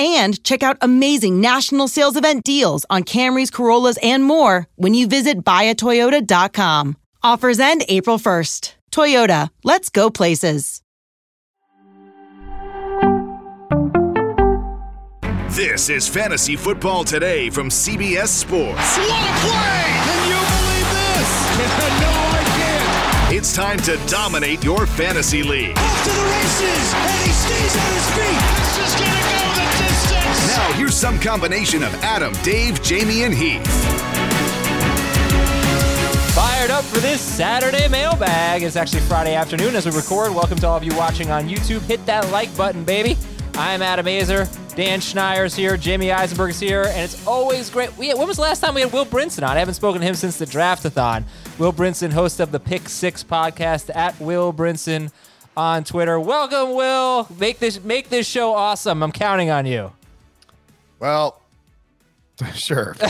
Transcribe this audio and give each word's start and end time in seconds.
and 0.00 0.42
check 0.42 0.62
out 0.62 0.78
amazing 0.80 1.40
national 1.40 1.86
sales 1.86 2.16
event 2.16 2.42
deals 2.42 2.86
on 2.90 3.04
Camrys, 3.04 3.52
Corollas, 3.52 3.98
and 4.02 4.24
more 4.24 4.66
when 4.76 4.94
you 4.94 5.06
visit 5.06 5.44
buyatoyota.com. 5.44 6.96
Offers 7.22 7.60
end 7.60 7.84
April 7.88 8.18
1st. 8.18 8.74
Toyota, 8.90 9.50
let's 9.62 9.90
go 9.90 10.10
places. 10.10 10.80
This 15.50 15.90
is 15.90 16.08
Fantasy 16.08 16.56
Football 16.56 17.04
Today 17.04 17.50
from 17.50 17.68
CBS 17.68 18.28
Sports. 18.28 18.96
What 18.96 19.22
a 19.22 19.46
play! 19.46 20.19
It's 23.50 23.56
time 23.56 23.78
to 23.78 23.96
dominate 24.06 24.62
your 24.62 24.86
fantasy 24.86 25.42
league. 25.42 25.76
Off 25.76 26.04
to 26.04 26.10
the 26.10 26.22
races, 26.22 26.94
and 26.94 27.26
he 27.26 27.32
stays 27.32 27.76
on 27.76 27.92
his 27.94 28.10
feet. 28.14 28.38
This 28.54 28.78
is 28.86 28.94
gonna 28.94 29.22
go 29.26 29.42
the 29.56 29.66
distance. 29.88 30.56
Now, 30.56 30.72
here's 30.74 30.94
some 30.94 31.18
combination 31.18 31.82
of 31.82 31.92
Adam, 31.96 32.32
Dave, 32.44 32.80
Jamie, 32.80 33.24
and 33.24 33.34
Heath. 33.34 33.66
Fired 36.32 36.70
up 36.70 36.84
for 36.84 37.00
this 37.00 37.20
Saturday 37.20 37.88
mailbag. 37.88 38.62
It's 38.62 38.76
actually 38.76 39.00
Friday 39.00 39.34
afternoon 39.34 39.74
as 39.74 39.84
we 39.84 39.90
record. 39.96 40.32
Welcome 40.32 40.58
to 40.58 40.68
all 40.68 40.76
of 40.76 40.84
you 40.84 40.94
watching 40.94 41.32
on 41.32 41.48
YouTube. 41.48 41.80
Hit 41.80 42.06
that 42.06 42.30
like 42.30 42.56
button, 42.56 42.84
baby. 42.84 43.18
I'm 43.54 43.82
Adam 43.82 44.06
Aizer. 44.06 44.46
Dan 44.80 45.00
Schneier's 45.00 45.54
here. 45.54 45.76
Jamie 45.76 46.10
Eisenberg 46.10 46.52
is 46.52 46.58
here. 46.58 46.84
And 46.84 47.02
it's 47.02 47.26
always 47.26 47.68
great. 47.68 47.94
We, 47.98 48.14
when 48.14 48.26
was 48.26 48.36
the 48.36 48.42
last 48.42 48.60
time 48.60 48.74
we 48.74 48.80
had 48.80 48.90
Will 48.94 49.04
Brinson 49.04 49.46
on? 49.46 49.54
I 49.54 49.58
haven't 49.58 49.74
spoken 49.74 50.00
to 50.00 50.06
him 50.06 50.14
since 50.14 50.38
the 50.38 50.46
draftathon. 50.46 51.24
Will 51.58 51.70
Brinson, 51.70 52.10
host 52.10 52.40
of 52.40 52.50
the 52.50 52.58
Pick 52.58 52.88
Six 52.88 53.22
podcast 53.22 53.94
at 53.94 54.18
Will 54.18 54.54
Brinson 54.54 55.12
on 55.54 55.84
Twitter. 55.84 56.18
Welcome, 56.18 56.74
Will. 56.74 57.28
Make 57.38 57.58
this 57.58 57.84
make 57.84 58.08
this 58.08 58.26
show 58.26 58.54
awesome. 58.54 59.02
I'm 59.02 59.12
counting 59.12 59.50
on 59.50 59.66
you. 59.66 59.92
Well, 60.98 61.42
sure. 62.54 62.96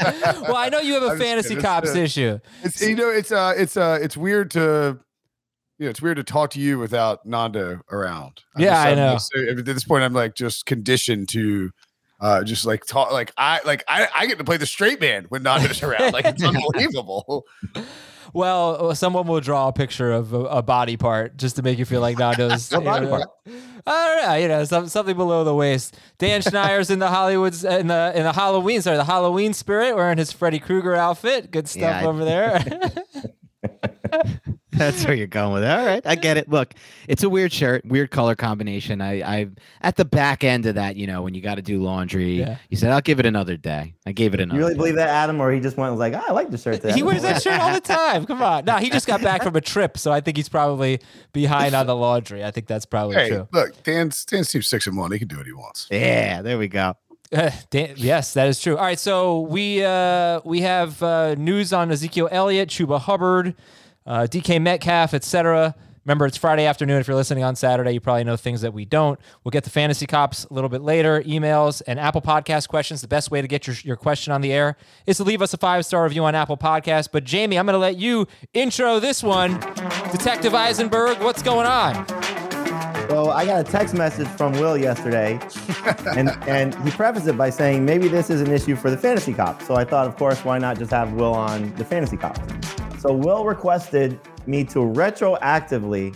Well, 0.00 0.56
I 0.56 0.70
know 0.70 0.80
you 0.80 0.94
have 0.94 1.02
a 1.02 1.08
I'm 1.08 1.18
fantasy 1.18 1.50
kidding. 1.50 1.62
cops 1.62 1.88
It's, 1.90 1.96
uh, 1.96 2.00
issue. 2.00 2.40
It's 2.64 2.80
you 2.80 2.96
know 2.96 3.10
it's 3.10 3.30
uh 3.30 3.52
it's 3.54 3.76
uh 3.76 3.98
it's 4.00 4.16
weird 4.16 4.50
to 4.52 4.98
you 5.80 5.86
know 5.86 5.90
it's 5.90 6.00
weird 6.00 6.18
to 6.18 6.22
talk 6.24 6.50
to 6.50 6.60
you 6.60 6.78
without 6.78 7.26
Nando 7.26 7.80
around. 7.90 8.42
I'm 8.54 8.62
Yeah, 8.62 8.68
just- 8.74 8.86
I 8.86 8.94
know. 8.94 9.12
like, 9.14 9.20
so- 9.20 9.58
at 9.58 9.64
this 9.64 9.82
point, 9.84 10.04
I'm 10.04 10.12
like 10.12 10.34
just 10.36 10.66
conditioned 10.66 11.28
to. 11.30 11.72
Uh, 12.22 12.44
just 12.44 12.66
like 12.66 12.84
talk, 12.84 13.10
like 13.12 13.32
I 13.38 13.60
like 13.64 13.82
I, 13.88 14.06
I 14.14 14.26
get 14.26 14.36
to 14.36 14.44
play 14.44 14.58
the 14.58 14.66
straight 14.66 15.00
man 15.00 15.24
when 15.30 15.42
Nando's 15.42 15.82
around. 15.82 16.12
Like 16.12 16.26
it's 16.26 16.44
unbelievable. 16.44 17.46
Well, 18.34 18.90
uh, 18.90 18.94
someone 18.94 19.26
will 19.26 19.40
draw 19.40 19.68
a 19.68 19.72
picture 19.72 20.12
of 20.12 20.34
a, 20.34 20.38
a 20.40 20.62
body 20.62 20.98
part 20.98 21.38
just 21.38 21.56
to 21.56 21.62
make 21.62 21.78
you 21.78 21.86
feel 21.86 22.02
like 22.02 22.18
Nando's. 22.18 22.70
What 22.72 22.80
you 22.80 22.84
body 22.84 23.06
know, 23.06 23.10
part? 23.10 23.28
I 23.86 24.08
don't 24.08 24.26
know, 24.28 24.34
you 24.36 24.48
know, 24.48 24.64
some, 24.64 24.86
something 24.88 25.16
below 25.16 25.44
the 25.44 25.54
waist. 25.54 25.96
Dan 26.18 26.42
Schneier's 26.42 26.90
in 26.90 26.98
the 26.98 27.08
Hollywoods 27.08 27.64
in 27.80 27.86
the 27.86 28.12
in 28.14 28.24
the 28.24 28.32
Halloween, 28.34 28.82
sorry, 28.82 28.98
the 28.98 29.04
Halloween 29.04 29.54
spirit, 29.54 29.96
wearing 29.96 30.18
his 30.18 30.30
Freddy 30.30 30.58
Krueger 30.58 30.94
outfit. 30.94 31.50
Good 31.50 31.68
stuff 31.68 32.02
Yeah, 32.02 32.06
over 32.06 32.22
there. 32.22 32.62
That's 34.72 35.04
where 35.04 35.14
you're 35.14 35.26
going 35.26 35.52
with 35.54 35.64
it. 35.64 35.70
All 35.70 35.84
right, 35.84 36.00
I 36.06 36.14
get 36.14 36.36
it. 36.36 36.48
Look, 36.48 36.74
it's 37.08 37.22
a 37.22 37.28
weird 37.28 37.52
shirt, 37.52 37.84
weird 37.84 38.10
color 38.10 38.34
combination. 38.34 39.00
I, 39.00 39.20
I 39.40 39.48
at 39.82 39.96
the 39.96 40.04
back 40.04 40.44
end 40.44 40.64
of 40.66 40.76
that, 40.76 40.96
you 40.96 41.06
know, 41.06 41.22
when 41.22 41.34
you 41.34 41.40
got 41.42 41.56
to 41.56 41.62
do 41.62 41.82
laundry, 41.82 42.38
Yeah. 42.40 42.56
you 42.70 42.76
said 42.76 42.90
I'll 42.92 43.00
give 43.00 43.18
it 43.20 43.26
another 43.26 43.56
day. 43.56 43.94
I 44.06 44.12
gave 44.12 44.32
it 44.32 44.40
another. 44.40 44.58
You 44.58 44.64
really 44.64 44.74
day. 44.74 44.78
believe 44.78 44.94
that, 44.96 45.08
Adam, 45.08 45.40
or 45.40 45.50
he 45.52 45.60
just 45.60 45.76
went 45.76 45.88
and 45.90 45.98
was 45.98 46.00
like, 46.00 46.14
"Ah, 46.20 46.24
I 46.28 46.32
like 46.32 46.50
the 46.50 46.58
shirt. 46.58 46.76
Today. 46.76 46.92
he 46.92 47.02
wears 47.02 47.22
that 47.22 47.42
shirt 47.42 47.60
all 47.60 47.74
the 47.74 47.80
time. 47.80 48.24
Come 48.26 48.42
on. 48.42 48.64
No, 48.64 48.76
he 48.76 48.90
just 48.90 49.06
got 49.06 49.20
back 49.22 49.42
from 49.42 49.56
a 49.56 49.60
trip, 49.60 49.98
so 49.98 50.12
I 50.12 50.20
think 50.20 50.36
he's 50.36 50.48
probably 50.48 51.00
behind 51.32 51.74
on 51.74 51.86
the 51.86 51.96
laundry. 51.96 52.44
I 52.44 52.50
think 52.50 52.66
that's 52.66 52.86
probably 52.86 53.16
hey, 53.16 53.28
true. 53.28 53.48
look, 53.52 53.82
Dan's 53.82 54.24
Dan's 54.24 54.50
team 54.50 54.62
six 54.62 54.86
and 54.86 54.96
one. 54.96 55.12
He 55.12 55.18
can 55.18 55.28
do 55.28 55.36
what 55.36 55.46
he 55.46 55.52
wants. 55.52 55.88
Yeah, 55.90 56.42
there 56.42 56.58
we 56.58 56.68
go. 56.68 56.94
Uh, 57.32 57.50
Dan, 57.70 57.94
yes, 57.96 58.34
that 58.34 58.48
is 58.48 58.60
true. 58.60 58.76
All 58.76 58.84
right, 58.84 58.98
so 58.98 59.40
we 59.40 59.84
uh, 59.84 60.40
we 60.44 60.62
have 60.62 61.02
uh, 61.02 61.34
news 61.36 61.72
on 61.72 61.90
Ezekiel 61.90 62.28
Elliott, 62.32 62.68
Chuba 62.70 63.00
Hubbard, 63.00 63.54
uh, 64.10 64.26
DK 64.26 64.60
Metcalf, 64.60 65.14
etc. 65.14 65.72
Remember, 66.04 66.26
it's 66.26 66.36
Friday 66.36 66.66
afternoon. 66.66 66.98
If 66.98 67.06
you're 67.06 67.16
listening 67.16 67.44
on 67.44 67.54
Saturday, 67.54 67.92
you 67.92 68.00
probably 68.00 68.24
know 68.24 68.36
things 68.36 68.62
that 68.62 68.74
we 68.74 68.84
don't. 68.84 69.20
We'll 69.44 69.50
get 69.50 69.62
the 69.62 69.70
fantasy 69.70 70.06
cops 70.06 70.44
a 70.46 70.52
little 70.52 70.68
bit 70.68 70.82
later. 70.82 71.22
Emails 71.22 71.80
and 71.86 72.00
Apple 72.00 72.20
Podcast 72.20 72.68
questions. 72.68 73.02
The 73.02 73.08
best 73.08 73.30
way 73.30 73.40
to 73.40 73.46
get 73.46 73.68
your, 73.68 73.76
your 73.84 73.96
question 73.96 74.32
on 74.32 74.40
the 74.40 74.52
air 74.52 74.76
is 75.06 75.18
to 75.18 75.24
leave 75.24 75.42
us 75.42 75.54
a 75.54 75.58
five 75.58 75.86
star 75.86 76.02
review 76.02 76.24
on 76.24 76.34
Apple 76.34 76.56
Podcast. 76.56 77.10
But 77.12 77.22
Jamie, 77.22 77.56
I'm 77.56 77.66
going 77.66 77.74
to 77.74 77.78
let 77.78 77.98
you 77.98 78.26
intro 78.52 78.98
this 78.98 79.22
one. 79.22 79.60
Detective 80.10 80.54
Eisenberg, 80.54 81.20
what's 81.20 81.42
going 81.42 81.66
on? 81.66 82.04
So 83.08 83.30
I 83.30 83.44
got 83.44 83.60
a 83.60 83.70
text 83.70 83.94
message 83.94 84.26
from 84.28 84.52
Will 84.54 84.76
yesterday, 84.76 85.38
and 86.16 86.30
and 86.48 86.74
he 86.84 86.90
prefaced 86.90 87.28
it 87.28 87.36
by 87.36 87.50
saying 87.50 87.84
maybe 87.84 88.08
this 88.08 88.30
is 88.30 88.40
an 88.40 88.50
issue 88.50 88.74
for 88.74 88.90
the 88.90 88.98
fantasy 88.98 89.34
cops. 89.34 89.66
So 89.68 89.74
I 89.74 89.84
thought, 89.84 90.08
of 90.08 90.16
course, 90.16 90.44
why 90.44 90.58
not 90.58 90.78
just 90.78 90.90
have 90.90 91.12
Will 91.12 91.34
on 91.34 91.72
the 91.74 91.84
fantasy 91.84 92.16
cops? 92.16 92.40
So 93.00 93.14
Will 93.14 93.46
requested 93.46 94.20
me 94.46 94.62
to 94.64 94.80
retroactively 94.80 96.14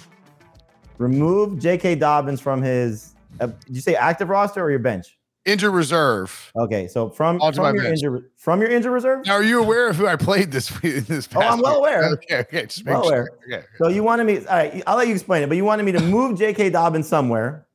remove 0.99 1.59
J.K. 1.59 1.95
Dobbins 1.95 2.43
from 2.43 2.61
his. 2.61 3.15
Uh, 3.41 3.47
did 3.47 3.75
you 3.75 3.81
say 3.81 3.95
active 3.95 4.29
roster 4.29 4.63
or 4.63 4.69
your 4.69 4.81
bench? 4.81 5.19
Injured 5.47 5.73
reserve. 5.73 6.53
Okay, 6.57 6.87
so 6.87 7.09
from, 7.09 7.41
Onto 7.41 7.57
from 7.57 7.75
your 7.75 7.85
bench. 7.85 8.03
injured 8.03 8.31
from 8.37 8.61
your 8.61 8.71
injured 8.71 8.93
reserve. 8.93 9.25
Now, 9.25 9.33
are 9.33 9.43
you 9.43 9.63
aware 9.63 9.89
of 9.89 9.97
who 9.97 10.07
I 10.07 10.17
played 10.17 10.51
this 10.53 10.71
week? 10.83 11.07
This 11.07 11.27
Oh, 11.35 11.41
I'm 11.41 11.53
past 11.53 11.63
well 11.63 11.73
week? 11.73 11.79
aware. 11.91 12.05
Okay, 12.13 12.37
okay, 12.41 12.67
just 12.67 12.85
make 12.85 12.95
Well 12.95 13.05
sure. 13.05 13.13
aware. 13.49 13.59
Okay. 13.61 13.67
So 13.79 13.89
you 13.89 14.03
wanted 14.03 14.25
me, 14.25 14.39
all 14.41 14.45
right, 14.45 14.83
I'll 14.87 14.97
let 14.99 15.09
you 15.09 15.15
explain 15.15 15.43
it, 15.43 15.49
but 15.49 15.57
you 15.57 15.65
wanted 15.65 15.85
me 15.85 15.93
to 15.93 16.01
move 16.01 16.39
J.K. 16.39 16.69
Dobbins 16.69 17.09
somewhere 17.09 17.67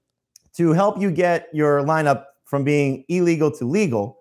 to 0.58 0.72
help 0.74 1.02
you 1.02 1.10
get 1.10 1.48
your 1.52 1.82
lineup 1.84 2.26
from 2.46 2.64
being 2.64 3.06
illegal 3.10 3.50
to 3.58 3.66
legal, 3.66 4.20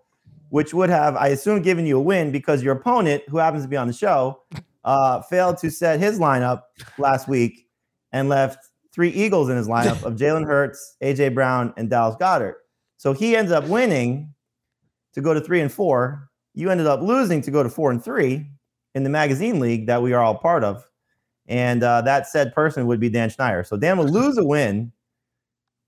which 0.49 0.73
would 0.73 0.89
have, 0.89 1.15
I 1.17 1.29
assume, 1.29 1.61
given 1.61 1.85
you 1.85 1.99
a 1.99 2.03
win 2.03 2.33
because 2.33 2.63
your 2.63 2.75
opponent, 2.75 3.23
who 3.29 3.37
happens 3.37 3.65
to 3.65 3.69
be 3.69 3.77
on 3.77 3.87
the 3.87 3.93
show, 3.93 4.43
uh, 4.89 5.21
failed 5.21 5.59
to 5.59 5.71
set 5.71 6.01
his 6.01 6.19
lineup 6.19 6.63
last 6.97 7.29
week 7.29 7.67
and 8.13 8.31
left 8.31 8.59
three 8.91 9.11
Eagles 9.11 9.51
in 9.51 9.57
his 9.57 9.69
lineup 9.69 10.03
of 10.03 10.17
Jalen 10.17 10.47
Hurts, 10.47 10.97
AJ 11.03 11.35
Brown, 11.35 11.75
and 11.77 11.91
Dallas 11.91 12.17
Goedert. 12.19 12.55
So 12.97 13.13
he 13.13 13.37
ended 13.37 13.53
up 13.53 13.67
winning 13.67 14.33
to 15.13 15.21
go 15.21 15.35
to 15.35 15.43
three 15.43 15.61
and 15.61 15.71
four. 15.71 16.31
You 16.55 16.71
ended 16.71 16.87
up 16.87 17.03
losing 17.03 17.43
to 17.43 17.51
go 17.51 17.63
to 17.63 17.69
four 17.69 17.91
and 17.91 18.03
three 18.03 18.51
in 18.95 19.03
the 19.03 19.11
magazine 19.11 19.61
league 19.61 19.87
that 19.89 20.01
we 20.03 20.15
are 20.15 20.23
all 20.25 20.37
part 20.37 20.65
of. 20.65 20.83
And 21.47 21.83
uh, 21.83 22.01
that 22.03 22.27
said 22.27 22.55
person 22.55 22.87
would 22.87 22.99
be 22.99 23.11
Dan 23.11 23.29
Schneier. 23.29 23.67
So 23.67 23.77
Dan 23.77 23.99
will 23.99 24.09
lose 24.09 24.39
a 24.39 24.45
win 24.45 24.91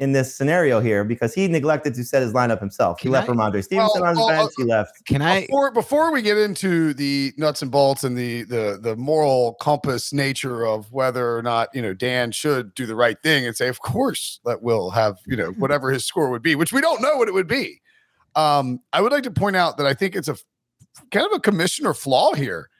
in 0.00 0.12
this 0.12 0.34
scenario 0.34 0.80
here 0.80 1.04
because 1.04 1.34
he 1.34 1.46
neglected 1.46 1.94
to 1.94 2.02
set 2.02 2.22
his 2.22 2.32
lineup 2.32 2.58
himself. 2.58 2.98
He 3.00 3.10
left 3.10 3.28
I- 3.28 3.32
Rhamondre 3.32 3.62
Stevenson 3.62 4.00
Well, 4.00 4.04
on 4.04 4.08
his 4.08 4.18
well, 4.18 4.28
bench. 4.28 4.52
He 4.56 4.64
left. 4.64 5.04
Can 5.06 5.20
I? 5.22 5.42
before 5.42 5.70
before 5.70 6.10
we 6.10 6.22
get 6.22 6.38
into 6.38 6.94
the 6.94 7.32
nuts 7.36 7.60
and 7.62 7.70
bolts 7.70 8.02
and 8.02 8.16
the 8.16 8.42
the 8.44 8.78
the 8.80 8.96
moral 8.96 9.54
compass 9.60 10.12
nature 10.12 10.66
of 10.66 10.90
whether 10.90 11.36
or 11.36 11.42
not 11.42 11.68
you 11.74 11.82
know 11.82 11.92
Dan 11.92 12.32
should 12.32 12.74
do 12.74 12.86
the 12.86 12.96
right 12.96 13.22
thing 13.22 13.46
and 13.46 13.54
say, 13.54 13.68
of 13.68 13.80
course, 13.82 14.40
let 14.44 14.62
Will 14.62 14.90
have 14.90 15.18
you 15.26 15.36
know 15.36 15.50
whatever 15.58 15.90
his 15.90 16.04
score 16.04 16.30
would 16.30 16.42
be, 16.42 16.54
which 16.56 16.72
we 16.72 16.80
don't 16.80 17.02
know 17.02 17.16
what 17.16 17.28
it 17.28 17.34
would 17.34 17.46
be. 17.46 17.80
Um, 18.34 18.80
I 18.92 19.02
would 19.02 19.12
like 19.12 19.24
to 19.24 19.30
point 19.30 19.56
out 19.56 19.76
that 19.76 19.86
I 19.86 19.92
think 19.92 20.16
it's 20.16 20.28
a 20.28 20.36
kind 21.10 21.26
of 21.26 21.32
a 21.32 21.40
commissioner 21.40 21.92
flaw 21.92 22.32
here 22.32 22.70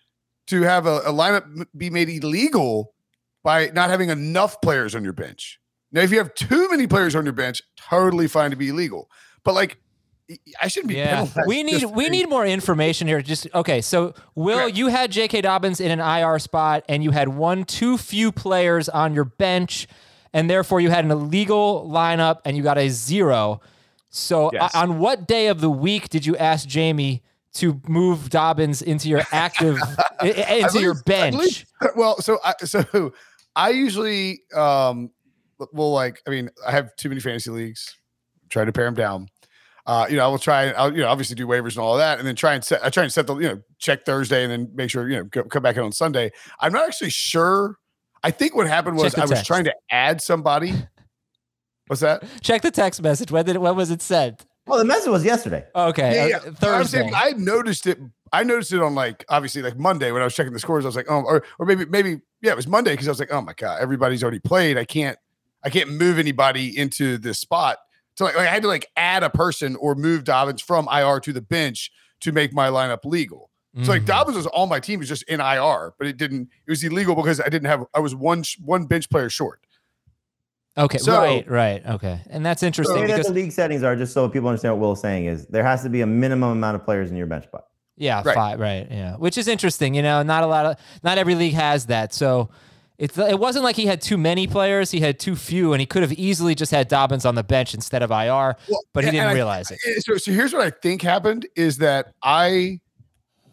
to 0.47 0.63
have 0.63 0.87
a, 0.87 0.99
a 1.01 1.13
lineup 1.13 1.67
be 1.77 1.91
made 1.91 2.09
illegal 2.09 2.95
by 3.43 3.67
not 3.75 3.91
having 3.91 4.09
enough 4.09 4.61
players 4.63 4.95
on 4.95 5.05
your 5.05 5.13
bench. 5.13 5.60
Now, 5.93 6.03
if 6.03 6.11
you 6.11 6.19
have 6.19 6.35
too 6.35 6.69
many 6.71 6.87
players 6.87 7.15
on 7.17 7.25
your 7.25 7.33
bench, 7.33 7.63
totally 7.77 8.29
fine 8.29 8.51
to 8.51 8.57
be 8.57 8.69
illegal. 8.69 9.11
But 9.45 9.55
like, 9.55 9.79
I 10.63 10.69
shouldn't 10.69 10.89
be. 10.91 10.95
Yeah, 10.95 11.27
we 11.47 11.65
need 11.65 11.85
we 11.87 12.09
need 12.09 12.29
more 12.29 12.47
information 12.47 13.09
here. 13.09 13.21
Just 13.21 13.49
okay. 13.53 13.81
So, 13.81 14.15
Will, 14.37 14.59
Correct. 14.59 14.77
you 14.77 14.87
had 14.87 15.11
J.K. 15.11 15.41
Dobbins 15.41 15.81
in 15.81 15.91
an 15.91 15.99
IR 15.99 16.39
spot, 16.39 16.85
and 16.89 17.03
you 17.03 17.11
had 17.11 17.29
one 17.31 17.65
too 17.65 17.99
few 17.99 18.31
players 18.31 18.89
on 18.89 19.13
your 19.13 19.25
bench, 19.25 19.89
and 20.33 20.49
therefore 20.49 20.81
you 20.81 20.89
had 20.91 21.05
an 21.05 21.11
illegal 21.11 21.89
lineup, 21.93 22.39
and 22.45 22.57
you 22.57 22.63
got 22.63 22.79
a 22.79 22.89
zero. 22.91 23.61
So, 24.11 24.51
Yes. 24.53 24.73
uh, 24.75 24.79
on 24.79 24.99
what 25.01 25.27
day 25.27 25.49
of 25.49 25.61
the 25.61 25.71
week 25.71 26.09
did 26.11 26.25
you 26.27 26.37
ask 26.37 26.69
Jamie 26.69 27.23
to 27.55 27.81
move 27.89 28.29
Dobbins 28.31 28.83
into 28.83 29.09
your 29.09 29.23
active 29.33 29.79
i- 30.21 30.27
i- 30.27 30.55
into 30.65 30.79
I 30.79 30.81
your 30.81 30.95
bench? 31.03 31.35
believe- 31.35 31.65
well, 31.97 32.21
so 32.21 32.39
I, 32.45 32.55
so 32.65 33.13
I 33.57 33.71
usually 33.71 34.43
um 34.55 35.11
will 35.73 35.93
like. 35.93 36.23
I 36.27 36.31
mean, 36.31 36.51
I 36.67 36.73
have 36.73 36.95
too 36.97 37.09
many 37.09 37.21
fantasy 37.21 37.51
leagues. 37.51 37.97
Try 38.49 38.65
to 38.65 38.73
pare 38.73 38.85
them 38.85 38.95
down. 38.95 39.29
Uh, 39.87 40.07
you 40.09 40.17
know, 40.17 40.25
I 40.25 40.29
will 40.29 40.39
try. 40.39 40.71
I'll 40.71 40.93
you 40.93 41.03
know 41.03 41.09
obviously 41.09 41.37
do 41.37 41.47
waivers 41.47 41.71
and 41.71 41.79
all 41.79 41.97
that, 41.97 42.19
and 42.19 42.29
then 42.29 42.37
try 42.37 42.55
and 42.55 42.65
set. 42.65 42.85
I 42.85 42.91
try 42.91 43.03
and 43.03 43.13
set 43.13 43.27
the 43.27 43.37
you 43.37 43.49
know 43.49 43.63
check 43.79 44.05
Thursday, 44.05 44.43
and 44.45 44.53
then 44.53 44.71
make 44.75 44.91
sure 44.91 45.09
you 45.09 45.17
know 45.17 45.25
go, 45.25 45.45
come 45.45 45.63
back 45.63 45.77
in 45.77 45.83
on 45.83 45.93
Sunday. 45.93 46.31
I'm 46.61 46.73
not 46.73 46.87
actually 46.87 47.11
sure. 47.11 47.77
I 48.23 48.31
think 48.31 48.55
what 48.55 48.67
happened 48.67 48.97
was 48.97 49.15
I 49.15 49.23
was 49.23 49.31
text. 49.31 49.47
trying 49.47 49.65
to 49.65 49.75
add 49.91 50.21
somebody. 50.21 50.75
What's 51.87 52.03
that? 52.03 52.23
Check 52.43 52.63
the 52.63 52.71
text 52.71 53.03
message. 53.03 53.33
When 53.33 53.45
did 53.45 53.57
when 53.57 53.75
was 53.75 53.91
it 53.91 54.03
sent? 54.03 54.47
Well, 54.67 54.79
the 54.79 54.85
message 54.85 55.09
was 55.09 55.25
yesterday. 55.25 55.65
Okay, 55.75 56.15
Yeah, 56.15 56.37
uh, 56.37 56.41
yeah. 56.45 56.53
Thursday. 56.53 57.11
I 57.13 57.33
noticed 57.33 57.87
it. 57.87 57.99
I 58.33 58.45
noticed 58.45 58.73
it 58.73 58.81
on 58.81 58.95
like 58.95 59.25
obviously 59.29 59.63
like 59.63 59.77
Monday 59.77 60.13
when 60.13 60.23
I 60.23 60.25
was 60.25 60.35
checking 60.35 60.53
the 60.53 60.61
scores. 60.61 60.85
I 60.85 60.89
was 60.89 60.95
like, 60.97 61.11
oh, 61.11 61.23
or 61.23 61.43
or 61.59 61.67
maybe 61.67 61.87
maybe 61.87 62.21
yeah, 62.43 62.53
it 62.53 62.57
was 62.57 62.69
Monday 62.69 62.93
because 62.93 63.09
I 63.09 63.11
was 63.11 63.19
like, 63.19 63.33
oh 63.33 63.41
my 63.41 63.55
god, 63.55 63.81
everybody's 63.81 64.23
already 64.23 64.39
played. 64.39 64.79
I 64.79 64.85
can't 64.85 65.19
I 65.63 65.71
can't 65.71 65.91
move 65.91 66.19
anybody 66.19 66.77
into 66.77 67.19
this 67.19 67.39
spot. 67.39 67.79
So 68.17 68.25
like, 68.25 68.37
like 68.37 68.49
I 68.49 68.51
had 68.53 68.63
to 68.63 68.69
like 68.69 68.87
add 68.97 69.23
a 69.23 69.31
person 69.31 69.77
or 69.77 69.95
move 69.95 70.25
Dobbins 70.25 70.61
from 70.63 70.89
IR 70.93 71.21
to 71.21 71.33
the 71.33 71.41
bench 71.41 71.91
to 72.21 72.33
make 72.33 72.53
my 72.53 72.69
lineup 72.69 73.05
legal. 73.05 73.51
So 73.83 73.93
like 73.93 74.03
Mhm. 74.03 74.07
Dobbins 74.07 74.37
was 74.37 74.47
on 74.49 74.69
my 74.69 74.81
team, 74.81 74.99
was 74.99 75.09
just 75.09 75.23
in 75.25 75.41
IR, 75.41 75.93
but 75.97 76.07
it 76.09 76.17
didn't. 76.17 76.49
It 76.67 76.71
was 76.71 76.83
illegal 76.83 77.15
because 77.15 77.41
I 77.41 77.49
didn't 77.49 77.67
have. 77.69 77.85
I 77.95 78.01
was 78.01 78.15
one 78.17 78.43
one 78.65 78.87
bench 78.87 79.09
player 79.09 79.29
short. 79.31 79.61
Okay, 80.79 80.99
So- 80.99 81.13
right, 81.21 81.49
right, 81.51 81.87
okay, 81.87 82.21
and 82.31 82.45
that's 82.47 82.63
interesting 82.63 83.01
The 83.03 83.07
because 83.07 83.27
the 83.27 83.33
league 83.33 83.53
settings 83.53 83.83
are, 83.83 83.95
just 83.97 84.13
so 84.13 84.29
people 84.29 84.49
understand 84.49 84.75
what 84.75 84.81
Will's 84.81 85.01
saying, 85.01 85.27
is 85.27 85.47
there 85.47 85.65
has 85.65 85.83
to 85.83 85.89
be 85.89 86.01
a 86.01 86.07
minimum 86.07 86.51
amount 86.51 86.77
of 86.77 86.85
players 86.85 87.11
in 87.11 87.17
your 87.17 87.27
bench 87.27 87.45
spot. 87.45 87.65
Yeah, 87.97 88.23
Right. 88.25 88.35
five, 88.35 88.61
right, 88.61 88.87
yeah. 88.91 89.17
Which 89.17 89.37
is 89.37 89.47
interesting, 89.47 89.95
you 89.95 90.03
know. 90.03 90.23
Not 90.23 90.43
a 90.43 90.47
lot 90.47 90.65
of, 90.67 90.77
not 91.03 91.19
every 91.19 91.35
league 91.35 91.55
has 91.55 91.87
that. 91.87 92.15
So 92.15 92.49
it's 93.01 93.17
it 93.17 93.39
wasn't 93.39 93.65
like 93.65 93.77
he 93.77 93.87
had 93.87 94.03
too 94.03 94.19
many 94.19 94.47
players; 94.47 94.91
he 94.91 95.01
had 95.01 95.19
too 95.19 95.35
few, 95.35 95.73
and 95.73 95.81
he 95.81 95.87
could 95.87 96.03
have 96.03 96.13
easily 96.13 96.55
just 96.55 96.71
had 96.71 96.87
Dobbins 96.87 97.25
on 97.25 97.35
the 97.35 97.43
bench 97.43 97.73
instead 97.73 98.03
of 98.03 98.11
IR, 98.11 98.57
Well, 98.69 98.81
but 98.93 99.05
he 99.05 99.11
didn't 99.11 99.29
I- 99.29 99.33
realize 99.33 99.71
it. 99.71 99.81
So, 100.05 100.19
so 100.19 100.31
here's 100.31 100.53
what 100.53 100.61
I 100.61 100.69
think 100.69 101.01
happened 101.01 101.47
is 101.57 101.79
that 101.79 102.13
I 102.23 102.79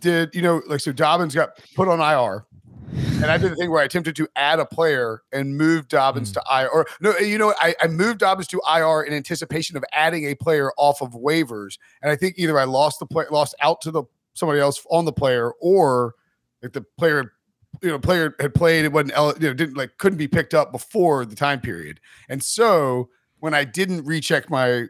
did, 0.02 0.36
you 0.36 0.42
know, 0.42 0.62
like 0.68 0.82
so 0.82 0.92
Dobbins 0.92 1.34
got 1.34 1.52
put 1.76 1.88
on 1.88 2.02
IR, 2.02 2.46
and 2.92 3.32
I 3.32 3.38
did 3.38 3.52
the 3.52 3.56
thing 3.56 3.72
where 3.72 3.82
I 3.82 3.86
attempted 3.86 4.18
to 4.18 4.28
add 4.36 4.60
a 4.60 4.66
player 4.66 5.24
and 5.32 5.58
move 5.58 5.88
Dobbins 5.88 6.32
hmm. 6.32 6.40
to 6.40 6.44
IR. 6.52 6.68
Or 6.68 6.86
no, 7.00 7.18
you 7.18 7.38
know. 7.38 7.54
I, 7.58 7.74
I 7.82 7.88
moved 7.88 8.20
Dobbins 8.20 8.48
to 8.50 8.62
IR 8.70 9.04
in 9.04 9.14
anticipation 9.14 9.78
of 9.78 9.86
adding 9.94 10.26
a 10.26 10.36
player 10.36 10.74
off 10.78 11.02
of 11.02 11.14
waivers, 11.14 11.78
and 12.02 12.12
I 12.12 12.18
think 12.18 12.36
either 12.38 12.60
I 12.60 12.66
lost 12.66 13.00
the 13.00 13.06
play, 13.06 13.24
lost 13.32 13.56
out 13.62 13.80
to 13.84 13.92
the 13.92 14.04
somebody 14.34 14.60
else 14.60 14.86
on 14.92 15.06
the 15.06 15.14
player, 15.14 15.54
or 15.62 16.16
like 16.62 16.74
the 16.74 16.84
player. 16.98 17.32
You 17.82 17.90
know, 17.90 18.00
player 18.00 18.36
had 18.40 18.54
played. 18.54 18.86
It 18.86 18.92
wasn't, 18.92 19.12
you 19.42 19.48
know, 19.48 19.54
didn't 19.54 19.78
like 19.78 19.98
couldn't 19.98 20.18
be 20.18 20.28
picked 20.28 20.54
up 20.54 20.72
before 20.72 21.26
the 21.26 21.36
time 21.36 21.62
period, 21.62 22.00
and 22.30 22.44
so 22.44 23.10
when 23.40 23.54
I 23.54 23.64
didn't 23.64 24.06
recheck 24.06 24.50
my 24.50 24.88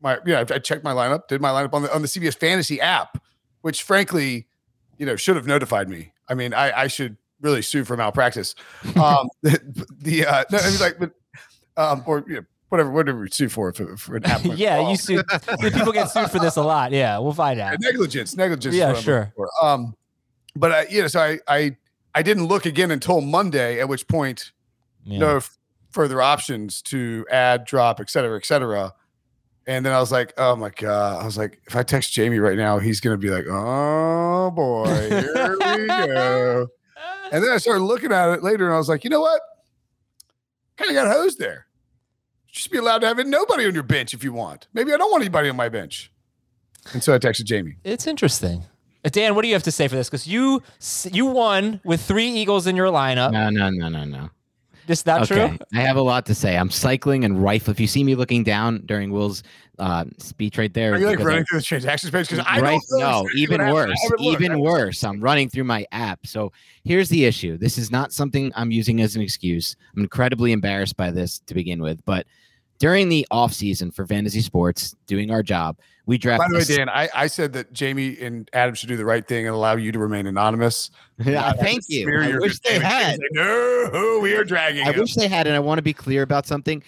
my 0.00 0.18
yeah, 0.26 0.44
I 0.50 0.58
checked 0.58 0.84
my 0.84 0.92
lineup, 0.92 1.28
did 1.28 1.40
my 1.40 1.50
lineup 1.50 1.74
on 1.74 1.82
the 1.82 1.94
on 1.94 2.02
the 2.02 2.08
CBS 2.08 2.36
Fantasy 2.36 2.80
app, 2.80 3.22
which 3.62 3.82
frankly, 3.82 4.46
you 4.98 5.06
know, 5.06 5.16
should 5.16 5.36
have 5.36 5.46
notified 5.46 5.88
me. 5.88 6.12
I 6.28 6.34
mean, 6.34 6.54
I 6.54 6.82
I 6.82 6.86
should 6.86 7.16
really 7.40 7.62
sue 7.62 7.84
for 7.84 7.96
malpractice. 7.96 8.54
Um, 8.96 9.28
the, 9.42 9.86
the 9.98 10.26
uh, 10.26 10.44
no, 10.52 10.58
I 10.58 10.70
mean, 10.70 10.78
like, 10.78 10.98
but, 10.98 11.10
um, 11.76 12.04
or 12.06 12.24
you 12.28 12.36
know, 12.36 12.44
whatever, 12.68 12.90
whatever 12.90 13.20
we 13.20 13.30
sue 13.30 13.48
for 13.48 13.72
for, 13.72 13.96
for 13.96 14.16
an 14.16 14.24
app. 14.26 14.42
yeah, 14.44 14.76
wrong. 14.76 14.90
you 14.90 14.96
sue 14.96 15.22
people 15.58 15.92
get 15.92 16.10
sued 16.10 16.30
for 16.30 16.38
this 16.38 16.56
a 16.56 16.62
lot. 16.62 16.92
Yeah, 16.92 17.18
we'll 17.18 17.32
find 17.32 17.58
out. 17.58 17.80
negligence, 17.80 18.36
negligence. 18.36 18.74
is 18.74 18.78
Yeah, 18.78 18.94
sure. 18.94 19.32
Um, 19.62 19.94
but 20.56 20.72
I, 20.72 20.86
you 20.88 21.02
know, 21.02 21.08
so 21.08 21.20
I 21.20 21.38
I 21.48 21.76
I 22.14 22.22
didn't 22.22 22.46
look 22.46 22.66
again 22.66 22.90
until 22.90 23.20
Monday, 23.20 23.80
at 23.80 23.88
which 23.88 24.06
point 24.08 24.52
Yeah. 25.04 25.18
no 25.18 25.36
f- 25.36 25.56
further 25.90 26.20
options 26.22 26.80
to 26.82 27.26
add, 27.30 27.64
drop, 27.64 28.00
et 28.00 28.08
cetera, 28.10 28.36
et 28.36 28.44
cetera. 28.46 28.92
And 29.66 29.84
then 29.86 29.92
I 29.94 29.98
was 30.00 30.12
like, 30.12 30.32
oh 30.36 30.54
my 30.56 30.68
God. 30.70 31.22
I 31.22 31.24
was 31.24 31.38
like, 31.38 31.60
if 31.66 31.74
I 31.74 31.82
text 31.82 32.12
Jamie 32.12 32.38
right 32.38 32.56
now, 32.56 32.78
he's 32.78 33.00
going 33.00 33.14
to 33.14 33.18
be 33.18 33.30
like, 33.30 33.46
oh 33.48 34.50
boy, 34.50 35.08
here 35.08 35.56
we 35.60 35.86
go. 35.86 36.66
And 37.32 37.42
then 37.42 37.50
I 37.50 37.56
started 37.56 37.82
looking 37.82 38.12
at 38.12 38.28
it 38.30 38.42
later 38.42 38.66
and 38.66 38.74
I 38.74 38.78
was 38.78 38.88
like, 38.88 39.04
you 39.04 39.10
know 39.10 39.22
what? 39.22 39.40
Kind 40.76 40.90
of 40.90 40.94
got 40.94 41.10
hosed 41.10 41.38
there. 41.38 41.66
You 42.48 42.52
should 42.52 42.72
be 42.72 42.78
allowed 42.78 42.98
to 42.98 43.06
have 43.06 43.26
nobody 43.26 43.66
on 43.66 43.74
your 43.74 43.82
bench 43.82 44.12
if 44.14 44.22
you 44.22 44.32
want. 44.32 44.68
Maybe 44.74 44.92
I 44.92 44.96
don't 44.98 45.10
want 45.10 45.22
anybody 45.22 45.48
on 45.48 45.56
my 45.56 45.68
bench. 45.68 46.12
And 46.92 47.02
so 47.02 47.14
I 47.14 47.18
texted 47.18 47.44
Jamie. 47.44 47.76
It's 47.84 48.06
interesting. 48.06 48.64
Uh, 49.04 49.08
Dan, 49.10 49.34
what 49.34 49.42
do 49.42 49.48
you 49.48 49.54
have 49.54 49.62
to 49.64 49.72
say 49.72 49.86
for 49.88 49.96
this? 49.96 50.08
Because 50.08 50.26
you 50.26 50.62
you 51.12 51.26
won 51.26 51.80
with 51.84 52.00
three 52.02 52.28
Eagles 52.28 52.66
in 52.66 52.76
your 52.76 52.88
lineup. 52.88 53.32
No, 53.32 53.50
no, 53.50 53.70
no, 53.70 53.88
no, 53.88 54.04
no. 54.04 54.30
Is 54.86 55.02
that 55.04 55.22
okay. 55.30 55.48
true? 55.48 55.58
I 55.74 55.80
have 55.80 55.96
a 55.96 56.02
lot 56.02 56.26
to 56.26 56.34
say. 56.34 56.58
I'm 56.58 56.68
cycling 56.68 57.24
and 57.24 57.42
rifle. 57.42 57.70
If 57.70 57.80
you 57.80 57.86
see 57.86 58.04
me 58.04 58.14
looking 58.14 58.44
down 58.44 58.82
during 58.84 59.10
Will's 59.12 59.42
uh, 59.78 60.04
speech 60.18 60.58
right 60.58 60.72
there, 60.74 60.92
Are 60.92 60.98
you 60.98 61.06
like 61.06 61.14
because 61.14 61.26
I- 61.26 61.28
running 61.30 61.44
through 61.46 61.58
the 61.60 61.64
transactions 61.64 62.10
page? 62.10 62.28
Because 62.28 62.44
I 62.46 62.60
right? 62.60 62.78
don't 62.90 63.00
know 63.00 63.22
No, 63.22 63.28
even 63.34 63.60
what 63.62 63.66
happened. 63.66 63.70
I 63.70 63.72
worse. 63.72 64.02
haven't 64.02 64.20
looked. 64.20 64.20
I 64.20 64.24
Even 64.32 64.50
haven't- 64.50 64.60
worse. 64.64 65.04
I'm 65.04 65.20
running 65.20 65.48
through 65.48 65.64
my 65.64 65.86
app. 65.92 66.26
So 66.26 66.52
here's 66.84 67.08
the 67.08 67.24
issue. 67.24 67.56
This 67.56 67.78
is 67.78 67.90
not 67.90 68.12
something 68.12 68.52
I'm 68.54 68.70
using 68.70 69.00
as 69.00 69.16
an 69.16 69.22
excuse. 69.22 69.74
I'm 69.96 70.02
incredibly 70.02 70.52
embarrassed 70.52 70.98
by 70.98 71.10
this 71.10 71.38
to 71.46 71.54
begin 71.54 71.80
with. 71.80 72.04
But 72.04 72.26
during 72.84 73.08
the 73.08 73.26
off 73.30 73.54
season 73.54 73.90
for 73.90 74.06
fantasy 74.06 74.42
sports, 74.42 74.94
doing 75.06 75.30
our 75.30 75.42
job, 75.42 75.78
we 76.04 76.18
draft. 76.18 76.40
By 76.40 76.48
the 76.50 76.56
way, 76.56 76.64
Dan, 76.64 76.90
I, 76.90 77.08
I 77.14 77.26
said 77.28 77.54
that 77.54 77.72
Jamie 77.72 78.18
and 78.20 78.46
Adam 78.52 78.74
should 78.74 78.90
do 78.90 78.98
the 78.98 79.06
right 79.06 79.26
thing 79.26 79.46
and 79.46 79.54
allow 79.54 79.74
you 79.76 79.90
to 79.90 79.98
remain 79.98 80.26
anonymous. 80.26 80.90
Yeah, 81.24 81.34
Not 81.34 81.44
have 81.44 81.56
to 81.58 81.62
thank 81.62 81.84
you. 81.88 82.20
I 82.20 82.36
wish 82.38 82.58
they 82.60 82.78
had. 82.78 83.14
say, 83.14 83.20
no, 83.30 84.18
we 84.20 84.34
are 84.34 84.44
dragging 84.44 84.86
I 84.86 84.92
him." 84.92 85.00
wish 85.00 85.14
they 85.14 85.28
had, 85.28 85.46
and 85.46 85.56
I 85.56 85.60
want 85.60 85.78
to 85.78 85.82
be 85.82 85.94
clear 85.94 86.20
about 86.22 86.44
something 86.44 86.82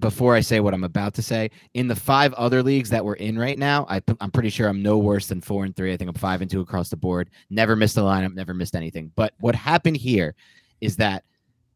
before 0.00 0.34
I 0.34 0.40
say 0.40 0.58
what 0.58 0.74
I'm 0.74 0.82
about 0.82 1.14
to 1.14 1.22
say. 1.22 1.52
In 1.74 1.86
the 1.86 1.94
five 1.94 2.32
other 2.34 2.60
leagues 2.64 2.90
that 2.90 3.04
we're 3.04 3.14
in 3.14 3.38
right 3.38 3.58
now, 3.58 3.86
I, 3.88 4.02
I'm 4.20 4.32
pretty 4.32 4.48
sure 4.48 4.66
I'm 4.68 4.82
no 4.82 4.98
worse 4.98 5.28
than 5.28 5.40
four 5.40 5.64
and 5.64 5.76
three. 5.76 5.92
I 5.92 5.96
think 5.96 6.08
I'm 6.08 6.14
five 6.14 6.40
and 6.40 6.50
two 6.50 6.60
across 6.60 6.88
the 6.88 6.96
board. 6.96 7.30
Never 7.48 7.76
missed 7.76 7.96
a 7.96 8.00
lineup, 8.00 8.34
never 8.34 8.54
missed 8.54 8.74
anything. 8.74 9.12
But 9.14 9.34
what 9.38 9.54
happened 9.54 9.98
here 9.98 10.34
is 10.80 10.96
that, 10.96 11.22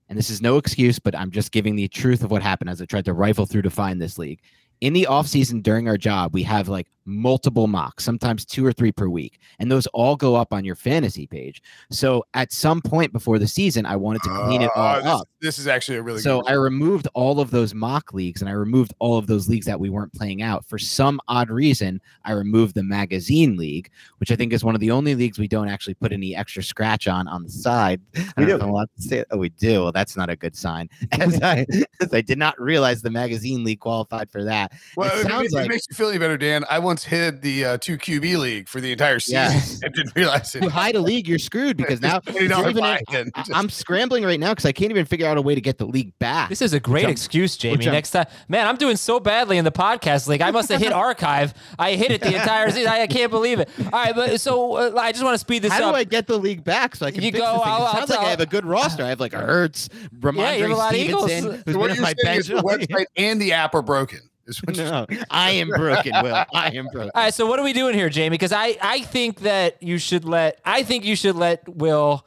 and 0.09 0.19
this 0.19 0.31
is 0.31 0.43
no 0.43 0.57
excuse, 0.57 0.99
but 0.99 1.17
I'm 1.17 1.31
just 1.31 1.53
giving 1.53 1.77
the 1.77 1.89
truth 1.89 2.23
of 2.23 2.31
what 2.31 2.43
happened 2.43 2.71
as 2.71 2.83
I 2.83 2.85
tried 2.85 3.05
to 3.07 3.13
rifle 3.13 3.47
through 3.47 3.63
to 3.63 3.71
find 3.71 4.01
this 4.01 4.19
league. 4.19 4.41
In 4.83 4.93
the 4.93 5.07
off 5.07 5.29
season 5.29 5.61
during 5.61 5.87
our 5.89 5.97
job, 5.97 6.35
we 6.35 6.43
have 6.43 6.69
like 6.69 6.89
multiple 7.05 7.67
mocks, 7.67 8.05
sometimes 8.05 8.45
two 8.45 8.65
or 8.65 8.73
three 8.73 8.93
per 8.93 9.09
week, 9.09 9.41
and 9.59 9.71
those 9.71 9.87
all 9.89 10.15
go 10.17 10.35
up 10.37 10.53
on 10.53 10.65
your 10.65 10.75
fantasy 10.77 11.27
page. 11.27 11.61
So 11.91 12.25
at 12.35 12.53
some 12.53 12.81
point 12.81 13.13
before 13.13 13.39
the 13.41 13.47
season, 13.49 13.87
I 13.87 13.97
wanted 13.97 14.23
to 14.23 14.29
clean 14.45 14.63
it 14.63 14.71
Uh, 14.77 14.81
all 14.81 14.97
this, 14.97 15.07
up. 15.07 15.29
this 15.41 15.59
is 15.59 15.67
actually 15.67 15.99
a 15.99 16.03
really 16.03 16.21
So 16.21 16.43
good 16.43 16.51
I 16.51 16.55
removed 16.55 17.09
all 17.15 17.41
of 17.41 17.51
those 17.51 17.75
mock 17.75 18.13
leagues 18.13 18.41
and 18.41 18.49
I 18.49 18.53
removed 18.53 18.93
all 19.01 19.19
of 19.19 19.27
those 19.27 19.49
leagues 19.49 19.67
that 19.67 19.79
we 19.81 19.91
weren't 19.91 20.13
playing 20.13 20.43
out. 20.43 20.65
For 20.67 20.79
some 20.79 21.21
odd 21.29 21.51
reason, 21.51 22.01
I 22.25 22.33
removed 22.33 22.75
the 22.77 22.85
magazine 22.85 23.57
league, 23.57 23.91
which 24.19 24.31
I 24.31 24.37
think 24.37 24.53
is 24.53 24.63
one 24.65 24.75
of 24.77 24.81
the 24.81 24.91
only 24.93 25.15
leagues 25.17 25.39
we 25.41 25.49
don't 25.49 25.69
actually 25.69 25.95
put 25.95 26.13
any 26.13 26.37
extra 26.37 26.63
scratch 26.63 27.09
on 27.09 27.27
on 27.29 27.43
the 27.43 27.51
side. 27.51 28.01
I 28.17 28.21
We 28.37 28.47
don't 28.47 28.61
know 28.61 28.67
do. 28.67 28.81
if 28.81 28.95
to 28.97 29.03
say 29.09 29.19
it. 29.19 29.27
Oh, 29.33 29.39
we 29.39 29.49
do. 29.49 29.83
Well, 29.83 29.93
that's 29.93 30.17
not 30.17 30.31
a 30.31 30.37
good 30.37 30.57
sign. 30.57 30.89
As 31.13 31.41
I, 31.43 31.67
as 32.01 32.13
I 32.15 32.21
did 32.21 32.39
not 32.39 32.61
realize 32.61 33.03
the 33.03 33.11
magazine 33.11 33.65
league 33.65 33.81
qualified 33.81 34.31
for 34.31 34.45
that. 34.45 34.72
Well, 34.97 35.09
it 35.11 35.21
if 35.21 35.25
it, 35.27 35.29
sounds 35.29 35.55
ma- 35.55 35.61
it 35.61 35.69
makes 35.69 35.87
you 35.89 35.95
feel 35.95 36.09
any 36.09 36.19
better, 36.19 36.37
Dan. 36.37 36.65
I 36.69 36.79
once 36.79 37.05
hid 37.05 37.43
the 37.43 37.65
uh, 37.65 37.79
two 37.79 37.97
QB 37.99 38.39
league 38.39 38.69
for 38.69 38.81
the 38.81 38.93
entire 38.93 39.19
season. 39.21 39.33
Yes. 39.43 39.81
and 39.83 39.95
didn't 39.95 40.15
realize 40.15 40.55
it. 40.55 40.63
you 40.63 40.69
hide 40.69 40.95
a 40.95 41.01
league, 41.01 41.27
you're 41.27 41.39
screwed 41.39 41.77
because 41.77 42.01
now 42.01 42.21
you're 42.33 42.43
even 42.45 42.79
in- 42.79 43.31
I, 43.35 43.45
I'm 43.55 43.69
scrambling 43.71 44.25
right 44.25 44.39
now 44.39 44.51
because 44.53 44.67
I 44.67 44.73
can't 44.73 44.91
even 44.91 45.07
figure 45.07 45.27
out 45.27 45.37
a 45.39 45.43
way 45.43 45.55
to 45.55 45.61
get 45.61 45.79
the 45.79 45.87
league 45.87 46.17
back. 46.19 46.49
This 46.49 46.63
is 46.63 46.73
a 46.75 46.81
great 46.81 47.05
I'm- 47.05 47.11
excuse, 47.13 47.57
Jamie. 47.57 47.85
Next 47.87 48.11
time, 48.11 48.27
man, 48.49 48.67
I'm 48.67 48.77
doing 48.77 48.97
so 48.97 49.19
badly 49.21 49.59
in 49.59 49.65
the 49.65 49.73
podcast 49.73 50.29
league. 50.29 50.43
I 50.43 50.51
must 50.51 50.71
have 50.71 50.81
hit 50.81 50.93
archive. 50.93 51.55
I 51.79 51.95
hit 51.95 52.11
it 52.13 52.21
the 52.21 52.35
entire 52.35 52.71
season. 52.71 52.91
I, 52.93 53.03
I 53.03 53.07
can't 53.07 53.31
believe 53.31 53.59
it. 53.61 53.69
All 53.81 53.91
right, 53.93 54.15
but 54.15 54.41
so 54.41 54.75
uh, 54.77 54.99
I 54.99 55.13
just 55.13 55.25
want 55.25 55.35
to 55.35 55.39
speed 55.39 55.63
this 55.63 55.73
How 55.73 55.79
up. 55.79 55.85
How 55.85 55.91
do 55.93 55.97
I 55.97 56.05
get 56.05 56.27
the 56.27 56.39
league 56.39 56.63
back 56.65 56.95
so 56.97 57.07
I 57.07 57.11
can 57.11 57.23
You 57.23 57.33
fix 57.33 57.39
go, 57.45 57.53
this 57.53 57.63
thing? 57.63 57.73
It 57.73 57.75
I'll- 57.75 57.87
I'll 57.87 57.95
sounds 57.97 58.11
like 58.11 58.19
I 58.21 58.31
have 58.31 58.41
a 58.41 58.47
good 58.47 58.65
roster. 58.67 59.03
I 59.05 59.09
have 59.09 59.21
like 59.21 59.33
a 59.33 59.39
Hurts, 59.39 59.89
Rhamondre 60.21 60.37
Yeah, 60.39 60.53
you 60.55 60.63
have 60.65 60.71
a 60.73 60.77
lot 60.77 60.93
of 60.95 61.01
Eagles. 61.01 61.25
Stevenson, 61.31 61.63
who's 61.65 61.75
So 61.75 61.79
what 61.81 61.89
been 61.89 61.97
on 61.99 62.03
my 62.03 62.15
saying 62.23 62.37
bench. 62.37 62.47
the 62.49 62.55
website 62.97 63.07
and 63.17 63.41
the 63.41 63.53
app 63.53 63.75
are 63.75 63.83
broken. 63.83 64.21
Is 64.47 64.59
what 64.65 64.77
no, 64.77 65.07
I 65.31 65.51
am 65.53 65.69
broken, 65.69 66.13
Will. 66.23 66.45
I 66.55 66.71
am 66.75 66.87
broken. 66.93 67.11
All 67.15 67.23
right, 67.23 67.35
so 67.35 67.47
what 67.47 67.59
are 67.59 67.65
we 67.65 67.73
doing 67.73 67.95
here, 67.95 68.09
Jamie? 68.09 68.31
Because 68.35 68.53
I, 68.53 68.77
I 68.83 69.03
think 69.03 69.41
that 69.41 69.83
you 69.83 69.99
should 69.99 70.25
let 70.25 70.61
I 70.65 70.83
think 70.83 71.05
you 71.05 71.17
should 71.17 71.37
let 71.37 71.69
Will 71.69 72.27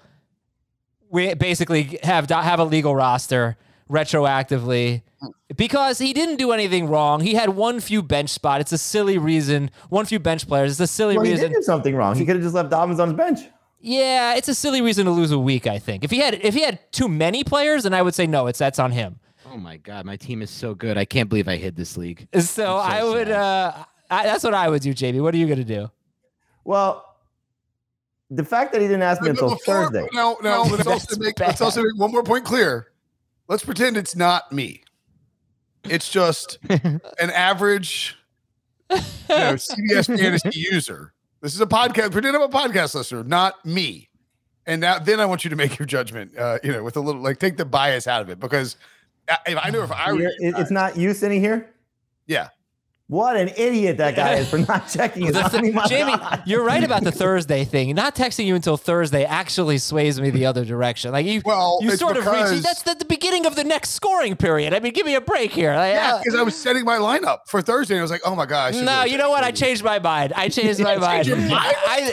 we 1.10 1.34
basically 1.36 2.00
have 2.04 2.30
have 2.30 2.60
a 2.60 2.64
legal 2.66 2.96
roster 2.96 3.58
retroactively 3.90 5.02
because 5.56 6.00
he 6.00 6.14
didn't 6.14 6.38
do 6.38 6.52
anything 6.52 6.88
wrong. 6.88 7.22
He 7.22 7.34
had 7.36 7.50
one 7.50 7.80
few 7.80 8.02
bench 8.02 8.30
spot. 8.30 8.62
It's 8.62 8.72
a 8.72 8.78
silly 8.78 9.18
reason. 9.18 9.70
One 9.90 10.06
few 10.06 10.20
bench 10.20 10.48
players. 10.48 10.72
It's 10.72 10.80
a 10.80 10.88
silly 10.94 11.16
Well, 11.16 11.26
he 11.26 11.32
reason. 11.34 11.52
did 11.52 11.58
do 11.58 11.62
something 11.64 11.96
wrong. 11.96 12.16
He 12.16 12.26
could 12.26 12.36
have 12.36 12.44
just 12.44 12.56
left 12.56 12.70
Dobbins 12.70 13.00
on 13.00 13.10
his 13.10 13.18
bench. 13.18 13.40
Yeah, 13.80 14.34
it's 14.36 14.48
a 14.48 14.56
silly 14.56 14.82
reason 14.82 15.06
to 15.06 15.12
lose 15.12 15.32
a 15.32 15.38
week. 15.40 15.68
I 15.68 15.78
think 15.78 16.04
if 16.04 16.10
he 16.12 16.18
had 16.20 16.34
if 16.44 16.54
he 16.56 16.62
had 16.62 16.80
too 16.92 17.08
many 17.08 17.44
players, 17.44 17.84
then 17.84 17.94
I 17.94 18.02
would 18.02 18.16
say 18.16 18.26
no. 18.26 18.48
It's 18.48 18.58
that's 18.60 18.80
on 18.80 18.92
him. 18.92 19.20
Oh 19.56 19.58
my 19.58 19.78
god, 19.78 20.06
my 20.06 20.18
team 20.18 20.42
is 20.42 20.50
so 20.50 20.76
good. 20.76 20.98
I 20.98 21.06
can't 21.06 21.30
believe 21.30 21.48
I 21.48 21.56
hid 21.56 21.78
this 21.78 21.96
league. 21.96 22.28
So, 22.40 22.76
I 22.76 23.04
would. 23.06 23.32
uh 23.32 23.86
I, 24.12 24.24
That's 24.24 24.44
what 24.44 24.54
I 24.54 24.68
would 24.70 24.82
do, 24.82 24.94
Jamie. 24.94 25.22
What 25.22 25.34
are 25.34 25.38
you 25.38 25.48
gonna 25.48 25.64
do? 25.64 25.90
Well, 26.66 27.06
the 28.30 28.44
fact 28.44 28.74
that 28.74 28.82
he 28.82 28.88
didn't 28.88 29.04
ask 29.04 29.22
me 29.22 29.30
until 29.30 29.52
before- 29.52 29.86
Thursday. 29.90 30.10
No, 30.14 30.38
no. 30.44 30.64
Let's 30.64 30.86
also 30.88 31.18
make 31.18 31.40
let's 31.40 31.62
also 31.62 31.82
make 31.84 31.96
one 31.98 32.12
more 32.12 32.22
point 32.24 32.44
clear. 32.44 32.88
Let's 33.48 33.64
pretend 33.64 33.96
it's 33.96 34.16
not 34.16 34.52
me. 34.52 34.84
It's 35.86 36.10
just 36.10 36.58
an 36.70 37.00
average, 37.20 38.18
you 38.92 38.98
know, 38.98 39.54
CBS 39.54 40.08
fantasy 40.08 40.60
user. 40.72 41.14
This 41.42 41.54
is 41.56 41.62
a 41.62 41.66
podcast. 41.66 42.12
Pretend 42.12 42.36
I'm 42.36 42.42
a 42.42 42.50
podcast 42.50 42.94
listener, 42.96 43.24
not 43.24 43.64
me. 43.66 44.10
And 44.68 44.82
now, 44.82 44.98
then 45.00 45.20
I 45.20 45.26
want 45.28 45.44
you 45.46 45.50
to 45.52 45.56
make 45.56 45.78
your 45.80 45.86
judgment. 45.86 46.36
Uh, 46.38 46.58
you 46.64 46.72
know, 46.74 46.84
with 46.84 46.98
a 46.98 47.00
little 47.00 47.22
like 47.22 47.40
take 47.40 47.56
the 47.56 47.66
bias 47.66 48.06
out 48.06 48.22
of 48.22 48.30
it 48.30 48.40
because 48.40 48.76
I- 48.76 48.80
if 49.46 49.58
I 49.62 49.70
knew 49.70 49.82
if 49.82 49.91
I 49.91 50.13
were 50.13 50.22
it- 50.22 50.34
it's 50.39 50.72
not 50.72 50.98
you 50.98 51.13
sitting 51.13 51.41
here. 51.41 51.70
yeah. 52.27 52.50
What 53.08 53.38
an 53.38 53.50
idiot 53.55 53.98
that 53.98 54.15
guy 54.15 54.34
is 54.38 54.50
for 54.50 54.58
not 54.58 54.88
checking 54.91 55.27
his 55.27 55.36
th- 55.36 55.53
I 55.53 55.62
mean, 55.62 55.77
Jamie, 55.88 56.17
God. 56.17 56.41
you're 56.48 56.63
right 56.63 56.84
about 56.84 57.03
the 57.03 57.12
Thursday 57.24 57.63
thing. 57.63 57.94
Not 57.94 58.15
texting 58.15 58.48
you 58.48 58.55
until 58.55 58.77
Thursday 58.77 59.25
actually 59.25 59.77
sways 59.77 60.20
me 60.20 60.32
the 60.32 60.48
other 60.48 60.65
direction. 60.65 61.12
Like 61.12 61.27
you, 61.27 61.44
Well, 61.46 61.77
you 61.84 61.91
it's 61.91 62.00
sort 62.00 62.17
of 62.17 62.25
reach. 62.25 62.34
because- 62.34 62.63
That's 62.63 62.82
the, 62.82 62.96
the 62.96 63.05
beginning 63.05 63.46
of 63.46 63.55
the 63.55 63.63
next 63.63 63.91
scoring 63.91 64.36
period. 64.36 64.74
I 64.74 64.79
mean, 64.79 64.91
give 64.91 65.05
me 65.05 65.13
a 65.13 65.22
break 65.22 65.51
here. 65.51 65.75
Like, 65.75 65.94
Yeah, 65.94 66.15
uh, 66.15 66.17
because 66.24 66.34
I 66.34 66.41
was 66.41 66.55
setting 66.55 66.84
my 66.84 66.98
lineup 66.98 67.41
for 67.46 67.62
Thursday, 67.62 67.94
and 67.94 68.00
I 68.00 68.01
was 68.01 68.10
like, 68.10 68.22
"Oh 68.25 68.36
my 68.36 68.48
gosh!" 68.48 68.74
no, 68.74 69.03
you 69.03 69.20
know 69.20 69.29
what? 69.29 69.44
I 69.44 69.51
changed 69.51 69.84
my 69.84 70.00
mind. 70.00 70.34
I 70.36 70.50
changed 70.50 70.79
my 70.79 70.96
mind. 71.08 71.27
your 71.27 71.38
mind? 71.38 71.51
What 71.51 71.88
are 71.88 72.00
you 72.00 72.12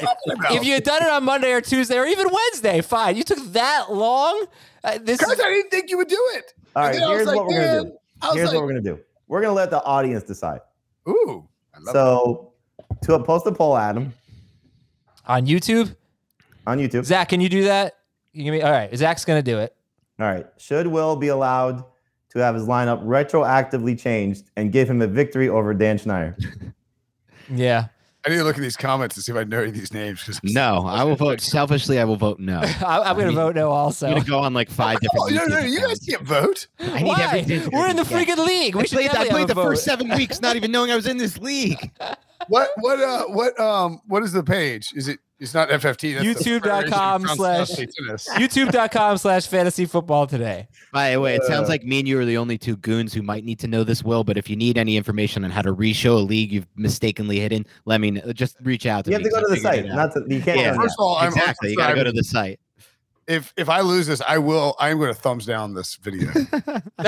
I- 0.50 0.56
if 0.56 0.62
you 0.66 0.74
had 0.74 0.84
done 0.84 1.02
it 1.02 1.08
on 1.08 1.24
Monday 1.24 1.52
or 1.52 1.62
Tuesday 1.62 1.96
or 1.96 2.04
even 2.04 2.26
Wednesday, 2.30 2.82
fine. 2.82 3.16
You 3.16 3.22
took 3.24 3.38
that 3.54 3.90
long. 3.90 4.44
Uh, 4.84 4.98
this 5.02 5.20
Because 5.20 5.38
is, 5.38 5.40
I 5.40 5.48
didn't 5.48 5.70
think 5.70 5.88
you 5.88 5.96
would 5.96 6.08
do 6.08 6.22
it. 6.34 6.52
All 6.74 6.84
And 6.84 6.92
right, 6.92 6.92
then 6.94 7.02
I 7.02 7.08
was 7.08 7.16
here's 7.18 7.26
like, 7.26 7.36
what 7.36 7.46
we're 7.46 7.54
gonna 7.66 7.82
do. 7.84 7.98
Here's 8.34 8.46
like, 8.48 8.54
what 8.56 8.62
we're 8.64 8.68
gonna 8.68 8.80
do. 8.80 8.98
We're 9.28 9.40
gonna 9.42 9.54
let 9.54 9.70
the 9.70 9.82
audience 9.84 10.24
decide. 10.24 10.60
"Ooh." 11.08 11.46
I 11.74 11.78
love 11.80 11.92
So, 11.92 12.52
to 13.02 13.18
post 13.18 13.46
a 13.46 13.52
poll, 13.52 13.76
Adam, 13.76 14.12
on 15.26 15.46
YouTube. 15.46 15.94
on 16.66 16.78
YouTube. 16.78 17.04
Zach, 17.04 17.28
can 17.28 17.40
you 17.40 17.48
do 17.48 17.64
that? 17.64 17.94
You 18.32 18.44
give 18.44 18.52
me. 18.52 18.62
All 18.62 18.70
right, 18.70 18.94
Zach's 18.96 19.24
gonna 19.24 19.42
do 19.42 19.58
it. 19.58 19.74
All 20.20 20.26
right. 20.26 20.46
Should 20.58 20.86
Will 20.86 21.16
be 21.16 21.28
allowed 21.28 21.84
to 22.30 22.38
have 22.38 22.54
his 22.54 22.64
lineup 22.64 23.04
retroactively 23.04 23.98
changed 23.98 24.50
and 24.56 24.70
give 24.72 24.88
him 24.88 25.02
a 25.02 25.06
victory 25.06 25.48
over 25.48 25.74
Dan 25.74 25.98
Schneier? 25.98 26.36
Yeah. 27.50 27.88
I 28.24 28.30
need 28.30 28.36
to 28.36 28.44
look 28.44 28.56
at 28.56 28.62
these 28.62 28.76
comments 28.76 29.16
to 29.16 29.22
see 29.22 29.32
if 29.32 29.38
I 29.38 29.42
know 29.42 29.58
any 29.58 29.70
of 29.70 29.74
these 29.74 29.92
names. 29.92 30.40
No, 30.44 30.86
I 30.86 31.02
will 31.02 31.16
vote 31.16 31.40
selfishly. 31.40 31.98
I 31.98 32.04
will 32.04 32.16
vote 32.16 32.38
no. 32.38 32.58
I, 32.86 33.00
I'm 33.10 33.16
gonna 33.18 33.32
vote 33.32 33.56
no. 33.56 33.70
Also. 33.70 34.06
I'm 34.06 34.14
gonna 34.14 34.24
go 34.24 34.38
on 34.38 34.54
like 34.54 34.70
five 34.70 35.00
different. 35.00 35.32
no, 35.32 35.44
no, 35.46 35.56
YouTube 35.56 35.70
you 35.70 35.80
guys 35.80 35.98
can't 35.98 36.22
vote. 36.22 36.68
I 36.78 37.00
need 37.02 37.08
Why? 37.08 37.22
everything. 37.22 37.70
We're 37.72 37.88
in 37.88 37.96
the 37.96 38.04
freaking 38.04 38.44
league. 38.46 38.76
We 38.76 38.82
I 38.82 38.86
played, 38.86 39.10
I 39.10 39.28
played 39.28 39.48
the 39.48 39.54
vote. 39.54 39.64
first 39.64 39.84
seven 39.84 40.08
weeks, 40.10 40.40
not 40.40 40.54
even 40.54 40.70
knowing 40.70 40.92
I 40.92 40.96
was 40.96 41.06
in 41.08 41.16
this 41.16 41.38
league. 41.38 41.90
What 42.48 42.70
what 42.80 43.00
uh 43.00 43.24
what 43.26 43.58
um 43.58 44.00
what 44.06 44.22
is 44.22 44.32
the 44.32 44.42
page? 44.44 44.92
Is 44.94 45.08
it 45.08 45.18
it's 45.42 45.52
not 45.54 45.68
FFT. 45.68 46.14
That's 46.14 46.42
YouTube.com 46.42 47.22
Federation 47.22 47.24
of 47.30 47.36
slash- 47.36 47.56
Cross 47.56 47.72
State 47.72 47.90
Tennis. 47.98 48.28
YouTube.com 48.36 49.18
slash 49.18 49.46
fantasy 49.46 49.84
football 49.86 50.26
today. 50.26 50.68
By 50.92 51.10
the 51.10 51.20
way, 51.20 51.34
it 51.34 51.42
sounds 51.44 51.68
Uh, 51.68 51.72
like 51.72 51.84
me 51.84 51.98
and 51.98 52.08
you 52.08 52.18
are 52.20 52.24
the 52.24 52.38
only 52.38 52.56
two 52.56 52.76
goons 52.76 53.12
who 53.12 53.22
might 53.22 53.44
need 53.44 53.58
to 53.60 53.66
know 53.68 53.84
this, 53.84 54.02
Will. 54.04 54.24
But 54.24 54.36
if 54.38 54.48
you 54.48 54.56
need 54.56 54.78
any 54.78 54.96
information 54.96 55.44
on 55.44 55.50
how 55.50 55.62
to 55.62 55.74
reshow 55.74 56.12
a 56.14 56.20
league 56.20 56.52
you've 56.52 56.66
mistakenly 56.76 57.40
hidden, 57.40 57.66
let 57.84 58.00
me 58.00 58.12
know. 58.12 58.32
Just 58.32 58.56
reach 58.62 58.86
out 58.86 59.04
to 59.04 59.10
You 59.10 59.18
me. 59.18 59.24
have 59.24 59.32
to 59.32 59.36
go 59.40 59.46
to 59.48 59.54
the 59.54 59.60
site. 59.60 59.84
Not 59.86 60.12
to, 60.12 60.24
you 60.28 60.40
can't. 60.40 60.58
Yeah. 60.60 60.74
First 60.74 60.94
of 60.98 61.04
all, 61.04 61.16
I'm 61.16 61.28
exactly. 61.28 61.70
You 61.70 61.76
got 61.76 61.88
to 61.90 61.94
go 61.96 62.04
to 62.04 62.12
the 62.12 62.24
site. 62.24 62.60
If 63.28 63.54
if 63.56 63.68
I 63.68 63.80
lose 63.82 64.06
this, 64.08 64.20
I 64.26 64.38
will. 64.38 64.74
I'm 64.80 64.98
going 64.98 65.14
to 65.14 65.20
thumbs 65.20 65.46
down 65.46 65.74
this 65.74 65.94
video. 65.96 66.28
All 66.98 67.04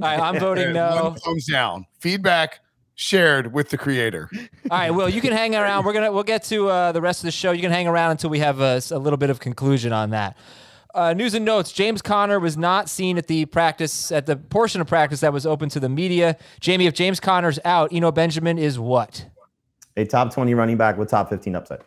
right, 0.00 0.18
I'm 0.20 0.38
voting 0.40 0.64
And 0.64 0.74
no. 0.74 1.04
one 1.10 1.14
thumbs 1.16 1.46
down. 1.46 1.86
Feedback 2.00 2.60
shared 2.94 3.52
with 3.52 3.70
the 3.70 3.78
creator. 3.78 4.28
All 4.70 4.78
right, 4.78 4.90
Will, 4.90 5.08
you 5.08 5.20
can 5.20 5.32
hang 5.32 5.54
around. 5.54 5.84
We're 5.84 5.92
gonna 5.92 6.12
we'll 6.12 6.22
get 6.22 6.44
to 6.44 6.68
uh, 6.68 6.92
the 6.92 7.00
rest 7.00 7.20
of 7.20 7.26
the 7.26 7.32
show. 7.32 7.52
You 7.52 7.62
can 7.62 7.70
hang 7.70 7.88
around 7.88 8.12
until 8.12 8.30
we 8.30 8.38
have 8.38 8.60
a, 8.60 8.80
a 8.90 8.98
little 8.98 9.16
bit 9.16 9.30
of 9.30 9.40
conclusion 9.40 9.92
on 9.92 10.10
that. 10.10 10.36
Uh, 10.94 11.12
news 11.12 11.34
and 11.34 11.44
notes: 11.44 11.72
James 11.72 12.02
Conner 12.02 12.38
was 12.38 12.56
not 12.56 12.88
seen 12.88 13.18
at 13.18 13.26
the 13.26 13.46
practice 13.46 14.12
at 14.12 14.26
the 14.26 14.36
portion 14.36 14.80
of 14.80 14.86
practice 14.86 15.20
that 15.20 15.32
was 15.32 15.46
open 15.46 15.68
to 15.70 15.80
the 15.80 15.88
media. 15.88 16.36
Jamie, 16.60 16.86
if 16.86 16.94
James 16.94 17.20
Conner's 17.20 17.58
out, 17.64 17.92
Eno 17.92 18.12
Benjamin 18.12 18.58
is 18.58 18.78
what? 18.78 19.26
A 19.96 20.04
top 20.04 20.32
20 20.32 20.54
running 20.54 20.76
back 20.76 20.98
with 20.98 21.08
top 21.08 21.30
15 21.30 21.54
upside. 21.54 21.80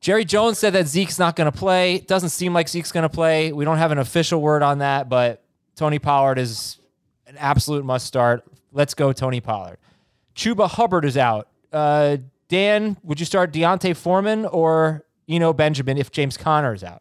Jerry 0.00 0.24
Jones 0.24 0.58
said 0.58 0.72
that 0.74 0.86
Zeke's 0.86 1.18
not 1.18 1.34
going 1.34 1.50
to 1.50 1.56
play. 1.56 1.98
Doesn't 1.98 2.28
seem 2.28 2.52
like 2.52 2.68
Zeke's 2.68 2.92
going 2.92 3.02
to 3.02 3.08
play. 3.08 3.52
We 3.52 3.64
don't 3.64 3.78
have 3.78 3.90
an 3.90 3.98
official 3.98 4.40
word 4.40 4.62
on 4.62 4.78
that, 4.78 5.08
but 5.08 5.42
Tony 5.74 5.98
Pollard 5.98 6.38
is 6.38 6.78
an 7.26 7.36
absolute 7.38 7.84
must 7.84 8.06
start. 8.06 8.44
Let's 8.76 8.92
go, 8.92 9.14
Tony 9.14 9.40
Pollard. 9.40 9.78
Chuba 10.34 10.68
Hubbard 10.68 11.06
is 11.06 11.16
out. 11.16 11.48
Uh, 11.72 12.18
Dan, 12.48 12.98
would 13.02 13.18
you 13.18 13.24
start 13.24 13.50
D'Onta 13.50 13.96
Foreman 13.96 14.44
or 14.44 15.06
Eno 15.26 15.54
Benjamin 15.54 15.96
if 15.96 16.10
James 16.10 16.36
Conner 16.36 16.74
is 16.74 16.84
out? 16.84 17.00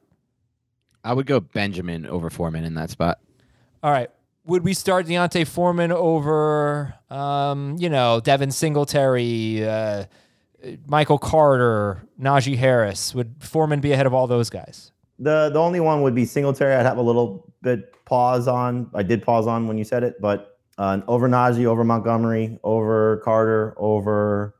I 1.03 1.11
would 1.11 1.25
go 1.25 1.41
Benjamin 1.41 2.05
over 2.05 2.29
Foreman 2.29 2.63
in 2.63 2.75
that 2.75 2.91
spot. 2.91 3.19
All 3.83 3.91
right. 3.91 4.09
Would 4.45 4.63
we 4.63 4.73
start 4.73 5.05
D'Onta 5.07 5.45
Foreman 5.45 5.91
over, 5.91 6.93
um, 7.09 7.75
you 7.77 7.89
know, 7.89 8.21
Devin 8.21 8.51
Singletary, 8.51 9.67
uh, 9.67 10.05
Michael 10.87 11.17
Carter, 11.17 12.07
Najee 12.17 12.55
Harris? 12.55 13.13
Would 13.13 13.35
Foreman 13.39 13.81
be 13.81 13.91
ahead 13.91 14.05
of 14.05 14.13
all 14.13 14.27
those 14.27 14.49
guys? 14.49 14.93
The 15.19 15.49
the 15.51 15.59
only 15.59 15.81
one 15.81 16.03
would 16.03 16.15
be 16.15 16.23
Singletary. 16.23 16.73
I'd 16.73 16.85
have 16.85 16.97
a 16.97 17.01
little 17.01 17.53
bit 17.61 17.93
pause 18.05 18.47
on. 18.47 18.89
I 18.93 19.03
did 19.03 19.23
pause 19.23 19.45
on 19.45 19.67
when 19.67 19.77
you 19.77 19.83
said 19.83 20.03
it, 20.03 20.21
but 20.21 20.54
uh, 20.77 21.01
over 21.07 21.27
Najee, 21.29 21.65
over 21.65 21.83
Montgomery, 21.83 22.59
over 22.63 23.17
Carter, 23.23 23.73
over 23.77 24.55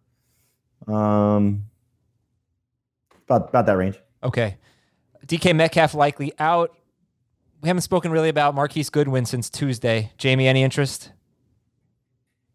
um 0.88 1.66
about 3.28 3.50
about 3.50 3.66
that 3.66 3.78
range. 3.78 4.00
Okay. 4.24 4.58
DK 5.26 5.56
Metcalf 5.56 5.94
likely 5.96 6.34
out. 6.40 6.76
We 7.62 7.68
haven't 7.68 7.82
spoken 7.82 8.12
really 8.12 8.30
about 8.30 8.54
Marquise 8.54 8.90
Goodwin 8.92 9.26
since 9.26 9.50
Tuesday. 9.50 10.12
Jamie, 10.18 10.48
any 10.48 10.62
interest? 10.62 11.12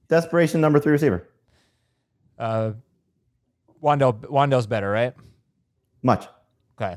Desperation 0.08 0.60
number 0.60 0.78
three 0.78 0.92
receiver. 0.92 1.28
Uh, 2.38 2.72
Wan'Dale, 3.82 4.20
Wan'Dale's 4.22 4.66
better, 4.68 4.88
right? 4.90 5.14
Much. 6.02 6.26
Okay. 6.80 6.96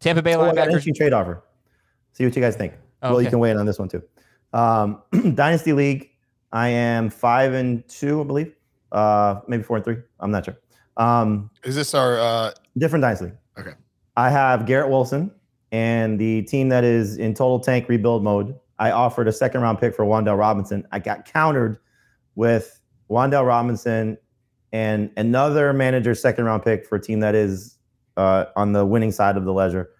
Tampa 0.00 0.22
Bay 0.22 0.34
Oh, 0.34 0.42
I 0.42 0.44
got 0.44 0.50
an 0.50 0.56
linebackers. 0.56 0.66
interesting 0.66 0.94
trade 0.94 1.12
offer. 1.14 1.42
See 2.12 2.24
what 2.24 2.36
you 2.36 2.42
guys 2.42 2.56
think. 2.56 2.74
Oh, 3.02 3.12
well, 3.12 3.22
you 3.22 3.30
can 3.30 3.38
weigh 3.38 3.50
in 3.50 3.56
on 3.58 3.64
this 3.66 3.78
one 3.78 3.88
too. 3.88 4.02
Um, 4.56 5.02
Dynasty 5.34 5.72
League. 5.72 6.10
I 6.52 6.68
am 6.68 7.10
five 7.10 7.52
and 7.52 7.86
two, 7.88 8.20
I 8.20 8.24
believe. 8.24 8.54
Uh, 8.92 9.40
maybe 9.46 9.62
four 9.62 9.76
and 9.76 9.84
three. 9.84 9.98
I'm 10.20 10.30
not 10.30 10.46
sure. 10.46 10.56
Um, 10.96 11.50
Is 11.64 11.74
this 11.74 11.92
our? 11.94 12.18
uh 12.18 12.52
different 12.78 13.02
dynasty. 13.02 13.32
Okay. 13.58 13.72
I 14.16 14.30
have 14.30 14.66
Garrett 14.66 14.90
Wilson 14.90 15.30
and 15.72 16.18
the 16.18 16.42
team 16.42 16.68
that 16.70 16.84
is 16.84 17.16
in 17.18 17.34
total 17.34 17.60
tank 17.60 17.88
rebuild 17.88 18.22
mode. 18.22 18.54
I 18.78 18.90
offered 18.90 19.28
a 19.28 19.32
second 19.32 19.62
round 19.62 19.78
pick 19.78 19.94
for 19.94 20.04
Wan'Dale 20.04 20.38
Robinson. 20.38 20.86
I 20.92 20.98
got 20.98 21.24
countered 21.30 21.78
with 22.34 22.80
Wan'Dale 23.10 23.46
Robinson 23.46 24.16
and 24.72 25.10
another 25.16 25.72
manager's 25.72 26.20
second 26.20 26.44
round 26.44 26.62
pick 26.62 26.86
for 26.86 26.96
a 26.96 27.00
team 27.00 27.20
that 27.20 27.34
is 27.34 27.76
uh, 28.16 28.46
on 28.56 28.72
the 28.72 28.84
winning 28.84 29.12
side 29.12 29.36
of 29.36 29.44
the 29.44 29.52
ledger. 29.52 29.90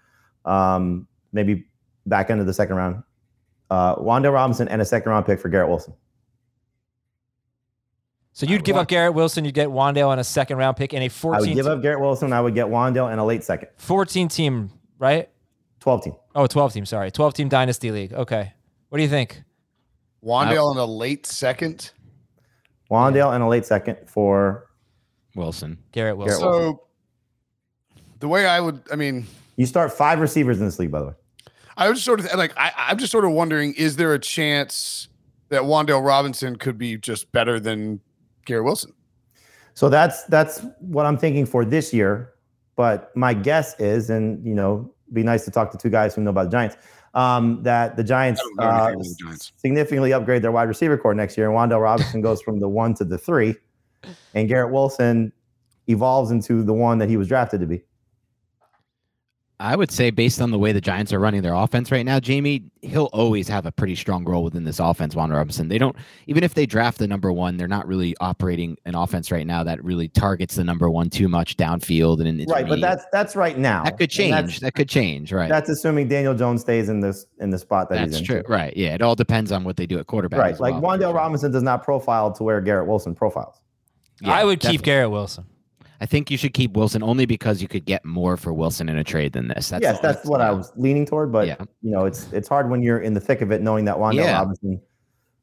Um, 0.44 1.06
maybe 1.32 1.66
back 2.06 2.30
end 2.30 2.40
of 2.40 2.46
the 2.46 2.54
second 2.54 2.76
round. 2.76 3.02
Uh, 3.70 3.96
Wan'Dale 3.96 4.32
Robinson 4.32 4.68
and 4.68 4.80
a 4.80 4.84
second 4.84 5.10
round 5.10 5.26
pick 5.26 5.40
for 5.40 5.48
Garrett 5.48 5.68
Wilson. 5.68 5.94
So 8.32 8.44
you'd 8.44 8.64
give 8.64 8.76
up 8.76 8.86
Garrett 8.88 9.14
Wilson, 9.14 9.46
you'd 9.46 9.54
get 9.54 9.68
Wan'Dale 9.68 10.08
on 10.08 10.18
a 10.18 10.24
second 10.24 10.58
round 10.58 10.76
pick 10.76 10.92
and 10.92 11.02
a 11.02 11.08
14, 11.08 11.36
I 11.36 11.40
would 11.40 11.54
give 11.54 11.66
up 11.66 11.80
Garrett 11.80 12.00
Wilson. 12.00 12.26
And 12.26 12.34
I 12.34 12.40
would 12.40 12.54
get 12.54 12.66
Wan'Dale 12.66 13.10
and 13.10 13.18
a 13.18 13.24
late 13.24 13.42
second. 13.42 13.68
14 13.78 14.28
team, 14.28 14.70
right? 14.98 15.30
12 15.80 16.04
team. 16.04 16.14
Oh, 16.34 16.46
12 16.46 16.72
team, 16.74 16.84
sorry. 16.84 17.10
12 17.10 17.32
team 17.32 17.48
dynasty 17.48 17.90
league. 17.90 18.12
Okay. 18.12 18.52
What 18.90 18.98
do 18.98 19.02
you 19.02 19.08
think? 19.08 19.42
Wan'Dale 20.22 20.72
in 20.72 20.78
a 20.78 20.84
late 20.84 21.24
second. 21.24 21.92
Wan'Dale 22.90 23.34
and 23.34 23.42
a 23.42 23.48
late 23.48 23.64
second 23.64 23.96
for 24.06 24.66
Wilson. 25.34 25.78
Garrett 25.92 26.18
Wilson. 26.18 26.42
Garrett 26.42 26.62
So 26.62 26.82
the 28.20 28.28
way 28.28 28.46
I 28.46 28.60
would, 28.60 28.82
I 28.92 28.96
mean, 28.96 29.26
you 29.56 29.64
start 29.64 29.92
five 29.92 30.20
receivers 30.20 30.58
in 30.60 30.66
this 30.66 30.78
league, 30.78 30.90
by 30.90 31.00
the 31.00 31.06
way. 31.06 31.14
I 31.76 31.88
was 31.88 31.98
just 31.98 32.06
sort 32.06 32.20
of 32.20 32.32
like, 32.34 32.52
I, 32.56 32.72
I'm 32.76 32.98
just 32.98 33.12
sort 33.12 33.24
of 33.24 33.32
wondering, 33.32 33.74
is 33.74 33.96
there 33.96 34.14
a 34.14 34.18
chance 34.18 35.08
that 35.48 35.62
Wan'Dale 35.62 36.04
Robinson 36.04 36.56
could 36.56 36.78
be 36.78 36.96
just 36.96 37.30
better 37.32 37.60
than 37.60 38.00
Garrett 38.44 38.64
Wilson? 38.64 38.92
So 39.74 39.90
that's 39.90 40.24
that's 40.24 40.64
what 40.80 41.04
I'm 41.04 41.18
thinking 41.18 41.44
for 41.44 41.64
this 41.64 41.92
year. 41.92 42.32
But 42.76 43.14
my 43.14 43.34
guess 43.34 43.78
is, 43.78 44.10
and 44.10 44.44
you 44.44 44.54
know, 44.54 44.90
be 45.12 45.22
nice 45.22 45.44
to 45.44 45.50
talk 45.50 45.70
to 45.72 45.78
two 45.78 45.90
guys 45.90 46.14
who 46.14 46.22
know 46.22 46.30
about 46.30 46.44
the 46.44 46.50
Giants, 46.50 46.76
um, 47.14 47.62
that 47.62 47.96
the 47.96 48.04
Giants, 48.04 48.40
I 48.40 48.44
don't 48.44 48.56
know 48.56 48.62
anything 48.62 49.00
uh, 49.00 49.02
the 49.02 49.14
Giants. 49.18 49.52
significantly 49.56 50.12
upgrade 50.12 50.42
their 50.42 50.52
wide 50.52 50.68
receiver 50.68 50.96
core 50.96 51.14
next 51.14 51.36
year, 51.36 51.46
and 51.46 51.54
Wan'Dale 51.54 51.82
Robinson 51.82 52.20
goes 52.22 52.40
from 52.40 52.58
the 52.58 52.68
one 52.68 52.94
to 52.94 53.04
the 53.04 53.18
three, 53.18 53.54
and 54.34 54.48
Garrett 54.48 54.72
Wilson 54.72 55.32
evolves 55.88 56.30
into 56.30 56.62
the 56.62 56.74
one 56.74 56.98
that 56.98 57.08
he 57.08 57.16
was 57.16 57.28
drafted 57.28 57.60
to 57.60 57.66
be. 57.66 57.82
I 59.58 59.74
would 59.74 59.90
say, 59.90 60.10
based 60.10 60.42
on 60.42 60.50
the 60.50 60.58
way 60.58 60.72
the 60.72 60.82
Giants 60.82 61.14
are 61.14 61.18
running 61.18 61.40
their 61.40 61.54
offense 61.54 61.90
right 61.90 62.04
now, 62.04 62.20
Jamie, 62.20 62.64
he'll 62.82 63.08
always 63.14 63.48
have 63.48 63.64
a 63.64 63.72
pretty 63.72 63.94
strong 63.94 64.22
role 64.24 64.44
within 64.44 64.64
this 64.64 64.78
offense. 64.78 65.16
Juan 65.16 65.30
Robinson. 65.30 65.68
They 65.68 65.78
don't, 65.78 65.96
even 66.26 66.44
if 66.44 66.52
they 66.52 66.66
draft 66.66 66.98
the 66.98 67.06
number 67.06 67.32
one, 67.32 67.56
they're 67.56 67.66
not 67.66 67.88
really 67.88 68.14
operating 68.20 68.76
an 68.84 68.94
offense 68.94 69.30
right 69.32 69.46
now 69.46 69.64
that 69.64 69.82
really 69.82 70.08
targets 70.08 70.56
the 70.56 70.64
number 70.64 70.90
one 70.90 71.08
too 71.08 71.26
much 71.26 71.56
downfield 71.56 72.20
and 72.20 72.28
in 72.40 72.46
Right, 72.46 72.68
but 72.68 72.82
that's 72.82 73.06
that's 73.12 73.34
right 73.34 73.56
now. 73.56 73.84
that 73.84 73.96
could 73.96 74.10
change. 74.10 74.60
That 74.60 74.74
could 74.74 74.90
change. 74.90 75.32
Right. 75.32 75.48
that's 75.48 75.70
assuming 75.70 76.08
Daniel 76.08 76.34
Jones 76.34 76.60
stays 76.60 76.90
in 76.90 77.00
this 77.00 77.24
in 77.40 77.48
the 77.48 77.58
spot 77.58 77.88
that 77.88 77.94
That's 77.96 78.18
he's 78.18 78.20
in. 78.20 78.24
true. 78.26 78.42
Right. 78.46 78.76
Yeah. 78.76 78.94
It 78.94 79.00
all 79.00 79.14
depends 79.14 79.52
on 79.52 79.64
what 79.64 79.78
they 79.78 79.86
do 79.86 79.98
at 79.98 80.06
quarterback. 80.06 80.38
Right, 80.38 80.52
as 80.52 80.60
like 80.60 80.74
well, 80.74 80.98
Wan'Dale 80.98 81.00
sure. 81.00 81.14
Robinson 81.14 81.50
does 81.50 81.62
not 81.62 81.82
profile 81.82 82.30
to 82.32 82.42
where 82.42 82.60
Garrett 82.60 82.86
Wilson 82.86 83.14
profiles. 83.14 83.62
Yeah, 84.20 84.32
I 84.32 84.44
would 84.44 84.60
keep. 84.60 84.82
Garrett 84.82 85.10
Wilson. 85.10 85.46
I 86.00 86.06
think 86.06 86.30
you 86.30 86.36
should 86.36 86.52
keep 86.54 86.72
Wilson 86.74 87.02
only 87.02 87.26
because 87.26 87.62
you 87.62 87.68
could 87.68 87.84
get 87.84 88.04
more 88.04 88.36
for 88.36 88.52
Wilson 88.52 88.88
in 88.88 88.96
a 88.98 89.04
trade 89.04 89.32
than 89.32 89.48
this. 89.48 89.70
That's 89.70 89.82
yes, 89.82 90.00
that's 90.00 90.26
what 90.26 90.40
I 90.40 90.50
was 90.50 90.72
leaning 90.76 91.06
toward, 91.06 91.32
but 91.32 91.46
Yeah. 91.46 91.56
you 91.82 91.90
know, 91.90 92.04
it's 92.04 92.32
it's 92.32 92.48
hard 92.48 92.68
when 92.70 92.82
you're 92.82 93.00
in 93.00 93.14
the 93.14 93.20
thick 93.20 93.40
of 93.40 93.50
it, 93.50 93.62
knowing 93.62 93.84
that 93.86 93.96
Wan'Dale 93.96 94.14
Yeah. 94.16 94.38
Robinson. 94.38 94.80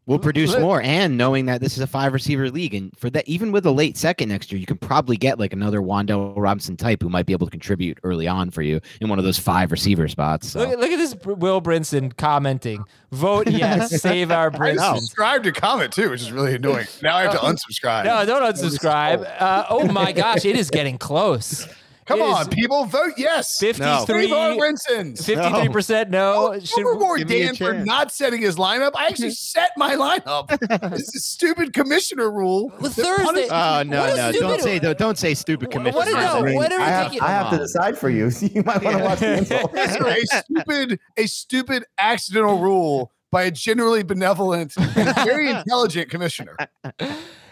Will 0.06 0.20
produce 0.20 0.58
more 0.58 0.82
and 0.82 1.18
knowing 1.18 1.46
that 1.46 1.62
this 1.62 1.78
is 1.78 1.80
a 1.80 1.88
five 1.88 2.12
receiver 2.12 2.50
league 2.52 2.74
and 2.74 2.92
for 2.98 3.10
that 3.12 3.26
even 3.26 3.54
with 3.54 3.66
a 3.66 3.72
late 3.72 3.96
second 3.96 4.28
next 4.28 4.52
year 4.52 4.60
you 4.60 4.66
can 4.66 4.76
probably 4.76 5.16
get 5.16 5.40
like 5.40 5.54
another 5.54 5.80
Wan'Dale 5.80 6.34
Robinson 6.36 6.76
type 6.76 7.02
who 7.02 7.08
might 7.08 7.26
be 7.26 7.32
able 7.32 7.48
to 7.48 7.52
contribute 7.52 8.00
early 8.04 8.28
on 8.28 8.52
for 8.52 8.62
you 8.62 8.82
in 9.00 9.08
one 9.08 9.18
of 9.18 9.24
those 9.24 9.40
five 9.40 9.72
receiver 9.72 10.10
spots 10.10 10.50
so. 10.50 10.60
Look, 10.60 10.70
at- 10.72 10.80
look 10.80 10.92
at 10.92 10.98
this 10.98 11.16
Will 11.26 11.62
Brinson 11.62 12.16
commenting. 12.18 12.84
Vote 13.14 13.48
yes, 13.50 14.02
save 14.02 14.30
our 14.30 14.48
I 14.48 14.58
Brinson. 14.58 14.96
subscribed 14.98 15.46
to 15.46 15.54
comment 15.54 15.94
too, 15.94 16.10
which 16.10 16.22
is 16.22 16.34
really 16.34 16.56
annoying. 16.56 16.88
Now 17.02 17.16
I 17.16 17.22
have 17.24 17.32
to 17.32 17.38
unsubscribe. 17.38 18.04
No, 18.04 18.26
don't 18.26 18.44
unsubscribe. 18.54 19.24
Uh, 19.44 19.66
oh 19.70 19.88
my 19.88 20.12
gosh, 20.12 20.44
it 20.46 20.56
is 20.56 20.70
getting 20.70 20.98
close. 20.98 21.68
Come 22.06 22.20
It 22.22 22.26
is 22.26 22.36
on, 22.36 22.50
people, 22.50 22.86
vote 22.86 23.14
yes. 23.18 23.60
53 23.60 24.06
Save 24.06 24.34
our 24.34 24.58
Winston's. 24.58 25.26
53% 25.26 26.10
no. 26.10 26.54
Oh, 26.54 26.60
Should- 26.60 26.86
Overboard 26.86 27.20
give 27.20 27.30
me 27.30 27.42
a 27.44 27.46
Dan 27.48 27.56
for 27.56 27.74
not 27.74 28.12
setting 28.12 28.42
his 28.42 28.58
lineup. 28.58 28.92
I 28.96 29.08
actually 29.08 29.32
set 29.32 29.72
my 29.78 29.96
lineup. 29.96 30.48
this 30.92 31.14
is 31.16 31.26
stupid 31.26 31.74
commissioner 31.74 32.30
rule. 32.32 32.72
Well, 32.80 32.92
Thursday- 32.92 33.24
punishes- 33.24 33.52
Oh 33.52 33.56
ah, 33.56 33.84
no, 33.86 34.08
no! 34.16 34.32
stupid- 34.32 34.40
Don't 34.48 34.62
say 34.62 34.80
don't, 34.80 34.98
don't 34.98 35.18
say 35.18 35.34
stupid 35.34 35.68
What- 35.68 35.72
commissioner. 35.74 35.98
what 35.98 36.08
is- 36.08 36.14
no, 36.16 36.34
I, 36.40 36.42
mean, 36.42 36.56
what 36.56 36.72
are 36.74 36.80
I 36.82 36.86
have, 36.90 37.14
I 37.22 37.28
have 37.28 37.50
to 37.52 37.58
decide 37.58 37.98
for 37.98 38.10
you. 38.10 38.30
So 38.32 38.46
you 38.54 38.64
might 38.64 38.84
want 38.84 38.98
to 38.98 39.04
watch 39.04 39.20
the 39.20 39.38
info. 39.38 39.68
A 39.76 40.26
stupid, 40.26 41.00
a 41.18 41.26
stupid 41.28 41.86
accidental 41.98 42.60
rule 42.60 43.12
by 43.32 43.44
a 43.44 43.52
generally 43.52 44.04
benevolent 44.04 44.76
and 44.78 45.16
very 45.26 45.50
intelligent 45.56 46.10
commissioner. 46.10 46.56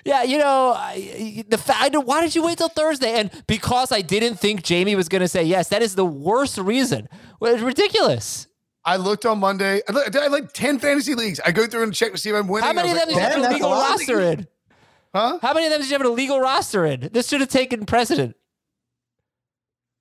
Yeah, 0.06 0.24
you 0.24 0.38
know, 0.38 0.74
I, 0.76 1.44
the 1.48 1.58
fact. 1.58 1.96
Why 1.96 2.22
did 2.22 2.36
you 2.36 2.44
wait 2.44 2.58
till 2.58 2.70
Thursday? 2.70 3.20
And 3.20 3.30
because 3.48 3.92
I 3.92 4.02
didn't 4.02 4.36
think 4.36 4.64
Jamie 4.64 4.96
was 4.96 5.10
going 5.10 5.22
to 5.22 5.28
say 5.28 5.44
yes, 5.44 5.70
that 5.70 5.82
is 5.82 5.96
the 5.96 6.06
worst 6.06 6.58
reason. 6.58 7.08
Well, 7.40 7.54
it's 7.54 7.64
ridiculous. 7.64 8.48
I 8.84 8.96
looked 8.98 9.26
on 9.26 9.40
Monday. 9.40 9.82
I, 9.88 9.92
look, 9.92 10.16
I 10.16 10.24
had 10.24 10.32
like 10.32 10.54
10 10.54 10.80
fantasy 10.80 11.14
leagues. 11.14 11.40
I 11.46 11.52
go 11.52 11.68
through 11.68 11.84
and 11.84 11.94
check 11.94 12.12
to 12.14 12.18
see 12.18 12.30
if 12.30 12.36
I'm 12.36 12.48
winning. 12.48 12.66
How 12.66 12.74
many 12.74 12.90
of 12.92 12.98
them 12.98 13.08
did 13.10 13.16
you 13.16 13.22
have 13.22 13.40
"Man, 13.40 13.52
a 13.52 13.54
legal 13.54 13.70
a 13.70 13.76
lot." 13.76 13.90
roster 13.92 14.22
in? 14.22 14.48
Huh? 15.14 15.40
How 15.42 15.54
many 15.54 15.68
of 15.68 15.72
them 15.72 15.82
did 15.82 15.90
you 15.90 15.98
have 15.98 16.06
a 16.06 16.10
legal 16.10 16.40
roster 16.40 16.86
in? 16.86 17.10
This 17.12 17.28
should 17.28 17.42
have 17.42 17.50
taken 17.50 17.86
precedent. 17.86 18.36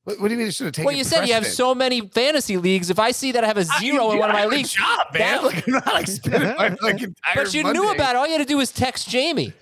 What, 0.04 0.20
what 0.20 0.28
do 0.28 0.34
you 0.34 0.38
mean 0.38 0.48
it 0.48 0.54
should 0.54 0.66
have 0.66 0.72
taken 0.72 0.86
Well, 0.86 0.96
you 0.96 1.04
said 1.04 1.26
you 1.26 1.34
have 1.34 1.46
so 1.46 1.74
many 1.74 2.00
fantasy 2.00 2.56
leagues. 2.56 2.88
If 2.88 2.98
I 2.98 3.10
see 3.10 3.32
that 3.32 3.44
I 3.44 3.46
have 3.46 3.58
a 3.58 3.66
ah, 3.70 3.78
zero 3.80 4.12
in 4.12 4.18
one 4.18 4.30
of 4.30 4.34
my 4.34 4.46
leagues, 4.46 4.72
job, 4.72 5.08
man. 5.12 5.42
that- 5.42 5.42
like, 5.44 5.66
I'm 5.66 5.72
not 5.72 5.86
like 5.86 6.80
my 6.80 6.88
like 6.88 7.00
but 7.34 7.52
you 7.52 7.70
knew 7.72 7.90
about 7.90 8.14
it. 8.14 8.16
All 8.16 8.26
you 8.26 8.32
had 8.32 8.38
to 8.38 8.44
do 8.46 8.56
was 8.56 8.72
text 8.72 9.08
Jamie. 9.08 9.52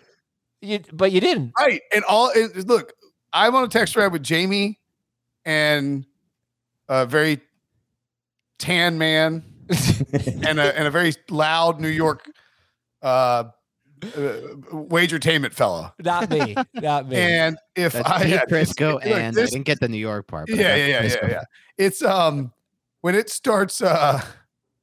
You, 0.60 0.80
but 0.92 1.12
you 1.12 1.20
didn't. 1.20 1.52
Right. 1.58 1.80
And 1.94 2.04
all 2.04 2.30
it, 2.34 2.66
look, 2.66 2.92
I'm 3.32 3.54
on 3.54 3.64
a 3.64 3.68
text 3.68 3.92
thread 3.94 4.12
with 4.12 4.22
Jamie 4.22 4.78
and 5.44 6.04
a 6.88 7.06
very 7.06 7.40
tan 8.58 8.98
man 8.98 9.44
and 10.46 10.58
a 10.58 10.76
and 10.76 10.88
a 10.88 10.90
very 10.90 11.12
loud 11.30 11.80
New 11.80 11.88
York 11.88 12.28
uh, 13.02 13.06
uh 13.06 13.50
wagertainment 14.72 15.52
fella. 15.52 15.94
Not 16.00 16.30
me. 16.30 16.56
Not 16.74 17.08
me. 17.08 17.16
And 17.16 17.56
if 17.76 17.92
That's 17.92 18.08
I 18.08 18.22
Pete 18.22 18.30
yeah, 18.30 18.44
this- 18.48 18.72
Prisco 18.72 18.94
look, 18.94 19.04
and 19.06 19.36
this- 19.36 19.50
I 19.50 19.54
didn't 19.54 19.66
get 19.66 19.80
the 19.80 19.88
New 19.88 19.98
York 19.98 20.26
part. 20.26 20.48
but 20.48 20.56
yeah, 20.56 20.74
yeah, 20.74 21.02
got 21.02 21.04
yeah, 21.10 21.16
yeah, 21.22 21.30
yeah. 21.30 21.42
It's 21.76 22.02
um 22.02 22.52
when 23.02 23.14
it 23.14 23.30
starts 23.30 23.80
uh 23.80 24.20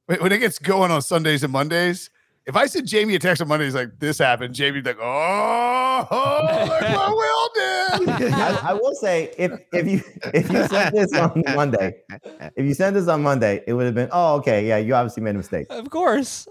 when, 0.06 0.22
when 0.22 0.32
it 0.32 0.38
gets 0.38 0.58
going 0.58 0.90
on 0.90 1.02
Sundays 1.02 1.42
and 1.42 1.52
Mondays. 1.52 2.08
If 2.46 2.54
I 2.54 2.66
send 2.66 2.86
Jamie 2.86 3.16
a 3.16 3.18
text 3.18 3.42
on 3.42 3.48
Mondays 3.48 3.74
like 3.74 3.98
this 3.98 4.18
happened, 4.18 4.54
Jamie's 4.54 4.84
like, 4.84 4.98
oh, 5.00 6.06
oh 6.08 6.64
look 6.64 6.80
what 6.80 7.10
Will 7.10 8.16
did. 8.18 8.32
I, 8.32 8.70
I 8.70 8.72
will 8.72 8.94
say 8.94 9.34
if 9.36 9.50
if 9.72 9.88
you 9.88 10.00
if 10.32 10.50
you 10.52 10.66
sent 10.68 10.94
this 10.94 11.12
on 11.14 11.42
Monday, 11.56 11.96
if 12.54 12.64
you 12.64 12.72
sent 12.72 12.94
this 12.94 13.08
on 13.08 13.22
Monday, 13.24 13.64
it 13.66 13.72
would 13.72 13.86
have 13.86 13.96
been 13.96 14.08
oh 14.12 14.36
okay 14.36 14.66
yeah 14.66 14.76
you 14.76 14.94
obviously 14.94 15.24
made 15.24 15.34
a 15.34 15.38
mistake. 15.38 15.66
of 15.70 15.90
course. 15.90 16.46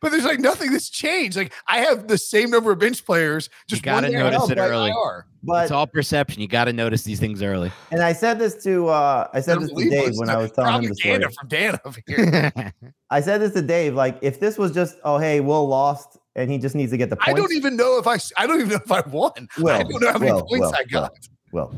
But 0.00 0.12
there's 0.12 0.24
like 0.24 0.40
nothing 0.40 0.72
that's 0.72 0.90
changed. 0.90 1.36
Like 1.36 1.52
I 1.66 1.78
have 1.78 2.06
the 2.08 2.18
same 2.18 2.50
number 2.50 2.70
of 2.70 2.78
bench 2.78 3.04
players. 3.04 3.48
Just 3.68 3.82
gotta 3.82 4.10
notice 4.10 4.50
it 4.50 4.58
early. 4.58 4.90
IR. 4.90 5.26
But 5.42 5.62
It's 5.64 5.72
all 5.72 5.86
perception. 5.86 6.42
You 6.42 6.48
got 6.48 6.64
to 6.64 6.72
notice 6.72 7.02
these 7.04 7.20
things 7.20 7.40
early. 7.42 7.70
and 7.92 8.02
I 8.02 8.12
said 8.12 8.38
this 8.38 8.62
to 8.64 8.88
uh 8.88 9.28
I 9.32 9.40
said 9.40 9.60
this 9.60 9.70
to 9.72 9.88
Dave 9.90 10.12
when 10.16 10.28
I 10.28 10.36
was 10.36 10.50
telling 10.52 10.82
him 10.82 10.90
the 10.90 10.96
story. 10.96 11.18
propaganda 11.20 11.34
from 11.38 11.48
Dan 11.48 11.78
over 11.84 12.00
here. 12.62 12.72
I 13.10 13.20
said 13.20 13.40
this 13.40 13.52
to 13.54 13.62
Dave 13.62 13.94
like 13.94 14.18
if 14.22 14.38
this 14.40 14.58
was 14.58 14.72
just 14.72 14.96
oh 15.04 15.18
hey 15.18 15.40
Will 15.40 15.66
lost 15.66 16.18
and 16.34 16.50
he 16.50 16.58
just 16.58 16.74
needs 16.74 16.90
to 16.92 16.98
get 16.98 17.08
the 17.10 17.16
Points. 17.16 17.28
I 17.30 17.32
don't 17.32 17.52
even 17.54 17.76
know 17.76 17.98
if 17.98 18.06
I. 18.06 18.18
I 18.36 18.46
don't 18.46 18.58
even 18.60 18.68
know 18.68 18.80
if 18.84 18.92
I 18.92 19.00
won. 19.08 19.32
I 19.38 19.60
Will, 19.62 19.78
don't 19.88 20.02
know 20.02 20.12
how 20.12 20.18
many 20.18 20.32
Will, 20.32 20.42
points 20.42 20.66
Will, 20.66 20.74
I 20.76 20.84
got. 20.84 21.12
Will. 21.52 21.74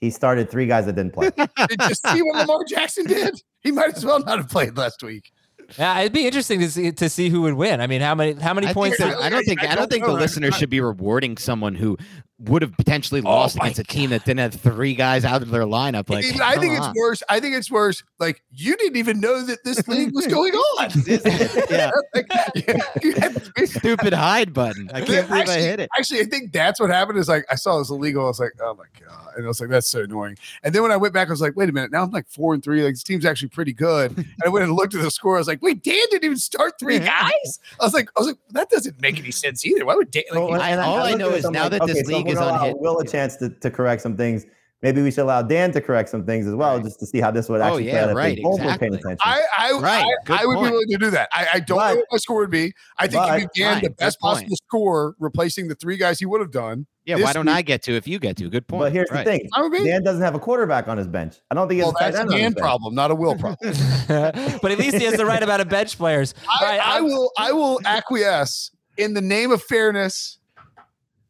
He 0.00 0.10
started 0.10 0.48
three 0.50 0.66
guys 0.66 0.86
that 0.86 0.94
didn't 0.94 1.12
play. 1.14 1.30
Did 1.36 1.80
you 1.88 1.94
see 1.94 2.22
what 2.22 2.36
Lamar 2.46 2.64
Jackson 2.64 3.06
did? 3.06 3.40
He 3.60 3.70
might 3.72 3.96
as 3.96 4.04
well 4.04 4.18
not 4.20 4.38
have 4.38 4.48
played 4.48 4.76
last 4.76 5.02
week. 5.02 5.32
Yeah, 5.78 6.00
it'd 6.00 6.12
be 6.12 6.26
interesting 6.26 6.60
to 6.60 6.70
see 6.70 6.92
to 6.92 7.08
see 7.08 7.28
who 7.28 7.42
would 7.42 7.54
win. 7.54 7.80
I 7.80 7.86
mean, 7.86 8.00
how 8.00 8.14
many 8.14 8.32
how 8.34 8.54
many 8.54 8.68
I, 8.68 8.72
points? 8.72 8.96
think, 8.98 9.10
did- 9.10 9.20
I 9.20 9.28
don't 9.28 9.44
think 9.44 9.60
I 9.62 9.64
I 9.64 9.68
don't 9.70 9.76
don't 9.78 9.90
think 9.90 10.06
know. 10.06 10.14
the 10.14 10.20
listeners 10.20 10.54
should 10.56 10.70
be 10.70 10.80
rewarding 10.80 11.36
someone 11.36 11.74
who 11.74 11.96
would 12.38 12.62
have 12.62 12.76
potentially 12.76 13.20
Oh 13.24 13.30
lost 13.30 13.56
my 13.56 13.66
against 13.66 13.80
a 13.80 13.84
team 13.84 14.10
that 14.10 14.24
didn't 14.24 14.40
have 14.40 14.54
three 14.54 14.94
guys 14.94 15.24
out 15.24 15.42
of 15.42 15.50
their 15.50 15.62
lineup. 15.62 16.10
Like 16.10 16.24
Even- 16.24 16.40
I 16.40 16.56
think 16.56 16.76
come 16.76 16.90
it's 16.90 16.98
worse. 16.98 17.22
I 17.28 17.38
think 17.38 17.54
it's 17.54 17.70
worse. 17.70 18.02
Like 18.18 18.42
you 18.50 18.76
didn't 18.76 18.96
even 18.96 19.20
know 19.20 19.42
that 19.44 19.62
this 19.64 19.86
league 19.86 20.12
was 20.12 20.26
going 20.28 20.52
on. 20.52 20.90
yeah. 21.06 21.90
Like, 22.14 22.26
you- 22.54 22.64
you 23.10 23.12
had 23.14 23.40
three- 23.54 23.66
stupid 23.66 24.12
hide 24.12 24.52
button. 24.52 24.90
I 24.92 25.02
can't 25.02 25.28
believe 25.28 25.48
I 25.48 25.58
hit 25.58 25.78
it. 25.80 25.88
Actually, 25.96 26.20
I 26.20 26.24
think 26.24 26.52
that's 26.52 26.80
what 26.80 26.90
happened. 26.90 27.18
Is 27.18 27.28
like 27.28 27.44
I 27.50 27.54
saw 27.54 27.78
this 27.78 27.90
illegal. 27.90 28.24
I 28.24 28.28
was 28.28 28.40
like, 28.40 28.52
oh 28.60 28.74
my 28.74 28.84
god, 29.06 29.34
and 29.36 29.44
I 29.44 29.48
was 29.48 29.60
like, 29.60 29.70
that's 29.70 29.88
so 29.88 30.00
annoying. 30.02 30.36
And 30.64 30.74
then 30.74 30.82
when 30.82 30.90
I 30.90 30.96
went 30.96 31.14
back, 31.14 31.28
I 31.28 31.30
was 31.30 31.40
like, 31.40 31.54
wait 31.56 31.68
a 31.68 31.72
minute, 31.72 31.92
now 31.92 32.02
I'm 32.02 32.10
like 32.10 32.26
four 32.28 32.54
and 32.54 32.62
three. 32.62 32.82
Like 32.82 32.94
this 32.94 33.04
team's 33.04 33.24
actually 33.24 33.48
pretty 33.50 33.72
good. 33.72 34.16
And 34.32 34.46
I 34.46 34.48
went 34.48 34.64
and 34.64 34.74
looked 34.74 34.94
at 34.94 35.02
the 35.02 35.10
score. 35.10 35.36
I 35.36 35.38
was 35.40 35.46
like, 35.46 35.62
wait, 35.62 35.82
Dan 35.84 35.94
didn't 36.10 36.24
even 36.24 36.36
start 36.38 36.72
three 36.80 36.98
guys. 36.98 37.60
I 37.80 37.84
was 37.84 37.92
like, 37.94 38.08
I 38.16 38.20
was 38.20 38.28
like, 38.28 38.38
that 38.50 38.70
doesn't 38.70 39.00
make 39.00 39.18
any 39.18 39.30
sense 39.30 39.64
either. 39.66 39.84
Why 39.84 39.94
would 39.94 40.10
Dan? 40.10 40.22
Like, 40.32 40.40
Well, 40.48 40.60
I- 40.60 40.76
all 40.78 40.96
I 41.02 41.14
know 41.14 41.28
is 41.28 41.34
this, 41.36 41.44
I'm 41.44 41.52
now 41.52 41.68
that 41.68 41.82
this 41.86 41.98
okay, 41.98 42.02
so 42.02 42.16
league 42.16 42.26
we're 42.26 42.31
is 42.32 42.38
allow 42.38 42.58
unhit- 42.64 42.80
Will 42.80 42.98
a 42.98 43.06
chance 43.06 43.36
to, 43.36 43.48
to 43.50 43.70
correct 43.70 44.02
some 44.02 44.16
things. 44.16 44.44
Maybe 44.82 45.00
we 45.00 45.12
should 45.12 45.20
allow 45.22 45.42
Dan 45.42 45.70
to 45.74 45.80
correct 45.80 46.08
some 46.08 46.26
things 46.26 46.44
as 46.44 46.56
well, 46.56 46.80
just 46.80 46.98
to 46.98 47.06
see 47.06 47.20
how 47.20 47.30
this 47.30 47.48
would 47.48 47.60
Oh, 47.60 47.64
actually 47.64 47.84
yeah, 47.86 47.92
play 47.92 48.00
out 48.00 48.10
if 48.10 48.16
right, 48.16 48.36
they 48.36 48.42
both 48.42 48.58
were 48.58 48.76
paying 48.78 48.92
exactly. 48.94 49.12
attention. 49.12 49.18
I 49.20 49.42
I 49.56 49.72
Right, 49.78 50.04
I, 50.28 50.42
I 50.42 50.46
would 50.46 50.56
point. 50.56 50.66
be 50.66 50.70
willing 50.72 50.88
to 50.88 50.96
do 50.98 51.10
that. 51.10 51.28
I, 51.30 51.46
I 51.54 51.60
don't 51.60 51.78
know 51.78 51.94
what 51.94 52.06
my 52.10 52.18
score 52.18 52.40
would 52.40 52.50
be. 52.50 52.72
I 52.98 53.02
think 53.06 53.12
but- 53.22 53.36
if 53.42 53.42
you 53.54 53.64
Dan 53.64 53.80
the 53.84 53.90
best 53.90 54.18
good 54.18 54.24
point. 54.26 54.34
possible 54.38 54.56
score, 54.56 55.14
replacing 55.20 55.68
the 55.68 55.76
three 55.76 55.96
guys 55.96 56.18
he 56.18 56.26
would 56.26 56.40
have 56.40 56.50
done. 56.50 56.86
Yeah, 57.04 57.16
why 57.22 57.32
don't 57.32 57.46
week- 57.46 57.54
I 57.54 57.62
get 57.62 57.82
to 57.84 57.92
if 57.92 58.08
you 58.08 58.18
get 58.18 58.36
to? 58.38 58.48
Good 58.50 58.66
point. 58.66 58.80
but 58.82 58.92
here's 58.92 59.08
Right. 59.12 59.24
the 59.24 59.30
thing: 59.30 59.48
I 59.54 59.62
would. 59.62 59.72
Dan 59.84 60.02
doesn't 60.02 60.22
have 60.22 60.34
a 60.34 60.40
quarterback 60.40 60.88
on 60.88 60.98
his 60.98 61.06
bench. 61.06 61.36
I 61.50 61.54
don't 61.54 61.68
think 61.68 61.76
he 61.78 61.84
has 61.84 61.92
Well, 61.94 62.08
a 62.08 62.12
that's 62.12 62.16
a 62.16 62.20
end 62.22 62.30
on 62.30 62.36
his 62.38 62.42
Dan 62.42 62.54
problem, 62.54 62.94
not 62.96 63.10
a 63.12 63.14
Will 63.14 63.36
problem. 63.36 63.58
but 64.08 64.72
at 64.72 64.78
least 64.78 64.96
he 64.96 65.04
has 65.04 65.16
the 65.16 65.26
right 65.26 65.42
amount 65.44 65.62
of 65.62 65.68
bench 65.68 65.96
players. 65.96 66.34
I, 66.48 66.64
All 66.64 66.68
right, 66.68 66.80
I 66.84 66.98
um 66.98 67.04
will 67.04 67.30
I 67.38 67.52
will 67.52 67.78
acquiesce 67.84 68.72
in 68.96 69.14
the 69.14 69.20
name 69.20 69.52
of 69.52 69.62
fairness 69.62 70.38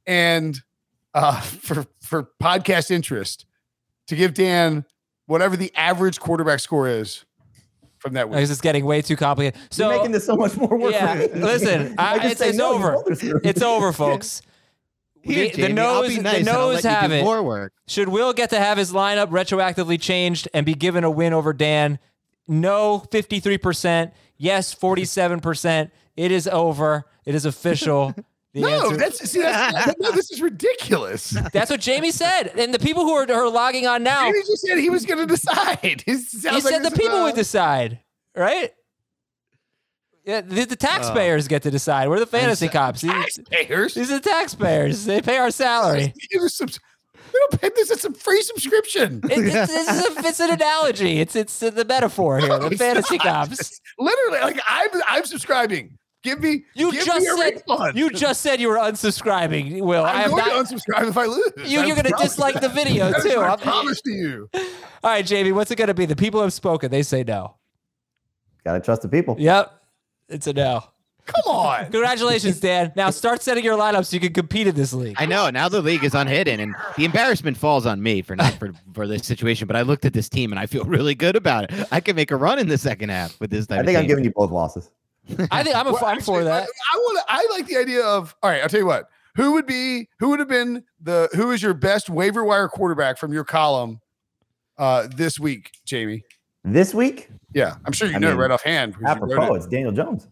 and 0.07 0.59
uh, 1.15 1.41
for 1.41 1.87
for 2.01 2.31
podcast 2.43 2.91
interest 2.91 3.47
to 4.07 4.17
give 4.17 4.35
Dan 4.35 4.85
whatever 5.27 5.57
the 5.57 5.73
average 5.75 6.21
quarterback 6.21 6.61
score 6.61 6.89
is 6.89 7.25
from 7.99 8.15
that 8.15 8.29
week. 8.29 8.39
This 8.39 8.51
is 8.51 8.61
getting 8.61 8.85
way 8.85 9.01
too 9.03 9.17
complicated. 9.17 9.61
So 9.71 9.89
You're 9.89 9.99
making 9.99 10.13
this 10.13 10.27
so 10.27 10.37
much 10.37 10.57
more 10.57 10.77
work. 10.77 10.93
yeah, 10.93 11.27
for 11.27 11.37
listen, 11.37 11.95
I, 11.99 12.19
just 12.19 12.33
it's, 12.33 12.41
say 12.41 12.49
it's 12.51 12.59
no, 12.59 12.75
over. 12.75 12.93
both 12.93 13.11
are 13.11 13.15
screwed. 13.15 13.47
It's 13.47 13.63
over, 13.63 13.93
folks. 13.95 14.43
Here, 15.23 15.45
the, 15.45 15.51
the 15.51 15.69
Jamie, 15.69 15.81
I'll 15.81 16.03
nose, 16.03 16.09
be 16.09 16.17
the 16.17 16.23
nice 16.23 16.37
and 16.39 16.47
nose 16.47 16.83
have 16.83 17.13
it. 17.13 17.23
More 17.23 17.43
work. 17.45 17.73
Should 17.87 18.09
Will 18.09 18.33
get 18.33 18.51
to 18.51 18.59
have 18.59 18.77
his 18.77 18.93
lineup 18.93 19.29
retroactively 19.29 20.01
changed 20.01 20.49
and 20.53 20.67
be 20.67 20.75
given 20.75 21.05
a 21.05 21.11
win 21.11 21.33
over 21.33 21.53
Dan? 21.53 22.01
No, 22.49 23.05
53%. 23.11 24.11
Yes, 24.37 24.75
47%. 24.75 25.93
It 26.17 26.33
is 26.33 26.49
over. 26.49 27.05
It 27.25 27.37
is 27.37 27.45
official. 27.45 28.15
The 28.55 28.61
no, 28.61 28.69
answer- 28.69 28.97
that's 28.99 29.31
see 29.31 29.41
that's, 29.41 29.95
no, 30.01 30.13
this 30.13 30.31
is 30.31 30.43
ridiculous. 30.43 31.31
that's 31.53 31.71
what 31.71 31.81
Jamie 31.81 32.11
said. 32.11 32.53
And 32.59 32.75
the 32.75 32.79
people 32.79 33.05
who 33.05 33.13
are, 33.13 33.31
are 33.33 33.49
logging 33.49 33.87
on 33.87 34.03
now, 34.03 34.25
Jamie 34.25 34.41
just 34.47 34.67
said 34.67 34.79
he 34.79 34.91
was 34.91 35.07
going 35.07 35.21
to 35.21 35.27
decide. 35.27 35.79
He 36.07 36.17
he 36.17 36.51
like 36.51 36.63
said 36.63 36.83
the 36.83 36.91
people 36.91 37.19
a- 37.19 37.23
would 37.25 37.35
decide, 37.35 38.01
right? 38.37 38.71
Yeah, 40.25 40.43
the, 40.43 40.67
the 40.67 40.77
taxpayers 40.77 41.49
get 41.49 41.63
to 41.63 41.71
decide. 41.71 42.09
We're 42.09 42.21
the 42.21 42.27
fantasy 42.27 42.69
cops. 42.69 43.01
These, 43.01 43.11
taxpayers. 43.11 43.95
these 43.95 44.11
are 44.11 44.21
the 44.21 44.29
taxpayers. 44.29 45.05
They 45.05 45.21
pay 45.21 45.39
our 45.39 45.51
salary. 45.51 46.13
Give 46.31 46.43
us 46.43 46.55
some- 46.55 46.69
We 46.69 47.41
don't 47.51 47.61
pay 47.61 47.71
this. 47.75 47.91
It's 47.91 48.05
a 48.05 48.13
free 48.13 48.43
subscription. 48.43 49.21
It, 49.25 49.39
it's, 49.47 49.53
this 49.73 49.89
is 49.89 50.17
a, 50.17 50.29
it's 50.29 50.41
an 50.41 50.51
analogy. 50.51 51.21
It's 51.21 51.35
it's 51.35 51.59
the 51.59 51.85
metaphor 51.85 52.39
here. 52.39 52.57
The 52.59 52.77
fantasy 52.77 53.17
not. 53.17 53.49
cops. 53.49 53.81
Literally, 53.99 54.41
like 54.41 54.61
I'm, 54.69 54.91
I'm 55.09 55.25
subscribing. 55.25 55.99
Give 56.23 56.41
me, 56.41 56.65
You 56.75 56.93
give 56.93 57.05
just 57.05 57.21
me 57.21 57.27
a 57.27 57.37
said 57.37 57.63
refund. 57.69 57.99
you 57.99 58.11
just 58.11 58.43
said 58.43 58.61
you 58.61 58.69
were 58.69 58.77
unsubscribing. 58.77 59.81
Will 59.83 60.05
I 60.05 60.13
I'm 60.13 60.17
have 60.23 60.31
going 60.31 60.47
not? 60.47 60.67
to 60.69 60.75
unsubscribe 60.77 61.09
if 61.09 61.17
I 61.17 61.25
lose. 61.27 61.53
You, 61.65 61.79
you're 61.85 61.97
going 61.97 62.05
to 62.05 62.11
promise 62.11 62.31
dislike 62.31 62.61
the 62.61 62.69
video 62.69 63.11
That 63.11 63.25
is 63.27 63.33
too. 63.33 63.41
I'm- 63.41 63.59
promise 63.59 64.01
to 64.03 64.11
you. 64.13 64.49
All 64.55 64.63
right, 65.11 65.27
Jamie. 65.27 65.51
What's 65.53 65.71
it 65.73 65.77
going 65.77 65.89
to 65.89 65.95
be? 65.95 66.07
The 66.07 66.15
people 66.17 66.41
have 66.43 66.53
spoken. 66.53 66.91
They 66.93 67.03
say 67.03 67.25
no. 67.25 67.57
Gotta 68.65 68.79
trust 68.81 69.03
the 69.03 69.09
people. 69.09 69.35
Yep, 69.41 69.73
it's 70.29 70.47
a 70.47 70.53
no. 70.53 70.85
Come 71.27 71.43
on. 71.55 71.85
Congratulations, 71.91 72.61
Dan. 72.61 72.93
Now 72.95 73.11
start 73.11 73.43
setting 73.43 73.65
your 73.65 73.77
lineup 73.77 74.07
so 74.07 74.15
you 74.15 74.21
can 74.21 74.33
compete 74.33 74.69
in 74.69 74.75
this 74.77 74.93
league. 74.93 75.17
I 75.19 75.27
know. 75.27 75.51
Now 75.51 75.69
the 75.69 75.81
league 75.83 76.05
is 76.05 76.15
unhidden, 76.15 76.61
and 76.61 76.75
the 76.97 77.05
embarrassment 77.05 77.57
falls 77.57 77.87
on 77.87 78.01
me 78.01 78.23
for 78.23 78.37
not 78.37 78.55
for, 78.55 78.73
for 78.95 79.09
this 79.09 79.27
situation. 79.27 79.67
But 79.67 79.75
I 79.77 79.83
looked 79.83 80.05
at 80.05 80.13
this 80.13 80.29
team, 80.29 80.53
and 80.53 80.61
I 80.61 80.67
feel 80.67 80.85
really 80.87 81.17
good 81.17 81.35
about 81.35 81.73
it. 81.73 81.89
I 81.91 81.99
can 82.01 82.15
make 82.15 82.31
a 82.31 82.37
run 82.37 82.61
in 82.61 82.69
the 82.69 82.79
second 82.79 83.09
half 83.09 83.39
with 83.41 83.51
this 83.51 83.67
type 83.67 83.81
I 83.81 83.85
think 83.85 83.97
of 83.99 84.03
I'm 84.03 84.09
giving 84.09 84.23
you 84.25 84.31
both 84.31 84.53
losses. 84.53 84.89
I 85.51 85.63
think 85.63 85.77
I'm, 85.77 85.87
a, 85.87 85.93
Well, 85.93 86.05
I'm 86.05 86.21
for 86.21 86.43
that. 86.45 86.63
I, 86.65 86.67
I 86.67 86.99
want. 86.99 87.25
I 87.29 87.49
like 87.53 87.67
the 87.67 87.77
idea 87.77 88.05
of. 88.05 88.35
All 88.43 88.51
right, 88.51 88.63
I'll 88.63 88.69
tell 88.69 88.81
you 88.81 88.87
what. 88.87 89.09
Who 89.37 89.53
would 89.53 89.67
be? 89.67 90.09
Who 90.19 90.29
would 90.31 90.41
have 90.41 90.49
been 90.49 90.85
the? 91.01 91.29
Who 91.35 91.51
is 91.53 91.63
your 91.63 91.75
best 91.75 92.11
waiver 92.11 92.45
wire 92.45 92.69
quarterback 92.69 93.19
from 93.19 93.33
your 93.33 93.45
column 93.45 94.01
uh 94.79 95.07
this 95.15 95.39
week, 95.39 95.71
Jamie? 95.85 96.25
This 96.65 96.95
week, 96.95 97.29
Yeah, 97.55 97.75
I'm 97.85 97.93
sure 97.93 98.09
you 98.09 98.15
I 98.17 98.19
know 98.19 98.29
mean, 98.31 98.37
right 98.39 98.51
offhand. 98.51 98.93
because 98.93 99.17
you 99.17 99.23
wrote 99.23 99.33
apropos, 99.33 99.55
it. 99.55 99.57
it's 99.59 99.67
Daniel 99.67 99.91
Jones. 99.93 100.29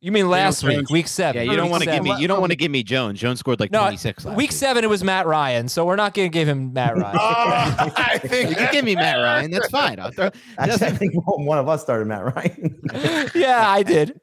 You 0.00 0.12
mean 0.12 0.28
last 0.28 0.60
Daniel 0.60 0.82
week, 0.82 0.90
week 0.90 1.08
seven? 1.08 1.42
Yeah, 1.44 1.50
you 1.50 1.56
don't 1.56 1.70
want 1.70 1.82
to 1.82 1.90
give 1.90 2.02
me. 2.02 2.14
You 2.18 2.28
don't 2.28 2.40
want 2.40 2.52
to 2.52 2.56
give 2.56 2.70
me 2.70 2.82
Jones. 2.82 3.18
Jones 3.18 3.40
scored 3.40 3.58
like 3.60 3.70
No, 3.72 3.80
26 3.80 4.26
last 4.26 4.36
Week 4.36 4.50
week. 4.50 4.52
seven, 4.52 4.84
it 4.84 4.88
was 4.88 5.02
Matt 5.02 5.26
Ryan, 5.26 5.68
so 5.68 5.86
we're 5.86 5.96
not 5.96 6.12
going 6.12 6.30
to 6.30 6.32
give 6.32 6.46
him 6.46 6.72
Matt 6.74 6.96
Ryan. 6.98 7.16
Ah, 7.18 7.92
I 7.96 8.18
think 8.18 8.50
You 8.50 8.56
can 8.56 8.72
give 8.72 8.84
me 8.84 8.94
Matt 8.94 9.16
Ryan. 9.16 9.50
That's 9.50 9.70
fine. 9.70 9.98
I'll 9.98 10.10
throw, 10.10 10.30
Actually, 10.58 10.86
I 10.86 10.90
think 10.90 11.12
one 11.24 11.56
of 11.58 11.66
us 11.68 11.80
started 11.82 12.06
Matt 12.08 12.24
Ryan. 12.36 13.30
yeah, 13.34 13.64
I 13.68 13.82
did. 13.82 14.20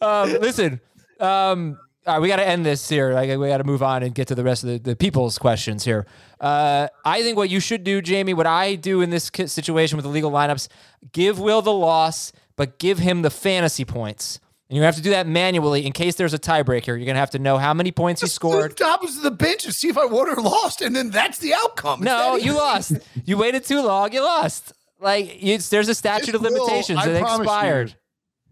Um, 0.00 0.30
listen, 0.40 0.80
um, 1.20 1.78
all 2.06 2.14
right, 2.14 2.20
we 2.22 2.28
got 2.28 2.36
to 2.36 2.48
end 2.48 2.64
this 2.64 2.88
here. 2.88 3.12
Like, 3.12 3.28
we 3.38 3.48
got 3.48 3.58
to 3.58 3.64
move 3.64 3.82
on 3.82 4.02
and 4.02 4.14
get 4.14 4.26
to 4.28 4.34
the 4.34 4.42
rest 4.42 4.64
of 4.64 4.70
the, 4.70 4.78
the 4.78 4.96
people's 4.96 5.36
questions 5.38 5.84
here. 5.84 6.06
Uh, 6.40 6.88
I 7.04 7.22
think 7.22 7.36
what 7.36 7.50
you 7.50 7.60
should 7.60 7.84
do, 7.84 8.00
Jamie, 8.00 8.32
what 8.32 8.46
I 8.46 8.74
do 8.74 9.02
in 9.02 9.10
this 9.10 9.30
situation 9.46 9.96
with 9.98 10.04
the 10.04 10.10
legal 10.10 10.30
lineups, 10.30 10.68
give 11.12 11.38
Will 11.38 11.60
the 11.60 11.74
loss, 11.74 12.32
but 12.56 12.78
give 12.78 12.98
him 12.98 13.20
the 13.20 13.30
fantasy 13.30 13.84
points. 13.84 14.40
And 14.70 14.76
you 14.76 14.84
have 14.84 14.94
to 14.94 15.02
do 15.02 15.10
that 15.10 15.26
manually 15.26 15.84
in 15.84 15.90
case 15.90 16.14
there's 16.14 16.32
a 16.32 16.38
tiebreaker. 16.38 16.86
You're 16.86 16.98
going 16.98 17.08
to 17.08 17.20
have 17.20 17.30
to 17.30 17.40
know 17.40 17.58
how 17.58 17.74
many 17.74 17.90
points 17.90 18.20
he 18.20 18.28
scored. 18.28 18.70
The 18.70 18.74
top 18.76 19.02
of 19.02 19.20
the 19.20 19.32
bench 19.32 19.64
and 19.64 19.74
see 19.74 19.88
if 19.88 19.98
I 19.98 20.04
won 20.04 20.28
or 20.28 20.36
lost, 20.36 20.80
and 20.80 20.94
then 20.94 21.10
that's 21.10 21.38
the 21.38 21.52
outcome. 21.54 21.98
It's 21.98 22.04
No, 22.04 22.36
you 22.36 22.52
lost. 22.54 22.92
You 23.24 23.36
waited 23.36 23.64
too 23.64 23.82
long. 23.82 24.12
You 24.12 24.22
lost. 24.22 24.72
Like, 25.00 25.40
there's 25.70 25.88
a 25.88 25.94
statute 25.94 26.36
of 26.36 26.42
limitations 26.42 27.04
that 27.04 27.20
promise 27.20 27.38
you. 27.38 27.42
expired. 27.42 27.94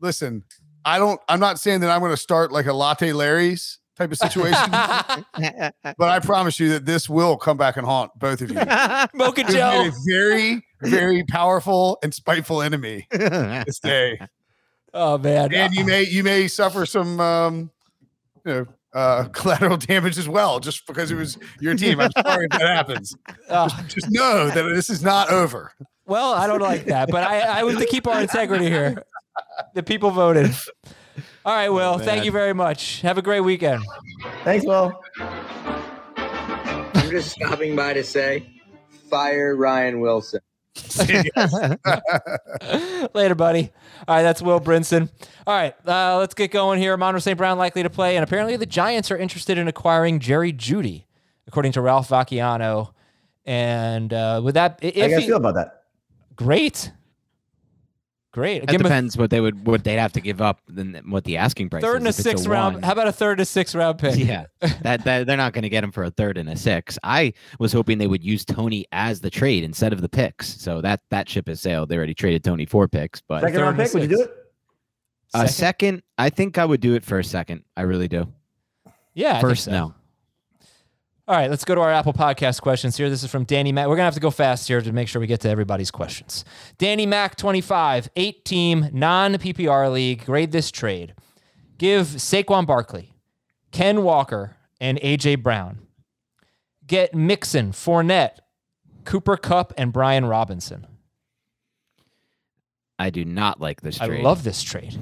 Listen, 0.01 0.43
I 0.85 0.99
don't. 0.99 1.21
I'm 1.29 1.39
not 1.39 1.61
saying 1.61 1.81
that 1.81 1.91
I'm 1.91 2.01
going 2.01 2.13
to 2.13 2.17
start 2.17 2.51
like 2.51 2.67
a 2.67 2.73
latte 2.73 3.13
Larry's 3.13 3.79
type 3.97 4.11
of 4.11 4.19
situation, 4.19 4.71
but 4.71 5.73
I 6.01 6.19
promise 6.21 6.59
you 6.59 6.71
that 6.71 6.85
this 6.85 7.09
will 7.09 7.37
come 7.37 7.57
back 7.57 7.77
and 7.77 7.87
haunt 7.87 8.13
both 8.19 8.41
of 8.41 8.51
you. 8.51 8.57
Mocha 9.15 9.45
Joe. 9.45 9.89
a 9.89 9.93
very, 10.07 10.65
very 10.83 11.25
powerful 11.25 11.99
and 12.03 12.13
spiteful 12.15 12.63
enemy 12.63 13.07
this 13.11 13.79
day, 13.81 14.19
Oh 14.95 15.19
man. 15.19 15.53
and 15.53 15.75
you 15.75 15.85
may 15.85 16.03
you 16.03 16.23
may 16.23 16.49
suffer 16.49 16.87
some, 16.87 17.21
um, 17.21 17.71
you 18.45 18.53
know, 18.53 18.67
uh, 18.95 19.25
collateral 19.33 19.77
damage 19.77 20.19
as 20.19 20.29
well, 20.29 20.61
just 20.61 20.87
because 20.87 21.11
it 21.11 21.17
was 21.17 21.39
your 21.61 21.75
team. 21.75 22.01
I'm 22.01 22.11
sorry 22.13 22.47
if 22.51 22.59
that 22.59 22.75
happens. 22.77 23.15
Uh, 23.49 23.69
Just 23.87 24.11
know 24.11 24.49
that 24.49 24.63
this 24.75 24.89
is 24.91 25.03
not 25.03 25.31
over. 25.31 25.73
well, 26.07 26.33
I 26.33 26.47
don't 26.47 26.61
like 26.63 26.87
that, 26.87 27.11
but 27.11 27.23
I, 27.25 27.41
I 27.41 27.65
have 27.65 27.79
to 27.79 27.87
keep 27.87 28.07
our 28.07 28.21
integrity 28.21 28.67
here. 28.67 29.03
The 29.75 29.83
people 29.83 30.11
voted. 30.11 30.51
All 31.45 31.55
right, 31.55 31.69
Will. 31.69 31.99
thank 31.99 32.25
you 32.25 32.33
very 32.33 32.53
much. 32.53 33.01
Have 33.03 33.19
a 33.19 33.23
great 33.23 33.41
weekend. 33.41 33.83
Thanks, 34.45 34.65
Will. 34.67 35.01
I'm 35.19 37.11
just 37.11 37.31
stopping 37.33 37.77
by 37.77 37.93
to 37.93 38.03
say, 38.05 38.61
fire 39.11 39.55
Ryan 39.57 40.01
Wilson. 40.01 40.41
Later, 43.15 43.35
buddy. 43.35 43.71
All 44.07 44.17
right, 44.17 44.23
that's 44.23 44.43
Will 44.43 44.61
Brinson. 44.61 45.11
All 45.47 45.55
right, 45.55 45.75
uh, 45.87 46.19
let's 46.19 46.35
get 46.35 46.51
going 46.51 46.81
here. 46.81 46.95
Amon-Ra 46.95 47.21
St. 47.21 47.37
Brown 47.37 47.59
likely 47.59 47.83
to 47.83 47.91
play, 47.91 48.17
and 48.17 48.25
apparently 48.25 48.57
the 48.57 48.67
Giants 48.67 49.11
are 49.11 49.17
interested 49.17 49.59
in 49.59 49.69
acquiring 49.69 50.21
Jerry 50.21 50.53
Jeudy, 50.53 51.05
according 51.47 51.73
to 51.73 51.81
Ralph 51.81 52.09
Vacchiano. 52.09 52.93
And 53.45 54.13
uh, 54.13 54.41
with 54.45 54.55
that, 54.55 54.79
How 54.83 54.89
you 54.89 54.93
if 54.95 55.21
he, 55.21 55.27
feel 55.27 55.39
about 55.39 55.55
that? 55.55 55.85
great, 56.37 56.93
great. 58.39 58.61
That 58.61 58.69
Give 58.71 58.81
him 58.81 58.87
a 58.87 58.89
depends 58.89 59.17
what 59.17 59.31
they 59.31 59.41
would 59.41 59.67
what 59.67 59.83
they'd 59.85 59.97
have 59.99 60.13
to 60.13 60.21
give 60.21 60.41
up 60.41 60.61
than 60.69 60.95
what 61.09 61.25
the 61.25 61.37
asking 61.37 61.71
price 61.71 61.83
third 61.83 61.97
is. 61.97 61.97
and 61.97 62.07
a 62.07 62.09
If 62.11 62.15
it's 62.19 62.23
sixth 62.23 62.47
round. 62.47 62.75
one- 62.77 62.83
How 62.85 62.93
about 62.93 63.09
a 63.09 63.13
third 63.13 63.33
and 63.33 63.41
a 63.41 63.45
sixth 63.45 63.75
round 63.75 63.99
pick? 63.99 64.17
yeah, 64.19 64.47
that, 64.83 65.05
that 65.05 65.27
they're 65.27 65.37
not 65.37 65.53
going 65.53 65.63
to 65.63 65.69
get 65.69 65.83
him 65.85 65.91
for 65.93 66.05
a 66.05 66.11
third 66.11 66.39
and 66.39 66.49
a 66.49 66.57
six. 66.57 66.99
I 67.03 67.33
was 67.59 67.73
hoping 67.73 67.99
they 67.99 68.07
would 68.07 68.23
use 68.25 68.45
Tony 68.45 68.87
as 68.93 69.21
the 69.21 69.31
trade 69.31 69.65
instead 69.65 69.93
of 69.93 70.01
the 70.01 70.09
picks. 70.09 70.47
So 70.61 70.81
that 70.83 71.01
that 71.11 71.29
ship 71.29 71.49
has 71.49 71.61
sailed. 71.61 71.89
They 71.89 71.97
already 71.97 72.15
traded 72.15 72.45
Tony 72.45 72.65
for 72.67 72.87
picks, 72.89 73.21
but 73.21 73.43
Second 73.43 73.61
round 73.61 73.73
and 73.73 73.81
a 73.81 73.85
pick, 73.85 73.95
would 73.95 74.03
you 74.05 74.09
do 74.09 74.17
sixth. 74.19 74.31
it? 74.33 74.45
a 75.35 75.39
Second? 75.49 75.53
second, 75.53 76.03
I 76.17 76.31
think 76.31 76.57
I 76.59 76.65
would 76.65 76.81
do 76.81 76.95
it 76.95 77.05
for 77.05 77.19
a 77.19 77.25
second. 77.25 77.65
I 77.77 77.83
really 77.83 78.09
do. 78.09 78.33
Yeah, 79.15 79.31
I 79.31 79.33
think 79.33 79.41
First, 79.43 79.65
so. 79.65 79.71
no. 79.73 79.95
All 81.29 81.37
right, 81.37 81.51
let's 81.51 81.67
go 81.67 81.75
to 81.75 81.83
our 81.83 81.93
Apple 81.93 82.15
Podcast 82.15 82.63
questions 82.63 82.97
here. 82.97 83.11
This 83.11 83.23
is 83.23 83.31
from 83.31 83.45
Danny 83.45 83.71
Mac. 83.71 83.85
We're 83.87 83.97
going 83.97 83.99
to 83.99 84.05
have 84.05 84.15
to 84.15 84.21
go 84.21 84.31
fast 84.31 84.67
here 84.67 84.81
to 84.81 84.93
make 84.93 85.09
sure 85.09 85.21
we 85.21 85.27
get 85.27 85.41
to 85.43 85.51
everybody's 85.51 85.91
questions. 85.91 86.43
Danny 86.79 87.05
Mac, 87.05 87.37
25, 87.37 88.09
eight 88.17 88.47
team, 88.47 88.89
non 88.95 89.35
PPR 89.35 89.93
league. 89.93 90.25
Grade 90.25 90.53
this 90.53 90.71
trade. 90.71 91.13
Give 91.77 92.07
Saquon 92.07 92.67
Barkley, 92.67 93.13
Ken 93.73 94.05
Walker, 94.05 94.57
and 94.81 94.99
AJ 95.03 95.43
Brown. 95.43 95.81
Get 96.87 97.15
Mixon, 97.15 97.73
Fournette, 97.73 98.39
Cooper 99.05 99.37
Kupp, 99.37 99.75
and 99.77 99.93
Brian 99.93 100.25
Robinson. 100.25 100.87
I 102.99 103.11
do 103.11 103.27
not 103.27 103.61
like 103.61 103.83
this 103.83 104.01
I 104.01 104.07
trade. 104.07 104.25
love 104.25 104.45
this 104.45 104.63
trade. 104.63 104.99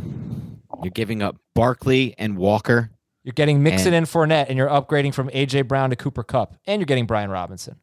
You're 0.83 0.91
giving 0.91 1.23
up 1.23 1.37
Barkley 1.55 2.17
and 2.19 2.37
Walker. 2.37 2.91
You're 3.27 3.33
getting 3.33 3.61
Mixon 3.61 3.89
And- 3.89 3.97
and 3.97 4.07
Fournette, 4.07 4.47
and 4.51 4.57
you're 4.57 4.69
upgrading 4.69 5.12
from 5.12 5.29
AJ 5.31 5.62
Brown 5.62 5.91
to 5.91 5.97
Cooper 5.97 6.23
Kupp, 6.23 6.55
and 6.65 6.81
you're 6.81 6.87
getting 6.87 7.07
Brian 7.07 7.29
Robinson. 7.29 7.75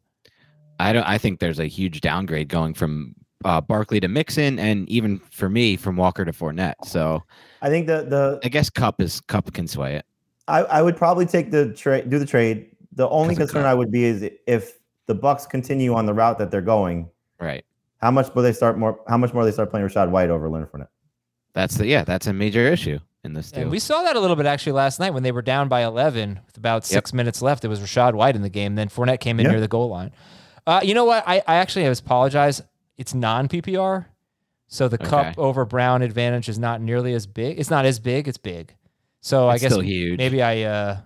I 0.80 0.94
don't. 0.94 1.06
I 1.06 1.18
think 1.18 1.38
there's 1.38 1.58
a 1.58 1.66
huge 1.66 2.00
downgrade 2.00 2.48
going 2.48 2.72
from 2.72 3.14
uh, 3.44 3.60
Barkley 3.60 4.00
to 4.00 4.08
Mixon, 4.08 4.58
and 4.58 4.88
even 4.88 5.18
for 5.30 5.50
me 5.50 5.76
from 5.76 5.96
Walker 5.96 6.24
to 6.24 6.32
Fournette. 6.32 6.76
So 6.86 7.22
I 7.60 7.68
think 7.68 7.86
the 7.86 8.04
the 8.08 8.40
I 8.42 8.48
guess 8.48 8.70
Kupp 8.70 9.02
is 9.02 9.20
Cup 9.20 9.52
can 9.52 9.68
sway 9.68 9.96
it. 9.96 10.06
I, 10.48 10.60
I 10.64 10.80
would 10.80 10.96
probably 10.96 11.26
take 11.26 11.50
the 11.50 11.74
trade, 11.74 12.08
do 12.08 12.18
the 12.18 12.24
trade. 12.26 12.70
The 12.92 13.06
only 13.10 13.36
concern 13.36 13.66
I 13.66 13.74
would 13.74 13.90
be 13.92 14.04
is 14.04 14.26
if 14.46 14.78
the 15.06 15.14
Bucks 15.14 15.44
continue 15.44 15.92
on 15.92 16.06
the 16.06 16.14
route 16.14 16.38
that 16.38 16.50
they're 16.50 16.62
going, 16.62 17.10
Right. 17.38 17.64
how 17.98 18.10
much 18.10 18.34
will 18.34 18.42
they 18.42 18.52
start 18.54 18.78
more? 18.78 18.98
How 19.08 19.18
much 19.18 19.34
more 19.34 19.44
they 19.44 19.52
start 19.52 19.70
playing 19.70 19.86
Rachaad 19.86 20.08
White 20.08 20.30
over 20.30 20.48
Leonard 20.48 20.72
Fournette? 20.72 20.88
That's 21.52 21.76
the 21.76 21.86
yeah. 21.86 22.02
That's 22.04 22.26
a 22.26 22.32
major 22.32 22.66
issue 22.66 22.98
in 23.24 23.32
this 23.34 23.50
deal. 23.50 23.62
And 23.62 23.70
we 23.70 23.78
saw 23.78 24.02
that 24.02 24.16
a 24.16 24.20
little 24.20 24.36
bit 24.36 24.46
actually 24.46 24.72
last 24.72 25.00
night 25.00 25.10
when 25.14 25.22
they 25.22 25.32
were 25.32 25.42
down 25.42 25.68
by 25.68 25.82
11 25.84 26.40
with 26.46 26.56
about 26.56 26.84
six 26.84 27.12
minutes 27.12 27.40
left. 27.42 27.64
It 27.64 27.68
was 27.68 27.80
Rachaad 27.80 28.14
White 28.14 28.36
in 28.36 28.42
the 28.42 28.48
game. 28.48 28.74
Then 28.74 28.88
Fournette 28.88 29.20
came 29.20 29.40
in 29.40 29.46
Yeah. 29.46 29.52
near 29.52 29.60
the 29.60 29.68
goal 29.68 29.88
line. 29.88 30.12
Uh, 30.66 30.80
you 30.82 30.94
know 30.94 31.04
what? 31.04 31.24
I, 31.26 31.42
I 31.46 31.56
actually 31.56 31.86
apologize. 31.86 32.62
It's 32.96 33.14
non 33.14 33.48
PPR. 33.48 34.06
So 34.68 34.88
the 34.88 34.98
Kupp 34.98 35.38
over 35.38 35.64
Brown 35.64 36.02
advantage 36.02 36.48
is 36.48 36.58
not 36.58 36.80
nearly 36.80 37.12
as 37.14 37.26
big. 37.26 37.58
It's 37.60 37.70
not 37.70 37.84
as 37.84 37.98
big. 38.00 38.26
It's 38.26 38.38
big. 38.38 38.74
So 39.20 39.48
I 39.48 39.58
guess 39.58 39.76
maybe 39.76 40.42
I. 40.42 40.62
Uh, 40.62 40.96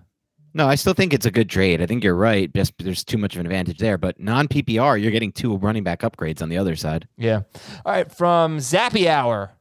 No, 0.53 0.67
I 0.67 0.75
still 0.75 0.93
think 0.93 1.13
it's 1.13 1.25
a 1.25 1.31
good 1.31 1.49
trade. 1.49 1.81
I 1.81 1.85
think 1.85 2.03
you're 2.03 2.15
right. 2.15 2.51
Just 2.53 2.73
there's 2.79 3.03
too 3.03 3.17
much 3.17 3.35
of 3.35 3.41
an 3.41 3.45
advantage 3.45 3.77
there. 3.77 3.97
But 3.97 4.19
non 4.19 4.47
PPR, 4.47 4.99
you're 5.01 5.11
getting 5.11 5.31
two 5.31 5.57
running 5.57 5.83
back 5.83 6.01
upgrades 6.01 6.41
on 6.41 6.49
the 6.49 6.57
other 6.57 6.75
side. 6.75 7.07
Yeah. 7.17 7.41
All 7.85 7.91
right. 7.91 8.11
From 8.11 8.57
Zappy 8.57 9.05
Hour. 9.07 9.51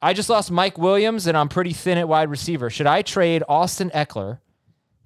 I 0.00 0.12
just 0.12 0.28
lost 0.28 0.50
Mike 0.50 0.78
Williams 0.78 1.26
and 1.26 1.36
I'm 1.36 1.48
pretty 1.48 1.72
thin 1.72 1.98
at 1.98 2.08
wide 2.08 2.30
receiver. 2.30 2.70
Should 2.70 2.86
I 2.86 3.02
trade 3.02 3.42
Austin 3.48 3.90
Ekeler 3.90 4.38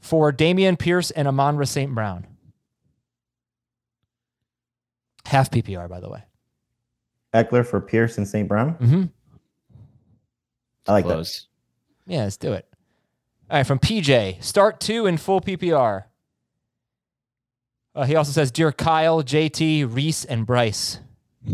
for 0.00 0.32
Dameon 0.32 0.78
Pierce 0.78 1.10
and 1.10 1.26
Amon 1.26 1.64
St. 1.64 1.94
Brown? 1.94 2.26
Half 5.24 5.50
PPR, 5.50 5.88
by 5.88 6.00
the 6.00 6.10
way. 6.10 6.22
Ekeler 7.32 7.66
for 7.66 7.80
Pierce 7.80 8.18
and 8.18 8.28
St. 8.28 8.46
Brown. 8.46 8.74
Mm-hmm. 8.74 9.04
I 10.86 10.92
like 10.92 11.06
that. 11.06 11.14
Close. 11.14 11.46
Yeah, 12.06 12.24
let's 12.24 12.36
do 12.36 12.52
it. 12.52 12.66
All 13.50 13.58
right. 13.58 13.66
From 13.66 13.78
PJ, 13.78 14.42
start 14.42 14.80
two 14.80 15.06
in 15.06 15.16
full 15.16 15.40
PPR. 15.40 16.04
Uh, 17.94 18.04
he 18.04 18.16
also 18.16 18.32
says, 18.32 18.50
Dear 18.50 18.72
Kyle, 18.72 19.22
JT, 19.22 19.94
Reese, 19.94 20.24
and 20.24 20.44
Bryce. 20.46 20.98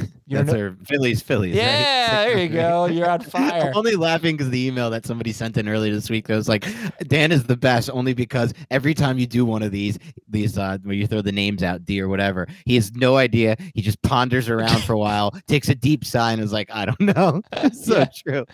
You're 0.28 0.42
That's 0.42 0.56
no- 0.56 0.60
our 0.64 0.76
Phillies, 0.86 1.22
Phillies. 1.22 1.54
right? 1.56 1.62
yeah, 1.62 2.24
there 2.24 2.38
you 2.38 2.48
go. 2.48 2.86
You're 2.86 3.08
on 3.08 3.20
fire. 3.22 3.68
I'm 3.68 3.76
only 3.76 3.94
laughing 3.94 4.36
because 4.36 4.50
the 4.50 4.66
email 4.66 4.90
that 4.90 5.06
somebody 5.06 5.32
sent 5.32 5.56
in 5.56 5.68
earlier 5.68 5.92
this 5.94 6.10
week 6.10 6.26
that 6.26 6.34
was 6.34 6.48
like, 6.48 6.66
Dan 7.06 7.30
is 7.30 7.44
the 7.44 7.56
best 7.56 7.88
only 7.92 8.12
because 8.12 8.52
every 8.72 8.92
time 8.92 9.18
you 9.18 9.26
do 9.28 9.44
one 9.44 9.62
of 9.62 9.70
these, 9.70 9.98
these 10.28 10.58
uh, 10.58 10.78
where 10.82 10.96
you 10.96 11.06
throw 11.06 11.22
the 11.22 11.30
names 11.30 11.62
out, 11.62 11.84
D 11.84 12.00
or 12.00 12.08
whatever, 12.08 12.48
he 12.64 12.74
has 12.74 12.92
no 12.96 13.16
idea. 13.16 13.56
He 13.74 13.82
just 13.82 14.02
ponders 14.02 14.48
around 14.48 14.82
for 14.82 14.94
a 14.94 14.98
while, 14.98 15.30
takes 15.46 15.68
a 15.68 15.74
deep 15.76 16.04
sigh, 16.04 16.32
and 16.32 16.42
is 16.42 16.52
like, 16.52 16.70
I 16.72 16.86
don't 16.86 17.00
know. 17.00 17.42
So 17.72 17.98
Yeah. 17.98 18.06
true. 18.26 18.44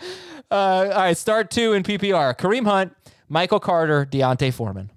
Uh, 0.51 0.53
all 0.53 0.87
right, 0.89 1.17
start 1.17 1.49
two 1.49 1.73
in 1.73 1.81
PPR. 1.81 2.37
Kareem 2.37 2.65
Hunt, 2.65 2.93
Michael 3.29 3.59
Carter, 3.59 4.05
D'Onta 4.05 4.53
Foreman. 4.53 4.91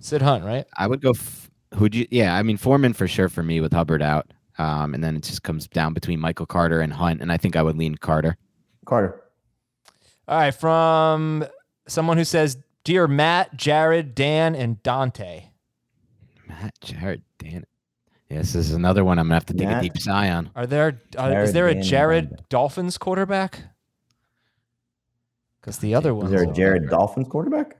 Sid 0.00 0.22
Hunt, 0.22 0.44
right? 0.44 0.66
I 0.76 0.86
would 0.86 1.00
go. 1.00 1.10
F- 1.10 1.50
who'd 1.76 1.94
you? 1.94 2.06
Yeah, 2.10 2.34
I 2.36 2.42
mean 2.42 2.56
Foreman 2.56 2.92
for 2.92 3.06
sure 3.08 3.28
for 3.28 3.42
me 3.42 3.60
with 3.60 3.72
Hubbard 3.72 4.02
out, 4.02 4.32
um, 4.58 4.94
and 4.94 5.02
then 5.02 5.16
it 5.16 5.22
just 5.22 5.42
comes 5.42 5.66
down 5.68 5.94
between 5.94 6.20
Michael 6.20 6.46
Carter 6.46 6.80
and 6.80 6.92
Hunt, 6.92 7.20
and 7.20 7.30
I 7.32 7.36
think 7.36 7.56
I 7.56 7.62
would 7.62 7.76
lean 7.76 7.96
Carter. 7.96 8.36
Carter. 8.84 9.22
All 10.28 10.38
right, 10.38 10.54
from 10.54 11.44
someone 11.86 12.16
who 12.16 12.24
says, 12.24 12.58
"Dear 12.84 13.06
Matt, 13.06 13.56
Jared, 13.56 14.14
Dan, 14.14 14.54
and 14.54 14.82
Dante." 14.82 15.50
Matt 16.48 16.74
Jared, 16.80 17.22
Dan. 17.38 17.64
Yeah, 18.28 18.38
this 18.38 18.54
is 18.56 18.72
another 18.72 19.04
one 19.04 19.18
I'm 19.18 19.26
gonna 19.26 19.34
have 19.34 19.46
to 19.46 19.54
take 19.54 19.68
Matt. 19.68 19.84
a 19.84 19.88
deep 19.88 19.98
sigh 19.98 20.30
on. 20.30 20.50
Are 20.56 20.66
there? 20.66 21.00
Uh, 21.16 21.28
is 21.28 21.52
there 21.52 21.68
a 21.68 21.74
Dan, 21.74 21.82
Jared 21.82 22.28
Dante. 22.30 22.44
Dolphins 22.48 22.98
quarterback? 22.98 23.60
Because 25.60 25.78
the 25.78 25.94
other 25.94 26.14
one 26.14 26.26
Is 26.26 26.32
there 26.32 26.42
a 26.42 26.52
Jared 26.52 26.88
Dolphins 26.88 27.28
quarterback? 27.28 27.76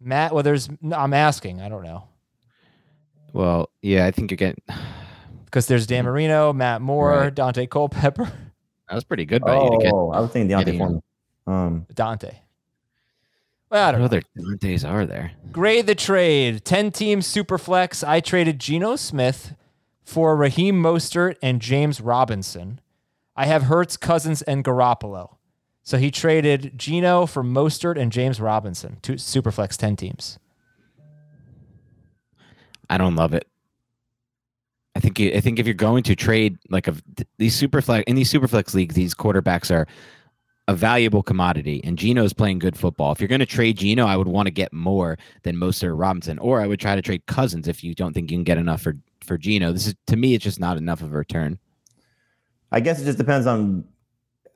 Matt. 0.00 0.32
Well, 0.32 0.42
there's. 0.42 0.68
I'm 0.92 1.12
asking. 1.14 1.60
I 1.60 1.68
don't 1.68 1.82
know. 1.82 2.04
Well, 3.32 3.70
yeah, 3.82 4.06
I 4.06 4.10
think 4.10 4.30
you're 4.30 4.36
getting. 4.36 4.62
Because 5.44 5.66
there's 5.66 5.84
Dan 5.84 6.04
Marino, 6.04 6.52
Matt 6.52 6.80
Moore, 6.80 7.10
Right. 7.10 7.34
Daunte 7.34 7.68
Culpepper, 7.68 8.30
That 8.88 8.94
was 8.94 9.02
pretty 9.02 9.24
good 9.24 9.42
by 9.42 9.60
you 9.60 9.70
to 9.70 9.78
get. 9.82 9.92
Oh, 9.92 10.12
I 10.12 10.20
was 10.20 10.30
thinking 10.30 10.46
D'Onta 10.56 10.64
getting. 10.64 10.78
Foreman. 10.78 11.02
Um, 11.44 11.86
Dante. 11.92 12.36
Well, 13.68 13.88
I 13.88 13.90
don't 13.90 14.00
know. 14.00 14.04
other 14.04 14.22
Dantes 14.36 14.84
are 14.84 15.04
there? 15.06 15.32
Grade 15.50 15.88
the 15.88 15.96
trade. 15.96 16.64
10 16.64 16.92
team 16.92 17.20
super 17.20 17.58
flex. 17.58 18.04
I 18.04 18.20
traded 18.20 18.60
Geno 18.60 18.94
Smith 18.94 19.56
for 20.04 20.36
Raheem 20.36 20.80
Mostert 20.80 21.34
and 21.42 21.60
James 21.60 22.00
Robinson. 22.00 22.80
I 23.34 23.46
have 23.46 23.64
Hurts, 23.64 23.96
Cousins, 23.96 24.42
and 24.42 24.64
Garoppolo. 24.64 25.34
So 25.82 25.98
he 25.98 26.12
traded 26.12 26.78
Geno 26.78 27.26
for 27.26 27.42
Mostert 27.42 28.00
and 28.00 28.12
James 28.12 28.40
Robinson. 28.40 28.98
Two 29.02 29.18
super 29.18 29.50
flex 29.50 29.76
10 29.76 29.96
teams. 29.96 30.38
I 32.90 32.98
don't 32.98 33.16
love 33.16 33.32
it. 33.32 33.46
I 34.96 35.00
think 35.00 35.18
you, 35.18 35.32
I 35.32 35.40
think 35.40 35.58
if 35.58 35.66
you're 35.66 35.74
going 35.74 36.02
to 36.02 36.16
trade 36.16 36.58
like 36.68 36.88
a 36.88 36.94
these 37.38 37.54
super 37.54 37.80
flex 37.80 38.04
in 38.08 38.16
these 38.16 38.28
super 38.28 38.48
flex 38.48 38.74
leagues, 38.74 38.94
these 38.94 39.14
quarterbacks 39.14 39.70
are 39.70 39.86
a 40.68 40.74
valuable 40.74 41.22
commodity, 41.22 41.80
and 41.84 41.96
Geno's 41.96 42.32
playing 42.32 42.58
good 42.58 42.76
football. 42.76 43.12
If 43.12 43.20
you're 43.20 43.28
going 43.28 43.40
to 43.40 43.46
trade 43.46 43.78
Geno, 43.78 44.06
I 44.06 44.16
would 44.16 44.28
want 44.28 44.46
to 44.46 44.50
get 44.52 44.72
more 44.72 45.16
than 45.42 45.56
Mostert 45.56 45.84
or 45.88 45.96
Robinson, 45.96 46.38
or 46.38 46.60
I 46.60 46.66
would 46.66 46.80
try 46.80 46.94
to 46.96 47.02
trade 47.02 47.24
Cousins 47.26 47.66
if 47.68 47.82
you 47.82 47.94
don't 47.94 48.12
think 48.12 48.30
you 48.30 48.36
can 48.36 48.44
get 48.44 48.58
enough 48.58 48.82
for 48.82 48.96
for 49.24 49.38
Geno. 49.38 49.72
This 49.72 49.86
is 49.86 49.94
to 50.08 50.16
me, 50.16 50.34
it's 50.34 50.44
just 50.44 50.60
not 50.60 50.76
enough 50.76 51.02
of 51.02 51.12
a 51.14 51.16
return. 51.16 51.58
I 52.72 52.80
guess 52.80 53.00
it 53.00 53.04
just 53.04 53.18
depends 53.18 53.46
on 53.46 53.84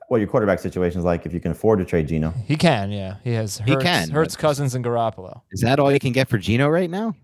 what 0.09 0.17
your 0.17 0.27
quarterback 0.27 0.59
situation 0.59 0.99
is 0.99 1.05
like. 1.05 1.25
If 1.25 1.33
you 1.33 1.39
can 1.39 1.51
afford 1.51 1.79
to 1.79 1.85
trade 1.85 2.07
Geno, 2.09 2.31
He 2.45 2.55
can, 2.57 2.91
yeah. 2.91 3.15
He 3.23 3.31
has 3.31 3.57
Hurts, 3.57 3.71
He 3.71 3.77
can, 3.77 4.09
Hurts 4.09 4.35
but- 4.35 4.41
Cousins, 4.41 4.75
and 4.75 4.85
Garoppolo. 4.85 5.41
Is 5.51 5.61
that 5.61 5.79
all 5.79 5.91
you 5.91 5.99
can 5.99 6.11
get 6.11 6.27
for 6.29 6.37
Geno 6.37 6.67
right 6.67 6.89
now? 6.89 7.15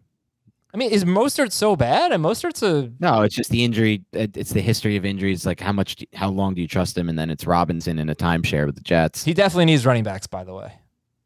I 0.73 0.77
mean, 0.77 0.89
is 0.91 1.03
Mostert 1.03 1.51
so 1.51 1.75
bad? 1.75 2.11
And 2.13 2.23
Mostert's 2.23 2.63
a 2.63 2.91
No, 2.99 3.23
it's 3.23 3.35
just 3.35 3.49
the 3.49 3.63
injury. 3.63 4.03
it- 4.13 4.37
It's 4.37 4.51
the 4.53 4.61
history 4.61 4.95
of 4.95 5.03
injuries. 5.05 5.45
Like 5.45 5.59
how 5.59 5.73
much, 5.73 5.95
do- 5.97 6.05
how 6.13 6.29
long 6.29 6.53
do 6.53 6.61
you 6.61 6.67
trust 6.67 6.97
him? 6.97 7.09
And 7.09 7.19
then 7.19 7.29
it's 7.29 7.45
Robinson 7.45 7.99
in 7.99 8.09
a 8.09 8.15
timeshare 8.15 8.65
with 8.65 8.75
the 8.75 8.81
Jets. 8.81 9.23
he 9.25 9.33
definitely 9.33 9.65
needs 9.65 9.85
running 9.85 10.03
backs, 10.03 10.27
by 10.27 10.43
the 10.43 10.53
way. 10.53 10.71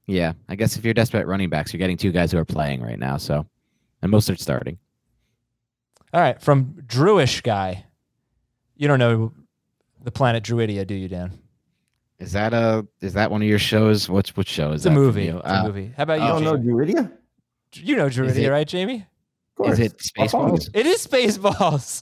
Yeah, 0.08 0.34
I 0.50 0.56
guess 0.56 0.78
if 0.78 0.86
you're 0.86 0.94
desperate 0.94 1.22
at 1.22 1.28
running 1.28 1.50
backs, 1.50 1.74
you're 1.74 1.80
getting 1.80 1.98
two 1.98 2.12
guys 2.12 2.32
who 2.32 2.38
are 2.38 2.46
playing 2.46 2.82
right 2.82 3.00
now. 3.00 3.18
So, 3.18 3.46
and 4.02 4.12
most 4.12 4.30
are 4.30 4.36
starting. 4.36 4.78
All 6.14 6.22
right, 6.22 6.40
from 6.42 6.76
Druish 6.88 7.42
guy. 7.44 7.86
You 8.78 8.88
don't 8.88 9.00
know 9.00 9.32
the 10.04 10.12
planet 10.12 10.44
Druidia, 10.44 10.86
do 10.86 10.94
you, 10.94 11.08
Dan? 11.08 11.32
Is 12.20 12.32
that 12.34 12.54
a 12.54 12.86
is 13.02 13.14
that 13.14 13.32
one 13.32 13.42
of 13.42 13.48
your 13.48 13.60
shows? 13.60 14.08
What's 14.10 14.36
which 14.38 14.48
show 14.48 14.72
is 14.72 14.82
It's 14.82 14.86
a 14.86 14.90
that 14.90 14.96
from 14.96 15.04
movie. 15.04 15.26
you? 15.26 15.38
It's 15.38 15.46
a 15.48 15.56
Uh, 15.60 15.64
movie. 15.64 15.94
How 15.98 16.04
about 16.04 16.20
you 16.20 16.26
you? 16.26 16.32
don't 16.32 16.44
know 16.44 16.58
Druidia? 16.58 17.12
You 17.74 17.96
know 17.96 18.06
Druidia, 18.08 18.50
right, 18.52 18.68
Jamie? 18.68 19.06
Is 19.64 19.80
it 19.80 19.98
Spaceballs? 19.98 20.70
It 20.74 20.86
is 20.86 21.06
Spaceballs. 21.06 22.02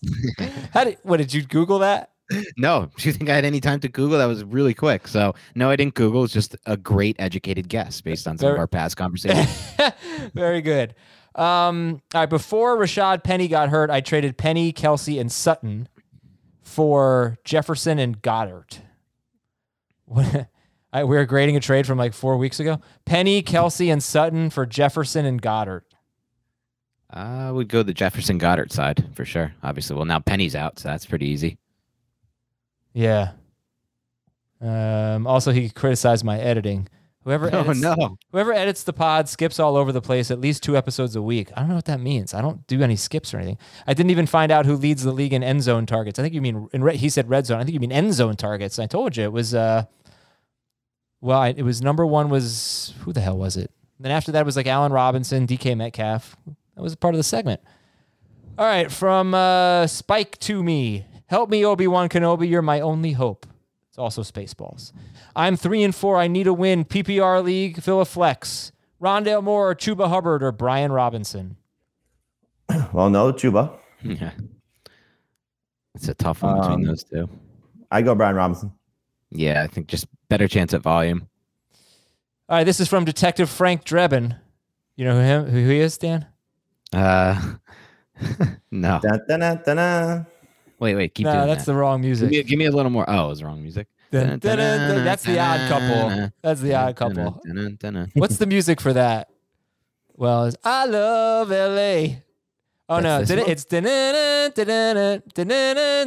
How 0.73 0.85
did? 0.85 0.97
What 1.03 1.17
did 1.17 1.33
you 1.33 1.43
Google 1.43 1.79
that? 1.79 2.11
No. 2.57 2.89
Do 2.97 3.07
you 3.07 3.13
think 3.13 3.29
I 3.29 3.35
had 3.35 3.45
any 3.45 3.59
time 3.59 3.79
to 3.81 3.89
Google? 3.89 4.17
That 4.17 4.25
was 4.25 4.43
really 4.43 4.73
quick. 4.73 5.07
So 5.07 5.35
no, 5.55 5.69
I 5.69 5.75
didn't 5.75 5.93
Google. 5.93 6.23
It's 6.23 6.33
just 6.33 6.55
a 6.65 6.77
great 6.77 7.15
educated 7.19 7.69
guess 7.69 8.01
based 8.01 8.27
on 8.27 8.37
some 8.37 8.51
of 8.51 8.57
our 8.57 8.67
past 8.67 8.97
conversations. 8.97 9.73
Very 10.33 10.61
good. 10.61 10.95
Um, 11.35 12.01
all 12.13 12.21
right. 12.21 12.29
Before 12.29 12.77
Rashad 12.77 13.23
Penny 13.23 13.47
got 13.47 13.69
hurt, 13.69 13.89
I 13.89 14.01
traded 14.01 14.37
Penny, 14.37 14.73
Kelce, 14.73 15.19
and 15.19 15.31
Sutton 15.31 15.87
for 16.61 17.37
Jefferson 17.43 17.99
and 17.99 18.21
Goedert. 18.21 18.79
What? 20.05 20.47
I, 20.91 21.03
we 21.05 21.15
were 21.15 21.25
grading 21.25 21.55
a 21.55 21.59
trade 21.59 21.87
from 21.87 21.97
like 21.97 22.13
four 22.13 22.37
weeks 22.37 22.59
ago. 22.59 22.79
Penny, 23.05 23.41
Kelce, 23.41 23.91
and 23.91 24.01
Sutton 24.01 24.51
for 24.51 24.65
Jefferson 24.65 25.25
and 25.25 25.41
Goedert. 25.41 25.81
I 27.13 27.51
would 27.51 27.67
go 27.67 27.83
the 27.83 27.93
Jefferson 27.93 28.39
Goedert 28.39 28.71
side 28.71 29.05
for 29.15 29.23
sure. 29.23 29.53
Obviously, 29.61 29.95
well 29.95 30.05
now 30.05 30.19
Penny's 30.19 30.55
out, 30.55 30.79
so 30.79 30.89
that's 30.89 31.05
pretty 31.05 31.27
easy. 31.27 31.57
Yeah. 32.93 33.31
Um, 34.61 35.27
also, 35.27 35.51
he 35.51 35.69
criticized 35.69 36.23
my 36.23 36.39
editing. 36.39 36.87
Whoever 37.23 37.49
Oh 37.53 37.61
edits, 37.61 37.79
no! 37.81 38.17
whoever 38.31 38.51
edits 38.51 38.83
the 38.83 38.93
pod 38.93 39.29
skips 39.29 39.59
all 39.59 39.77
over 39.77 39.91
the 39.91 40.01
place 40.01 40.31
at 40.31 40.41
least 40.41 40.63
two 40.63 40.75
episodes 40.75 41.15
a 41.15 41.21
week. 41.21 41.51
I 41.55 41.59
don't 41.59 41.69
know 41.69 41.75
what 41.75 41.85
that 41.85 41.99
means. 41.99 42.33
I 42.33 42.41
don't 42.41 42.65
do 42.67 42.81
any 42.81 42.95
skips 42.95 43.33
or 43.33 43.37
anything. 43.37 43.57
I 43.87 43.93
didn't 43.93 44.09
even 44.11 44.25
find 44.25 44.51
out 44.51 44.65
who 44.65 44.75
leads 44.75 45.03
the 45.03 45.11
league 45.11 45.33
in 45.33 45.43
end 45.43 45.63
zone 45.63 45.85
targets. 45.85 46.19
I 46.19 46.21
think 46.23 46.33
you 46.33 46.41
mean 46.41 46.67
in 46.73 46.83
red, 46.83 46.95
he 46.97 47.09
said 47.09 47.29
red 47.29 47.45
zone. 47.45 47.59
I 47.59 47.63
think 47.63 47.73
you 47.73 47.79
mean 47.79 47.91
end 47.91 48.13
zone 48.13 48.35
targets. 48.35 48.79
I 48.79 48.87
told 48.87 49.15
you 49.15 49.23
it 49.23 49.31
was. 49.31 49.53
Uh, 49.53 49.85
well, 51.21 51.39
I, 51.39 51.49
it 51.49 51.63
was 51.63 51.81
number 51.81 52.05
one 52.05 52.29
was 52.29 52.93
who 53.01 53.13
the 53.13 53.21
hell 53.21 53.37
was 53.37 53.55
it? 53.55 53.71
then 53.99 54.11
after 54.11 54.33
that 54.33 54.45
was 54.45 54.57
like 54.57 54.67
Allen 54.67 54.91
Robinson, 54.91 55.47
DK 55.47 55.77
Metcalf. 55.77 56.35
That 56.75 56.81
was 56.81 56.95
part 56.95 57.13
of 57.13 57.17
the 57.19 57.23
segment. 57.23 57.61
All 58.57 58.65
right, 58.65 58.91
from 58.91 59.33
uh, 59.33 59.87
Spike 59.87 60.37
to 60.39 60.63
me. 60.63 61.05
Help 61.27 61.49
me, 61.49 61.65
Obi 61.65 61.87
Wan 61.87 62.09
Kenobi. 62.09 62.47
You're 62.49 62.61
my 62.61 62.79
only 62.81 63.13
hope. 63.13 63.47
It's 63.89 63.97
also 63.97 64.21
Spaceballs. 64.21 64.91
I'm 65.35 65.55
three 65.55 65.83
and 65.83 65.93
four. 65.93 66.17
I 66.17 66.27
need 66.27 66.47
a 66.47 66.53
win. 66.53 66.83
PPR 66.85 67.43
league, 67.43 67.81
fill 67.81 68.01
a 68.01 68.05
flex. 68.05 68.71
Rondale 69.01 69.43
Moore, 69.43 69.71
or 69.71 69.75
Chuba 69.75 70.07
Hubbard, 70.09 70.41
or 70.43 70.51
Brian 70.51 70.91
Robinson. 70.91 71.57
Well, 72.93 73.09
no, 73.09 73.31
Chuba. 73.33 73.71
Yeah. 74.03 74.31
It's 75.95 76.07
a 76.07 76.13
tough 76.13 76.41
one 76.41 76.59
between 76.59 76.73
Um, 76.79 76.83
those 76.85 77.03
two. 77.03 77.29
I 77.91 78.01
go 78.01 78.15
Brian 78.15 78.35
Robinson. 78.35 78.71
Yeah, 79.29 79.61
I 79.63 79.67
think 79.67 79.87
just 79.87 80.07
better 80.29 80.47
chance 80.47 80.73
at 80.73 80.81
volume. 80.81 81.27
All 82.49 82.57
right, 82.57 82.63
this 82.63 82.79
is 82.79 82.87
from 82.87 83.05
Detective 83.05 83.49
Frank 83.49 83.83
Drebin. 83.83 84.37
You 84.95 85.05
know 85.05 85.13
who 85.15 85.21
him 85.21 85.45
who 85.45 85.57
he 85.69 85.79
is, 85.79 85.97
Dan? 85.97 86.25
Uh, 86.93 87.39
no. 88.71 88.99
Dun, 89.01 89.19
dun, 89.27 89.39
dun, 89.39 89.61
dun, 89.65 89.75
dun. 89.77 90.25
Wait, 90.79 90.95
wait. 90.95 91.13
Keep 91.15 91.25
no, 91.25 91.33
doing 91.33 91.47
that's 91.47 91.65
that. 91.65 91.71
the 91.71 91.77
wrong 91.77 92.01
Give 92.01 92.07
music. 92.09 92.29
me, 92.29 92.43
give 92.43 92.59
me 92.59 92.65
a 92.65 92.71
little 92.71 92.91
more. 92.91 93.05
Oh, 93.07 93.25
it 93.25 93.29
was 93.29 93.39
the 93.39 93.45
wrong 93.45 93.61
music. 93.61 93.87
Dun, 94.11 94.37
dun, 94.39 94.57
dun, 94.57 94.57
dun. 94.57 95.03
That's 95.05 95.23
the 95.23 95.39
odd 95.39 95.67
couple. 95.69 96.29
That's 96.41 96.61
the 96.61 96.75
odd 96.75 96.95
couple. 96.95 97.41
What's 98.13 98.37
the 98.37 98.45
music 98.45 98.79
for 98.81 98.93
that? 98.93 99.29
Well, 100.15 100.45
it's 100.45 100.57
I 100.63 100.85
love 100.85 101.49
LA. 101.49 102.17
Oh 102.89 102.99
no, 102.99 103.19
That's 103.19 103.29
this 103.29 103.29
did 103.29 103.39
it, 103.39 103.41
one? 103.43 103.51
it's. 103.51 103.65
Yeah, 103.71 103.79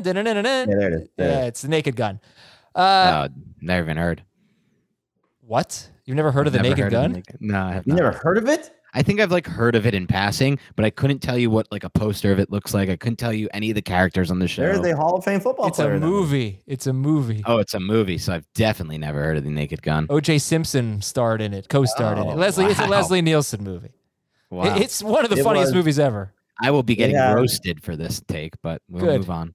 there 0.02 0.88
it 0.90 0.92
is. 0.92 1.08
There 1.16 1.28
Yeah, 1.28 1.38
it 1.38 1.42
is. 1.42 1.48
it's 1.48 1.62
the 1.62 1.68
Naked 1.68 1.96
Gun. 1.96 2.20
Uh, 2.74 3.28
Oh, 3.28 3.34
never 3.60 3.82
even 3.84 3.96
heard. 3.96 4.22
what? 5.40 5.88
You've 6.04 6.16
never 6.16 6.30
heard 6.30 6.46
of 6.46 6.52
the 6.52 6.58
Never 6.58 6.68
Naked 6.68 6.84
heard 6.84 6.92
of 6.94 7.02
Gun? 7.02 7.12
Naked- 7.12 7.36
No, 7.40 7.60
I 7.62 7.72
have 7.72 7.86
You 7.86 7.94
not. 7.94 8.02
never 8.02 8.12
heard 8.12 8.38
of 8.38 8.46
it? 8.48 8.70
I 8.96 9.02
think 9.02 9.20
I've 9.20 9.30
like 9.30 9.46
heard 9.46 9.74
of 9.76 9.86
it 9.86 9.94
in 9.94 10.06
passing, 10.06 10.58
but 10.74 10.84
I 10.86 10.90
couldn't 10.90 11.18
tell 11.18 11.36
you 11.36 11.50
what 11.50 11.70
like 11.70 11.84
a 11.84 11.90
poster 11.90 12.32
of 12.32 12.38
it 12.38 12.50
looks 12.50 12.72
like. 12.72 12.88
I 12.88 12.96
couldn't 12.96 13.16
tell 13.18 13.32
you 13.32 13.46
any 13.52 13.68
of 13.70 13.74
the 13.74 13.82
characters 13.82 14.30
on 14.30 14.38
the 14.38 14.48
show. 14.48 14.62
There's 14.62 14.78
a 14.80 14.96
Hall 14.96 15.16
of 15.16 15.24
Fame 15.24 15.38
football 15.38 15.66
It's 15.66 15.78
a 15.78 15.82
player. 15.82 15.94
in 15.96 16.00
that 16.00 16.06
movie. 16.06 16.62
It's 16.66 16.86
a 16.86 16.94
movie. 16.94 17.42
oh, 17.44 17.58
it's 17.58 17.74
a 17.74 17.80
movie, 17.80 18.16
so 18.16 18.32
I've 18.32 18.46
definitely 18.54 18.96
never 18.96 19.22
heard 19.22 19.36
of 19.36 19.44
the 19.44 19.50
Naked 19.50 19.82
Gun. 19.82 20.06
O.J. 20.08 20.38
Simpson 20.38 21.02
starred 21.02 21.42
in 21.42 21.52
it, 21.52 21.68
co-starred 21.68 22.16
in 22.16 22.24
it. 22.26 22.30
Oh, 22.32 22.34
Leslie, 22.36 22.64
it's 22.64 22.80
a. 22.80 22.86
Leslie 22.86 23.20
Nielsen 23.20 23.62
movie. 23.62 23.92
Wow. 24.50 24.74
It- 24.76 24.82
it's 24.82 25.02
one 25.02 25.24
of 25.24 25.30
the 25.30 25.38
It 25.38 25.44
funniest 25.44 25.68
was- 25.68 25.74
movies 25.74 25.98
ever. 25.98 26.32
I 26.62 26.70
will 26.70 26.82
be 26.82 26.96
getting 26.96 27.16
Yeah. 27.16 27.34
roasted 27.34 27.82
for 27.82 27.96
this 27.96 28.22
take, 28.28 28.54
but 28.62 28.80
we'll 28.88 29.04
Good. 29.04 29.18
move 29.20 29.28
on. 29.30 29.54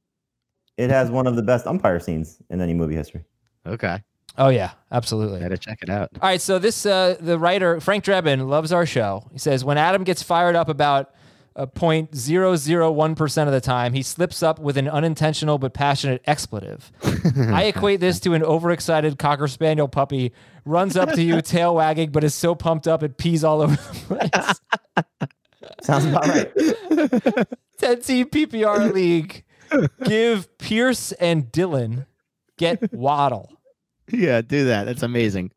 It 0.77 0.91
has 0.91 1.10
one 1.10 1.25
of 1.25 1.36
the 1.36 1.41
best 1.41 1.65
umpire 1.65 1.99
scenes 1.99 2.38
in 2.51 2.62
any 2.62 2.75
movie 2.75 2.93
history. 2.95 3.23
Okay, 3.65 4.04
Oh 4.38 4.50
yeah, 4.50 4.72
absolutely. 4.91 5.39
gotta 5.39 5.58
check 5.58 5.80
it 5.82 5.89
out. 5.89 6.10
All 6.22 6.30
right, 6.30 6.41
so 6.41 6.58
this 6.60 6.86
uh, 6.86 7.17
the 7.20 7.38
writer 7.38 7.80
Frank 7.80 8.04
Drebin 8.04 8.48
loves 8.48 8.72
our 8.72 8.86
show. 8.86 9.30
He 9.32 9.39
says 9.39 9.65
when 9.65 9.78
Adam 9.78 10.04
gets 10.04 10.24
fired 10.24 10.56
up 10.56 10.70
about 10.70 11.13
a 11.56 11.67
point 11.67 12.15
zero 12.15 12.56
zero 12.56 12.91
one 12.91 13.13
percent 13.13 13.48
of 13.48 13.54
the 13.54 13.62
time, 13.62 13.94
he 13.94 14.02
slips 14.02 14.41
up 14.41 14.60
with 14.60 14.78
an 14.78 14.88
unintentional 14.88 15.58
but 15.58 15.74
passionate 15.74 16.22
expletive. 16.26 16.91
I 17.36 17.65
equate 17.65 18.00
this 18.00 18.20
to 18.22 18.34
an 18.34 18.44
overexcited 18.44 19.20
cocker 19.20 19.48
spaniel 19.48 19.88
puppy 19.89 20.32
runs 20.65 20.96
up 20.96 21.12
to 21.13 21.22
you, 21.22 21.41
tail 21.41 21.76
wagging, 21.76 22.12
but 22.12 22.24
is 22.24 22.34
so 22.34 22.56
pumped 22.56 22.88
up 22.88 23.04
it 23.04 23.17
pees 23.17 23.44
all 23.44 23.62
over 23.62 23.76
the 23.76 24.30
place. 24.30 25.30
Sounds 25.82 26.06
about 26.06 26.28
right. 26.28 27.48
10 27.80 28.02
team 28.02 28.28
PPR 28.28 28.94
league. 28.94 29.44
Give 30.04 30.58
Pierce 30.58 31.12
and 31.13 31.46
Dylan 31.52 32.06
get 32.58 32.94
Waddle. 32.94 33.50
Yeah, 34.09 34.41
do 34.41 34.65
that. 34.65 34.85
That's 34.85 35.03
amazing. 35.03 35.51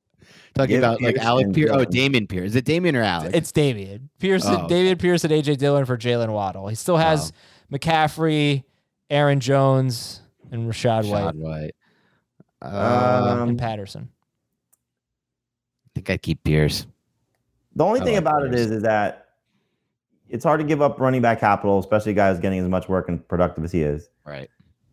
Talking 0.55 0.77
Give 0.77 0.83
about 0.85 1.03
like 1.03 1.15
Pierce 1.17 1.25
Alec 1.27 1.45
and 1.47 1.55
Pierce. 1.55 1.71
Oh, 1.73 1.79
Dylan. 1.85 2.13
Dameon 2.15 2.29
Pierce. 2.29 2.47
Is 2.51 2.57
it 2.57 2.65
Dameon 2.65 2.95
or 2.95 3.03
Alec? 3.03 3.35
It's 3.35 3.51
Dameon. 3.51 4.09
Pearson, 4.21 4.55
Oh. 4.63 4.69
David 4.69 5.01
Pierce 5.01 5.25
and 5.25 5.33
AJ 5.33 5.59
Dillon 5.59 5.85
for 5.85 5.97
Jalen 5.99 6.29
Waddle. 6.33 6.69
He 6.69 6.77
still 6.77 6.97
has 6.97 7.33
McCaffrey, 7.73 8.63
Aaron 9.11 9.41
Jones, 9.41 10.21
and 10.53 10.71
Rachaad 10.71 11.11
White 11.11 11.35
Rachaad 11.35 11.37
White. 11.37 11.75
Uh, 12.63 13.37
Um, 13.41 13.49
and 13.51 13.59
Patterson. 13.59 14.09
I 15.87 15.89
think 15.97 16.11
I'd 16.11 16.23
keep 16.23 16.45
Pierce. 16.45 16.87
The 17.75 17.85
only 17.85 18.01
I 18.01 18.05
thing 18.05 18.15
like 18.15 18.23
about 18.23 18.43
it 18.45 18.51
Pierce. 18.53 18.61
is, 18.67 18.71
is 18.71 18.83
that 18.83 19.27
it's 20.29 20.45
hard 20.45 20.61
to 20.61 20.67
give 20.67 20.81
up 20.81 21.01
running 21.01 21.21
back 21.23 21.41
capital, 21.41 21.79
especially 21.81 22.15
guys 22.15 22.39
getting 22.39 22.61
as 22.61 22.69
much 22.69 22.89
work 22.89 23.09
and 23.09 23.27
productive 23.27 23.65
as 23.65 23.73
he 23.73 23.83
is. 23.83 24.09
Right. 24.25 24.49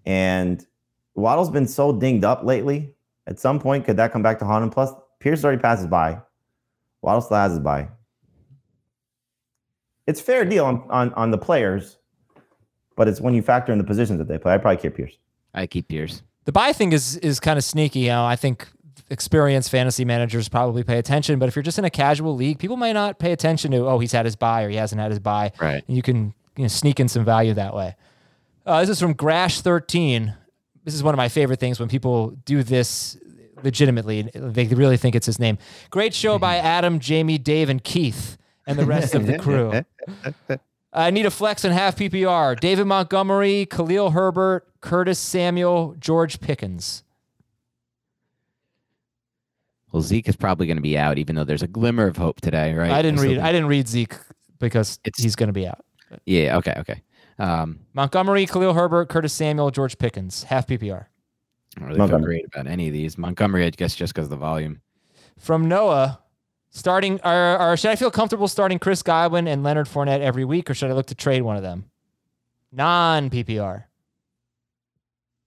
And 0.06 0.66
Waddle's 1.16 1.52
been 1.52 1.68
so 1.68 1.94
dinged 1.94 2.26
up 2.26 2.44
lately. 2.44 2.96
At 3.28 3.40
some 3.40 3.60
point, 3.60 3.86
could 3.86 3.98
that 3.98 4.12
come 4.12 4.24
back 4.24 4.40
to 4.40 4.46
haunt 4.46 4.64
him? 4.64 4.70
Plus, 4.70 4.92
Pierce 5.20 5.44
already 5.44 5.62
passes 5.62 5.88
by. 5.88 6.20
Waddle 7.02 7.22
still 7.22 7.38
has 7.38 7.52
his 7.52 7.60
by. 7.60 7.90
It's 10.08 10.20
fair 10.20 10.46
deal 10.46 10.66
on, 10.66 10.84
on, 10.90 11.14
on 11.14 11.32
the 11.32 11.38
players, 11.38 11.98
but 12.96 13.08
it's 13.08 13.22
when 13.22 13.34
you 13.34 13.42
factor 13.42 13.72
in 13.72 13.78
the 13.78 13.84
positions 13.84 14.18
that 14.20 14.28
they 14.28 14.38
play. 14.38 14.54
I'd 14.54 14.62
probably 14.62 14.82
keep 14.82 14.96
Pierce. 14.96 15.18
I 15.54 15.68
keep 15.68 15.88
Pierce. 15.88 16.24
The 16.46 16.52
buy 16.52 16.74
thing 16.74 16.92
is 16.92 17.18
is 17.18 17.40
kind 17.40 17.58
of 17.58 17.64
sneaky. 17.64 18.00
You 18.00 18.10
know, 18.10 18.26
I 18.26 18.36
think 18.36 18.68
experienced 19.12 19.70
fantasy 19.70 20.06
managers 20.06 20.50
probably 20.50 20.84
pay 20.84 20.98
attention, 20.98 21.38
but 21.38 21.50
if 21.50 21.56
you're 21.56 21.64
just 21.64 21.78
in 21.78 21.86
a 21.86 21.90
casual 21.90 22.36
league, 22.36 22.58
people 22.58 22.78
might 22.78 22.94
not 22.94 23.20
pay 23.20 23.32
attention 23.32 23.72
to, 23.72 23.86
oh, 23.86 24.00
he's 24.00 24.12
had 24.12 24.26
his 24.26 24.36
buy 24.36 24.64
or 24.64 24.70
he 24.70 24.78
hasn't 24.78 25.00
had 25.00 25.12
his 25.12 25.20
buy. 25.20 25.52
Right. 25.60 25.84
And 25.88 25.96
you 25.96 26.02
can 26.02 26.34
you 26.56 26.64
know, 26.64 26.68
sneak 26.68 27.00
in 27.00 27.08
some 27.08 27.26
value 27.26 27.54
that 27.54 27.76
way. 27.76 27.96
Uh, 28.66 28.80
this 28.82 28.90
is 28.90 29.00
from 29.00 29.14
Grash13. 29.14 30.36
This 30.84 30.94
is 30.94 31.04
one 31.04 31.14
of 31.14 31.18
my 31.18 31.30
favorite 31.30 31.60
things 31.60 31.80
when 31.80 31.90
people 31.90 32.32
do 32.46 32.64
this 32.64 33.18
legitimately. 33.64 34.24
They 34.34 34.66
really 34.68 34.98
think 34.98 35.16
it's 35.16 35.26
his 35.28 35.40
name. 35.40 35.58
Great 35.90 36.14
show 36.14 36.40
by 36.40 36.58
Adam, 36.78 37.00
Jamie, 37.00 37.38
Dave, 37.38 37.70
and 37.70 37.84
Keith, 37.84 38.38
and 38.66 38.78
the 38.80 38.86
rest 38.86 39.14
of 39.16 39.28
the 39.28 39.38
crew. 39.38 39.84
I 40.94 41.10
need 41.12 41.26
a 41.26 41.32
flex 41.32 41.64
and 41.64 41.74
half 41.74 41.96
PPR. 41.96 42.60
David 42.60 42.86
Montgomery, 42.86 43.66
Khalil 43.66 44.12
Herbert, 44.12 44.68
Curtis 44.82 45.20
Samuel, 45.20 45.96
George 46.00 46.42
Pickens. 46.42 47.04
Well, 49.92 50.02
Zeke 50.02 50.28
is 50.30 50.36
probably 50.36 50.68
going 50.68 50.78
to 50.78 50.82
be 50.82 50.98
out, 50.98 51.18
even 51.18 51.36
though 51.36 51.44
there's 51.44 51.64
a 51.64 51.68
glimmer 51.68 52.08
of 52.08 52.18
hope 52.18 52.42
today, 52.42 52.74
right? 52.74 52.92
I 52.92 53.02
didn't 53.02 53.20
read. 53.20 53.38
I 53.38 53.52
didn't 53.52 53.68
read 53.68 53.88
Zeke 53.88 54.16
because 54.60 55.00
It's- 55.04 55.22
he's 55.22 55.36
going 55.36 55.48
to 55.48 55.54
be 55.54 55.68
out. 55.68 55.84
Yeah. 56.26 56.58
Okay. 56.58 56.74
Okay. 56.78 57.02
Um, 57.42 57.80
Montgomery, 57.96 58.46
Khalil 58.46 58.76
Herbert, 58.76 59.10
Curtis 59.10 59.34
Samuel, 59.34 59.72
George 59.72 59.98
Pickens, 59.98 60.44
half 60.44 60.68
PPR. 60.68 61.08
I 61.76 61.80
don't 61.80 61.90
really 61.90 62.08
feel 62.08 62.20
great 62.20 62.46
about 62.46 62.68
any 62.68 62.86
of 62.86 62.94
these. 62.94 63.18
Montgomery, 63.18 63.66
I 63.66 63.72
guess, 63.72 63.96
just 63.96 64.14
because 64.14 64.26
of 64.26 64.30
the 64.30 64.38
volume. 64.38 64.80
From 65.40 65.68
Noah, 65.68 66.20
starting 66.70 67.20
or, 67.24 67.60
or 67.60 67.78
should 67.78 67.90
I 67.90 67.96
feel 67.96 68.12
comfortable 68.12 68.48
starting 68.48 68.78
Chris 68.78 69.02
Godwin 69.02 69.48
and 69.48 69.64
Leonard 69.64 69.88
Fournette 69.88 70.20
every 70.20 70.46
week, 70.46 70.70
or 70.70 70.76
should 70.76 70.92
I 70.92 70.94
look 70.94 71.08
to 71.08 71.16
trade 71.16 71.42
one 71.42 71.56
of 71.58 71.64
them? 71.64 71.90
Non 72.72 73.32
PPR. 73.32 73.86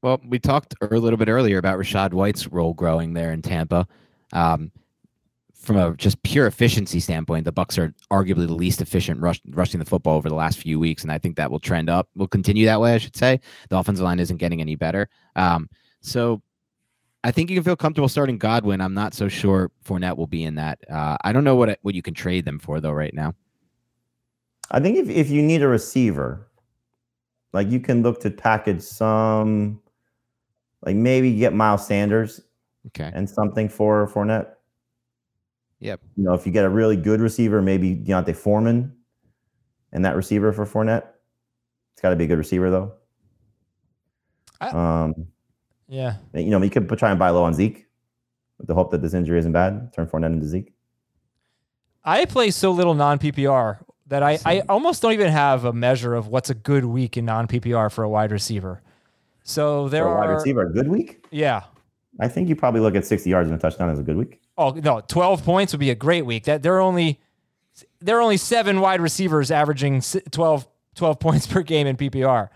Well, 0.03 0.21
we 0.27 0.41
talked 0.41 0.75
a 0.81 0.87
little 0.87 1.17
bit 1.17 1.29
earlier 1.29 1.59
about 1.59 1.79
Rachaad 1.79 2.13
White's 2.13 2.49
role 2.49 2.75
growing 2.75 3.15
there 3.15 3.33
in 3.33 3.41
Tampa. 3.41 3.87
Um, 4.33 4.73
from 5.65 5.77
a 5.77 5.95
just 5.97 6.23
pure 6.23 6.47
efficiency 6.47 7.01
standpoint, 7.01 7.45
the 7.45 7.53
Bucs 7.53 7.79
are 7.79 7.95
arguably 8.11 8.47
the 8.47 8.55
least 8.55 8.81
efficient 8.81 9.21
rush, 9.21 9.41
rushing 9.49 9.81
the 9.81 9.87
football 9.87 10.17
over 10.17 10.29
the 10.29 10.35
last 10.35 10.59
few 10.59 10.79
weeks, 10.79 11.03
and 11.03 11.11
I 11.11 11.19
think 11.19 11.37
that 11.37 11.51
will 11.51 11.61
trend 11.61 11.89
up. 11.91 12.09
Will 12.15 12.29
continue 12.29 12.67
that 12.67 12.81
way, 12.81 12.95
I 12.95 12.99
should 12.99 13.17
say. 13.17 13.41
The 13.69 13.79
offensive 13.79 14.05
line 14.05 14.21
isn't 14.21 14.37
getting 14.37 14.61
any 14.61 14.77
better. 14.77 15.09
Um, 15.37 15.69
so 16.01 16.43
I 17.25 17.31
think 17.31 17.51
you 17.51 17.57
can 17.57 17.65
feel 17.65 17.77
comfortable 17.77 18.09
starting 18.09 18.39
Godwin. 18.39 18.81
I'm 18.81 18.95
not 18.95 19.15
so 19.15 19.29
sure 19.29 19.71
Fournette 19.85 20.17
will 20.17 20.27
be 20.27 20.45
in 20.45 20.57
that. 20.57 20.79
Uh, 20.91 21.17
I 21.25 21.33
don't 21.33 21.45
know 21.45 21.57
what 21.57 21.79
what 21.83 21.95
you 21.95 22.03
can 22.03 22.15
trade 22.15 22.45
them 22.45 22.59
for 22.59 22.81
though 22.81 22.93
right 22.93 23.15
now. 23.15 23.35
I 24.71 24.81
think 24.81 24.97
if, 24.97 25.09
if 25.09 25.31
you 25.31 25.43
need 25.43 25.63
a 25.63 25.69
receiver, 25.69 26.49
like 27.53 27.71
you 27.71 27.81
can 27.81 28.03
look 28.03 28.21
to 28.21 28.31
package 28.31 28.83
some, 28.83 29.81
like 30.83 30.97
maybe 30.97 31.35
get 31.37 31.53
Miles 31.53 31.87
Sanders 31.87 32.41
Okay. 32.89 33.11
and 33.15 33.29
something 33.29 33.69
for 33.69 34.07
Fournette. 34.09 34.49
Yep. 35.81 36.01
You 36.17 36.25
know, 36.25 36.35
if 36.35 36.47
you 36.47 36.53
get 36.53 36.65
a 36.65 36.69
really 36.69 36.97
good 36.97 37.21
receiver, 37.21 37.61
maybe 37.61 37.95
D'Onta 37.95 38.35
Foreman 38.35 38.95
and 39.93 40.05
that 40.05 40.17
receiver 40.17 40.53
for 40.53 40.65
Fournette. 40.65 41.05
It's 41.93 42.01
got 42.03 42.11
to 42.11 42.17
be 42.17 42.25
a 42.25 42.27
good 42.27 42.39
receiver 42.39 42.71
though. 42.71 42.93
I- 44.61 44.69
um, 45.05 45.27
Yeah. 45.89 46.17
you 46.33 46.51
know, 46.51 46.63
you 46.63 46.71
could 46.71 46.89
try 46.99 47.11
and 47.11 47.19
buy 47.19 47.31
low 47.31 47.45
on 47.45 47.55
Zeke 47.55 47.87
with 48.59 48.67
the 48.67 48.75
hope 48.75 48.91
that 48.93 49.03
this 49.03 49.15
injury 49.15 49.39
isn't 49.39 49.53
bad. 49.53 49.93
Turn 49.93 50.07
Fournette 50.07 50.33
into 50.33 50.47
Zeke. 50.47 50.73
I 52.05 52.25
play 52.25 52.51
so 52.51 52.71
little 52.71 52.95
non 52.95 53.19
PPR 53.19 53.79
that 54.07 54.23
I, 54.23 54.39
I 54.45 54.61
almost 54.69 55.01
don't 55.03 55.13
even 55.13 55.31
have 55.31 55.65
a 55.65 55.73
measure 55.73 56.15
of 56.15 56.29
what's 56.29 56.51
a 56.51 56.55
good 56.55 56.85
week 56.85 57.17
in 57.17 57.25
non 57.25 57.47
PPR 57.47 57.91
for 57.91 58.05
a 58.05 58.09
wide 58.09 58.33
receiver. 58.33 58.83
So 59.43 59.89
there 59.89 60.05
For 60.05 60.13
a 60.15 60.19
wide 60.19 60.29
are, 60.31 60.35
receiver, 60.35 60.63
a 60.63 60.73
good 60.73 60.89
week. 60.89 61.27
yeah. 61.31 61.65
I 62.21 62.29
think 62.29 62.49
you 62.49 62.57
probably 62.57 62.81
look 62.81 62.95
at 62.95 63.05
60 63.05 63.29
yards 63.29 63.49
and 63.51 63.59
a 63.59 63.61
touchdown 63.61 63.91
as 63.91 63.99
a 63.99 64.03
good 64.03 64.17
week. 64.17 64.41
Oh 64.57 64.71
no, 64.71 65.01
twelve 65.01 65.45
points 65.45 65.73
would 65.73 65.81
be 65.81 65.91
a 65.91 65.95
great 65.97 66.25
week. 66.25 66.45
That 66.45 66.63
there 66.63 66.75
are 66.77 66.81
only 66.81 67.21
there 68.01 68.17
are 68.19 68.21
only 68.21 68.37
seven 68.37 68.81
wide 68.81 69.01
receivers 69.01 69.51
averaging 69.51 69.97
s- 69.97 70.17
12, 70.31 70.67
12 70.95 71.19
points 71.19 71.47
per 71.49 71.63
game 71.63 71.87
in 71.89 71.97
PPR. 71.97 72.51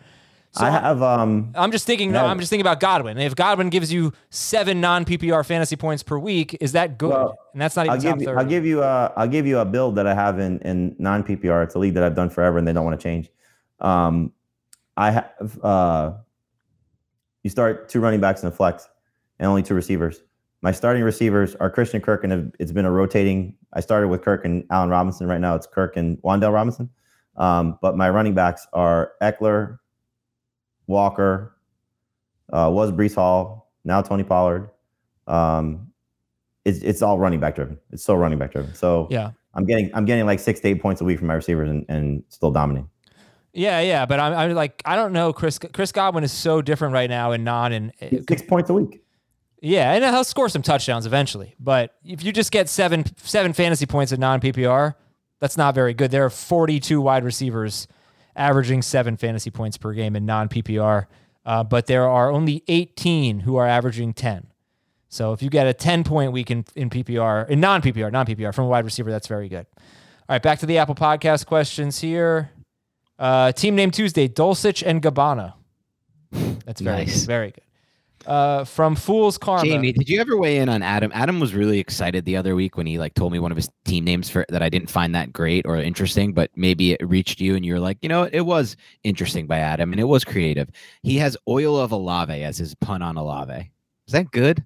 So 0.53 0.65
I 0.65 0.71
have 0.71 1.03
um 1.03 1.51
I'm 1.55 1.71
just 1.73 1.87
thinking. 1.87 2.11
No, 2.13 2.25
I'm 2.25 2.39
just 2.39 2.49
thinking 2.51 2.63
about 2.65 2.81
Godwin. 2.81 3.19
If 3.19 3.35
Godwin 3.35 3.69
gives 3.69 3.93
you 3.93 4.13
seven 4.31 4.81
non 4.81 5.05
PPR 5.05 5.45
fantasy 5.45 5.77
points 5.77 6.03
per 6.03 6.19
week, 6.19 6.57
is 6.61 6.73
that 6.73 6.97
good? 6.97 7.11
Well, 7.11 7.37
and 7.53 7.61
that's 7.61 7.77
not 7.77 7.87
even 7.87 7.91
I'll 7.97 8.01
top 8.01 8.13
give 8.15 8.21
you, 8.23 8.27
thirty. 8.27 8.39
I'll 8.39 8.47
give 8.47 8.65
you 8.67 8.83
a 8.83 9.13
I'll 9.17 9.29
give 9.29 9.47
you 9.47 9.59
a 9.59 9.65
build 9.67 9.97
that 9.97 10.07
I 10.07 10.15
have 10.15 10.39
in 10.39 10.59
in 10.61 10.97
non 10.99 11.23
PPR. 11.23 11.65
It's 11.65 11.75
a 11.75 11.79
league 11.79 11.95
that 11.95 12.03
I've 12.03 12.15
done 12.15 12.31
forever, 12.31 12.57
and 12.59 12.67
they 12.67 12.73
don't 12.73 12.85
want 12.85 12.99
to 12.99 13.03
change. 13.03 13.29
Um, 13.81 14.33
I 14.97 15.11
have 15.11 15.59
uh, 15.63 16.13
you 17.43 17.51
start 17.51 17.89
two 17.89 18.01
running 18.01 18.21
backs 18.21 18.43
in 18.43 18.49
a 18.49 18.53
flex 18.53 18.89
and 19.39 19.49
only 19.49 19.63
two 19.63 19.75
receivers. 19.75 20.21
My 20.61 20.73
starting 20.73 21.03
receivers 21.05 21.55
are 21.57 21.71
Christian 21.71 22.01
Kirk, 22.01 22.25
and 22.25 22.53
it's 22.59 22.73
been 22.73 22.85
a 22.85 22.91
rotating. 22.91 23.55
I 23.73 23.81
started 23.81 24.09
with 24.09 24.23
Kirk 24.23 24.45
and 24.45 24.65
Allen 24.71 24.91
Robinson. 24.91 25.29
Right 25.29 25.41
now, 25.41 25.55
it's 25.55 25.67
Kirk 25.67 25.97
and 25.97 26.21
Wan'Dale 26.23 26.53
Robinson. 26.53 26.91
Um, 27.37 27.79
but 27.81 27.97
my 27.97 28.11
running 28.11 28.35
backs 28.35 28.67
are 28.73 29.13
Ekeler, 29.23 29.79
Walker, 30.89 31.57
uh, 32.53 32.69
was 32.73 32.91
Breece 32.91 33.15
Hall, 33.15 33.71
now 33.85 34.03
Tony 34.03 34.25
Pollard. 34.25 34.71
Um, 35.29 35.93
it's 36.65 36.81
it's 36.81 37.03
all 37.03 37.19
running 37.19 37.39
back 37.39 37.55
driven. 37.55 37.79
It's 37.93 38.03
so 38.03 38.15
running 38.15 38.39
back 38.39 38.53
driven. 38.53 38.75
So 38.75 39.07
Yeah. 39.11 39.31
I'm 39.55 39.65
getting 39.65 39.91
I'm 39.95 40.05
getting 40.05 40.27
like 40.27 40.41
six 40.41 40.61
to 40.61 40.69
eight 40.69 40.83
points 40.83 41.01
a 41.01 41.05
week 41.05 41.19
from 41.19 41.29
my 41.29 41.35
receivers 41.35 41.69
and, 41.69 41.85
and 41.89 42.23
still 42.29 42.51
dominating. 42.51 42.89
Yeah, 43.55 43.81
yeah, 43.81 44.07
but 44.07 44.21
I'm, 44.21 44.35
I'm 44.35 44.55
like 44.55 44.83
I 44.85 44.95
don't 44.95 45.13
know. 45.13 45.33
Chris 45.33 45.59
Chris 45.59 45.91
Godwin 45.91 46.23
is 46.23 46.33
so 46.33 46.63
different 46.63 46.95
right 46.95 47.09
now 47.11 47.33
in 47.33 47.45
non 47.45 47.73
and 47.73 47.93
Six 48.29 48.43
points 48.43 48.71
a 48.71 48.75
week. 48.75 49.03
Yeah, 49.61 49.93
and 49.93 50.05
he'll 50.05 50.25
score 50.25 50.49
some 50.49 50.63
touchdowns 50.63 51.07
eventually. 51.07 51.55
But 51.59 51.95
if 52.05 52.23
you 52.23 52.33
just 52.33 52.51
get 52.53 52.69
seven 52.69 53.05
seven 53.23 53.53
fantasy 53.53 53.87
points 53.87 54.13
in 54.13 54.21
non 54.21 54.41
PPR, 54.41 54.95
that's 55.41 55.57
not 55.57 55.75
very 55.75 55.95
good. 55.95 56.11
There 56.11 56.25
are 56.25 56.31
42 56.31 57.01
wide 57.01 57.25
receivers 57.25 57.87
averaging 58.37 58.83
seven 58.83 59.17
fantasy 59.17 59.51
points 59.51 59.77
per 59.77 59.93
game 59.93 60.15
in 60.17 60.25
non 60.27 60.49
PPR, 60.49 61.07
uh, 61.45 61.65
but 61.65 61.87
there 61.87 62.09
are 62.09 62.31
only 62.31 62.63
18 62.69 63.41
who 63.41 63.57
are 63.57 63.67
averaging 63.67 64.15
10. 64.15 64.47
So 65.09 65.33
if 65.33 65.43
you 65.43 65.49
get 65.51 65.67
a 65.67 65.73
10 65.73 66.05
point 66.05 66.33
week 66.33 66.51
in, 66.51 66.65
in 66.77 66.91
PPR, 66.91 67.49
in 67.49 67.61
non 67.61 67.81
PPR, 67.83 68.13
non 68.13 68.27
PPR 68.27 68.55
from 68.55 68.67
a 68.67 68.69
wide 68.69 68.85
receiver, 68.85 69.11
that's 69.11 69.27
very 69.27 69.49
good. 69.49 69.67
All 69.77 70.35
right, 70.35 70.43
back 70.43 70.59
to 70.59 70.67
the 70.67 70.79
Apple 70.79 70.95
Podcast 70.95 71.47
questions 71.47 71.99
here. 72.01 72.51
Uh, 73.19 73.51
team 73.53 73.75
name 73.75 73.91
Tuesday, 73.91 74.29
Dulcich 74.29 74.83
and 74.87 75.03
Gabbana. 75.03 75.55
That's 76.67 76.81
very 76.83 76.99
Nice. 76.99 77.21
good. 77.23 77.27
Very 77.27 77.51
good. 77.53 77.63
Uh, 78.27 78.65
from 78.65 78.95
Fool's 78.97 79.39
Karma. 79.39 79.65
Jamie, 79.65 79.93
did 79.93 80.09
you 80.09 80.21
ever 80.21 80.37
weigh 80.37 80.59
in 80.59 80.69
on 80.69 80.83
Adam? 80.83 81.11
Adam 81.15 81.41
was 81.41 81.55
really 81.55 81.79
excited 81.79 82.25
the 82.25 82.37
other 82.37 82.55
week 82.55 82.77
when 82.77 82.87
he 82.87 82.99
like 82.99 83.15
told 83.15 83.33
me 83.33 83.39
one 83.39 83.51
of 83.53 83.57
his 83.57 83.71
team 83.85 84.05
names 84.05 84.29
for 84.29 84.45
that 84.49 84.63
I 84.63 84.69
didn't 84.69 84.91
find 84.91 85.15
that 85.15 85.33
great 85.33 85.65
or 85.67 85.77
interesting, 85.77 86.33
but 86.33 86.51
maybe 86.57 86.93
it 86.93 87.01
reached 87.09 87.41
you 87.41 87.55
and 87.57 87.65
you 87.65 87.73
were 87.75 87.81
like, 87.81 87.99
you 88.03 88.09
know, 88.09 88.29
it 88.31 88.43
was 88.43 88.77
interesting 89.05 89.47
by 89.47 89.59
Adam 89.59 89.93
and 89.93 90.01
it 90.01 90.05
was 90.05 90.25
creative. 90.25 90.69
He 91.03 91.17
has 91.19 91.37
oil 91.49 91.79
of 91.79 91.93
Olave 91.93 92.33
as 92.43 92.59
his 92.59 92.75
pun 92.75 93.03
on 93.03 93.17
Olave. 93.17 93.71
Is 94.07 94.13
that 94.13 94.31
good? 94.31 94.65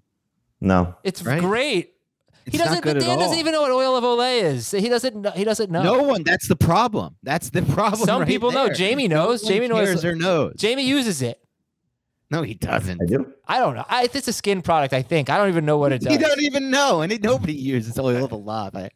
No. 0.61 0.95
It's 1.05 1.23
Right? 1.23 1.41
great. 1.41 1.91
It's 2.47 2.57
he 2.57 2.59
doesn't. 2.59 2.83
good 2.83 2.95
but 2.97 3.03
at 3.05 3.07
Dan 3.07 3.19
doesn't 3.21 3.39
even 3.39 3.53
know 3.53 3.63
what 3.63 3.71
oil 3.71 3.97
of 3.97 4.03
Olay 4.03 4.43
is. 4.43 4.71
He 4.73 4.89
doesn't. 4.89 5.15
know- 5.15 5.31
He 5.31 5.45
doesn't 5.45 5.71
know. 5.71 5.83
No 5.85 6.03
one. 6.03 6.25
That's 6.25 6.49
the 6.49 6.57
problem. 6.57 7.15
That's 7.23 7.51
the 7.51 7.63
problem. 7.63 8.05
Some 8.05 8.21
right 8.21 8.27
people 8.29 8.51
know. 8.51 8.69
Jamie 8.69 9.07
knows. 9.07 9.45
one 9.45 9.53
Jamie 9.53 9.69
knows- 9.69 9.87
cares 9.87 10.05
or 10.05 10.17
knows. 10.17 10.55
Jamie 10.57 10.83
uses 10.85 11.23
it. 11.23 11.39
No, 12.33 12.41
he 12.41 12.55
doesn't. 12.55 13.03
I 13.03 13.05
do. 13.05 13.31
I 13.47 13.59
don't 13.59 13.75
know. 13.75 13.85
I, 13.91 14.05
it's 14.05 14.27
a 14.27 14.33
skin 14.33 14.63
product. 14.63 14.95
I 14.95 15.03
think. 15.03 15.29
I 15.29 15.37
don't 15.37 15.51
even 15.51 15.67
know 15.67 15.77
what 15.77 15.93
it 15.93 16.01
does. 16.01 16.11
You 16.15 16.19
don't 16.19 16.41
even 16.41 16.71
know, 16.71 17.03
and 17.03 17.13
it, 17.13 17.23
nobody 17.23 17.53
uses 17.53 17.99
oil 17.99 18.25
of 18.25 18.33
Olave. 18.33 18.89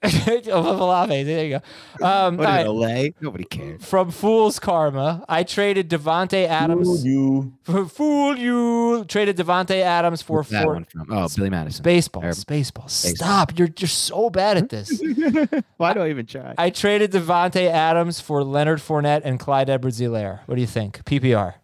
Olave. 0.50 1.22
There 1.24 1.44
you 1.44 1.60
go. 2.00 2.06
Um, 2.06 2.38
What 2.38 2.46
right. 2.46 2.66
Olay? 2.66 3.14
Nobody 3.20 3.44
cares. 3.44 3.84
From 3.84 4.10
Fool's 4.10 4.58
Karma, 4.58 5.22
I 5.28 5.42
traded 5.42 5.90
Davante 5.90 6.46
Adams. 6.46 6.86
Fool 6.86 6.98
you. 7.06 7.88
Fool 7.88 8.38
you! 8.38 9.04
Traded 9.06 9.36
Davante 9.36 9.82
Adams 9.82 10.22
for 10.22 10.38
What's 10.38 10.48
that 10.50 10.64
four. 10.64 10.72
one 10.72 10.84
from? 10.86 11.06
Oh, 11.10 11.28
Billy 11.36 11.50
Madison. 11.50 11.82
Baseball, 11.82 12.22
baseball. 12.48 12.88
Stop! 12.88 13.58
You're 13.58 13.68
you're 13.78 13.86
so 13.88 14.30
bad 14.30 14.56
at 14.56 14.70
this. 14.70 15.02
Why 15.76 15.92
do 15.92 16.00
I 16.00 16.08
even 16.08 16.24
try? 16.24 16.54
I 16.56 16.70
traded 16.70 17.12
Davante 17.12 17.68
Adams 17.70 18.18
for 18.18 18.42
Leonard 18.42 18.78
Fournette 18.78 19.22
and 19.24 19.38
Clyde 19.38 19.68
Edwards-Helaire. 19.68 20.40
What 20.46 20.54
do 20.54 20.60
you 20.62 20.66
think? 20.66 21.04
PPR. 21.04 21.54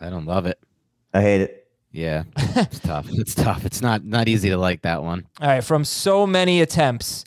I 0.00 0.10
don't 0.10 0.26
love 0.26 0.46
it. 0.46 0.58
I 1.12 1.22
hate 1.22 1.40
it. 1.42 1.68
Yeah, 1.92 2.22
it's 2.36 2.78
tough. 2.78 3.08
It's 3.10 3.34
tough. 3.34 3.64
It's 3.64 3.82
not 3.82 4.04
not 4.04 4.28
easy 4.28 4.48
to 4.50 4.56
like 4.56 4.82
that 4.82 5.02
one. 5.02 5.26
All 5.40 5.48
right, 5.48 5.64
from 5.64 5.84
so 5.84 6.24
many 6.26 6.60
attempts, 6.60 7.24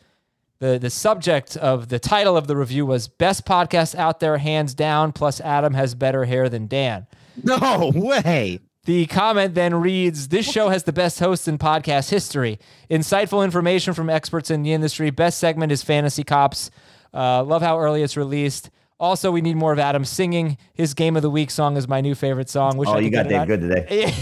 the 0.60 0.80
the 0.80 0.90
subject 0.90 1.58
of 1.58 1.90
the 1.90 2.00
title 2.00 2.38
of 2.38 2.48
the 2.48 2.56
review 2.56 2.86
was 2.86 3.10
best 3.10 3.46
podcast 3.46 3.94
out 3.96 4.22
there, 4.22 4.38
hands 4.38 4.74
down. 4.74 5.12
Plus, 5.12 5.42
Adam 5.42 5.74
has 5.74 5.96
better 5.96 6.24
hair 6.26 6.48
than 6.48 6.68
Dan. 6.68 7.08
No 7.44 7.92
way. 7.94 8.60
The 8.86 9.06
comment 9.06 9.56
then 9.56 9.76
reads 9.76 10.28
This 10.28 10.50
show 10.50 10.70
has 10.70 10.84
the 10.84 10.92
best 10.94 11.20
host 11.20 11.48
in 11.48 11.58
podcast 11.58 12.10
history. 12.10 12.60
Insightful 12.90 13.44
information 13.44 13.94
from 13.94 14.10
experts 14.10 14.52
in 14.52 14.64
the 14.64 14.74
industry. 14.74 15.10
Best 15.10 15.40
segment 15.40 15.72
is 15.72 15.84
Fantasy 15.84 16.24
Cops. 16.24 16.70
Uh, 17.14 17.44
love 17.44 17.62
how 17.62 17.80
early 17.80 18.02
it's 18.02 18.18
released. 18.18 18.70
Also, 19.04 19.32
we 19.32 19.42
need 19.42 19.58
more 19.58 19.74
of 19.74 19.80
Adam 19.80 20.06
singing. 20.06 20.58
His 20.74 20.94
Game 20.94 21.18
of 21.18 21.22
the 21.24 21.30
Week 21.30 21.52
song 21.52 21.76
is 21.76 21.90
my 21.90 22.00
new 22.00 22.16
favorite 22.16 22.50
song. 22.50 22.78
Wish 22.78 22.88
Oh, 22.88 22.94
I 22.94 23.00
you 23.00 23.10
got 23.10 23.28
get 23.28 23.44
it 23.44 23.48
Dave 23.48 23.48
good 23.48 23.60
today. 23.60 24.14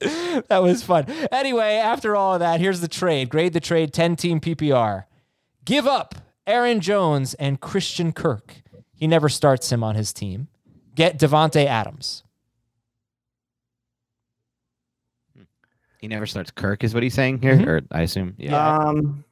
that 0.48 0.58
was 0.62 0.82
fun. 0.82 1.06
Anyway, 1.32 1.76
after 1.76 2.14
all 2.14 2.34
of 2.34 2.40
that, 2.40 2.60
here's 2.60 2.82
the 2.82 2.88
trade. 2.88 3.30
Grade 3.30 3.54
the 3.54 3.60
trade 3.60 3.94
10 3.94 4.16
team 4.16 4.38
PPR. 4.38 5.04
Give 5.64 5.86
up 5.86 6.14
Aaron 6.46 6.80
Jones 6.80 7.32
and 7.34 7.58
Christian 7.58 8.12
Kirk. 8.12 8.56
He 8.94 9.06
never 9.06 9.30
starts 9.30 9.72
him 9.72 9.82
on 9.82 9.94
his 9.94 10.12
team. 10.12 10.48
Get 10.94 11.18
Davante 11.18 11.64
Adams. 11.64 12.24
He 16.00 16.06
never 16.08 16.26
starts 16.26 16.50
Kirk, 16.50 16.84
is 16.84 16.92
what 16.92 17.02
he's 17.02 17.14
saying 17.14 17.40
here, 17.40 17.56
Mhm. 17.56 17.66
or 17.66 17.80
I 17.92 18.02
assume. 18.02 18.34
Yeah. 18.36 18.76
Um, 18.76 19.24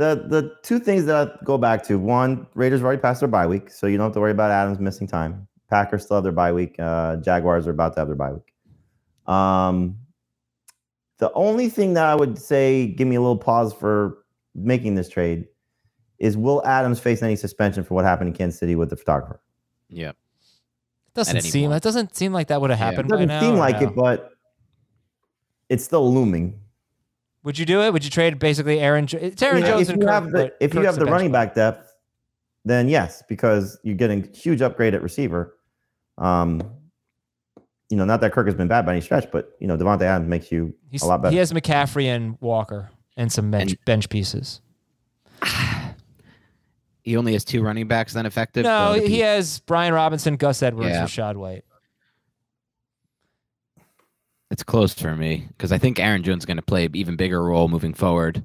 the 0.00 0.24
the 0.28 0.56
two 0.62 0.78
things 0.78 1.04
that 1.04 1.16
I 1.28 1.44
go 1.44 1.58
back 1.58 1.82
to: 1.84 1.98
one, 1.98 2.46
Raiders 2.54 2.80
have 2.80 2.86
already 2.86 3.02
passed 3.02 3.20
their 3.20 3.28
bye 3.28 3.46
week, 3.46 3.70
so 3.70 3.86
you 3.86 3.96
don't 3.98 4.06
have 4.06 4.14
to 4.14 4.20
worry 4.20 4.30
about 4.32 4.50
Adams 4.50 4.78
missing 4.80 5.06
time. 5.06 5.46
Packers 5.68 6.04
still 6.04 6.16
have 6.16 6.24
their 6.24 6.32
bye 6.32 6.52
week. 6.52 6.74
Uh, 6.78 7.16
Jaguars 7.16 7.66
are 7.66 7.70
about 7.70 7.94
to 7.94 8.00
have 8.00 8.08
their 8.08 8.16
bye 8.16 8.32
week. 8.32 8.52
Um, 9.32 9.98
the 11.18 11.30
only 11.34 11.68
thing 11.68 11.94
that 11.94 12.06
I 12.06 12.14
would 12.14 12.38
say 12.38 12.86
give 12.86 13.06
me 13.06 13.16
a 13.16 13.20
little 13.20 13.36
pause 13.36 13.72
for 13.74 14.24
making 14.54 14.94
this 14.94 15.08
trade 15.08 15.46
is: 16.18 16.36
Will 16.36 16.64
Adams 16.66 16.98
face 16.98 17.22
any 17.22 17.36
suspension 17.36 17.84
for 17.84 17.94
what 17.94 18.04
happened 18.04 18.28
in 18.30 18.34
Kansas 18.34 18.58
City 18.58 18.74
with 18.74 18.90
the 18.90 18.96
photographer? 18.96 19.40
yeah. 19.88 20.12
Doesn't 21.12 21.40
seem 21.42 21.62
point. 21.64 21.72
that 21.72 21.82
doesn't 21.82 22.14
seem 22.16 22.32
like 22.32 22.46
that 22.48 22.60
would 22.60 22.70
have 22.70 22.78
Yeah. 22.78 22.84
happened 22.86 23.06
It 23.06 23.10
by 23.10 23.16
doesn't 23.16 23.28
now. 23.28 23.40
seem 23.40 23.54
or 23.54 23.58
like 23.58 23.80
no? 23.80 23.88
it, 23.88 23.96
but 23.96 24.30
it's 25.68 25.82
still 25.84 26.12
looming. 26.14 26.60
Would 27.42 27.58
you 27.58 27.64
do 27.66 27.80
it? 27.82 27.92
Would 27.92 28.04
you 28.04 28.10
trade 28.10 28.38
basically 28.38 28.80
Aaron? 28.80 29.06
Jo- 29.06 29.18
It's 29.18 29.42
Aaron 29.42 29.62
Yeah, 29.62 29.68
Jones 29.72 29.82
if 29.88 29.94
and 29.94 30.02
you 30.02 30.06
Kirk, 30.06 30.14
have 30.14 30.24
the 30.26 30.38
but 30.38 30.56
if 30.60 30.74
you 30.74 30.80
have 30.82 30.96
the 30.96 31.06
running 31.06 31.32
back 31.32 31.54
depth, 31.54 31.94
then 32.64 32.88
yes, 32.88 33.22
because 33.28 33.78
you're 33.82 33.94
getting 33.96 34.24
huge 34.34 34.60
upgrade 34.60 34.94
at 34.94 35.02
receiver. 35.02 35.56
Um, 36.18 36.60
you 37.88 37.96
know, 37.96 38.04
not 38.04 38.20
that 38.20 38.32
Kirk 38.32 38.46
has 38.46 38.54
been 38.54 38.68
bad 38.68 38.84
by 38.84 38.92
any 38.92 39.00
stretch, 39.00 39.30
but 39.32 39.52
you 39.58 39.66
know, 39.66 39.76
Davante 39.76 40.02
Adams 40.02 40.28
makes 40.28 40.52
you 40.52 40.74
He's, 40.90 41.02
a 41.02 41.06
lot 41.06 41.22
better. 41.22 41.32
He 41.32 41.38
has 41.38 41.52
McCaffrey 41.52 42.04
and 42.04 42.36
Walker 42.40 42.90
and 43.16 43.32
some 43.32 43.50
bench 43.50 43.70
And- 43.72 43.84
bench 43.84 44.08
pieces. 44.08 44.60
He 47.02 47.16
only 47.16 47.32
has 47.32 47.46
two 47.46 47.62
running 47.62 47.88
backs 47.88 48.12
then 48.12 48.26
effective. 48.26 48.62
No, 48.64 48.92
The 48.92 49.08
he 49.08 49.20
has 49.20 49.60
Brian 49.60 49.94
Robinson, 49.94 50.36
Gus 50.36 50.62
Edwards, 50.62 50.90
Yeah. 50.90 51.04
Rachaad 51.06 51.34
White. 51.36 51.64
It's 54.50 54.62
close 54.64 54.92
for 54.94 55.14
me 55.14 55.46
because 55.48 55.70
I 55.72 55.78
think 55.78 56.00
Aaron 56.00 56.22
Jones 56.22 56.42
is 56.42 56.46
going 56.46 56.56
to 56.56 56.62
play 56.62 56.84
an 56.86 56.96
even 56.96 57.16
bigger 57.16 57.42
role 57.44 57.68
moving 57.68 57.94
forward, 57.94 58.44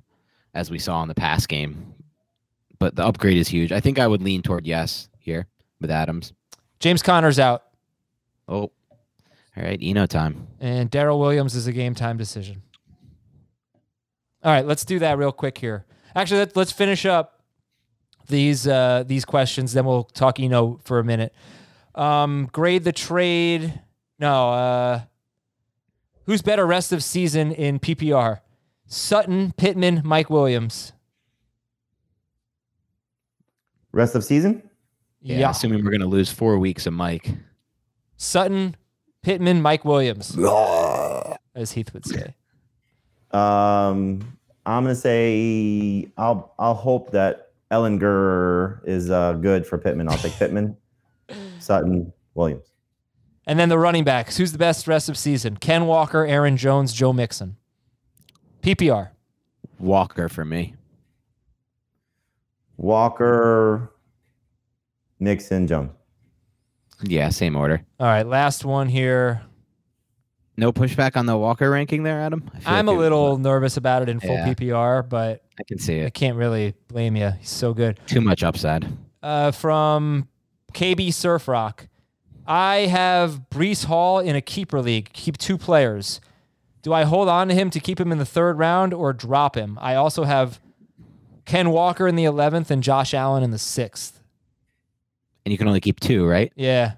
as 0.53 0.69
we 0.69 0.77
saw 0.79 1.01
in 1.01 1.07
the 1.07 1.15
past 1.15 1.49
game. 1.49 1.93
But 2.77 2.95
the 2.95 3.05
upgrade 3.05 3.37
is 3.37 3.47
huge. 3.47 3.71
I 3.71 3.79
think 3.79 3.97
I 3.97 4.05
would 4.07 4.21
lean 4.21 4.41
toward 4.41 4.67
yes 4.67 5.09
here 5.17 5.47
with 5.81 5.89
Adams. 5.89 6.33
James 6.79 7.01
Conner's 7.01 7.39
out, 7.39 7.63
Oh, 8.47 8.71
all 9.57 9.63
right, 9.63 9.79
Eno 9.81 10.05
time. 10.05 10.47
and 10.59 10.91
Darrel 10.91 11.19
Williams 11.19 11.55
is 11.55 11.65
a 11.65 11.71
game 11.71 11.95
time 11.95 12.17
decision. 12.17 12.61
All 14.43 14.51
right, 14.51 14.65
let's 14.65 14.85
do 14.85 14.99
that 14.99 15.17
real 15.17 15.31
quick 15.31 15.57
here. 15.57 15.85
Actually, 16.15 16.41
let, 16.41 16.55
let's 16.55 16.71
finish 16.71 17.05
up 17.05 17.41
these 18.27 18.67
uh, 18.67 19.03
these 19.07 19.25
questions, 19.25 19.73
then 19.73 19.85
we'll 19.85 20.03
talk 20.03 20.39
Eno 20.39 20.79
for 20.83 20.99
a 20.99 21.03
minute. 21.03 21.33
Um, 21.95 22.49
grade 22.51 22.83
the 22.83 22.91
trade. 22.91 23.79
No, 24.19 24.49
uh, 24.51 25.01
who's 26.25 26.41
better 26.41 26.65
rest 26.65 26.91
of 26.91 27.03
season 27.03 27.51
in 27.51 27.79
PPR? 27.79 28.39
Sutton, 28.87 29.53
Pittman, 29.57 30.01
Mike 30.05 30.29
Williams. 30.29 30.93
Rest 33.91 34.13
of 34.15 34.23
season, 34.23 34.61
Yeah, 35.21 35.49
assuming 35.49 35.83
we're 35.83 35.91
going 35.91 36.01
to 36.01 36.07
lose 36.07 36.29
four 36.29 36.59
weeks 36.59 36.85
of 36.85 36.93
Mike. 36.93 37.31
Sutton, 38.17 38.75
Pittman, 39.21 39.61
Mike 39.61 39.85
Williams, 39.85 40.37
as 41.55 41.71
Heath 41.71 41.93
would 41.93 42.05
say. 42.05 42.35
um, 43.31 44.37
I'm 44.67 44.83
gonna 44.83 44.95
say 44.95 46.07
I'll 46.17 46.53
I'll 46.59 46.73
hope 46.73 47.11
that 47.11 47.51
Ellen 47.71 47.99
Ehlinger 47.99 48.81
is 48.85 49.09
uh, 49.09 49.33
good 49.33 49.65
for 49.65 49.77
Pittman. 49.77 50.09
I'll 50.09 50.17
take 50.17 50.33
Pittman, 50.33 50.75
Sutton, 51.59 52.11
Williams. 52.33 52.74
And 53.47 53.59
then 53.59 53.69
the 53.69 53.77
running 53.77 54.03
backs. 54.03 54.37
Who's 54.37 54.51
the 54.51 54.57
best 54.57 54.87
rest 54.87 55.07
of 55.07 55.17
season? 55.17 55.57
Ken 55.57 55.85
Walker, 55.85 56.25
Aaron 56.25 56.57
Jones, 56.57 56.93
Joe 56.93 57.13
Mixon. 57.13 57.57
PPR. 58.63 59.09
Walker 59.79 60.27
for 60.29 60.43
me. 60.45 60.73
Walker, 62.77 63.91
Mixon, 65.19 65.67
Jones. 65.67 65.91
Yeah, 67.03 67.29
same 67.29 67.55
order. 67.55 67.81
All 67.99 68.07
right, 68.07 68.25
last 68.25 68.65
one 68.65 68.87
here. 68.89 69.41
No 70.57 70.71
pushback 70.71 71.17
on 71.17 71.25
the 71.25 71.37
Walker 71.37 71.69
ranking 71.69 72.03
there, 72.03 72.21
Adam. 72.21 72.49
I 72.53 72.59
feel 72.59 72.73
I'm 72.73 72.87
a 72.87 72.91
like 72.91 72.97
it- 72.97 73.01
little 73.01 73.37
nervous 73.37 73.77
about 73.77 74.01
it 74.01 74.09
in 74.09 74.19
full 74.19 74.29
Yeah. 74.31 74.53
PPR, 74.53 75.03
but 75.07 75.43
I 75.59 75.63
can 75.63 75.77
see 75.77 75.99
it. 75.99 76.05
I 76.05 76.09
can't 76.09 76.37
really 76.37 76.73
blame 76.87 77.15
you. 77.15 77.31
He's 77.39 77.49
so 77.49 77.73
good. 77.73 77.99
Too 78.07 78.21
much 78.21 78.43
upside. 78.43 78.87
Uh, 79.21 79.51
from 79.51 80.27
KB 80.73 81.13
Surf 81.13 81.47
Rock, 81.47 81.87
I 82.47 82.87
have 82.87 83.49
Breece 83.49 83.85
Hall 83.85 84.19
in 84.19 84.35
a 84.35 84.41
keeper 84.41 84.81
league. 84.81 85.09
Keep 85.13 85.37
two 85.37 85.57
players. 85.57 86.21
Do 86.81 86.93
I 86.93 87.03
hold 87.03 87.27
on 87.27 87.47
to 87.47 87.55
him 87.55 87.69
to 87.71 87.79
keep 87.79 87.99
him 87.99 88.11
in 88.11 88.19
the 88.19 88.25
third 88.25 88.59
round 88.59 88.93
or 88.93 89.11
drop 89.13 89.55
him? 89.55 89.79
I 89.81 89.95
also 89.95 90.23
have 90.23 90.59
Ken 91.45 91.71
Walker 91.71 92.07
in 92.07 92.15
the 92.15 92.25
11th 92.25 92.69
and 92.69 92.83
Josh 92.83 93.13
Allen 93.13 93.43
in 93.43 93.51
the 93.51 93.57
sixth. 93.57 94.21
And 95.45 95.51
you 95.51 95.57
can 95.57 95.67
only 95.67 95.81
keep 95.81 95.99
two, 95.99 96.25
right? 96.27 96.51
Yeah. 96.55 96.93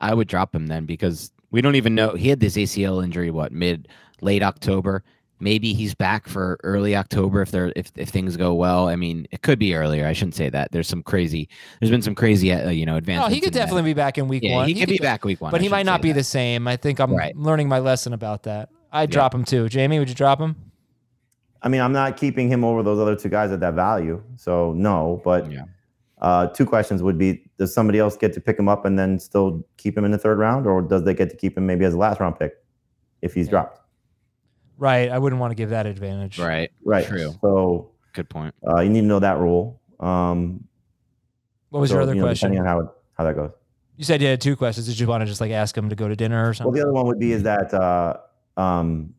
I 0.00 0.14
would 0.14 0.28
drop 0.28 0.54
him 0.54 0.66
then 0.66 0.86
because 0.86 1.32
we 1.50 1.60
don't 1.60 1.76
even 1.76 1.94
know 1.94 2.10
he 2.14 2.28
had 2.28 2.40
this 2.40 2.56
ACL 2.56 3.02
injury 3.02 3.30
what 3.30 3.52
mid 3.52 3.88
late 4.20 4.42
October. 4.42 5.02
Maybe 5.38 5.74
he's 5.74 5.94
back 5.94 6.26
for 6.28 6.58
early 6.64 6.96
October 6.96 7.42
if 7.42 7.50
they're 7.50 7.70
if, 7.76 7.92
if 7.96 8.08
things 8.08 8.36
go 8.38 8.54
well. 8.54 8.88
I 8.88 8.96
mean, 8.96 9.26
it 9.30 9.42
could 9.42 9.58
be 9.58 9.74
earlier. 9.74 10.06
I 10.06 10.14
shouldn't 10.14 10.34
say 10.34 10.48
that. 10.48 10.72
There's 10.72 10.88
some 10.88 11.02
crazy. 11.02 11.48
There's 11.78 11.90
been 11.90 12.00
some 12.00 12.14
crazy, 12.14 12.50
uh, 12.52 12.70
you 12.70 12.86
know, 12.86 12.96
Oh, 12.96 13.28
he 13.28 13.40
could 13.40 13.48
in 13.48 13.52
that. 13.52 13.58
definitely 13.60 13.82
be 13.82 13.94
back 13.94 14.16
in 14.16 14.28
week 14.28 14.42
Yeah, 14.42 14.56
one. 14.56 14.68
he 14.68 14.74
could 14.74 14.88
be 14.88 14.96
back 14.98 15.24
week 15.26 15.40
one. 15.42 15.50
but 15.50 15.60
I 15.60 15.64
he 15.64 15.68
might 15.68 15.84
shouldn't 15.84 16.02
be 16.02 16.12
that. 16.12 16.14
the 16.20 16.24
same. 16.24 16.66
I 16.66 16.76
think 16.76 17.00
I'm 17.00 17.14
Right. 17.14 17.36
learning 17.36 17.68
my 17.68 17.80
lesson 17.80 18.14
about 18.14 18.44
that. 18.44 18.70
I'd 18.92 19.10
drop 19.10 19.34
him 19.34 19.44
too. 19.44 19.68
Jamie, 19.68 19.98
would 19.98 20.08
you 20.08 20.14
drop 20.14 20.40
him? 20.40 20.56
I 21.62 21.68
mean, 21.68 21.80
I'm 21.82 21.92
not 21.92 22.16
keeping 22.16 22.48
him 22.48 22.64
over 22.64 22.82
those 22.82 22.98
other 22.98 23.14
two 23.16 23.28
guys 23.28 23.50
at 23.50 23.60
that 23.60 23.74
value. 23.74 24.22
So 24.36 24.72
no, 24.72 25.20
but 25.22 25.50
Yeah. 25.52 25.64
uh, 26.22 26.46
two 26.46 26.64
questions 26.64 27.02
would 27.02 27.18
be: 27.18 27.42
Does 27.58 27.74
somebody 27.74 27.98
else 27.98 28.16
get 28.16 28.32
to 28.34 28.40
pick 28.40 28.58
him 28.58 28.68
up 28.70 28.86
and 28.86 28.98
then 28.98 29.18
still 29.18 29.66
keep 29.76 29.98
him 29.98 30.04
in 30.06 30.12
the 30.12 30.18
third 30.18 30.38
round, 30.38 30.66
or 30.66 30.80
does 30.80 31.02
they 31.04 31.12
get 31.12 31.28
to 31.28 31.36
keep 31.36 31.58
him 31.58 31.66
maybe 31.66 31.84
as 31.84 31.92
a 31.92 31.98
last 31.98 32.20
round 32.20 32.38
pick 32.38 32.54
if 33.20 33.34
he's 33.34 33.48
dropped? 33.48 33.80
Right. 34.78 35.10
I 35.10 35.18
wouldn't 35.18 35.40
want 35.40 35.50
to 35.52 35.54
give 35.54 35.70
that 35.70 35.86
advantage. 35.86 36.38
Right. 36.38 36.70
Right. 36.84 37.06
True. 37.06 37.34
So 37.40 37.90
Good 38.12 38.28
point. 38.28 38.54
uh, 38.66 38.80
you 38.80 38.90
need 38.90 39.02
to 39.02 39.06
know 39.06 39.20
that 39.20 39.38
rule. 39.38 39.80
Um, 40.00 40.64
What 41.70 41.80
was 41.80 41.90
so, 41.90 41.96
your 41.96 42.02
other 42.02 42.14
you 42.14 42.20
know, 42.20 42.26
question? 42.26 42.50
Depending 42.52 42.68
on 42.68 42.76
how 42.76 42.80
it, 42.84 42.90
how 43.14 43.24
that 43.24 43.34
goes. 43.34 43.50
You 43.96 44.04
said 44.04 44.20
you 44.20 44.28
had 44.28 44.40
two 44.40 44.56
questions. 44.56 44.86
Did 44.86 44.98
you 45.00 45.06
want 45.06 45.22
to 45.22 45.26
just 45.26 45.40
like 45.40 45.50
ask 45.52 45.76
him 45.76 45.88
to 45.88 45.96
go 45.96 46.06
to 46.06 46.14
dinner 46.16 46.48
or 46.48 46.52
something? 46.52 46.72
Well, 46.72 46.80
the 46.80 46.82
other 46.82 46.92
one 46.92 47.06
would 47.06 47.18
be 47.18 47.32
is 47.32 47.42
that 47.44 47.72
uh, 47.72 48.18
um, 48.58 49.14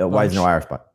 uh, 0.00 0.08
why 0.08 0.24
is 0.24 0.34
no 0.34 0.46
IR 0.46 0.62
spot? 0.62 0.86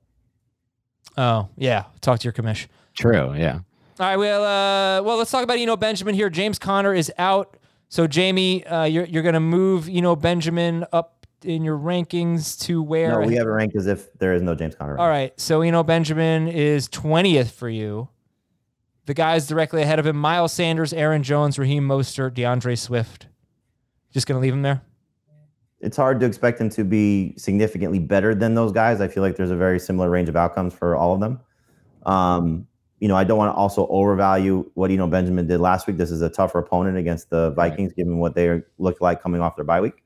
oh, 1.17 1.47
yeah. 1.57 1.85
Talk 2.01 2.19
to 2.19 2.23
your 2.23 2.33
commish. 2.33 2.67
True. 2.95 3.33
Yeah. 3.35 3.59
All 3.99 4.05
right. 4.07 4.17
Well, 4.17 4.43
uh, 4.43 5.03
well, 5.03 5.17
let's 5.17 5.31
talk 5.31 5.43
about 5.43 5.57
Eno 5.57 5.77
Benjamin 5.77 6.15
here. 6.15 6.29
James 6.29 6.57
Conner 6.59 6.93
is 6.93 7.11
out. 7.17 7.57
So, 7.87 8.07
Jamie, 8.07 8.65
uh, 8.65 8.85
you're, 8.85 9.05
you're 9.05 9.23
going 9.23 9.33
to 9.33 9.39
move 9.39 9.87
Eno 9.87 10.15
Benjamin 10.15 10.85
up 10.91 11.14
in 11.45 11.63
your 11.63 11.77
rankings 11.77 12.59
to 12.61 12.81
where? 12.81 13.21
No, 13.21 13.27
we 13.27 13.35
have 13.35 13.47
it 13.47 13.51
ranked 13.51 13.75
as 13.75 13.87
if 13.87 14.11
there 14.19 14.33
is 14.33 14.41
no 14.41 14.55
James 14.55 14.75
Conner. 14.75 14.97
All 14.97 15.07
right. 15.07 15.39
So, 15.39 15.61
Eno 15.61 15.83
Benjamin 15.83 16.47
is 16.47 16.89
20th 16.89 17.51
for 17.51 17.69
you. 17.69 18.09
The 19.05 19.13
guys 19.13 19.47
directly 19.47 19.81
ahead 19.81 19.99
of 19.99 20.07
him 20.07 20.17
Miles 20.17 20.51
Sanders, 20.51 20.91
Aaron 20.91 21.23
Jones, 21.23 21.59
Raheem 21.59 21.87
Mostert, 21.87 22.33
D'Andre 22.33 22.75
Swift. 22.75 23.27
Just 24.11 24.27
going 24.27 24.37
to 24.37 24.41
leave 24.41 24.53
him 24.53 24.63
there? 24.63 24.81
it's 25.85 25.97
hard 25.97 26.19
to 26.19 26.25
expect 26.25 26.59
him 26.59 26.67
to 26.67 26.83
be 26.83 27.35
significantly 27.37 27.99
better 27.99 28.33
than 28.33 28.55
those 28.55 28.71
guys. 28.71 29.01
I 29.01 29.07
feel 29.07 29.21
like 29.21 29.35
there's 29.35 29.51
a 29.51 29.55
very 29.55 29.79
similar 29.79 30.09
range 30.09 30.27
of 30.29 30.35
outcomes 30.35 30.73
for 30.73 30.95
all 30.95 31.13
of 31.13 31.19
them. 31.19 31.39
Um, 32.07 32.67
you 32.99 33.07
know, 33.07 33.15
I 33.15 33.23
don't 33.23 33.37
want 33.37 33.53
to 33.53 33.55
also 33.55 33.85
overvalue 33.87 34.69
what 34.73 34.89
you 34.89 34.97
know 34.97 35.05
Benjamin 35.05 35.45
did 35.45 35.59
last 35.59 35.85
week. 35.85 35.97
This 35.97 36.09
is 36.09 36.23
a 36.23 36.29
tougher 36.29 36.57
opponent 36.57 36.97
against 36.97 37.29
the 37.29 37.51
Vikings, 37.51 37.93
given 37.93 38.17
what 38.17 38.33
they 38.33 38.63
look 38.79 38.99
like 38.99 39.21
coming 39.21 39.41
off 39.41 39.55
their 39.55 39.65
bye 39.65 39.79
week. 39.79 40.03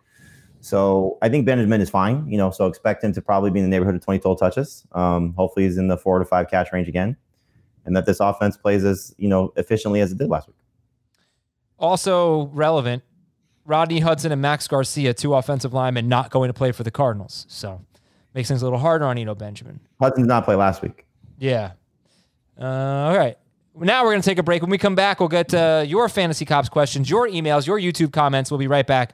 So 0.62 1.18
I 1.22 1.30
think 1.30 1.45
Benjamin 1.45 1.82
is 1.82 1.89
fine. 1.89 2.28
You 2.30 2.38
know, 2.38 2.51
so 2.51 2.68
expect 2.68 3.03
him 3.03 3.14
to 3.14 3.22
probably 3.22 3.51
be 3.51 3.60
in 3.60 3.66
the 3.66 3.70
neighborhood 3.70 3.95
of 3.95 4.03
20 4.03 4.20
total 4.20 4.36
touches. 4.36 4.86
Um, 4.91 5.34
hopefully, 5.34 5.66
he's 5.66 5.78
in 5.78 5.88
the 5.88 5.97
four 5.97 6.20
to 6.20 6.26
five 6.26 6.49
catch 6.49 6.72
range 6.74 6.88
again, 6.88 7.16
and 7.86 7.95
that 7.95 8.05
this 8.05 8.20
offense 8.20 8.57
plays 8.57 8.84
as 8.84 9.14
you 9.18 9.30
know 9.30 9.53
efficiently 9.55 10.01
as 10.01 10.12
it 10.12 10.18
did 10.18 10.30
last 10.30 10.47
week. 10.47 10.57
Also 11.78 12.47
relevant, 12.47 13.03
Rodney 13.66 13.99
Hudson 13.99 14.32
and 14.32 14.41
Max 14.41 14.68
Garcia, 14.68 15.14
two 15.14 15.34
offensive 15.34 15.74
linemen, 15.74 16.10
not 16.10 16.30
going 16.30 16.49
to 16.49 16.53
play 16.53 16.72
for 16.72 16.84
the 16.84 16.91
Cardinals. 16.91 17.45
So 17.47 17.82
makes 18.34 18.49
things 18.49 18.62
a 18.62 18.66
little 18.66 18.80
harder 18.80 19.05
on 19.05 19.18
Eno 19.18 19.36
Benjamin. 19.36 19.80
Hudson 19.99 20.24
did 20.24 20.28
not 20.28 20.43
play 20.43 20.55
last 20.55 20.82
week. 20.82 21.05
Yeah. 21.38 21.72
Uh, 22.60 22.66
all 22.66 23.18
right. 23.18 23.38
Now 23.76 24.03
we're 24.03 24.12
going 24.12 24.22
to 24.22 24.30
take 24.30 24.39
a 24.39 24.43
break. 24.43 24.62
When 24.62 24.70
we 24.70 24.78
come 24.78 24.95
back, 24.95 25.22
we'll 25.22 25.30
get 25.30 25.53
uh, 25.53 25.86
your 25.88 26.10
Fantasy 26.10 26.43
Cops 26.43 26.68
questions, 26.68 27.10
your 27.10 27.30
emails, 27.30 27.66
your 27.66 27.80
YouTube 27.80 28.12
comments. 28.12 28.51
We'll 28.51 28.57
be 28.57 28.68
right 28.68 28.86
back 28.86 29.14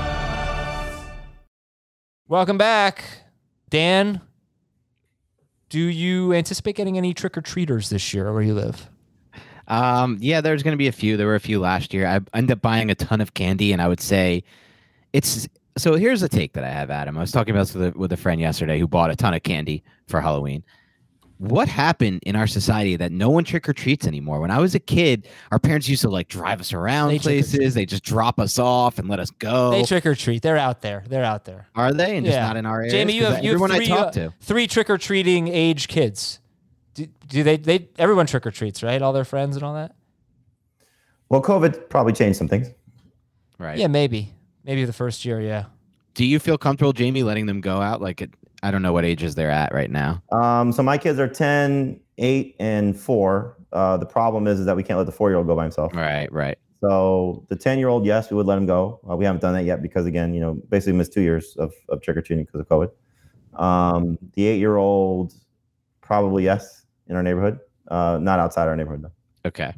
Welcome 2.31 2.57
back. 2.57 3.03
Dan, 3.69 4.21
do 5.67 5.81
you 5.81 6.31
anticipate 6.31 6.77
getting 6.77 6.97
any 6.97 7.13
trick 7.13 7.37
or 7.37 7.41
treaters 7.41 7.89
this 7.89 8.13
year 8.13 8.31
where 8.31 8.41
you 8.41 8.53
live? 8.53 8.89
Um, 9.67 10.17
yeah, 10.21 10.39
there's 10.39 10.63
going 10.63 10.71
to 10.71 10.77
be 10.77 10.87
a 10.87 10.93
few. 10.93 11.17
There 11.17 11.27
were 11.27 11.35
a 11.35 11.41
few 11.41 11.59
last 11.59 11.93
year. 11.93 12.07
I 12.07 12.21
ended 12.33 12.51
up 12.51 12.61
buying 12.61 12.89
a 12.89 12.95
ton 12.95 13.19
of 13.19 13.33
candy, 13.33 13.73
and 13.73 13.81
I 13.81 13.89
would 13.89 13.99
say 13.99 14.45
it's 15.11 15.49
so. 15.77 15.95
Here's 15.95 16.21
the 16.21 16.29
take 16.29 16.53
that 16.53 16.63
I 16.63 16.69
have, 16.69 16.89
Adam. 16.89 17.17
I 17.17 17.19
was 17.19 17.33
talking 17.33 17.53
about 17.53 17.67
this 17.67 17.75
with 17.75 17.95
a, 17.95 17.99
with 17.99 18.13
a 18.13 18.17
friend 18.17 18.39
yesterday 18.39 18.79
who 18.79 18.87
bought 18.87 19.11
a 19.11 19.15
ton 19.17 19.33
of 19.33 19.43
candy 19.43 19.83
for 20.07 20.21
Halloween. 20.21 20.63
What 21.41 21.67
happened 21.67 22.21
in 22.23 22.35
our 22.35 22.45
society 22.45 22.95
that 22.97 23.11
no 23.11 23.31
one 23.31 23.43
trick 23.43 23.67
or 23.67 23.73
treats 23.73 24.05
anymore? 24.05 24.39
When 24.41 24.51
I 24.51 24.59
was 24.59 24.75
a 24.75 24.79
kid, 24.79 25.27
our 25.49 25.57
parents 25.57 25.89
used 25.89 26.03
to 26.03 26.09
like 26.09 26.27
drive 26.27 26.59
us 26.59 26.71
around 26.71 27.09
They 27.09 27.17
places. 27.17 27.73
They 27.73 27.83
just 27.83 28.03
drop 28.03 28.39
us 28.39 28.59
off 28.59 28.99
and 28.99 29.09
let 29.09 29.19
us 29.19 29.31
go. 29.31 29.71
They 29.71 29.83
trick 29.83 30.05
or 30.05 30.13
treat. 30.13 30.43
They're 30.43 30.57
out 30.57 30.81
there. 30.81 31.03
They're 31.09 31.23
out 31.23 31.45
there. 31.45 31.67
Are 31.73 31.93
they? 31.93 32.17
And 32.17 32.27
just 32.27 32.37
not 32.37 32.57
in 32.57 32.67
our 32.67 32.81
area. 32.81 32.91
Jamie, 32.91 33.13
you 33.13 33.25
have, 33.25 33.43
you 33.43 33.49
have 33.49 33.55
everyone 33.55 33.71
three, 33.71 33.85
I 33.85 33.89
talk 33.89 34.07
uh, 34.09 34.11
to. 34.11 34.33
three 34.41 34.67
trick 34.67 34.87
or 34.91 34.99
treating 34.99 35.47
age 35.47 35.87
kids. 35.87 36.39
Do, 36.93 37.07
do 37.27 37.41
they? 37.41 37.57
They 37.57 37.89
everyone 37.97 38.27
trick 38.27 38.45
or 38.45 38.51
treats, 38.51 38.83
right? 38.83 39.01
All 39.01 39.11
their 39.11 39.25
friends 39.25 39.55
and 39.55 39.63
all 39.63 39.73
that. 39.73 39.95
Well, 41.29 41.41
COVID 41.41 41.89
probably 41.89 42.13
changed 42.13 42.37
some 42.37 42.49
things. 42.49 42.67
Right. 43.57 43.79
Yeah, 43.79 43.87
maybe. 43.87 44.31
Maybe 44.63 44.85
the 44.85 44.93
first 44.93 45.25
year. 45.25 45.41
Yeah. 45.41 45.65
Do 46.13 46.23
you 46.23 46.37
feel 46.37 46.59
comfortable, 46.59 46.93
Jamie, 46.93 47.23
letting 47.23 47.47
them 47.47 47.61
go 47.61 47.81
out? 47.81 47.99
Like, 47.99 48.21
it, 48.21 48.31
I 48.63 48.71
don't 48.71 48.81
know 48.81 48.93
what 48.93 49.05
ages 49.05 49.35
they're 49.35 49.51
at 49.51 49.73
right 49.73 49.89
now. 49.89 50.21
Um, 50.31 50.71
so 50.71 50.83
my 50.83 50.97
kids 50.97 51.19
are 51.19 51.27
10, 51.27 51.99
8, 52.17 52.55
and 52.59 52.99
4. 52.99 53.57
Uh, 53.73 53.97
the 53.97 54.05
problem 54.05 54.47
is, 54.47 54.59
is 54.59 54.65
that 54.65 54.75
we 54.75 54.83
can't 54.83 54.97
let 54.97 55.05
the 55.05 55.11
four 55.11 55.29
year 55.29 55.37
old 55.37 55.47
go 55.47 55.55
by 55.55 55.63
himself. 55.63 55.93
Right, 55.95 56.31
right. 56.31 56.57
So 56.81 57.45
the 57.49 57.55
10 57.55 57.79
year 57.79 57.87
old, 57.87 58.05
yes, 58.05 58.29
we 58.29 58.37
would 58.37 58.45
let 58.45 58.57
him 58.57 58.65
go. 58.65 58.99
Uh, 59.09 59.15
we 59.15 59.25
haven't 59.25 59.41
done 59.41 59.53
that 59.53 59.65
yet 59.65 59.81
because, 59.81 60.05
again, 60.05 60.33
you 60.33 60.41
know, 60.41 60.59
basically 60.69 60.93
missed 60.93 61.13
two 61.13 61.21
years 61.21 61.55
of, 61.57 61.73
of 61.89 62.01
trick 62.01 62.17
or 62.17 62.21
treating 62.21 62.45
because 62.45 62.61
of 62.61 62.67
COVID. 62.67 62.91
Um, 63.61 64.17
the 64.33 64.45
eight 64.45 64.59
year 64.59 64.77
old, 64.77 65.33
probably 66.01 66.43
yes, 66.43 66.85
in 67.07 67.15
our 67.15 67.23
neighborhood. 67.23 67.59
Uh, 67.87 68.19
not 68.21 68.39
outside 68.39 68.67
our 68.67 68.75
neighborhood, 68.75 69.03
though. 69.03 69.49
Okay. 69.49 69.73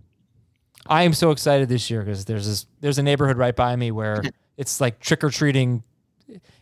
I 0.88 1.04
am 1.04 1.14
so 1.14 1.32
excited 1.32 1.70
this 1.70 1.90
year 1.90 2.02
because 2.02 2.26
there's 2.26 2.46
this 2.46 2.66
there's 2.82 2.98
a 2.98 3.04
neighborhood 3.04 3.38
right 3.38 3.56
by 3.56 3.76
me 3.76 3.92
where 3.92 4.22
it's 4.58 4.82
like 4.82 5.00
trick 5.00 5.24
or 5.24 5.30
treating. 5.30 5.84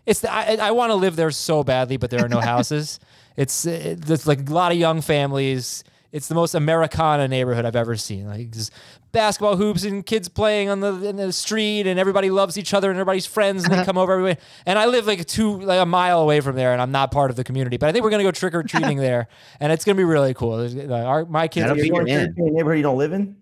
It's 0.05 0.22
the, 0.22 0.32
I, 0.32 0.55
I 0.55 0.72
want 0.72 0.91
to 0.91 0.95
live 0.95 1.16
there 1.16 1.32
so 1.32 1.64
badly, 1.64 1.97
but 1.97 2.09
there 2.09 2.24
are 2.24 2.30
no 2.30 2.39
houses. 2.53 2.99
It's 3.38 3.66
it's 3.66 4.28
like 4.28 4.49
a 4.49 4.53
lot 4.53 4.72
of 4.72 4.78
young 4.78 5.01
families. 5.01 5.84
It's 6.12 6.28
the 6.28 6.36
most 6.36 6.55
Americana 6.55 7.28
neighborhood 7.30 7.64
I've 7.64 7.76
ever 7.78 7.95
seen. 7.95 8.28
Like 8.28 8.51
just 8.51 8.74
basketball 9.14 9.55
hoops 9.55 9.84
and 9.84 10.05
kids 10.05 10.28
playing 10.28 10.70
on 10.70 10.82
the 10.82 11.07
in 11.07 11.16
the 11.16 11.32
street 11.32 11.88
and 11.88 11.99
everybody 11.99 12.30
loves 12.30 12.57
each 12.57 12.74
other 12.74 12.89
and 12.89 12.97
everybody's 12.99 13.26
friends 13.26 13.64
and 13.64 13.74
they 13.74 13.84
come 13.86 13.97
over 13.97 14.12
everywhere. 14.14 14.38
And 14.66 14.78
I 14.78 14.88
live 14.88 15.07
like 15.07 15.26
two 15.26 15.62
like 15.62 15.80
a 15.80 15.86
mile 15.86 16.20
away 16.20 16.41
from 16.41 16.55
there 16.57 16.74
and 16.74 16.82
I'm 16.82 16.91
not 16.91 17.12
part 17.12 17.30
of 17.30 17.38
the 17.38 17.43
community. 17.45 17.78
But 17.78 17.88
I 17.88 17.91
think 17.93 18.03
we're 18.03 18.12
gonna 18.12 18.24
go 18.24 18.32
trick 18.32 18.53
or 18.53 18.64
treating 18.64 18.97
there 18.97 19.28
and 19.62 19.72
it's 19.72 19.86
gonna 19.86 19.95
be 19.95 20.03
really 20.03 20.34
cool. 20.34 20.53
Uh, 20.53 20.91
Our, 21.01 21.26
my 21.26 21.47
kids. 21.47 21.68
That'll 21.68 21.80
are 21.80 21.82
be 21.82 21.88
your 21.88 22.07
in 22.07 22.34
neighborhood 22.38 22.78
you 22.78 22.84
don't 22.84 22.97
live 22.97 23.14
in. 23.14 23.38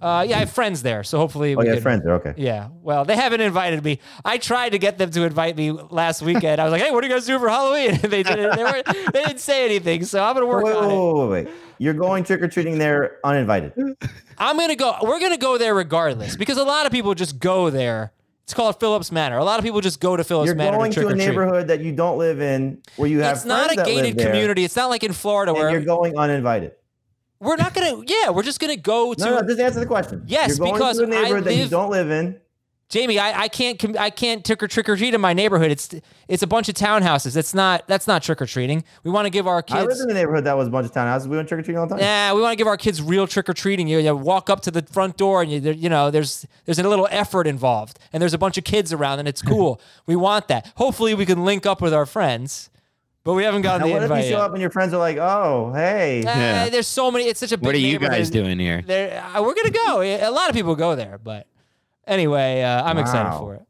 Uh, 0.00 0.24
yeah, 0.28 0.36
I 0.36 0.40
have 0.40 0.50
friends 0.50 0.82
there, 0.82 1.02
so 1.02 1.18
hopefully. 1.18 1.54
Oh, 1.54 1.58
we 1.58 1.66
have 1.66 1.76
can- 1.76 1.82
friends 1.82 2.04
there. 2.04 2.14
Okay. 2.14 2.34
Yeah, 2.36 2.68
well, 2.82 3.04
they 3.04 3.16
haven't 3.16 3.40
invited 3.40 3.82
me. 3.82 4.00
I 4.24 4.38
tried 4.38 4.70
to 4.70 4.78
get 4.78 4.98
them 4.98 5.10
to 5.10 5.24
invite 5.24 5.56
me 5.56 5.72
last 5.72 6.22
weekend. 6.22 6.60
I 6.60 6.64
was 6.64 6.72
like, 6.72 6.82
"Hey, 6.82 6.90
what 6.90 7.02
are 7.02 7.06
you 7.06 7.12
guys 7.12 7.26
doing 7.26 7.40
for 7.40 7.48
Halloween?" 7.48 7.90
And 7.90 8.00
they 8.12 8.22
didn't. 8.22 8.56
They, 8.56 8.62
were, 8.64 8.82
they 9.12 9.24
didn't 9.24 9.40
say 9.40 9.64
anything, 9.64 10.04
so 10.04 10.22
I'm 10.22 10.34
gonna 10.34 10.46
work 10.46 10.64
wait, 10.64 10.76
on 10.76 10.88
wait, 10.88 10.94
it. 10.94 10.98
wait, 10.98 11.28
wait, 11.28 11.44
wait. 11.46 11.54
You're 11.78 11.94
going 11.94 12.24
trick 12.24 12.42
or 12.42 12.48
treating 12.48 12.78
there 12.78 13.18
uninvited. 13.24 13.72
I'm 14.38 14.56
gonna 14.56 14.76
go. 14.76 14.96
We're 15.02 15.20
gonna 15.20 15.36
go 15.36 15.58
there 15.58 15.74
regardless 15.74 16.36
because 16.36 16.58
a 16.58 16.64
lot 16.64 16.86
of 16.86 16.92
people 16.92 17.14
just 17.14 17.38
go 17.38 17.70
there. 17.70 18.12
It's 18.44 18.54
called 18.54 18.80
Phillips 18.80 19.12
Manor. 19.12 19.36
A 19.36 19.44
lot 19.44 19.58
of 19.58 19.64
people 19.64 19.82
just 19.82 20.00
go 20.00 20.16
to 20.16 20.24
Phillips 20.24 20.46
You're 20.46 20.54
Manor 20.54 20.78
going 20.78 20.90
to 20.92 21.02
to 21.02 21.08
a 21.08 21.14
neighborhood 21.14 21.68
that 21.68 21.80
you 21.80 21.92
don't 21.92 22.16
live 22.16 22.40
in, 22.40 22.80
where 22.96 23.06
you 23.06 23.20
have 23.20 23.36
It's 23.36 23.44
not 23.44 23.70
a 23.70 23.76
gated 23.76 24.16
there, 24.16 24.30
community. 24.30 24.64
It's 24.64 24.74
not 24.74 24.88
like 24.88 25.04
in 25.04 25.12
Florida 25.12 25.52
and 25.52 25.58
where 25.58 25.70
you're 25.70 25.82
going 25.82 26.16
uninvited. 26.16 26.72
We're 27.40 27.56
not 27.56 27.74
gonna. 27.74 28.02
Yeah, 28.06 28.30
we're 28.30 28.42
just 28.42 28.60
gonna 28.60 28.76
go 28.76 29.14
to. 29.14 29.24
No, 29.24 29.40
no, 29.40 29.46
just 29.46 29.60
answer 29.60 29.80
the 29.80 29.86
question. 29.86 30.24
Yes, 30.26 30.58
because 30.58 31.00
I 31.00 31.04
neighborhood 31.04 31.44
that 31.44 31.54
you 31.54 31.62
live- 31.62 31.70
don't 31.70 31.90
live 31.90 32.10
in. 32.10 32.40
Jamie, 32.88 33.18
I, 33.18 33.42
I 33.42 33.48
can't 33.48 33.98
I 33.98 34.08
can't 34.08 34.44
trick 34.44 34.62
or 34.62 34.66
trick 34.66 34.88
or 34.88 34.96
treat 34.96 35.12
in 35.12 35.20
my 35.20 35.34
neighborhood. 35.34 35.70
It's 35.70 35.90
it's 36.26 36.42
a 36.42 36.46
bunch 36.46 36.70
of 36.70 36.74
townhouses. 36.74 37.36
It's 37.36 37.52
not 37.52 37.86
that's 37.86 38.06
not 38.06 38.22
trick 38.22 38.40
or 38.40 38.46
treating. 38.46 38.82
We 39.04 39.10
want 39.10 39.26
to 39.26 39.30
give 39.30 39.46
our 39.46 39.60
kids. 39.62 39.80
I 39.80 39.84
lived 39.84 40.00
in 40.00 40.10
a 40.10 40.14
neighborhood 40.14 40.44
that 40.44 40.56
was 40.56 40.68
a 40.68 40.70
bunch 40.70 40.86
of 40.86 40.92
townhouses. 40.92 41.26
We 41.26 41.36
went 41.36 41.48
trick 41.48 41.60
or 41.60 41.62
treating 41.62 41.78
all 41.78 41.86
the 41.86 41.96
time. 41.96 42.00
Yeah, 42.00 42.32
we 42.32 42.40
want 42.40 42.52
to 42.52 42.56
give 42.56 42.66
our 42.66 42.78
kids 42.78 43.02
real 43.02 43.26
trick 43.26 43.46
or 43.46 43.52
treating. 43.52 43.88
You, 43.88 43.98
you 43.98 44.16
walk 44.16 44.48
up 44.48 44.62
to 44.62 44.70
the 44.70 44.80
front 44.80 45.18
door 45.18 45.42
and 45.42 45.52
you 45.52 45.60
you 45.72 45.90
know 45.90 46.10
there's 46.10 46.46
there's 46.64 46.78
a 46.78 46.88
little 46.88 47.08
effort 47.10 47.46
involved 47.46 47.98
and 48.10 48.22
there's 48.22 48.32
a 48.34 48.38
bunch 48.38 48.56
of 48.56 48.64
kids 48.64 48.90
around 48.90 49.18
and 49.18 49.28
it's 49.28 49.42
cool. 49.42 49.82
we 50.06 50.16
want 50.16 50.48
that. 50.48 50.72
Hopefully, 50.76 51.14
we 51.14 51.26
can 51.26 51.44
link 51.44 51.66
up 51.66 51.82
with 51.82 51.92
our 51.92 52.06
friends, 52.06 52.70
but 53.28 53.34
we 53.34 53.44
haven't 53.44 53.60
gotten 53.60 53.82
Now, 53.82 53.86
the 53.88 53.92
what 54.08 54.18
if 54.18 54.24
you 54.24 54.30
show 54.30 54.38
yet. 54.38 54.40
up 54.40 54.52
and 54.52 54.60
your 54.62 54.70
friends 54.70 54.94
are 54.94 54.98
like, 54.98 55.18
"Oh, 55.18 55.70
hey, 55.74 56.24
Eh, 56.26 56.70
There's 56.70 56.86
so 56.86 57.10
many. 57.10 57.26
It's 57.26 57.38
such 57.38 57.52
a 57.52 57.58
big 57.58 57.66
What 57.66 57.74
are 57.74 57.78
you 57.78 57.98
guys 57.98 58.30
doing 58.30 58.58
here? 58.58 58.80
There, 58.80 59.22
uh, 59.22 59.42
we're 59.42 59.52
gonna 59.54 59.68
go. 59.68 60.00
A 60.00 60.30
lot 60.30 60.48
of 60.48 60.54
people 60.56 60.74
go 60.74 60.96
there, 60.96 61.18
but 61.22 61.46
anyway, 62.06 62.62
uh, 62.62 62.82
I'm 62.84 62.96
excited 62.96 63.38
for 63.38 63.56
it. 63.56 63.66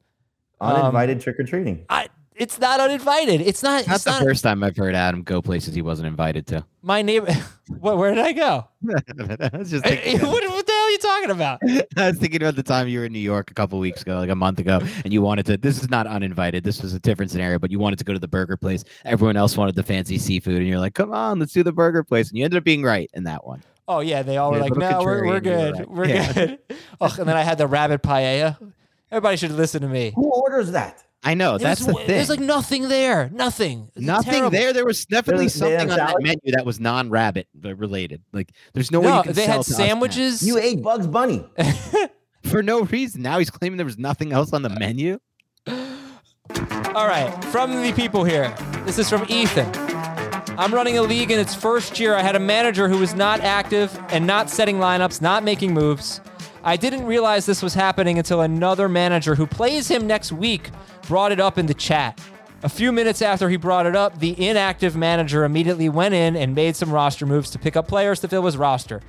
Um, 0.60 0.76
uninvited 0.76 1.20
trick 1.20 1.40
or 1.40 1.42
treating." 1.42 1.84
I, 1.88 2.06
it's 2.36 2.60
not 2.60 2.78
uninvited. 2.78 3.40
It's 3.40 3.64
not. 3.64 3.84
Not 3.88 3.96
it's 3.96 4.04
the 4.04 4.12
not 4.12 4.22
first 4.22 4.44
time 4.44 4.62
I've 4.62 4.76
heard 4.76 4.94
Adam 4.94 5.24
go 5.24 5.42
places 5.42 5.74
he 5.74 5.82
wasn't 5.82 6.06
invited 6.06 6.46
to. 6.46 6.64
my 6.80 7.02
neighbor. 7.02 7.32
what? 7.80 7.98
Where 7.98 8.14
did 8.14 8.24
I 8.24 8.32
go? 8.34 8.68
I 8.88 9.50
was 9.58 9.72
just 9.72 9.84
what, 9.84 9.98
thinking, 9.98 10.20
what 10.20 10.66
the 10.68 10.72
hell 10.72 10.77
are 10.88 10.92
you 10.92 10.98
talking 10.98 11.30
about? 11.30 11.60
I 11.96 12.08
was 12.08 12.18
thinking 12.18 12.42
about 12.42 12.56
the 12.56 12.62
time 12.62 12.88
you 12.88 13.00
were 13.00 13.04
in 13.04 13.12
New 13.12 13.18
York 13.18 13.50
a 13.50 13.54
couple 13.54 13.78
weeks 13.78 14.02
ago, 14.02 14.16
like 14.18 14.30
a 14.30 14.34
month 14.34 14.58
ago, 14.58 14.80
and 15.04 15.12
you 15.12 15.20
wanted 15.22 15.46
to. 15.46 15.56
This 15.56 15.82
is 15.82 15.90
not 15.90 16.06
uninvited. 16.06 16.64
This 16.64 16.82
was 16.82 16.94
a 16.94 16.98
different 17.00 17.30
scenario, 17.30 17.58
but 17.58 17.70
you 17.70 17.78
wanted 17.78 17.98
to 17.98 18.04
go 18.04 18.12
to 18.12 18.18
the 18.18 18.28
burger 18.28 18.56
place. 18.56 18.84
Everyone 19.04 19.36
else 19.36 19.56
wanted 19.56 19.74
the 19.74 19.82
fancy 19.82 20.18
seafood, 20.18 20.56
and 20.56 20.66
you're 20.66 20.78
like, 20.78 20.94
"Come 20.94 21.12
on, 21.12 21.38
let's 21.38 21.52
do 21.52 21.62
the 21.62 21.72
burger 21.72 22.02
place." 22.02 22.30
And 22.30 22.38
you 22.38 22.44
ended 22.44 22.58
up 22.58 22.64
being 22.64 22.82
right 22.82 23.10
in 23.14 23.24
that 23.24 23.46
one. 23.46 23.62
Oh 23.86 24.00
yeah, 24.00 24.22
they 24.22 24.36
all 24.38 24.50
were 24.52 24.58
like, 24.58 24.74
"No, 24.76 25.02
we're, 25.02 25.24
we're 25.26 25.40
contrarian, 25.40 25.44
you 25.44 25.50
were 25.50 25.72
good. 25.72 25.78
right. 25.78 25.90
We're 25.90 26.06
Yeah. 26.06 26.32
good." 26.32 26.58
oh, 27.00 27.16
and 27.18 27.28
then 27.28 27.36
I 27.36 27.42
had 27.42 27.58
the 27.58 27.66
rabbit 27.66 28.02
paella. 28.02 28.56
Everybody 29.10 29.36
should 29.36 29.52
listen 29.52 29.82
to 29.82 29.88
me. 29.88 30.12
Who 30.14 30.30
orders 30.30 30.72
that? 30.72 31.02
I 31.24 31.34
know 31.34 31.58
There 31.58 31.68
that's 31.68 31.80
was, 31.80 31.88
the 31.88 31.94
thing. 31.94 32.06
There's 32.06 32.28
like 32.28 32.40
nothing 32.40 32.88
there. 32.88 33.28
Nothing. 33.32 33.90
Nothing 33.96 34.32
terrible. 34.32 34.50
there. 34.50 34.72
There 34.72 34.84
was 34.86 35.04
definitely 35.04 35.46
There's- 35.46 35.54
they 35.54 35.58
something 35.78 35.88
have 35.90 36.00
on 36.00 36.06
that 36.14 36.22
menu 36.22 36.52
that 36.56 36.64
was 36.64 36.78
non-rabbit 36.78 37.48
related. 37.60 38.22
Like, 38.32 38.52
there's 38.72 38.90
no, 38.92 39.00
way 39.00 39.14
you 39.16 39.22
can 39.24 39.32
they 39.32 39.46
sell 39.46 39.56
had 39.58 39.64
to 39.64 39.72
us 39.72 39.76
sandwiches. 39.76 40.46
You 40.46 40.58
ate 40.58 40.80
Bugs 40.82 41.06
Bunny. 41.08 41.44
for 42.44 42.62
no 42.62 42.82
reason. 42.82 43.22
Now 43.22 43.38
he's 43.38 43.50
claiming 43.50 43.76
there 43.78 43.84
was 43.86 43.98
nothing 43.98 44.32
else 44.32 44.52
on 44.52 44.62
the 44.62 44.70
menu. 44.70 45.18
All 46.94 47.06
right, 47.06 47.32
from 47.46 47.82
the 47.82 47.92
people 47.92 48.24
here. 48.24 48.54
This 48.84 48.98
is 48.98 49.08
from 49.08 49.24
Ethan. 49.28 49.70
I'm 50.58 50.72
running 50.72 50.98
a 50.98 51.02
league 51.02 51.30
in 51.30 51.38
its 51.38 51.54
first 51.54 52.00
year. 52.00 52.14
I 52.14 52.22
had 52.22 52.34
a 52.36 52.40
manager 52.40 52.88
who 52.88 52.98
was 52.98 53.14
not 53.14 53.40
active 53.40 53.96
and 54.08 54.26
not 54.26 54.50
setting 54.50 54.78
lineups, 54.78 55.20
not 55.20 55.44
making 55.44 55.74
moves. 55.74 56.20
I 56.68 56.76
didn't 56.76 57.06
realize 57.06 57.46
this 57.46 57.62
was 57.62 57.72
happening 57.72 58.18
until 58.18 58.42
another 58.42 58.90
manager 58.90 59.34
who 59.34 59.46
plays 59.46 59.88
him 59.88 60.06
next 60.06 60.32
week 60.32 60.68
brought 61.06 61.32
it 61.32 61.40
up 61.40 61.56
in 61.56 61.64
the 61.64 61.72
chat. 61.72 62.20
A 62.62 62.68
few 62.68 62.92
minutes 62.92 63.22
after 63.22 63.48
he 63.48 63.56
brought 63.56 63.86
it 63.86 63.96
up, 63.96 64.18
the 64.18 64.38
inactive 64.46 64.94
manager 64.94 65.44
immediately 65.44 65.88
went 65.88 66.12
in 66.12 66.36
and 66.36 66.54
made 66.54 66.76
some 66.76 66.92
roster 66.92 67.24
moves 67.24 67.48
to 67.52 67.58
pick 67.58 67.74
up 67.74 67.88
players 67.88 68.20
to 68.20 68.28
fill 68.28 68.44
his 68.44 68.58
roster. 68.58 69.00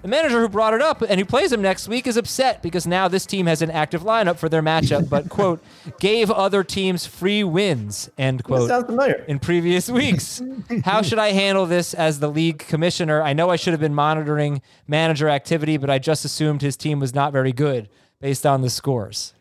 The 0.00 0.06
manager 0.08 0.40
who 0.40 0.48
brought 0.48 0.74
it 0.74 0.80
up 0.80 1.02
and 1.02 1.18
who 1.18 1.24
plays 1.24 1.50
him 1.50 1.60
next 1.60 1.88
week 1.88 2.06
is 2.06 2.16
upset 2.16 2.62
because 2.62 2.86
now 2.86 3.08
this 3.08 3.26
team 3.26 3.46
has 3.46 3.62
an 3.62 3.70
active 3.70 4.02
lineup 4.02 4.36
for 4.36 4.48
their 4.48 4.62
matchup, 4.62 5.08
but 5.08 5.28
quote, 5.28 5.62
gave 5.98 6.30
other 6.30 6.62
teams 6.62 7.04
free 7.04 7.42
wins, 7.42 8.08
end 8.16 8.38
That 8.38 8.44
quote 8.44 8.68
sounds 8.68 8.86
familiar. 8.86 9.24
in 9.26 9.40
previous 9.40 9.90
weeks. 9.90 10.40
How 10.84 11.02
should 11.02 11.18
I 11.18 11.32
handle 11.32 11.66
this 11.66 11.94
as 11.94 12.20
the 12.20 12.28
league 12.28 12.58
commissioner? 12.60 13.22
I 13.22 13.32
know 13.32 13.50
I 13.50 13.56
should 13.56 13.72
have 13.72 13.80
been 13.80 13.94
monitoring 13.94 14.62
manager 14.86 15.28
activity, 15.28 15.76
but 15.78 15.90
I 15.90 15.98
just 15.98 16.24
assumed 16.24 16.62
his 16.62 16.76
team 16.76 17.00
was 17.00 17.12
not 17.12 17.32
very 17.32 17.52
good 17.52 17.88
based 18.20 18.46
on 18.46 18.62
the 18.62 18.70
scores. 18.70 19.34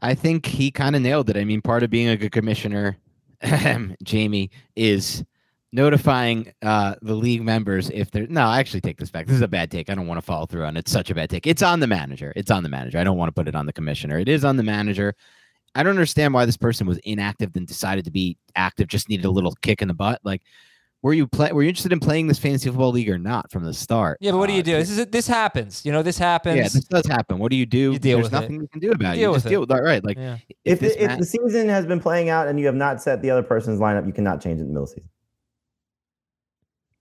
I 0.00 0.14
think 0.14 0.44
he 0.46 0.70
kind 0.70 0.94
of 0.94 1.02
nailed 1.02 1.30
it. 1.30 1.36
I 1.36 1.44
mean, 1.44 1.62
part 1.62 1.82
of 1.82 1.90
being 1.90 2.08
a 2.08 2.16
good 2.16 2.32
commissioner, 2.32 2.98
Jamie, 4.04 4.50
is 4.76 5.24
notifying 5.72 6.52
uh, 6.62 6.94
the 7.02 7.14
league 7.14 7.42
members 7.42 7.90
if 7.90 8.10
they're. 8.10 8.26
No, 8.26 8.42
I 8.46 8.58
actually 8.58 8.80
take 8.80 8.98
this 8.98 9.10
back. 9.10 9.26
This 9.26 9.36
is 9.36 9.42
a 9.42 9.48
bad 9.48 9.70
take. 9.70 9.90
I 9.90 9.94
don't 9.94 10.06
want 10.06 10.18
to 10.18 10.22
follow 10.22 10.46
through 10.46 10.64
on 10.64 10.76
it. 10.76 10.80
It's 10.80 10.92
such 10.92 11.10
a 11.10 11.14
bad 11.14 11.30
take. 11.30 11.46
It's 11.46 11.62
on 11.62 11.80
the 11.80 11.86
manager. 11.86 12.32
It's 12.36 12.50
on 12.50 12.62
the 12.62 12.68
manager. 12.68 12.98
I 12.98 13.04
don't 13.04 13.16
want 13.18 13.28
to 13.28 13.32
put 13.32 13.48
it 13.48 13.54
on 13.54 13.66
the 13.66 13.72
commissioner. 13.72 14.18
It 14.18 14.28
is 14.28 14.44
on 14.44 14.56
the 14.56 14.62
manager. 14.62 15.14
I 15.74 15.82
don't 15.82 15.90
understand 15.90 16.34
why 16.34 16.44
this 16.46 16.56
person 16.56 16.86
was 16.86 16.98
inactive 16.98 17.52
then 17.52 17.64
decided 17.64 18.04
to 18.06 18.10
be 18.10 18.36
active. 18.56 18.88
Just 18.88 19.08
needed 19.08 19.26
a 19.26 19.30
little 19.30 19.54
kick 19.62 19.82
in 19.82 19.88
the 19.88 19.94
butt. 19.94 20.20
Like, 20.24 20.42
were 21.02 21.12
you 21.12 21.28
play? 21.28 21.52
Were 21.52 21.62
you 21.62 21.68
interested 21.68 21.92
in 21.92 22.00
playing 22.00 22.26
this 22.26 22.38
fantasy 22.38 22.68
football 22.70 22.90
league 22.90 23.08
or 23.08 23.18
not 23.18 23.52
from 23.52 23.62
the 23.64 23.72
start? 23.74 24.18
Yeah, 24.20 24.32
but 24.32 24.38
what 24.38 24.46
do 24.48 24.54
Uh, 24.54 24.56
you 24.56 24.62
do? 24.64 24.72
This 24.72 24.90
is 24.90 25.06
this 25.06 25.28
happens. 25.28 25.84
You 25.84 25.92
know, 25.92 26.02
this 26.02 26.18
happens. 26.18 26.56
Yeah, 26.56 26.62
this 26.64 26.84
does 26.86 27.06
happen. 27.06 27.38
What 27.38 27.50
do 27.52 27.56
you 27.56 27.66
do? 27.66 27.92
You 27.92 27.98
deal 28.00 28.16
There's 28.18 28.24
with 28.24 28.32
it. 28.32 28.40
nothing 28.40 28.60
you 28.62 28.68
can 28.68 28.80
do 28.80 28.90
about 28.90 29.12
it. 29.14 29.18
Deal 29.20 29.30
You 29.30 29.36
just 29.36 29.44
with 29.44 29.50
deal 29.52 29.62
it. 29.62 29.68
with 29.68 29.78
it. 29.78 29.82
Right. 29.82 30.04
Like, 30.04 30.16
Yeah. 30.16 30.38
If, 30.64 30.80
this 30.80 30.94
the, 30.94 31.04
if 31.04 31.10
ma- 31.10 31.16
the 31.18 31.24
season 31.26 31.68
has 31.68 31.86
been 31.86 32.00
playing 32.00 32.30
out 32.30 32.48
and 32.48 32.58
you 32.58 32.66
have 32.66 32.74
not 32.74 33.00
set 33.00 33.22
the 33.22 33.30
other 33.30 33.44
person's 33.44 33.78
lineup, 33.78 34.06
you 34.06 34.12
cannot 34.12 34.40
change 34.40 34.58
it 34.58 34.62
in 34.62 34.68
the 34.68 34.72
middle 34.72 34.84
of 34.84 34.88
the 34.88 34.94
season. 34.96 35.08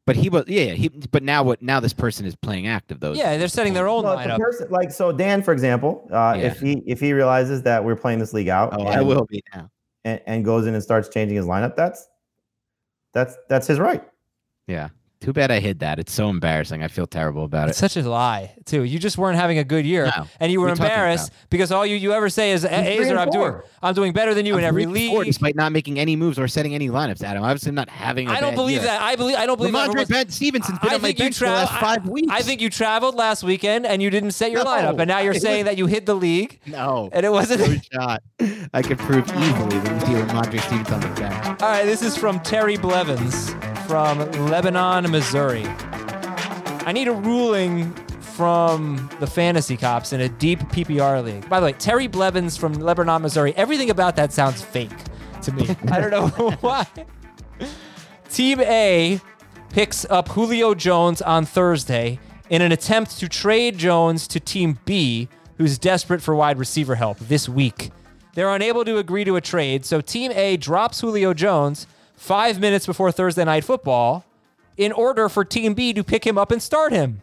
But 0.08 0.16
he 0.16 0.30
was 0.30 0.46
yeah, 0.48 0.64
yeah 0.64 0.74
he 0.74 0.88
but 0.88 1.22
now 1.22 1.44
what 1.44 1.62
now 1.62 1.82
this 1.82 1.92
person 1.94 2.26
is 2.26 2.34
playing 2.36 2.66
active 2.66 3.02
though. 3.02 3.12
Yeah, 3.12 3.36
they're 3.36 3.50
setting 3.50 3.74
their 3.74 3.90
own 3.90 4.06
Well, 4.06 4.18
if 4.18 4.24
the 4.26 4.32
lineup. 4.32 4.40
person, 4.40 4.68
like 4.72 4.90
so, 4.90 5.12
Dan, 5.12 5.44
for 5.44 5.52
example, 5.52 6.08
uh, 6.12 6.34
Yeah. 6.38 6.48
if 6.48 6.62
he 6.62 6.82
if 6.88 7.02
he 7.02 7.12
realizes 7.12 7.62
that 7.64 7.84
we're 7.84 7.98
playing 7.98 8.20
this 8.20 8.34
league 8.34 8.48
out, 8.48 8.70
Oh, 8.74 8.80
and, 8.88 8.90
I 8.90 9.02
will 9.02 9.26
be 9.26 9.44
now. 9.54 9.70
and, 10.06 10.22
and 10.26 10.46
goes 10.46 10.66
in 10.66 10.74
and 10.74 10.82
starts 10.82 11.10
changing 11.10 11.36
his 11.36 11.46
lineup, 11.46 11.76
that's 11.76 12.08
that's 13.14 13.36
that's 13.50 13.68
his 13.68 13.80
right. 13.80 14.02
Yeah. 14.66 14.90
Too 15.20 15.34
bad 15.34 15.50
I 15.50 15.60
hid 15.60 15.80
that. 15.80 15.98
It's 15.98 16.14
so 16.14 16.30
embarrassing. 16.30 16.84
I 16.84 16.88
feel 16.90 17.08
terrible 17.08 17.44
about 17.44 17.70
It's 17.70 17.80
it. 17.82 17.90
such 17.92 17.98
a 17.98 18.08
lie, 18.08 18.54
too. 18.66 18.84
You 18.84 19.00
just 19.00 19.18
weren't 19.18 19.36
having 19.38 19.58
a 19.58 19.64
good 19.64 19.84
year, 19.84 20.06
No. 20.16 20.28
and 20.40 20.52
you 20.52 20.62
were 20.62 20.68
What 20.68 20.80
are 20.80 20.84
you 20.84 20.90
embarrassed 20.92 21.32
because 21.50 21.72
all 21.72 21.86
you, 21.88 21.96
you 21.96 22.14
ever 22.14 22.30
say 22.30 22.52
is, 22.52 22.64
"Aizer, 22.64 23.18
I'm 23.18 23.32
doing. 23.32 23.56
I'm 23.82 23.96
doing 23.96 24.14
better 24.14 24.36
than 24.36 24.46
you 24.46 24.54
I'm 24.54 24.60
in 24.60 24.66
every 24.66 24.84
four 24.86 24.94
league." 24.94 25.26
despite 25.26 25.56
not 25.56 25.72
making 25.72 25.98
any 26.00 26.16
moves 26.16 26.38
or 26.38 26.48
setting 26.48 26.76
any 26.76 26.88
lineups, 26.90 27.24
Adam. 27.24 27.42
Obviously, 27.44 27.70
I'm 27.70 27.76
not 27.76 27.90
having. 27.90 28.28
I 28.30 28.36
I 28.36 28.40
don't 28.42 28.54
believe 28.54 28.84
that. 28.84 29.02
I 29.02 29.16
believe 29.16 29.38
I 29.38 29.48
don't 29.48 29.58
believe 29.58 29.74
Rhamondre 29.74 30.08
Ben 30.08 30.30
Stevenson's 30.30 30.78
been 30.80 30.92
I 30.92 30.96
on 30.96 31.02
my 31.02 31.08
think 31.08 31.20
you 31.20 31.26
bench 31.26 31.38
for 31.40 31.46
the 31.46 31.52
last 31.52 31.74
five 31.80 32.08
weeks. 32.08 32.28
I 32.32 32.44
think 32.44 32.62
you 32.62 32.70
traveled 32.70 33.16
last 33.16 33.44
weekend 33.44 33.88
and 33.88 34.04
you 34.04 34.12
didn't 34.12 34.32
set 34.32 34.52
your 34.52 34.64
No, 34.64 34.70
lineup, 34.70 35.00
and 35.00 35.08
now 35.08 35.20
you're 35.20 35.34
saying 35.48 35.66
was- 35.66 35.72
that 35.72 35.78
you 35.80 35.88
hid 35.88 36.06
the 36.06 36.14
league 36.16 36.60
no. 36.68 37.10
and 37.12 37.26
it 37.26 37.32
wasn't. 37.32 37.62
No 37.62 37.76
shot. 37.92 38.22
I 38.72 38.84
could 38.84 39.00
prove 39.00 39.26
easily 39.30 39.80
that 39.80 40.10
you 40.10 40.18
Rhamondre 40.18 40.62
Stevens 40.62 40.92
on 40.92 41.00
the 41.02 41.08
bench. 41.20 41.62
All 41.64 41.70
right, 41.70 41.86
this 41.86 42.04
is 42.04 42.16
from 42.16 42.40
Terry 42.42 42.78
Blevins 42.78 43.56
from 43.88 44.20
Lebanon, 44.50 45.10
Missouri. 45.10 45.64
I 45.66 46.92
need 46.92 47.08
a 47.08 47.14
ruling 47.14 47.94
from 48.20 49.10
the 49.22 49.28
fantasy 49.28 49.78
cops 49.78 50.12
in 50.12 50.20
a 50.20 50.28
deep 50.28 50.60
PPR 50.60 51.24
league. 51.24 51.48
By 51.48 51.62
the 51.62 51.68
way, 51.68 51.72
Terry 51.72 52.08
Blevins 52.08 52.58
from 52.58 52.74
Lebanon, 52.74 53.22
Missouri. 53.22 53.56
Everything 53.56 53.90
about 53.90 54.18
that 54.18 54.34
sounds 54.34 54.62
fake 54.62 54.92
to 55.44 55.54
me. 55.54 55.70
I 55.90 56.02
don't 56.02 56.38
know 56.38 56.52
why. 56.60 56.86
Team 58.30 58.60
A 58.60 59.22
picks 59.70 60.06
up 60.10 60.28
Julio 60.30 60.76
Jones 60.76 61.22
on 61.22 61.46
Thursday 61.46 62.20
in 62.50 62.62
an 62.62 62.74
attempt 62.74 63.18
to 63.20 63.30
trade 63.30 63.78
Jones 63.78 64.28
to 64.28 64.42
Team 64.42 64.80
B, 64.84 65.30
who's 65.58 65.78
desperate 65.78 66.22
for 66.22 66.36
wide 66.36 66.60
receiver 66.60 66.96
help 66.96 67.20
this 67.20 67.48
week. 67.48 67.92
They're 68.34 68.54
unable 68.54 68.84
to 68.84 68.98
agree 68.98 69.24
to 69.24 69.38
a 69.38 69.42
trade, 69.42 69.86
so 69.86 70.02
Team 70.02 70.34
A 70.34 70.58
drops 70.58 71.00
Julio 71.00 71.34
Jones 71.34 71.88
five 72.18 72.60
minutes 72.60 72.86
before 72.86 73.12
Thursday 73.12 73.46
Night 73.46 73.64
Football 73.64 74.26
in 74.76 74.92
order 74.92 75.30
for 75.30 75.46
Team 75.46 75.74
B 75.74 75.94
to 75.94 76.04
pick 76.04 76.28
him 76.28 76.38
up 76.38 76.52
and 76.52 76.62
start 76.62 76.92
him. 76.92 77.22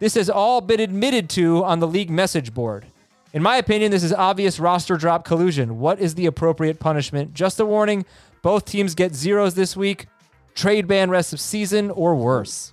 This 0.00 0.14
has 0.14 0.28
all 0.28 0.60
been 0.60 0.80
admitted 0.80 1.30
to 1.30 1.64
on 1.64 1.78
the 1.80 1.86
league 1.86 2.10
message 2.10 2.52
board. 2.52 2.84
In 3.32 3.42
my 3.42 3.56
opinion, 3.56 3.90
this 3.90 4.04
is 4.04 4.12
obvious 4.12 4.60
roster 4.60 4.96
drop 4.96 5.24
collusion. 5.24 5.78
What 5.80 5.98
is 5.98 6.14
the 6.14 6.26
appropriate 6.26 6.78
punishment? 6.78 7.32
Just 7.32 7.58
a 7.58 7.64
warning 7.64 8.04
both 8.42 8.64
teams 8.66 8.94
get 8.94 9.14
zeros 9.14 9.54
this 9.54 9.74
week, 9.76 10.06
trade 10.54 10.86
ban 10.86 11.08
rest 11.10 11.32
of 11.32 11.40
season, 11.40 11.90
or 11.90 12.14
worse. 12.14 12.72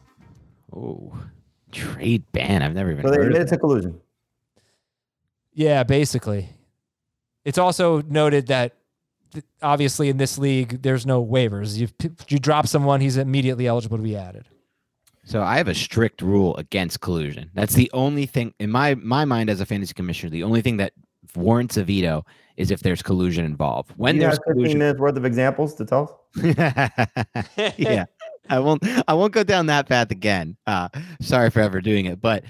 Oh, 0.75 1.13
Trade 1.71 2.23
ban. 2.33 2.61
I've 2.61 2.73
never 2.75 2.91
even 2.91 3.05
So 3.05 3.09
they 3.11 3.15
heard 3.15 3.21
of 3.27 3.27
admitted 3.29 3.47
that. 3.47 3.55
to 3.55 3.59
collusion. 3.59 4.01
Yeah, 5.53 5.83
basically. 5.83 6.49
It's 7.45 7.57
also 7.57 8.01
noted 8.01 8.47
that 8.47 8.73
th- 8.73 8.80
obviously 9.61 10.09
in 10.09 10.17
this 10.17 10.37
league 10.37 10.81
there's 10.81 11.05
no 11.05 11.23
waivers. 11.25 11.77
You 11.77 11.87
you 12.27 12.39
drop 12.39 12.67
someone, 12.67 13.01
he's 13.01 13.17
immediately 13.17 13.67
eligible 13.67 13.97
to 13.97 14.03
be 14.03 14.15
added. 14.15 14.45
So 15.23 15.43
I 15.43 15.57
have 15.57 15.67
a 15.67 15.75
strict 15.75 16.21
rule 16.21 16.55
against 16.57 17.01
collusion. 17.01 17.51
That's 17.53 17.73
the 17.73 17.89
only 17.93 18.25
thing 18.25 18.53
in 18.59 18.71
my 18.71 18.95
my 18.95 19.25
mind 19.25 19.49
as 19.49 19.61
a 19.61 19.65
fantasy 19.65 19.93
commissioner. 19.93 20.31
The 20.31 20.43
only 20.43 20.61
thing 20.61 20.77
that 20.77 20.93
warrants 21.35 21.77
a 21.77 21.83
veto 21.83 22.25
is 22.57 22.71
if 22.71 22.81
there's 22.81 23.01
collusion 23.01 23.45
involved. 23.45 23.91
When 23.97 24.15
you 24.15 24.21
there's 24.21 24.33
have 24.33 24.43
15 24.47 24.53
collusion, 24.53 24.79
minutes 24.79 24.99
worth 24.99 25.17
of 25.17 25.25
examples 25.25 25.75
to 25.75 25.85
tell 25.85 26.21
yeah. 27.77 28.05
I 28.49 28.59
won't 28.59 28.83
I 29.07 29.13
won't 29.13 29.33
go 29.33 29.43
down 29.43 29.67
that 29.67 29.87
path 29.87 30.11
again. 30.11 30.57
Uh 30.65 30.89
sorry 31.21 31.49
for 31.49 31.59
ever 31.59 31.81
doing 31.81 32.05
it. 32.05 32.19
But 32.19 32.43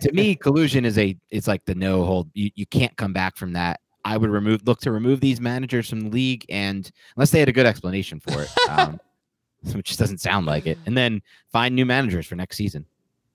to 0.00 0.12
me, 0.12 0.34
collusion 0.34 0.84
is 0.84 0.98
a 0.98 1.16
it's 1.30 1.46
like 1.46 1.64
the 1.64 1.74
no 1.74 2.04
hold. 2.04 2.28
You 2.34 2.50
you 2.54 2.66
can't 2.66 2.96
come 2.96 3.12
back 3.12 3.36
from 3.36 3.52
that. 3.52 3.80
I 4.06 4.16
would 4.16 4.30
remove 4.30 4.66
look 4.66 4.80
to 4.82 4.92
remove 4.92 5.20
these 5.20 5.40
managers 5.40 5.90
from 5.90 6.00
the 6.00 6.08
league 6.10 6.46
and 6.48 6.90
unless 7.16 7.30
they 7.32 7.40
had 7.40 7.48
a 7.48 7.52
good 7.52 7.66
explanation 7.66 8.20
for 8.20 8.42
it. 8.42 8.48
Um 8.70 9.00
which 9.74 9.86
just 9.88 9.98
doesn't 9.98 10.18
sound 10.20 10.46
like 10.46 10.64
it. 10.66 10.78
And 10.86 10.96
then 10.96 11.20
find 11.50 11.74
new 11.74 11.84
managers 11.84 12.24
for 12.26 12.36
next 12.36 12.56
season. 12.56 12.86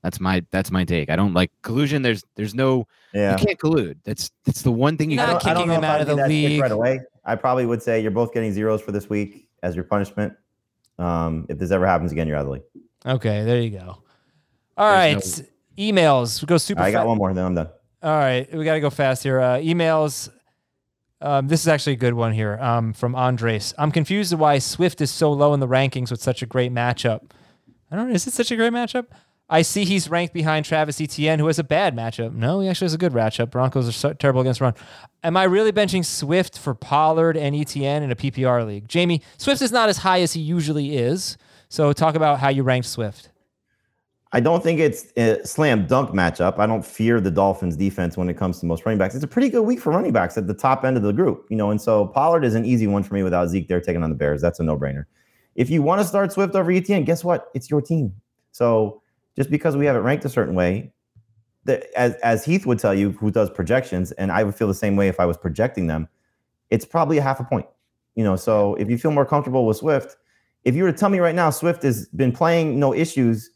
That's 0.01 0.19
my 0.21 0.43
that's 0.49 0.71
my 0.71 0.85
take. 0.85 1.09
I 1.09 1.15
don't 1.17 1.33
like 1.33 1.51
collusion. 1.61 2.01
There's 2.03 2.23
there's 2.35 2.55
no 2.55 2.87
Yeah. 3.13 3.37
you 3.37 3.45
can't 3.45 3.59
collude. 3.59 3.97
That's 4.05 4.31
that's 4.45 4.61
the 4.61 4.71
one 4.71 4.95
thing 4.97 5.11
you 5.11 5.17
Not 5.17 5.41
can't 5.41 5.45
I 5.45 5.53
don't 5.53 5.55
kicking 5.63 5.67
know 5.67 5.73
them 5.75 5.83
out 5.83 6.01
of 6.01 6.07
the 6.07 6.27
league. 6.27 6.61
right 6.61 6.71
away. 6.71 7.01
I 7.25 7.35
probably 7.35 7.65
would 7.65 7.83
say 7.83 7.99
you're 8.01 8.11
both 8.11 8.33
getting 8.33 8.53
zeros 8.53 8.81
for 8.81 8.91
this 8.93 9.09
week 9.09 9.47
as 9.61 9.75
your 9.75 9.83
punishment. 9.83 10.33
Um, 10.97 11.45
if 11.49 11.57
this 11.59 11.69
ever 11.71 11.85
happens 11.85 12.11
again, 12.13 12.27
you're 12.27 12.37
out 12.37 12.41
of 12.41 12.47
the 12.47 12.53
league. 12.53 12.63
Okay, 13.05 13.43
there 13.43 13.59
you 13.61 13.71
go. 13.71 14.01
All 14.77 14.89
right, 14.89 15.13
There's 15.13 15.43
emails. 15.77 16.41
We 16.41 16.45
go 16.47 16.57
super. 16.57 16.81
I 16.81 16.91
got 16.91 17.01
fa- 17.03 17.07
one 17.09 17.17
more, 17.17 17.33
then 17.33 17.45
I'm 17.45 17.55
done. 17.55 17.69
All 18.01 18.17
right, 18.17 18.51
we 18.55 18.63
got 18.65 18.73
to 18.75 18.79
go 18.79 18.89
fast 18.89 19.21
here. 19.23 19.39
Uh, 19.39 19.57
emails. 19.57 20.29
Um, 21.21 21.47
this 21.47 21.61
is 21.61 21.67
actually 21.67 21.93
a 21.93 21.97
good 21.97 22.15
one 22.15 22.33
here 22.33 22.57
um, 22.59 22.93
from 22.93 23.15
Andres. 23.15 23.73
I'm 23.77 23.91
confused 23.91 24.33
why 24.33 24.57
Swift 24.59 25.01
is 25.01 25.11
so 25.11 25.31
low 25.31 25.53
in 25.53 25.59
the 25.59 25.67
rankings 25.67 26.09
with 26.09 26.21
such 26.21 26.41
a 26.41 26.45
great 26.45 26.73
matchup. 26.73 27.31
I 27.91 27.95
don't 27.95 28.09
know. 28.09 28.15
Is 28.15 28.25
it 28.25 28.33
such 28.33 28.51
a 28.51 28.55
great 28.55 28.73
matchup? 28.73 29.07
I 29.49 29.63
see 29.63 29.83
he's 29.83 30.09
ranked 30.09 30.33
behind 30.33 30.65
Travis 30.65 31.01
Etienne, 31.01 31.37
who 31.37 31.47
has 31.47 31.59
a 31.59 31.63
bad 31.63 31.93
matchup. 31.93 32.33
No, 32.33 32.61
he 32.61 32.69
actually 32.69 32.85
has 32.85 32.93
a 32.93 32.97
good 32.97 33.11
matchup. 33.11 33.51
Broncos 33.51 33.87
are 33.87 33.91
so 33.91 34.13
terrible 34.13 34.39
against 34.39 34.61
run. 34.61 34.73
Am 35.23 35.35
I 35.35 35.43
really 35.43 35.73
benching 35.73 36.05
Swift 36.05 36.57
for 36.57 36.73
Pollard 36.73 37.35
and 37.35 37.53
Etienne 37.53 38.01
in 38.01 38.11
a 38.11 38.15
PPR 38.15 38.65
league? 38.65 38.87
Jamie, 38.87 39.21
Swift 39.37 39.61
is 39.61 39.71
not 39.71 39.89
as 39.89 39.97
high 39.97 40.21
as 40.21 40.31
he 40.31 40.39
usually 40.39 40.95
is. 40.95 41.37
So 41.67 41.91
talk 41.91 42.15
about 42.15 42.39
how 42.39 42.47
you 42.47 42.63
ranked 42.63 42.87
Swift. 42.87 43.30
I 44.33 44.39
don't 44.39 44.63
think 44.63 44.79
it's 44.79 45.11
a 45.17 45.45
slam 45.45 45.87
dunk 45.87 46.11
matchup. 46.11 46.57
I 46.57 46.65
don't 46.65 46.85
fear 46.85 47.19
the 47.19 47.31
Dolphins 47.31 47.75
defense 47.75 48.15
when 48.15 48.29
it 48.29 48.37
comes 48.37 48.59
to 48.59 48.65
most 48.65 48.85
running 48.85 48.97
backs. 48.97 49.13
It's 49.13 49.25
a 49.25 49.27
pretty 49.27 49.49
good 49.49 49.63
week 49.63 49.81
for 49.81 49.91
running 49.91 50.13
backs 50.13 50.37
at 50.37 50.47
the 50.47 50.53
top 50.53 50.85
end 50.85 50.95
of 50.95 51.03
the 51.03 51.11
group, 51.11 51.47
you 51.49 51.57
know. 51.57 51.69
And 51.69 51.81
so 51.81 52.07
Pollard 52.07 52.45
is 52.45 52.55
an 52.55 52.63
easy 52.65 52.87
one 52.87 53.03
for 53.03 53.13
me 53.13 53.23
without 53.23 53.49
Zeke 53.49 53.67
there 53.67 53.81
taking 53.81 54.03
on 54.03 54.09
the 54.09 54.15
Bears. 54.15 54.41
That's 54.41 54.59
a 54.59 54.63
no 54.63 54.77
brainer. 54.77 55.05
If 55.55 55.69
you 55.69 55.81
want 55.81 55.99
to 56.01 56.07
start 56.07 56.31
Swift 56.31 56.55
over 56.55 56.71
Etienne, 56.71 57.03
guess 57.03 57.25
what? 57.25 57.49
It's 57.53 57.69
your 57.69 57.81
team. 57.81 58.13
So 58.53 59.01
just 59.35 59.51
because 59.51 59.75
we 59.75 59.85
have 59.85 59.97
it 59.97 59.99
ranked 59.99 60.23
a 60.23 60.29
certain 60.29 60.55
way, 60.55 60.93
that 61.65 61.87
as 61.97 62.15
as 62.15 62.45
Heath 62.45 62.65
would 62.65 62.79
tell 62.79 62.93
you, 62.93 63.11
who 63.11 63.31
does 63.31 63.49
projections, 63.49 64.13
and 64.13 64.31
I 64.31 64.43
would 64.43 64.55
feel 64.55 64.67
the 64.69 64.73
same 64.73 64.95
way 64.95 65.09
if 65.09 65.19
I 65.19 65.25
was 65.25 65.37
projecting 65.37 65.87
them, 65.87 66.07
it's 66.69 66.85
probably 66.85 67.17
a 67.17 67.21
half 67.21 67.41
a 67.41 67.43
point. 67.43 67.65
You 68.15 68.23
know, 68.23 68.37
so 68.37 68.75
if 68.75 68.89
you 68.89 68.97
feel 68.97 69.11
more 69.11 69.25
comfortable 69.25 69.65
with 69.65 69.77
Swift, 69.77 70.15
if 70.63 70.73
you 70.73 70.83
were 70.83 70.91
to 70.91 70.97
tell 70.97 71.09
me 71.09 71.19
right 71.19 71.35
now 71.35 71.49
Swift 71.49 71.83
has 71.83 72.07
been 72.07 72.31
playing 72.31 72.79
no 72.79 72.93
issues 72.93 73.49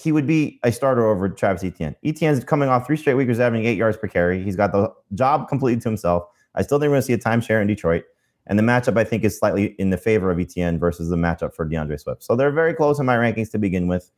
he 0.00 0.12
would 0.12 0.26
be 0.26 0.58
a 0.62 0.72
starter 0.72 1.06
over 1.06 1.28
Travis 1.28 1.62
Etienne. 1.62 1.94
Etienne's 2.04 2.42
coming 2.42 2.68
off 2.68 2.86
three 2.86 2.96
straight 2.96 3.14
weeks, 3.14 3.38
averaging 3.38 3.66
eight 3.66 3.76
yards 3.76 3.96
per 3.96 4.08
carry. 4.08 4.42
He's 4.42 4.56
got 4.56 4.72
the 4.72 4.92
job 5.14 5.48
completely 5.48 5.80
to 5.82 5.88
himself. 5.88 6.24
I 6.54 6.62
still 6.62 6.78
think 6.78 6.88
we're 6.88 6.94
going 6.94 7.02
to 7.02 7.06
see 7.06 7.12
a 7.12 7.18
timeshare 7.18 7.60
in 7.60 7.66
Detroit. 7.66 8.04
And 8.46 8.58
the 8.58 8.62
matchup, 8.62 8.98
I 8.98 9.04
think, 9.04 9.24
is 9.24 9.38
slightly 9.38 9.76
in 9.78 9.90
the 9.90 9.96
favor 9.98 10.30
of 10.30 10.40
Etienne 10.40 10.78
versus 10.78 11.10
the 11.10 11.16
matchup 11.16 11.54
for 11.54 11.64
D'Andre 11.64 11.96
Swift. 11.96 12.24
So 12.24 12.34
they're 12.34 12.50
very 12.50 12.74
close 12.74 12.98
in 12.98 13.06
my 13.06 13.16
rankings 13.16 13.50
to 13.52 13.58
begin 13.58 13.86
with. 13.86 14.10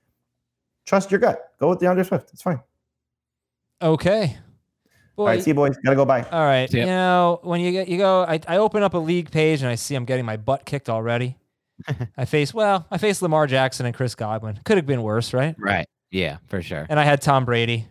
Trust 0.86 1.10
your 1.10 1.20
gut. 1.20 1.50
Go 1.58 1.68
with 1.68 1.80
D'Andre 1.80 2.04
Swift. 2.04 2.30
It's 2.32 2.42
fine. 2.42 2.60
Okay. 3.82 4.38
Boy, 5.16 5.22
All 5.22 5.28
right, 5.28 5.42
see 5.42 5.50
you 5.50 5.54
boys. 5.54 5.76
Gotta 5.84 5.96
go. 5.96 6.06
Bye. 6.06 6.24
All 6.30 6.44
right. 6.44 6.70
See 6.70 6.78
ya. 6.78 6.84
You 6.84 6.90
know, 6.90 7.40
when 7.42 7.60
you 7.60 7.72
get 7.72 7.88
you 7.88 7.98
go, 7.98 8.22
I, 8.22 8.40
I 8.48 8.56
open 8.56 8.82
up 8.82 8.94
a 8.94 8.98
league 8.98 9.30
page 9.30 9.60
and 9.60 9.68
I 9.68 9.74
see 9.74 9.94
I'm 9.94 10.06
getting 10.06 10.24
my 10.24 10.38
butt 10.38 10.64
kicked 10.64 10.88
already. 10.88 11.36
I 12.16 12.24
face 12.24 12.52
well, 12.54 12.86
I 12.90 12.98
faced 12.98 13.22
Lamar 13.22 13.46
Jackson 13.46 13.86
and 13.86 13.94
Chris 13.94 14.14
Godwin. 14.14 14.60
Could 14.64 14.76
have 14.76 14.86
been 14.86 15.02
worse, 15.02 15.32
right? 15.32 15.54
right. 15.58 15.86
Yeah, 16.10 16.38
for 16.48 16.60
sure. 16.62 16.86
And 16.88 17.00
I 17.00 17.04
had 17.04 17.22
Tom 17.22 17.44
Brady. 17.44 17.86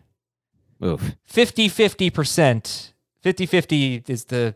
Oof. 0.84 1.16
50 1.26 1.70
50%. 1.70 2.94
50 3.24 3.46
50 3.46 4.04
is 4.08 4.26
the 4.26 4.56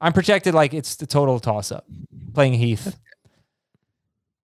I'm 0.00 0.12
projected 0.12 0.54
like 0.54 0.72
it's 0.74 0.96
the 0.96 1.06
total 1.06 1.38
toss 1.40 1.70
up. 1.72 1.86
Playing 2.34 2.54
Heath. 2.54 2.98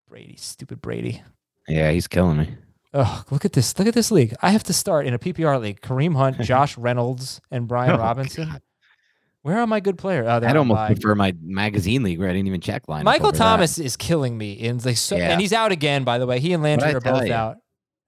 Brady, 0.09 0.35
stupid 0.37 0.81
Brady. 0.81 1.21
Yeah, 1.67 1.91
he's 1.91 2.07
killing 2.07 2.37
me. 2.37 2.55
Oh, 2.93 3.23
look 3.29 3.43
at 3.43 3.53
this. 3.53 3.77
Look 3.77 3.87
at 3.87 3.93
this 3.93 4.11
league. 4.11 4.33
I 4.41 4.51
have 4.51 4.63
to 4.65 4.73
start 4.73 5.05
in 5.05 5.13
a 5.13 5.19
PPR 5.19 5.59
league. 5.59 5.81
Kareem 5.81 6.15
Hunt, 6.15 6.39
Josh 6.41 6.77
Reynolds, 6.77 7.41
and 7.51 7.67
Brian 7.67 7.91
Oh, 7.91 7.97
Robinson. 7.97 8.47
God. 8.49 8.61
Where 9.45 9.59
are 9.59 9.67
my 9.67 9.79
good 9.79 9.99
players? 9.99 10.25
Oh, 10.27 10.37
I'd 10.43 10.57
almost 10.57 10.87
prefer 10.87 11.13
my 11.13 11.31
magazine 11.39 12.01
league 12.01 12.17
where 12.17 12.27
I 12.27 12.33
didn't 12.33 12.47
even 12.47 12.61
check 12.61 12.87
line. 12.87 13.03
Michael 13.05 13.31
Thomas 13.31 13.77
is 13.77 13.95
killing 13.95 14.39
me. 14.39 14.53
In 14.53 14.79
the 14.79 14.95
so, 14.95 15.15
Yeah. 15.17 15.29
and 15.33 15.39
he's 15.39 15.53
out 15.53 15.71
again, 15.71 16.03
by 16.03 16.17
the 16.17 16.25
way. 16.25 16.39
He 16.39 16.51
and 16.53 16.63
Landry 16.63 16.91
are 16.95 16.99
both 16.99 17.27
you? 17.27 17.33
out. 17.33 17.57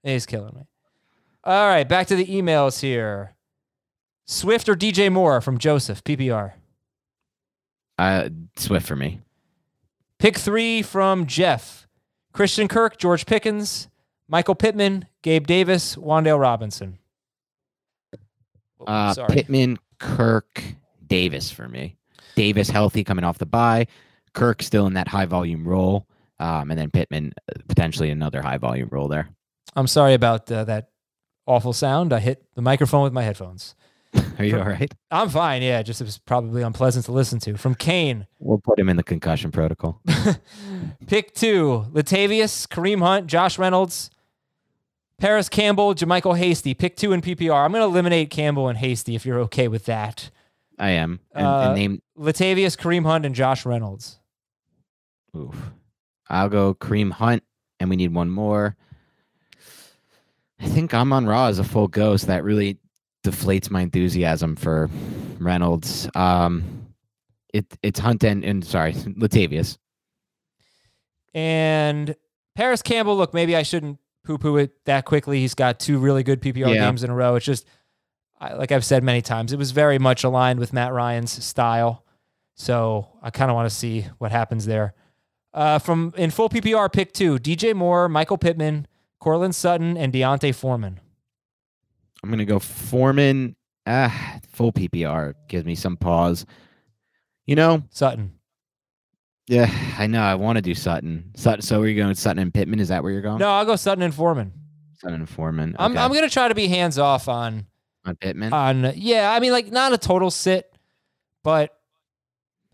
He's 0.02 0.26
killing 0.26 0.52
me. 0.56 0.62
All 1.44 1.68
right, 1.68 1.88
back 1.88 2.08
to 2.08 2.16
the 2.16 2.26
emails 2.26 2.80
here. 2.80 3.36
Swift 4.26 4.68
or 4.68 4.74
DJ 4.74 5.12
Moore 5.12 5.40
from 5.40 5.58
Joseph, 5.58 6.02
PPR. 6.02 6.54
Uh, 7.96 8.30
Swift 8.56 8.84
for 8.88 8.96
me. 8.96 9.20
Pick 10.18 10.36
three 10.38 10.82
from 10.82 11.24
Jeff. 11.26 11.86
Christian 12.32 12.66
Kirk, 12.66 12.98
George 12.98 13.26
Pickens, 13.26 13.86
Michael 14.26 14.56
Pittman, 14.56 15.06
Gabe 15.22 15.46
Davis, 15.46 15.94
Wan'Dale 15.94 16.40
Robinson. 16.40 16.98
Oh, 18.80 18.84
Uh, 18.86 19.14
sorry. 19.14 19.34
Pittman, 19.34 19.78
Kirk, 20.00 20.62
Davis 21.08 21.50
for 21.50 21.68
me. 21.68 21.96
Davis 22.34 22.68
healthy 22.68 23.04
coming 23.04 23.24
off 23.24 23.38
the 23.38 23.46
bye. 23.46 23.86
Kirk 24.34 24.62
still 24.62 24.86
in 24.86 24.94
that 24.94 25.08
high 25.08 25.26
volume 25.26 25.66
role. 25.66 26.06
Um, 26.38 26.70
and 26.70 26.78
then 26.78 26.90
Pittman 26.90 27.32
uh, 27.50 27.60
potentially 27.68 28.10
another 28.10 28.42
high 28.42 28.58
volume 28.58 28.88
role 28.92 29.08
there. 29.08 29.28
I'm 29.74 29.86
sorry 29.88 30.14
about 30.14 30.50
uh, 30.50 30.64
that 30.64 30.90
awful 31.46 31.72
sound. 31.72 32.12
I 32.12 32.20
hit 32.20 32.44
the 32.54 32.62
microphone 32.62 33.02
with 33.02 33.12
my 33.12 33.22
headphones. 33.22 33.74
Are 34.38 34.44
you 34.44 34.58
all 34.58 34.64
right? 34.64 34.92
I'm 35.10 35.28
fine. 35.28 35.62
Yeah, 35.62 35.82
just 35.82 36.00
it 36.00 36.04
was 36.04 36.18
probably 36.18 36.62
unpleasant 36.62 37.04
to 37.06 37.12
listen 37.12 37.38
to. 37.40 37.56
From 37.58 37.74
Kane, 37.74 38.26
We'll 38.38 38.58
put 38.58 38.78
him 38.78 38.88
in 38.88 38.96
the 38.96 39.02
concussion 39.02 39.50
protocol. 39.50 40.00
pick 41.06 41.34
two: 41.34 41.86
Latavius, 41.92 42.66
Kareem 42.66 43.00
Hunt, 43.00 43.26
Josh 43.26 43.58
Reynolds, 43.58 44.10
Parris 45.18 45.48
Campbell, 45.48 45.94
JaMycal 45.94 46.38
Hasty. 46.38 46.72
Pick 46.72 46.96
two 46.96 47.12
in 47.12 47.20
PPR. 47.20 47.64
I'm 47.64 47.72
going 47.72 47.82
to 47.82 47.88
eliminate 47.88 48.30
Campbell 48.30 48.68
and 48.68 48.78
Hasty 48.78 49.14
if 49.14 49.26
you're 49.26 49.40
okay 49.40 49.68
with 49.68 49.84
that. 49.86 50.30
I 50.78 50.90
am. 50.90 51.20
And, 51.34 51.46
Uh, 51.46 51.60
and 51.60 51.74
name. 51.74 52.02
Latavius, 52.18 52.76
Kareem 52.76 53.04
Hunt, 53.04 53.26
and 53.26 53.34
Josh 53.34 53.66
Reynolds. 53.66 54.18
Oof. 55.36 55.70
I'll 56.28 56.48
go 56.48 56.74
Kareem 56.74 57.10
Hunt, 57.12 57.42
and 57.80 57.88
we 57.90 57.96
need 57.96 58.12
one 58.14 58.30
more. 58.30 58.76
I 60.60 60.66
think 60.66 60.92
Amon-Ra 60.92 61.48
is 61.48 61.58
a 61.58 61.64
full 61.64 61.88
ghost. 61.88 62.26
That 62.26 62.44
really 62.44 62.78
deflates 63.24 63.70
my 63.70 63.82
enthusiasm 63.82 64.56
for 64.56 64.90
Reynolds. 65.38 66.08
Um, 66.14 66.86
it 67.54 67.66
it's 67.82 67.98
Hunt 68.00 68.24
and, 68.24 68.44
and 68.44 68.64
sorry 68.64 68.92
Latavius. 68.94 69.78
And 71.34 72.14
Parris 72.56 72.82
Campbell, 72.82 73.16
look, 73.16 73.32
maybe 73.34 73.54
I 73.56 73.62
shouldn't 73.62 73.98
poo 74.24 74.38
poo 74.38 74.56
it 74.56 74.84
that 74.84 75.04
quickly. 75.04 75.40
He's 75.40 75.54
got 75.54 75.78
two 75.78 75.98
really 75.98 76.22
good 76.22 76.40
PPR 76.42 76.74
Yeah. 76.74 76.86
games 76.86 77.04
in 77.04 77.10
a 77.10 77.14
row. 77.14 77.36
It's 77.36 77.46
just, 77.46 77.66
I, 78.40 78.54
like 78.54 78.72
I've 78.72 78.84
said 78.84 79.02
many 79.02 79.22
times, 79.22 79.52
it 79.52 79.58
was 79.58 79.72
very 79.72 79.98
much 79.98 80.24
aligned 80.24 80.60
with 80.60 80.72
Matt 80.72 80.92
Ryan's 80.92 81.44
style. 81.44 82.04
So 82.54 83.08
I 83.22 83.30
kind 83.30 83.50
of 83.50 83.54
want 83.54 83.68
to 83.68 83.74
see 83.74 84.06
what 84.18 84.32
happens 84.32 84.66
there. 84.66 84.94
Uh, 85.54 85.78
from 85.78 86.12
in 86.16 86.30
full 86.30 86.48
PPR, 86.48 86.92
pick 86.92 87.12
two 87.12 87.38
DJ 87.38 87.74
Moore, 87.74 88.08
Michael 88.08 88.38
Pittman, 88.38 88.86
Courtland 89.20 89.54
Sutton, 89.54 89.96
and 89.96 90.12
D'Onta 90.12 90.54
Foreman. 90.54 91.00
I'm 92.22 92.30
gonna 92.30 92.44
go 92.44 92.58
Foreman. 92.58 93.56
Ah, 93.86 94.38
full 94.52 94.72
PPR 94.72 95.34
gives 95.48 95.64
me 95.64 95.74
some 95.74 95.96
pause. 95.96 96.44
You 97.46 97.56
know, 97.56 97.82
Sutton. 97.90 98.32
yeah, 99.46 99.72
I 99.98 100.06
know. 100.06 100.20
I 100.20 100.34
want 100.34 100.56
to 100.56 100.62
do 100.62 100.74
Sutton. 100.74 101.32
Sutton. 101.34 101.62
So 101.62 101.80
are 101.80 101.86
you 101.88 101.96
going 101.96 102.14
Sutton 102.14 102.42
and 102.42 102.52
Pittman? 102.52 102.80
Is 102.80 102.88
that 102.88 103.02
where 103.02 103.10
you're 103.10 103.22
going? 103.22 103.38
No, 103.38 103.48
I'll 103.48 103.64
go 103.64 103.76
Sutton 103.76 104.02
and 104.02 104.14
Foreman. 104.14 104.52
Sutton 104.98 105.20
and 105.20 105.28
Foreman. 105.28 105.74
I'm, 105.78 105.96
I'm 105.96 106.10
going 106.10 106.24
to 106.24 106.30
try 106.30 106.48
to 106.48 106.54
be 106.54 106.68
hands 106.68 106.98
off 106.98 107.28
on 107.28 107.66
on 108.08 108.16
Pittman. 108.16 108.52
on 108.52 108.92
yeah 108.96 109.32
i 109.32 109.40
mean 109.40 109.52
like 109.52 109.70
not 109.70 109.92
a 109.92 109.98
total 109.98 110.30
sit 110.30 110.72
but 111.42 111.76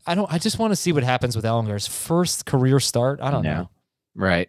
i 0.06 0.14
don't 0.14 0.32
i 0.32 0.38
just 0.38 0.58
want 0.58 0.70
to 0.72 0.76
see 0.76 0.92
what 0.92 1.02
happens 1.02 1.36
with 1.36 1.44
Ehlinger's 1.44 1.86
first 1.86 2.46
career 2.46 2.80
start 2.80 3.20
i 3.22 3.30
don't 3.30 3.44
Yeah. 3.44 3.54
know 3.54 3.70
Right. 4.16 4.48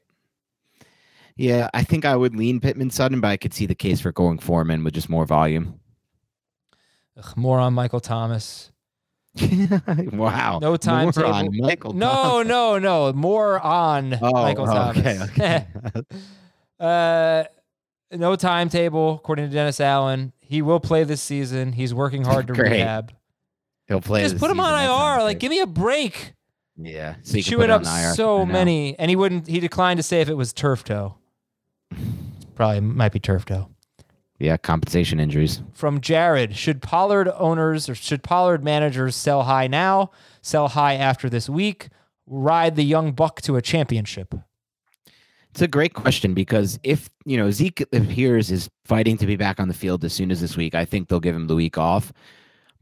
Yeah, 1.37 1.69
I 1.73 1.83
think 1.83 2.05
I 2.05 2.15
would 2.15 2.35
lean 2.35 2.59
Pittman 2.61 2.91
Sutton, 2.91 3.19
but 3.19 3.27
I 3.29 3.35
could 3.37 3.53
see 3.53 3.65
the 3.65 3.73
case 3.75 3.99
for 3.99 4.11
going 4.11 4.37
Foreman 4.39 4.83
with 4.83 4.93
just 4.93 5.09
more 5.09 5.25
volume. 5.25 5.79
Ugh, 7.17 7.33
more 7.35 7.59
on 7.59 7.73
Michael 7.73 7.99
Thomas. 7.99 8.71
wow. 10.13 10.59
No 10.61 10.77
time 10.77 11.11
More 11.15 11.25
on 11.25 11.45
table. 11.51 11.65
Michael 11.67 11.93
no, 11.93 12.07
Thomas. 12.43 12.47
no, 12.47 12.77
no. 12.79 13.11
More 13.13 13.59
on 13.59 14.17
Oh, 14.21 14.31
Michael 14.33 14.69
oh, 14.69 14.73
Thomas. 14.73 14.97
okay, 14.99 15.19
okay. 15.23 15.65
uh, 16.79 17.43
no 18.17 18.35
timetable, 18.35 19.15
according 19.15 19.47
to 19.49 19.53
Dennis 19.53 19.79
Allen. 19.79 20.33
He 20.39 20.61
will 20.61 20.79
play 20.79 21.03
this 21.03 21.21
season. 21.21 21.73
He's 21.73 21.93
working 21.93 22.23
hard 22.23 22.47
to 22.47 22.53
Great. 22.55 22.71
rehab. 22.73 23.13
He'll 23.87 24.01
play. 24.01 24.21
Just 24.23 24.37
put 24.37 24.49
him 24.51 24.59
on 24.59 24.73
IR. 24.73 25.23
Like, 25.23 25.39
give 25.39 25.49
me 25.49 25.59
a 25.59 25.67
break. 25.67 26.33
yeah, 26.77 27.15
so 27.23 27.37
you 27.37 27.43
can 27.43 27.51
Chewing 27.51 27.61
put 27.61 27.69
it 27.69 27.73
up 27.73 27.83
IR. 27.85 28.13
so 28.15 28.45
many, 28.45 28.97
and 28.99 29.09
he 29.09 29.15
wouldn't. 29.15 29.47
He 29.47 29.59
declined 29.59 29.97
to 29.97 30.03
say 30.03 30.21
if 30.21 30.29
it 30.29 30.35
was 30.35 30.53
turf 30.53 30.83
toe. 30.83 31.15
Probably 32.55 32.79
might 32.81 33.11
be 33.11 33.19
turf 33.19 33.45
toe. 33.45 33.69
Yeah, 34.39 34.57
compensation 34.57 35.19
injuries. 35.19 35.61
From 35.73 36.01
Jared, 36.01 36.55
should 36.57 36.81
Pollard 36.81 37.29
owners 37.37 37.87
or 37.87 37.95
should 37.95 38.21
Pollard 38.23 38.63
managers 38.63 39.15
sell 39.15 39.43
high 39.43 39.67
now, 39.67 40.11
sell 40.41 40.67
high 40.69 40.95
after 40.95 41.29
this 41.29 41.47
week, 41.49 41.87
ride 42.27 42.75
the 42.75 42.83
young 42.83 43.13
buck 43.13 43.41
to 43.43 43.55
a 43.55 43.61
championship? 43.61 44.35
It's 45.55 45.61
a 45.61 45.69
great 45.69 45.93
question 45.93 46.33
because 46.33 46.77
if 46.83 47.09
you 47.23 47.37
know 47.37 47.49
Zeke 47.49 47.79
appears 47.93 48.51
is 48.51 48.69
fighting 48.83 49.15
to 49.19 49.25
be 49.25 49.37
back 49.37 49.57
on 49.57 49.69
the 49.69 49.73
field 49.73 50.03
as 50.03 50.11
soon 50.11 50.29
as 50.29 50.41
this 50.41 50.57
week, 50.57 50.75
I 50.75 50.83
think 50.83 51.07
they'll 51.07 51.21
give 51.21 51.33
him 51.33 51.47
the 51.47 51.55
week 51.55 51.77
off. 51.77 52.11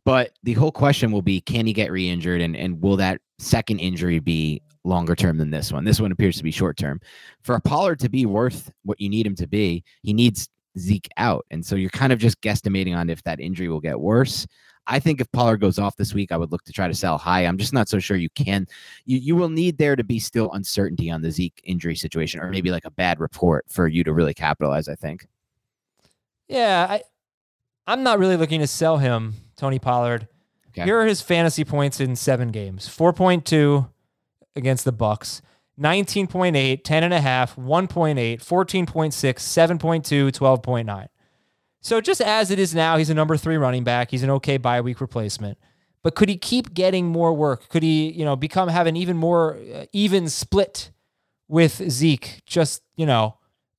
But 0.05 0.31
the 0.41 0.53
whole 0.53 0.71
question 0.71 1.11
will 1.11 1.21
be, 1.21 1.39
can 1.39 1.67
he 1.67 1.73
get 1.73 1.91
re-injured, 1.91 2.41
and 2.41 2.55
and 2.55 2.81
will 2.81 2.95
that 2.97 3.21
second 3.37 3.77
injury 3.77 4.17
be 4.17 4.63
longer 4.83 5.15
term 5.15 5.37
than 5.37 5.51
this 5.51 5.71
one? 5.71 5.83
This 5.83 6.01
one 6.01 6.11
appears 6.11 6.35
to 6.37 6.43
be 6.43 6.49
short 6.49 6.75
term. 6.75 6.99
For 7.43 7.53
a 7.53 7.61
Pollard 7.61 7.99
to 7.99 8.09
be 8.09 8.25
worth 8.25 8.73
what 8.81 8.99
you 8.99 9.07
need 9.07 9.27
him 9.27 9.35
to 9.35 9.45
be, 9.45 9.83
he 10.01 10.11
needs 10.11 10.49
Zeke 10.79 11.09
out, 11.17 11.45
and 11.51 11.63
so 11.63 11.75
you're 11.75 11.91
kind 11.91 12.11
of 12.11 12.17
just 12.17 12.41
guesstimating 12.41 12.97
on 12.97 13.07
if 13.07 13.21
that 13.21 13.39
injury 13.39 13.69
will 13.69 13.81
get 13.81 13.99
worse. 13.99 14.47
I 14.87 14.99
think 14.99 15.21
if 15.21 15.31
Pollard 15.31 15.57
goes 15.61 15.79
off 15.79 15.95
this 15.95 16.13
week, 16.13 16.31
I 16.31 16.37
would 16.37 16.51
look 16.51 16.63
to 16.65 16.73
try 16.73 16.87
to 16.87 16.93
sell 16.93 17.17
high. 17.17 17.45
I'm 17.45 17.57
just 17.57 17.73
not 17.73 17.87
so 17.87 17.99
sure 17.99 18.17
you 18.17 18.29
can. 18.31 18.67
You 19.05 19.17
you 19.17 19.35
will 19.35 19.49
need 19.49 19.77
there 19.77 19.95
to 19.95 20.03
be 20.03 20.19
still 20.19 20.51
uncertainty 20.51 21.09
on 21.09 21.21
the 21.21 21.31
Zeke 21.31 21.61
injury 21.63 21.95
situation, 21.95 22.41
or 22.41 22.49
maybe 22.49 22.71
like 22.71 22.85
a 22.85 22.91
bad 22.91 23.19
report 23.19 23.65
for 23.69 23.87
you 23.87 24.03
to 24.03 24.13
really 24.13 24.33
capitalize. 24.33 24.87
I 24.87 24.95
think. 24.95 25.27
Yeah, 26.47 26.87
I, 26.89 27.01
I'm 27.87 28.03
not 28.03 28.19
really 28.19 28.37
looking 28.37 28.59
to 28.59 28.67
sell 28.67 28.97
him, 28.97 29.35
Tony 29.55 29.79
Pollard. 29.79 30.27
Okay. 30.69 30.83
Here 30.83 30.99
are 30.99 31.05
his 31.05 31.21
fantasy 31.21 31.63
points 31.63 31.99
in 31.99 32.15
seven 32.15 32.51
games: 32.51 32.87
4.2 32.87 33.89
against 34.55 34.85
the 34.85 34.93
Bucs, 34.93 35.41
19.8, 35.79 36.83
10.5, 36.83 37.55
1.8, 37.55 38.37
14.6, 38.37 38.87
7.2, 38.87 40.31
12.9. 40.31 41.07
So 41.83 41.99
just 41.99 42.21
as 42.21 42.49
it 42.49 42.59
is 42.59 42.73
now, 42.73 42.95
he's 42.95 43.09
a 43.09 43.13
number 43.13 43.35
three 43.35 43.57
running 43.57 43.83
back. 43.83 44.09
He's 44.09 44.23
an 44.23 44.29
okay 44.31 44.55
bye 44.57 44.79
week 44.79 45.01
replacement. 45.01 45.57
But 46.01 46.15
could 46.15 46.29
he 46.29 46.37
keep 46.37 46.73
getting 46.73 47.07
more 47.07 47.33
work? 47.33 47.67
Could 47.67 47.83
he, 47.83 48.09
you 48.11 48.23
know, 48.23 48.37
become 48.37 48.69
have 48.69 48.87
an 48.87 48.95
even 48.95 49.17
more 49.17 49.57
uh, 49.73 49.85
even 49.91 50.29
split 50.29 50.91
with 51.49 51.89
Zeke? 51.89 52.41
Just 52.45 52.81
you 52.95 53.05
know, 53.05 53.37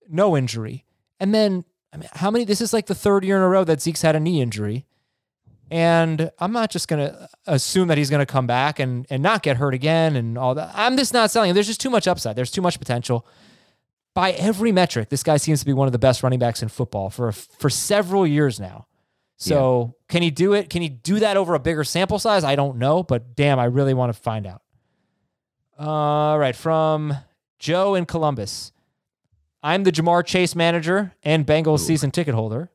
no 0.08 0.36
injury, 0.36 0.84
and 1.18 1.34
then 1.34 1.64
I 1.92 1.96
mean, 1.96 2.08
how 2.12 2.30
many? 2.30 2.44
This 2.44 2.60
is 2.60 2.74
like 2.74 2.86
the 2.86 2.94
third 2.94 3.24
year 3.24 3.36
in 3.36 3.42
a 3.42 3.48
row 3.48 3.64
that 3.64 3.80
Zeke's 3.80 4.02
had 4.02 4.16
a 4.16 4.20
knee 4.20 4.42
injury, 4.42 4.84
and 5.70 6.30
I'm 6.38 6.52
not 6.52 6.70
just 6.70 6.88
gonna 6.88 7.28
assume 7.46 7.88
that 7.88 7.96
he's 7.96 8.10
gonna 8.10 8.26
come 8.26 8.46
back 8.46 8.78
and 8.78 9.06
and 9.08 9.22
not 9.22 9.42
get 9.42 9.56
hurt 9.56 9.72
again 9.72 10.14
and 10.14 10.36
all 10.36 10.54
that. 10.54 10.72
I'm 10.74 10.98
just 10.98 11.14
not 11.14 11.30
selling. 11.30 11.54
There's 11.54 11.66
just 11.66 11.80
too 11.80 11.90
much 11.90 12.06
upside. 12.06 12.36
There's 12.36 12.50
too 12.50 12.62
much 12.62 12.78
potential. 12.78 13.26
By 14.14 14.30
every 14.32 14.70
metric, 14.70 15.08
this 15.08 15.22
guy 15.22 15.36
seems 15.36 15.60
to 15.60 15.66
be 15.66 15.72
one 15.72 15.88
of 15.88 15.92
the 15.92 15.98
best 15.98 16.22
running 16.22 16.38
backs 16.38 16.62
in 16.62 16.68
football 16.68 17.10
for 17.10 17.32
for 17.32 17.68
several 17.68 18.26
years 18.26 18.60
now. 18.60 18.86
So 19.36 19.96
can 20.08 20.22
he 20.22 20.30
do 20.30 20.52
it? 20.52 20.70
Can 20.70 20.80
he 20.80 20.88
do 20.88 21.18
that 21.18 21.36
over 21.36 21.54
a 21.54 21.58
bigger 21.58 21.84
sample 21.84 22.18
size? 22.18 22.44
I 22.44 22.54
don't 22.54 22.78
know, 22.78 23.02
but 23.02 23.34
damn, 23.34 23.58
I 23.58 23.64
really 23.64 23.92
want 23.92 24.14
to 24.14 24.18
find 24.18 24.46
out. 24.46 24.62
All 25.78 26.38
right, 26.38 26.54
from 26.54 27.14
Joe 27.58 27.94
in 27.94 28.06
Columbus. 28.06 28.70
I'm 29.62 29.84
the 29.84 29.92
Ja'Marr 29.92 30.24
Chase 30.24 30.54
manager 30.54 31.14
and 31.22 31.46
Bengals 31.46 31.80
season 31.80 32.10
ticket 32.10 32.34
holder. 32.34 32.70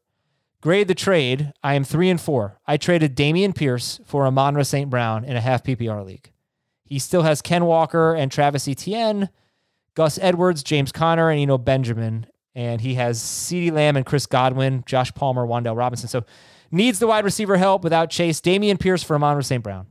Grade 0.59 0.87
the 0.87 0.95
trade. 0.95 1.53
I 1.63 1.75
am 1.75 1.83
three 1.83 2.09
and 2.09 2.19
four. 2.19 2.59
I 2.65 2.77
traded 2.77 3.15
Dameon 3.15 3.55
Pierce 3.55 3.99
for 4.05 4.25
Amon-Ra 4.25 4.63
St. 4.63 4.89
Brown 4.89 5.23
in 5.23 5.37
a 5.37 5.41
half 5.41 5.63
PPR 5.63 6.03
league. 6.03 6.31
He 6.83 6.97
still 6.99 7.21
has 7.21 7.41
Ken 7.43 7.65
Walker 7.65 8.13
and 8.15 8.31
Travis 8.31 8.67
Etienne, 8.67 9.29
Gus 9.99 10.17
Edwards, 10.21 10.63
James 10.63 10.93
Conner, 10.93 11.29
and 11.29 11.41
Eno 11.41 11.57
Benjamin. 11.57 12.25
And 12.55 12.79
he 12.79 12.93
has 12.93 13.19
CeeDee 13.19 13.73
Lamb 13.73 13.97
and 13.97 14.05
Chris 14.05 14.25
Godwin, 14.27 14.81
Josh 14.85 15.13
Palmer, 15.13 15.45
Wan'Dale 15.45 15.75
Robinson. 15.75 16.07
So 16.07 16.23
needs 16.71 16.99
the 16.99 17.07
wide 17.07 17.25
receiver 17.25 17.57
help 17.57 17.83
without 17.83 18.09
Chase. 18.09 18.39
Dameon 18.39 18.79
Pierce 18.79 19.03
for 19.03 19.17
Amon-Ra 19.17 19.41
St. 19.41 19.61
Brown. 19.61 19.87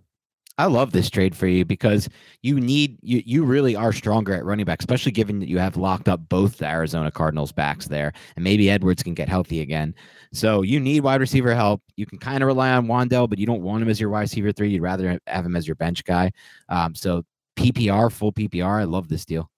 I 0.57 0.65
love 0.65 0.93
this 0.93 1.11
trade 1.11 1.37
for 1.37 1.47
you 1.47 1.67
because 1.67 2.09
you 2.41 2.59
need 2.59 2.97
you 3.03 3.23
you 3.27 3.45
really 3.45 3.77
are 3.77 3.93
stronger 3.93 4.33
at 4.33 4.47
running 4.47 4.65
back, 4.65 4.81
especially 4.81 5.13
given 5.13 5.41
that 5.41 5.49
you 5.51 5.59
have 5.59 5.77
locked 5.77 6.09
up 6.09 6.27
both 6.31 6.57
the 6.57 6.67
Arizona 6.67 7.11
Cardinals 7.11 7.53
backs 7.53 7.87
there, 7.87 8.15
and 8.35 8.43
maybe 8.43 8.71
Edwards 8.71 9.03
can 9.03 9.13
get 9.13 9.29
healthy 9.29 9.61
again. 9.61 9.95
So 10.33 10.63
you 10.63 10.81
need 10.81 11.01
wide 11.01 11.21
receiver 11.21 11.55
help. 11.55 11.83
You 11.97 12.07
can 12.07 12.17
kind 12.17 12.43
of 12.43 12.47
rely 12.47 12.71
on 12.71 12.87
Wan'Dale, 12.87 13.29
but 13.29 13.39
you 13.39 13.45
don't 13.45 13.61
want 13.61 13.83
him 13.83 13.91
as 13.91 14.01
your 14.01 14.09
wide 14.09 14.23
receiver 14.23 14.53
three. 14.53 14.71
You'd 14.71 14.81
rather 14.81 15.21
have 15.27 15.45
him 15.45 15.55
as 15.55 15.69
your 15.69 15.77
bench 15.77 16.03
guy. 16.03 16.33
Um, 16.71 16.95
so 16.95 17.25
PPR, 17.57 18.11
full 18.11 18.33
PPR. 18.33 18.81
I 18.81 18.85
love 18.85 19.09
this 19.09 19.27
deal. 19.27 19.51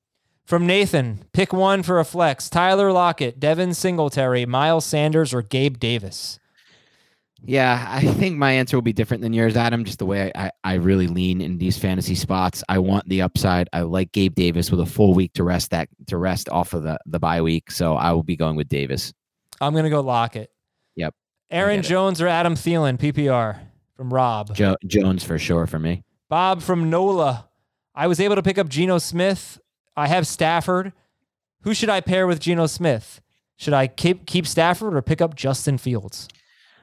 From 0.50 0.66
Nathan, 0.66 1.20
pick 1.32 1.52
one 1.52 1.84
for 1.84 2.00
a 2.00 2.04
flex. 2.04 2.50
Tyler 2.50 2.90
Lockett, 2.90 3.38
Devin 3.38 3.72
Singletary, 3.72 4.46
Miles 4.46 4.84
Sanders, 4.84 5.32
or 5.32 5.42
Gabe 5.42 5.78
Davis. 5.78 6.40
Yeah, 7.40 7.86
I 7.88 8.04
think 8.14 8.36
my 8.36 8.50
answer 8.50 8.76
will 8.76 8.82
be 8.82 8.92
different 8.92 9.22
than 9.22 9.32
yours, 9.32 9.56
Adam. 9.56 9.84
Just 9.84 10.00
the 10.00 10.06
way 10.06 10.32
I, 10.34 10.46
I, 10.46 10.50
I 10.64 10.74
really 10.74 11.06
lean 11.06 11.40
in 11.40 11.58
these 11.58 11.78
fantasy 11.78 12.16
spots. 12.16 12.64
I 12.68 12.80
want 12.80 13.08
the 13.08 13.22
upside. 13.22 13.68
I 13.72 13.82
like 13.82 14.10
Gabe 14.10 14.34
Davis 14.34 14.72
with 14.72 14.80
a 14.80 14.86
full 14.86 15.14
week 15.14 15.34
to 15.34 15.44
rest 15.44 15.70
that 15.70 15.88
to 16.08 16.16
rest 16.16 16.48
off 16.48 16.74
of 16.74 16.82
the 16.82 16.98
the 17.06 17.20
bye 17.20 17.42
week. 17.42 17.70
So 17.70 17.94
I 17.94 18.10
will 18.10 18.24
be 18.24 18.34
going 18.34 18.56
with 18.56 18.68
Davis. 18.68 19.12
I'm 19.60 19.72
gonna 19.72 19.88
go 19.88 20.00
Lockett. 20.00 20.50
Yep. 20.96 21.14
Aaron. 21.52 21.82
Jones 21.82 22.20
or 22.20 22.26
Adam 22.26 22.56
Thielen, 22.56 22.98
PPR 22.98 23.56
from 23.94 24.12
Rob. 24.12 24.52
Jo- 24.56 24.78
Jones 24.84 25.22
for 25.22 25.38
sure 25.38 25.68
for 25.68 25.78
me. 25.78 26.02
Bob 26.28 26.60
from 26.60 26.90
NOLA. 26.90 27.48
I 27.94 28.08
was 28.08 28.18
able 28.18 28.34
to 28.34 28.42
pick 28.42 28.58
up 28.58 28.68
Geno 28.68 28.98
Smith. 28.98 29.60
I 29.96 30.08
have 30.08 30.26
Stafford. 30.26 30.92
Who 31.62 31.74
should 31.74 31.90
I 31.90 32.00
pair 32.00 32.26
with 32.26 32.40
Geno 32.40 32.66
Smith? 32.66 33.20
Should 33.56 33.74
I 33.74 33.86
keep 33.86 34.26
keep 34.26 34.46
Stafford 34.46 34.94
or 34.94 35.02
pick 35.02 35.20
up 35.20 35.34
Justin 35.34 35.76
Fields? 35.76 36.28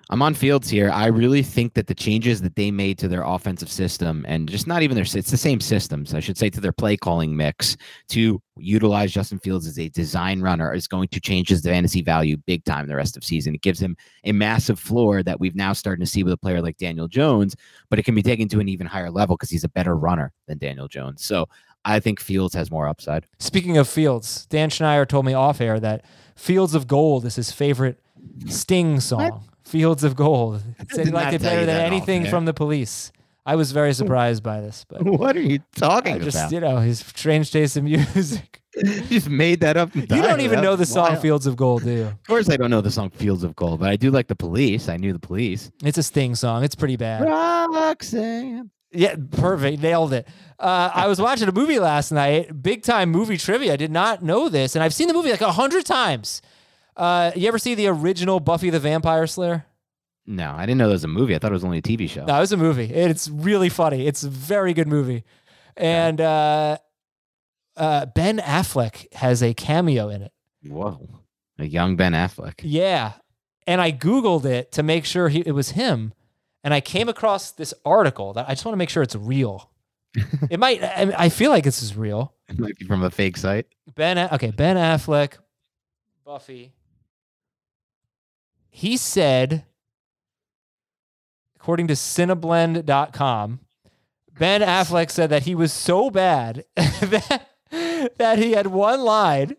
I'm 0.10 0.22
on 0.22 0.36
Fields 0.36 0.70
here. 0.70 0.90
I 0.90 1.08
really 1.08 1.44
think 1.44 1.74
that 1.74 1.88
the 1.88 1.96
changes 1.96 2.42
that 2.42 2.56
they 2.56 2.72
made 2.72 2.98
to 3.00 3.10
their 3.10 3.24
offensive 3.24 3.70
system 3.70 4.26
and 4.28 4.48
just 4.48 4.66
not 4.66 4.82
even 4.82 4.96
their 4.96 5.04
it's 5.04 5.32
the 5.32 5.36
same 5.36 5.60
systems, 5.60 6.14
I 6.14 6.22
should 6.22 6.38
say, 6.38 6.50
to 6.50 6.62
their 6.62 6.72
play 6.72 6.96
calling 6.96 7.36
mix 7.36 7.76
to 8.10 8.42
utilize 8.58 9.12
Justin 9.12 9.38
Fields 9.40 9.68
as 9.68 9.78
a 9.78 9.90
design 9.90 10.40
runner 10.40 10.74
is 10.74 10.88
going 10.88 11.10
to 11.10 11.20
change 11.20 11.50
his 11.50 11.62
fantasy 11.62 12.02
value 12.02 12.38
big 12.38 12.64
time 12.64 12.88
the 12.88 12.96
rest 12.96 13.18
of 13.18 13.24
season. 13.24 13.54
It 13.54 13.62
gives 13.62 13.82
him 13.82 13.98
a 14.24 14.32
massive 14.32 14.80
floor 14.80 15.24
that 15.24 15.42
we've 15.42 15.56
now 15.56 15.74
starting 15.74 16.06
to 16.06 16.10
see 16.10 16.24
with 16.24 16.32
a 16.32 16.38
player 16.38 16.62
like 16.62 16.78
Daniel 16.78 17.10
Jones, 17.10 17.56
but 17.90 18.00
it 18.00 18.04
can 18.04 18.16
be 18.16 18.24
taken 18.24 18.48
to 18.50 18.62
an 18.62 18.70
even 18.70 18.88
higher 18.88 19.12
level 19.12 19.36
because 19.36 19.50
he's 19.50 19.66
a 19.66 19.70
better 19.70 19.98
runner 19.98 20.32
than 20.48 20.58
Daniel 20.58 20.88
Jones. 20.88 21.26
So 21.26 21.50
I 21.88 22.00
think 22.02 22.20
Fields 22.20 22.54
has 22.54 22.70
more 22.70 22.88
upside. 22.88 23.26
Speaking 23.40 23.78
of 23.78 23.88
Fields, 23.88 24.46
Dan 24.48 24.70
Schneier 24.70 25.08
told 25.08 25.26
me 25.26 25.34
off 25.34 25.62
air 25.62 25.80
that 25.80 26.04
Fields 26.36 26.76
of 26.76 26.86
Gold 26.86 27.26
is 27.26 27.36
his 27.36 27.52
favorite 27.52 28.00
Sting 28.48 29.00
song. 29.00 29.46
Fields 29.64 30.04
of 30.04 30.16
Gold. 30.16 30.64
He 30.80 30.96
said 30.96 31.06
he 31.08 31.12
liked 31.12 31.34
it 31.34 31.42
better 31.42 31.66
than 31.66 31.80
anything 31.82 32.26
from 32.26 32.46
the 32.46 32.54
police. 32.54 33.12
I 33.46 33.56
was 33.56 33.72
very 33.72 33.94
surprised 33.94 34.44
by 34.44 34.60
this, 34.60 34.86
but 34.90 35.02
What 35.06 35.38
are 35.38 35.42
you 35.42 35.60
talking 35.78 36.16
I 36.16 36.20
just 36.20 36.38
about? 36.38 36.52
you 36.52 36.60
know 36.60 36.78
his 36.78 37.00
strange 37.00 37.50
taste 37.52 37.78
in 37.78 37.86
music. 37.86 38.62
You 38.76 39.02
just 39.04 39.30
made 39.30 39.62
that 39.62 39.78
up. 39.78 39.96
You 39.96 40.06
don't 40.06 40.42
even 40.42 40.62
know 40.62 40.76
the 40.76 40.86
song 40.86 41.16
Fields 41.18 41.48
of 41.48 41.56
Gold, 41.56 41.84
do 41.84 41.92
you? 41.92 42.04
Of 42.04 42.24
course, 42.28 42.50
I 42.50 42.58
don't 42.58 42.70
know 42.70 42.82
the 42.82 42.92
song 42.92 43.10
Fields 43.10 43.44
of 43.44 43.56
Gold, 43.56 43.80
but 43.80 43.90
I 43.90 43.96
do 43.96 44.12
like 44.12 44.28
the 44.28 44.36
police. 44.36 44.90
I 44.90 44.98
knew 44.98 45.14
the 45.14 45.20
police. 45.20 45.72
It's 45.84 45.98
a 45.98 46.04
Sting 46.04 46.36
song. 46.36 46.66
It's 46.66 46.76
pretty 46.76 46.98
bad. 46.98 47.24
Roxanne. 47.24 48.70
Yeah, 48.98 49.16
perfect. 49.32 49.80
Nailed 49.82 50.12
it. 50.14 50.28
Uh, 50.60 50.90
I 50.92 51.08
was 51.08 51.22
watching 51.22 51.48
a 51.48 51.52
movie 51.52 51.78
last 51.78 52.12
night. 52.12 52.64
Big 52.64 52.82
time 52.82 53.12
movie 53.12 53.38
trivia. 53.38 53.74
I 53.74 53.76
did 53.76 53.92
not 53.92 54.24
know 54.24 54.50
this, 54.50 54.76
and 54.76 54.84
I've 54.84 54.94
seen 54.94 55.08
the 55.08 55.14
movie 55.14 55.30
like 55.30 55.42
a 55.42 55.52
hundred 55.52 55.86
times. 55.86 56.42
Uh, 56.96 57.32
you 57.36 57.48
ever 57.48 57.60
see 57.60 57.76
the 57.76 57.88
original 57.88 58.40
Buffy 58.40 58.72
the 58.72 58.80
Vampire 58.80 59.28
Slayer? 59.28 59.68
No, 60.26 60.52
I 60.52 60.66
didn't 60.66 60.80
know 60.80 60.88
there 60.88 60.94
was 60.94 61.04
a 61.04 61.08
movie. 61.08 61.36
I 61.36 61.38
thought 61.38 61.52
it 61.52 61.54
was 61.54 61.64
only 61.64 61.78
a 61.78 61.82
TV 61.82 62.10
show. 62.10 62.26
No, 62.26 62.36
it 62.36 62.40
was 62.40 62.52
a 62.52 62.58
movie. 62.58 62.86
It's 62.92 63.30
really 63.30 63.70
funny. 63.70 64.08
It's 64.08 64.24
a 64.24 64.30
very 64.30 64.74
good 64.74 64.88
movie. 64.88 65.24
And 65.78 66.20
uh, 66.20 66.80
uh, 67.78 68.08
Ben 68.08 68.40
Affleck 68.40 69.14
has 69.14 69.44
a 69.44 69.54
cameo 69.54 70.10
in 70.10 70.24
it. 70.24 70.34
Whoa. 70.66 71.08
A 71.60 71.66
young 71.66 71.96
Ben 71.96 72.14
Affleck. 72.14 72.56
Yeah. 72.64 73.14
And 73.68 73.80
I 73.80 73.92
Googled 73.92 74.46
it 74.46 74.72
to 74.72 74.82
make 74.82 75.06
sure 75.06 75.30
he, 75.30 75.42
it 75.42 75.52
was 75.52 75.72
him. 75.72 76.14
And 76.68 76.74
I 76.74 76.82
came 76.82 77.08
across 77.08 77.52
this 77.52 77.74
article 77.86 78.34
that 78.34 78.50
I 78.50 78.52
just 78.52 78.66
want 78.66 78.74
to 78.74 78.78
make 78.78 78.90
sure 78.90 79.02
it's 79.02 79.16
real. 79.16 79.72
it 80.50 80.60
might, 80.60 80.84
I, 80.84 81.30
feel 81.30 81.50
like 81.50 81.64
this 81.64 81.82
is 81.82 81.96
real. 81.96 82.34
It 82.50 82.60
might 82.60 82.78
be 82.78 82.84
from 82.84 83.04
a 83.04 83.10
fake 83.10 83.38
site. 83.38 83.68
Ben, 83.96 84.18
okay, 84.34 84.52
Ben 84.52 84.76
Affleck, 84.76 85.38
Buffy. 86.26 86.74
He 88.70 88.98
said, 88.98 89.64
according 91.56 91.88
to 91.88 91.94
Cineblend.com, 91.94 93.62
Ben 94.38 94.60
Affleck 94.60 95.10
said 95.10 95.30
that 95.30 95.44
he 95.44 95.56
was 95.56 95.72
so 95.72 96.10
bad 96.10 96.66
that, 96.76 97.48
that 98.18 98.40
he 98.40 98.52
had 98.52 98.68
one 98.68 99.00
line 99.00 99.56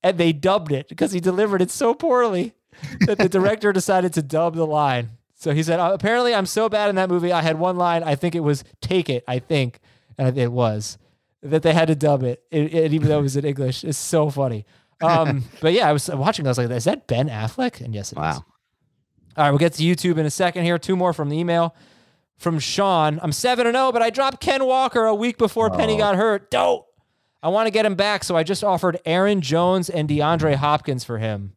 and 0.00 0.16
they 0.16 0.32
dubbed 0.32 0.70
it 0.70 0.88
because 0.88 1.10
he 1.10 1.18
delivered 1.18 1.60
it 1.60 1.72
so 1.72 1.92
poorly 1.92 2.54
that 3.00 3.18
the 3.18 3.28
director 3.28 3.72
decided 3.72 4.12
to 4.12 4.22
dub 4.22 4.54
the 4.54 4.64
line. 4.64 5.18
So 5.40 5.52
he 5.54 5.62
said, 5.62 5.80
"Uh, 5.80 5.90
apparently 5.94 6.34
I'm 6.34 6.44
so 6.46 6.68
bad 6.68 6.90
in 6.90 6.96
that 6.96 7.08
movie. 7.08 7.32
I 7.32 7.40
had 7.40 7.58
one 7.58 7.76
line. 7.76 8.02
I 8.02 8.14
think 8.14 8.34
it 8.34 8.40
was 8.40 8.62
take 8.82 9.08
it. 9.08 9.24
I 9.26 9.38
think, 9.38 9.80
and 10.18 10.36
it 10.38 10.52
was 10.52 10.98
that 11.42 11.62
they 11.62 11.72
had 11.72 11.88
to 11.88 11.94
dub 11.94 12.22
it, 12.22 12.42
it, 12.50 12.74
it- 12.74 12.92
even 12.92 13.08
though 13.08 13.18
it 13.20 13.22
was 13.22 13.36
in 13.36 13.44
English. 13.46 13.82
It's 13.82 13.96
so 13.98 14.28
funny. 14.30 14.66
Um, 15.02 15.44
but 15.62 15.72
yeah, 15.72 15.88
I 15.88 15.92
was 15.92 16.08
watching. 16.10 16.46
I 16.46 16.50
was 16.50 16.58
like, 16.58 16.70
is 16.70 16.84
that 16.84 17.06
Ben 17.06 17.28
Affleck? 17.30 17.80
And 17.80 17.94
yes, 17.94 18.12
it 18.12 18.16
is. 18.16 18.20
Wow. 18.20 18.44
All 19.36 19.44
right, 19.44 19.50
we'll 19.50 19.58
get 19.58 19.72
to 19.74 19.82
YouTube 19.82 20.18
in 20.18 20.26
a 20.26 20.30
second 20.30 20.64
here. 20.64 20.76
Two 20.78 20.94
more 20.96 21.12
from 21.14 21.30
the 21.30 21.38
email 21.38 21.74
from 22.36 22.58
Sean. 22.58 23.18
I'm 23.22 23.32
7 23.32 23.66
and 23.66 23.74
0, 23.76 23.92
but 23.92 24.02
I 24.02 24.10
dropped 24.10 24.40
Ken 24.40 24.64
Walker 24.66 25.06
a 25.06 25.14
week 25.14 25.38
before 25.38 25.70
Penny 25.70 25.96
got 25.96 26.16
hurt. 26.16 26.50
Don't. 26.50 26.84
I 27.42 27.48
want 27.48 27.66
to 27.66 27.70
get 27.70 27.86
him 27.86 27.94
back, 27.94 28.24
so 28.24 28.36
I 28.36 28.42
just 28.42 28.62
offered 28.62 28.98
Aaron 29.06 29.40
Jones 29.40 29.88
and 29.88 30.06
DeAndre 30.08 30.56
Hopkins 30.56 31.04
for 31.04 31.16
him. 31.18 31.54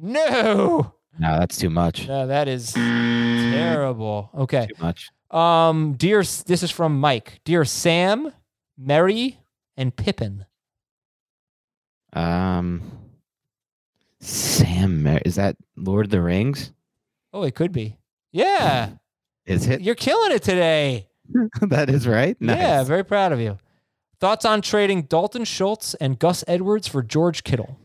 No. 0.00 0.94
No, 1.18 1.38
that's 1.38 1.56
too 1.56 1.70
much. 1.70 2.06
No, 2.06 2.26
that 2.26 2.48
is 2.48 2.72
terrible. 2.72 4.30
Okay. 4.36 4.66
Too 4.68 4.82
much. 4.82 5.08
Um, 5.30 5.94
dear, 5.94 6.20
this 6.20 6.62
is 6.62 6.70
from 6.70 6.98
Mike. 7.00 7.40
Dear 7.44 7.64
Sam, 7.64 8.32
Mary, 8.78 9.38
and 9.76 9.94
Pippin. 9.94 10.46
Um, 12.12 12.82
Sam, 14.20 15.02
Mer- 15.02 15.20
is 15.24 15.34
that 15.36 15.56
Lord 15.76 16.06
of 16.06 16.10
the 16.10 16.22
Rings? 16.22 16.72
Oh, 17.32 17.42
it 17.42 17.54
could 17.54 17.72
be. 17.72 17.98
Yeah, 18.32 18.90
Is 19.46 19.66
it? 19.66 19.80
you're 19.80 19.94
killing 19.94 20.32
it 20.32 20.42
today. 20.42 21.08
that 21.62 21.88
is 21.90 22.06
right. 22.06 22.36
Nice. 22.40 22.58
Yeah, 22.58 22.84
very 22.84 23.04
proud 23.04 23.32
of 23.32 23.40
you. 23.40 23.58
Thoughts 24.20 24.44
on 24.44 24.62
trading 24.62 25.02
Dalton 25.02 25.44
Schultz 25.44 25.94
and 25.94 26.18
Gus 26.18 26.42
Edwards 26.48 26.88
for 26.88 27.02
George 27.02 27.44
Kittle? 27.44 27.78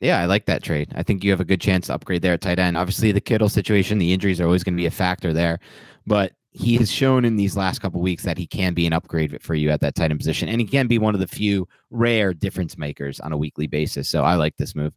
Yeah, 0.00 0.20
I 0.20 0.26
like 0.26 0.46
that 0.46 0.62
trade. 0.62 0.92
I 0.94 1.02
think 1.02 1.24
you 1.24 1.30
have 1.30 1.40
a 1.40 1.44
good 1.44 1.60
chance 1.60 1.88
to 1.88 1.94
upgrade 1.94 2.22
there 2.22 2.34
at 2.34 2.40
tight 2.40 2.58
end. 2.58 2.76
Obviously, 2.76 3.10
the 3.10 3.20
Kittle 3.20 3.48
situation, 3.48 3.98
the 3.98 4.12
injuries 4.12 4.40
are 4.40 4.44
always 4.44 4.62
going 4.62 4.74
to 4.74 4.80
be 4.80 4.86
a 4.86 4.90
factor 4.92 5.32
there, 5.32 5.58
but 6.06 6.32
he 6.50 6.76
has 6.76 6.90
shown 6.90 7.24
in 7.24 7.36
these 7.36 7.56
last 7.56 7.80
couple 7.80 8.00
weeks 8.00 8.22
that 8.24 8.38
he 8.38 8.46
can 8.46 8.74
be 8.74 8.86
an 8.86 8.92
upgrade 8.92 9.42
for 9.42 9.54
you 9.54 9.70
at 9.70 9.80
that 9.80 9.94
tight 9.94 10.10
end 10.10 10.20
position, 10.20 10.48
and 10.48 10.60
he 10.60 10.66
can 10.66 10.86
be 10.86 10.98
one 10.98 11.14
of 11.14 11.20
the 11.20 11.26
few 11.26 11.68
rare 11.90 12.32
difference 12.32 12.78
makers 12.78 13.20
on 13.20 13.32
a 13.32 13.36
weekly 13.36 13.66
basis. 13.66 14.08
So 14.08 14.22
I 14.22 14.34
like 14.34 14.56
this 14.56 14.74
move. 14.74 14.92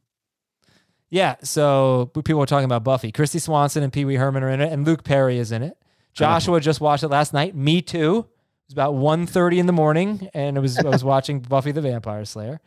Yeah, 1.10 1.36
so 1.43 2.10
people 2.24 2.41
are 2.41 2.45
talking 2.45 2.66
about 2.66 2.84
Buffy. 2.86 3.12
Kristy 3.12 3.41
Swanson 3.41 3.84
and 3.84 3.91
Pee 3.91 4.06
Wee 4.06 4.16
Herman 4.16 4.43
are 4.43 4.49
in 4.49 4.62
it, 4.62 4.72
and 4.72 4.86
Luke 4.86 5.04
Perry 5.04 5.38
is 5.39 5.52
in 5.52 5.62
it. 5.62 5.78
Joshua 6.14 6.60
just 6.62 6.80
watched 6.80 7.04
it 7.04 7.10
last 7.10 7.34
night. 7.34 7.56
Me 7.56 7.82
too. 7.82 8.20
It 8.20 8.68
was 8.68 8.74
about 8.74 8.93
1.30 8.95 9.58
in 9.58 9.66
the 9.66 9.74
morning, 9.74 10.30
and 10.34 10.58
it 10.58 10.62
was 10.62 10.78
I 10.78 10.88
was 10.88 11.04
watching 11.04 11.41
Buffy 11.41 11.72
the 11.72 11.82
Vampire 11.82 12.24
Slayer. 12.24 12.62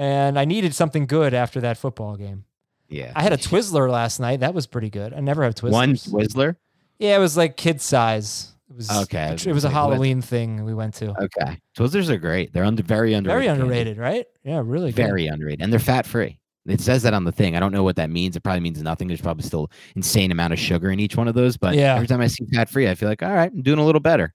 And 0.00 0.38
I 0.38 0.46
needed 0.46 0.74
something 0.74 1.04
good 1.06 1.34
after 1.34 1.60
that 1.60 1.76
football 1.76 2.16
game. 2.16 2.44
Yeah, 2.88 3.12
I 3.14 3.22
had 3.22 3.34
a 3.34 3.36
Twizzler 3.48 3.90
last 3.90 4.18
night. 4.18 4.40
That 4.40 4.54
was 4.54 4.66
pretty 4.66 4.88
good. 4.88 5.12
I 5.12 5.20
never 5.20 5.42
have 5.44 5.54
Twizzlers. 5.54 5.70
one 5.72 5.92
Twizzler. 5.94 6.56
Yeah, 6.98 7.16
it 7.16 7.18
was 7.20 7.36
like 7.36 7.56
kid 7.58 7.80
size. 7.82 8.52
It 8.70 8.76
was 8.76 8.90
Okay, 9.02 9.34
It 9.46 9.52
was 9.52 9.64
a 9.64 9.68
like 9.68 9.74
what- 9.74 9.90
Halloween 9.92 10.22
thing 10.22 10.64
we 10.64 10.72
went 10.72 10.94
to. 10.94 11.10
Okay, 11.10 11.58
Twizzlers 11.76 12.08
are 12.08 12.16
great. 12.16 12.52
They're 12.52 12.64
under 12.64 12.82
very 12.82 13.12
underrated. 13.12 13.44
Very 13.44 13.46
underrated, 13.60 13.98
right? 13.98 14.26
Yeah, 14.42 14.62
really 14.64 14.90
good. 14.92 15.04
Very 15.06 15.26
underrated, 15.26 15.60
and 15.60 15.70
they're 15.72 15.78
fat 15.80 16.06
free. 16.06 16.38
It 16.66 16.80
says 16.80 17.02
that 17.02 17.12
on 17.14 17.24
the 17.24 17.32
thing. 17.32 17.56
I 17.56 17.60
don't 17.60 17.72
know 17.72 17.82
what 17.82 17.96
that 17.96 18.10
means. 18.10 18.36
It 18.36 18.42
probably 18.42 18.60
means 18.60 18.80
nothing. 18.82 19.08
There's 19.08 19.20
probably 19.20 19.42
still 19.44 19.70
insane 19.96 20.30
amount 20.30 20.52
of 20.52 20.58
sugar 20.58 20.90
in 20.90 21.00
each 21.00 21.16
one 21.16 21.26
of 21.28 21.34
those. 21.34 21.56
But 21.56 21.74
Yeah. 21.74 21.94
every 21.96 22.06
time 22.06 22.20
I 22.20 22.26
see 22.28 22.44
fat 22.54 22.68
free, 22.70 22.88
I 22.88 22.94
feel 22.94 23.08
like 23.08 23.22
all 23.22 23.32
right, 23.34 23.50
I'm 23.52 23.62
doing 23.62 23.78
a 23.78 23.84
little 23.84 24.00
better. 24.00 24.32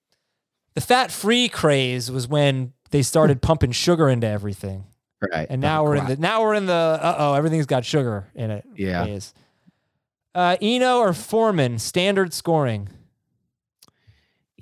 The 0.74 0.82
fat 0.82 1.12
free 1.12 1.48
craze 1.50 2.12
was 2.12 2.28
when 2.28 2.74
they 2.92 3.02
started 3.04 3.42
pumping 3.42 3.72
sugar 3.72 4.10
into 4.10 4.28
everything. 4.28 4.86
Right. 5.22 5.48
And 5.50 5.62
now 5.62 5.84
we're 5.84 5.96
in 5.96 6.06
the 6.06 6.18
now 6.18 6.42
we're 6.42 6.56
in 6.56 6.66
the 6.66 6.74
uh 6.74 7.16
oh 7.18 7.34
everything's 7.34 7.66
got 7.66 7.86
sugar 7.86 8.28
in 8.36 8.52
it. 8.52 8.66
Yeah. 8.76 9.06
phase. 9.06 9.34
Uh, 10.34 10.58
Eno 10.62 10.98
or 11.00 11.14
Foreman 11.14 11.80
standard 11.80 12.34
scoring. 12.34 12.90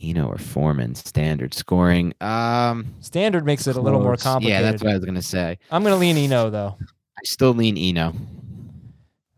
Eno 0.04 0.28
or 0.28 0.38
Foreman 0.38 0.96
standard 0.96 1.54
scoring. 1.54 2.14
Um, 2.22 2.94
Standard 3.00 3.46
makes 3.46 3.66
it 3.68 3.76
a 3.76 3.82
little 3.82 4.02
more 4.02 4.18
complicated. 4.18 4.62
Yeah, 4.64 4.72
that's 4.72 4.84
what 4.84 4.92
I 4.92 4.96
was 4.96 5.06
gonna 5.06 5.22
say. 5.22 5.58
I'm 5.72 5.84
gonna 5.84 5.96
lean 5.96 6.18
Eno 6.18 6.50
though. 6.50 6.78
I 6.82 7.22
still 7.24 7.54
lean 7.54 7.78
Eno. 7.78 8.14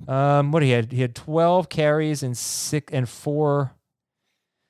Um, 0.07 0.51
what 0.51 0.61
he 0.63 0.71
had 0.71 0.91
he 0.91 1.01
had 1.01 1.15
12 1.15 1.69
carries 1.69 2.21
and 2.23 2.37
six 2.37 2.91
and 2.91 3.07
four. 3.07 3.71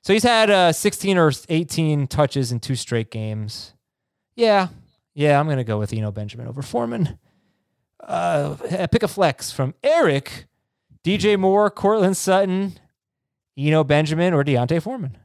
So 0.03 0.13
he's 0.13 0.23
had 0.23 0.49
uh 0.51 0.71
16 0.71 1.17
or 1.17 1.31
18 1.49 2.07
touches 2.07 2.51
in 2.51 2.59
two 2.59 2.75
straight 2.75 3.09
games. 3.09 3.73
Yeah, 4.35 4.67
yeah, 5.15 5.39
I'm 5.39 5.47
gonna 5.49 5.63
go 5.63 5.79
with 5.79 5.91
Eno 5.93 6.11
Benjamin 6.11 6.47
over 6.47 6.61
Foreman. 6.61 7.17
Uh, 7.99 8.55
pick 8.91 9.01
a 9.01 9.07
flex 9.07 9.51
from 9.51 9.73
Eric, 9.81 10.45
DJ 11.03 11.39
Moore, 11.39 11.71
Courtland 11.71 12.15
Sutton, 12.17 12.73
Eno 13.57 13.83
Benjamin, 13.83 14.33
or 14.33 14.43
D'Onta 14.43 14.79
Foreman. 14.81 15.17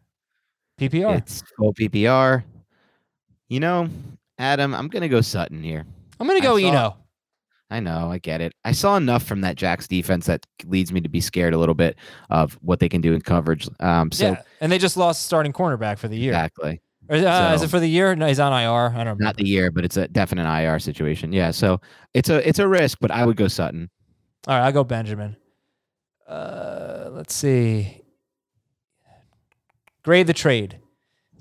PPR. 0.81 1.19
It's 1.19 1.43
full 1.59 1.75
PPR. 1.75 2.43
You 3.49 3.61
know, 3.61 3.91
Adam, 4.39 4.75
I'm 4.75 4.89
gonna 4.89 5.09
go 5.09 5.21
Sutton 5.21 5.63
here. 5.63 5.85
I'm 6.19 6.27
gonna 6.27 6.41
go 6.41 6.57
I 6.57 6.63
saw- 6.63 6.69
Eno. 6.69 6.97
I 7.73 7.79
know, 7.79 8.11
I 8.11 8.19
get 8.19 8.41
it. 8.41 8.53
I 8.65 8.73
saw 8.73 8.97
enough 8.97 9.23
from 9.23 9.43
that 9.43 9.55
Jacks 9.55 9.87
defense 9.87 10.27
that 10.27 10.45
leads 10.67 10.93
me 10.93 11.01
to 11.03 11.09
be 11.09 11.21
scared 11.21 11.55
a 11.55 11.59
little 11.59 11.75
bit 11.75 11.97
of 12.29 12.55
what 12.63 12.81
they 12.81 12.89
can 12.89 13.01
do 13.01 13.13
in 13.13 13.21
coverage. 13.21 13.69
Um, 13.79 14.11
so 14.11 14.31
yeah, 14.31 14.43
and 14.61 14.73
they 14.73 14.79
just 14.79 14.97
lost 14.97 15.23
starting 15.25 15.53
cornerback 15.53 15.99
for 15.99 16.09
the 16.09 16.17
year. 16.17 16.33
exactly. 16.33 16.81
Or, 17.11 17.17
uh, 17.17 17.55
Is 17.55 17.63
it 17.63 17.69
for 17.71 17.81
the 17.81 17.89
year? 17.89 18.15
No, 18.15 18.29
he's 18.29 18.39
on 18.39 18.53
IR. 18.53 18.95
I 18.97 19.03
don't 19.03 19.19
Know. 19.19 19.25
Not 19.25 19.37
the 19.37 19.45
year, 19.47 19.73
but 19.73 19.85
it's 19.85 19.97
a 19.97 20.07
definite 20.07 20.47
IR 20.49 20.79
situation. 20.79 21.33
Yeah, 21.33 21.51
so 21.51 21.81
it's 22.15 22.29
a 22.31 22.47
it's 22.49 22.61
a 22.61 22.69
risk, 22.69 22.99
but 23.01 23.11
I 23.11 23.27
would 23.27 23.37
go 23.37 23.49
Sutton. 23.49 23.91
All 24.47 24.57
right, 24.57 24.65
I'll 24.67 24.73
go 24.73 24.85
Benjamin. 24.85 25.37
Uh, 26.29 27.09
let's 27.11 27.35
see. 27.35 28.01
Grade 30.05 30.29
the 30.29 30.33
trade. 30.33 30.79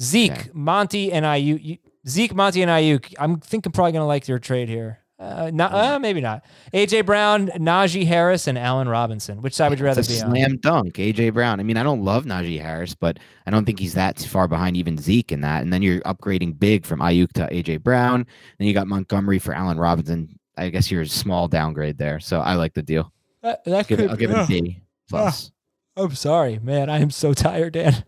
Zeke, 0.01 0.32
Okay. 0.32 0.49
Monty, 0.53 1.11
and 1.11 1.43
you- 1.43 1.78
Zeke, 2.07 2.34
Monty, 2.34 2.61
and 2.63 2.72
Aiyuk. 2.72 3.13
I'm 3.20 3.39
think 3.39 3.65
I'm 3.65 3.72
probably 3.72 3.91
gonna 3.91 4.07
like 4.07 4.28
your 4.28 4.39
trade 4.39 4.70
here. 4.70 4.99
Uh, 5.20 5.51
not, 5.53 5.74
uh, 5.74 5.99
maybe 5.99 6.22
not. 6.22 6.45
AJ 6.74 7.05
Brown, 7.05 7.47
Najee 7.49 8.05
Harris, 8.05 8.47
and 8.47 8.57
Allen 8.57 8.88
Robinson. 8.88 9.41
Which 9.41 9.53
side 9.53 9.70
would 9.70 9.80
you 9.80 9.84
rather 9.84 10.01
be 10.01 10.22
on? 10.22 10.30
slam 10.32 10.57
dunk, 10.57 10.93
AJ 10.93 11.34
Brown. 11.34 11.59
I 11.59 11.63
mean, 11.63 11.76
I 11.76 11.84
don't 11.84 12.05
love 12.05 12.24
Najee 12.24 12.61
Harris, 12.61 12.95
but 12.95 13.20
I 13.45 13.51
don't 13.51 13.65
think 13.65 13.80
he's 13.80 13.95
that 13.95 14.20
far 14.20 14.47
behind 14.47 14.78
even 14.78 14.97
Zeke 14.97 15.34
in 15.34 15.41
that. 15.41 15.61
And 15.61 15.74
then 15.74 15.82
you're 15.82 15.99
upgrading 16.01 16.57
big 16.57 16.86
from 16.86 17.01
Aiyuk 17.01 17.34
to 17.34 17.47
AJ 17.47 17.84
Brown. 17.84 18.26
Then 18.57 18.67
you 18.67 18.74
got 18.74 18.88
Montgomery 18.88 19.39
for 19.39 19.53
Allen 19.53 19.78
Robinson. 19.78 20.39
I 20.57 20.70
guess 20.70 20.89
you're 20.89 21.01
a 21.01 21.07
small 21.07 21.49
downgrade 21.49 21.97
there. 21.97 22.22
So 22.22 22.39
I 22.39 22.55
like 22.55 22.74
the 22.74 22.84
deal. 22.84 23.11
That, 23.41 23.63
that 23.65 23.88
Give 23.88 23.97
could, 23.97 24.05
it, 24.05 24.11
I'll 24.11 24.17
give 24.17 24.32
it 24.32 24.38
uh, 24.38 24.43
a 24.43 24.47
D 24.47 24.82
plus. 25.09 25.51
I'm 25.97 26.15
sorry, 26.15 26.59
man. 26.59 26.89
I 26.89 26.99
am 26.99 27.11
so 27.11 27.34
tired, 27.34 27.74
Dan. 27.74 28.05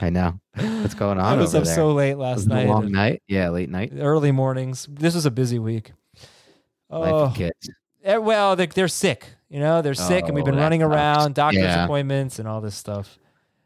I 0.00 0.10
know 0.10 0.40
what's 0.54 0.94
going 0.94 1.18
on? 1.20 1.38
I 1.38 1.40
was 1.40 1.54
up 1.54 1.64
there. 1.64 1.74
so 1.74 1.92
late 1.92 2.14
last 2.14 2.46
night. 2.46 2.66
long 2.66 2.90
night. 2.90 3.22
Yeah, 3.28 3.50
late 3.50 3.70
night. 3.70 3.92
Early 3.96 4.32
mornings. 4.32 4.88
This 4.90 5.14
was 5.14 5.26
a 5.26 5.30
busy 5.30 5.60
week. 5.60 5.92
Oh, 7.02 7.32
kids. 7.34 7.70
Eh, 8.04 8.16
well, 8.16 8.54
they're, 8.56 8.66
they're 8.66 8.88
sick. 8.88 9.26
You 9.48 9.60
know, 9.60 9.82
they're 9.82 9.94
sick, 9.94 10.24
and 10.26 10.34
we've 10.34 10.42
Oh, 10.42 10.46
been 10.46 10.56
running 10.56 10.80
sucks. 10.80 10.94
around, 10.94 11.34
doctor's 11.34 11.62
Yeah. 11.62 11.84
appointments, 11.84 12.38
and 12.38 12.46
all 12.48 12.60
this 12.60 12.74
stuff. 12.74 13.18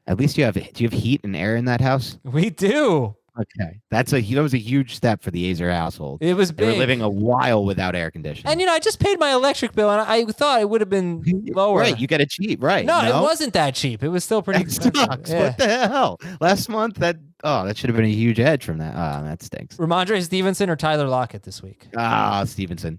At 0.07 0.19
least 0.19 0.39
you 0.39 0.45
have. 0.45 0.55
Do 0.55 0.61
you 0.85 0.89
have 0.89 0.99
heat 0.99 1.21
and 1.25 1.35
air 1.37 1.57
in 1.57 1.65
that 1.67 1.81
house? 1.81 2.19
We 2.25 2.51
do. 2.51 3.15
Okay, 3.39 3.79
that's 3.89 4.13
a 4.13 4.21
that 4.21 4.43
was 4.43 4.53
a 4.53 4.59
huge 4.59 4.97
step 4.97 5.23
for 5.23 5.31
the 5.31 5.53
Aizer 5.55 5.73
household. 5.73 6.19
It 6.21 6.35
was 6.35 6.51
They 6.51 6.67
were 6.67 6.73
living 6.73 7.03
a 7.03 7.09
while 7.09 7.65
without 7.65 7.95
air 7.95 8.11
conditioning. 8.11 8.51
And 8.51 8.61
you 8.61 8.67
know, 8.67 8.73
I 8.73 8.81
just 8.81 8.99
paid 8.99 9.21
my 9.21 9.31
electric 9.33 9.75
bill, 9.75 9.91
and 9.91 10.01
I 10.01 10.25
thought 10.25 10.61
it 10.61 10.69
would 10.69 10.81
have 10.81 10.91
been 10.91 11.23
lower. 11.55 11.79
Right, 11.79 11.97
you 11.99 12.09
got 12.09 12.21
it 12.21 12.31
cheap, 12.31 12.61
right? 12.63 12.85
no, 12.85 12.99
it 13.01 13.23
wasn't 13.23 13.53
that 13.53 13.77
cheap. 13.77 14.03
It 14.03 14.09
was 14.09 14.25
still 14.25 14.43
pretty 14.43 14.65
That 14.65 14.67
expensive. 14.75 14.97
sucks. 15.05 15.31
Yeah. 15.31 15.43
What 15.45 15.59
the 15.59 15.69
hell? 15.69 16.19
Last 16.41 16.69
month, 16.69 16.97
that 16.97 17.17
oh, 17.45 17.65
that 17.67 17.77
should 17.77 17.89
have 17.91 17.97
been 17.97 18.07
a 18.07 18.09
huge 18.09 18.41
edge 18.41 18.65
from 18.65 18.79
that. 18.79 18.95
Ah, 18.97 19.23
that 19.23 19.41
stinks. 19.43 19.77
Rhamondre 19.77 20.21
Stevenson 20.23 20.69
or 20.69 20.75
Tyler 20.77 21.07
Lockett 21.07 21.45
this 21.45 21.63
week? 21.63 21.87
Ah, 21.97 22.43
Stevenson. 22.45 22.99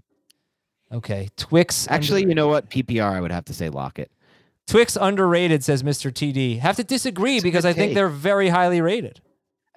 Okay, 0.92 1.28
Twix. 1.36 1.86
Actually, 1.88 2.22
you 2.22 2.34
know 2.34 2.48
what? 2.48 2.68
PPR, 2.68 3.12
I 3.12 3.20
would 3.20 3.30
have 3.30 3.44
to 3.46 3.54
say 3.54 3.68
Lockett. 3.68 4.10
Twix 4.66 4.96
underrated, 4.96 5.64
says 5.64 5.82
Mr. 5.82 6.12
TD. 6.12 6.58
Have 6.58 6.76
to 6.76 6.84
disagree 6.84 7.36
It's 7.36 7.42
because 7.42 7.64
I 7.64 7.72
think 7.72 7.94
they're 7.94 8.08
very 8.08 8.48
highly 8.48 8.80
rated. 8.80 9.20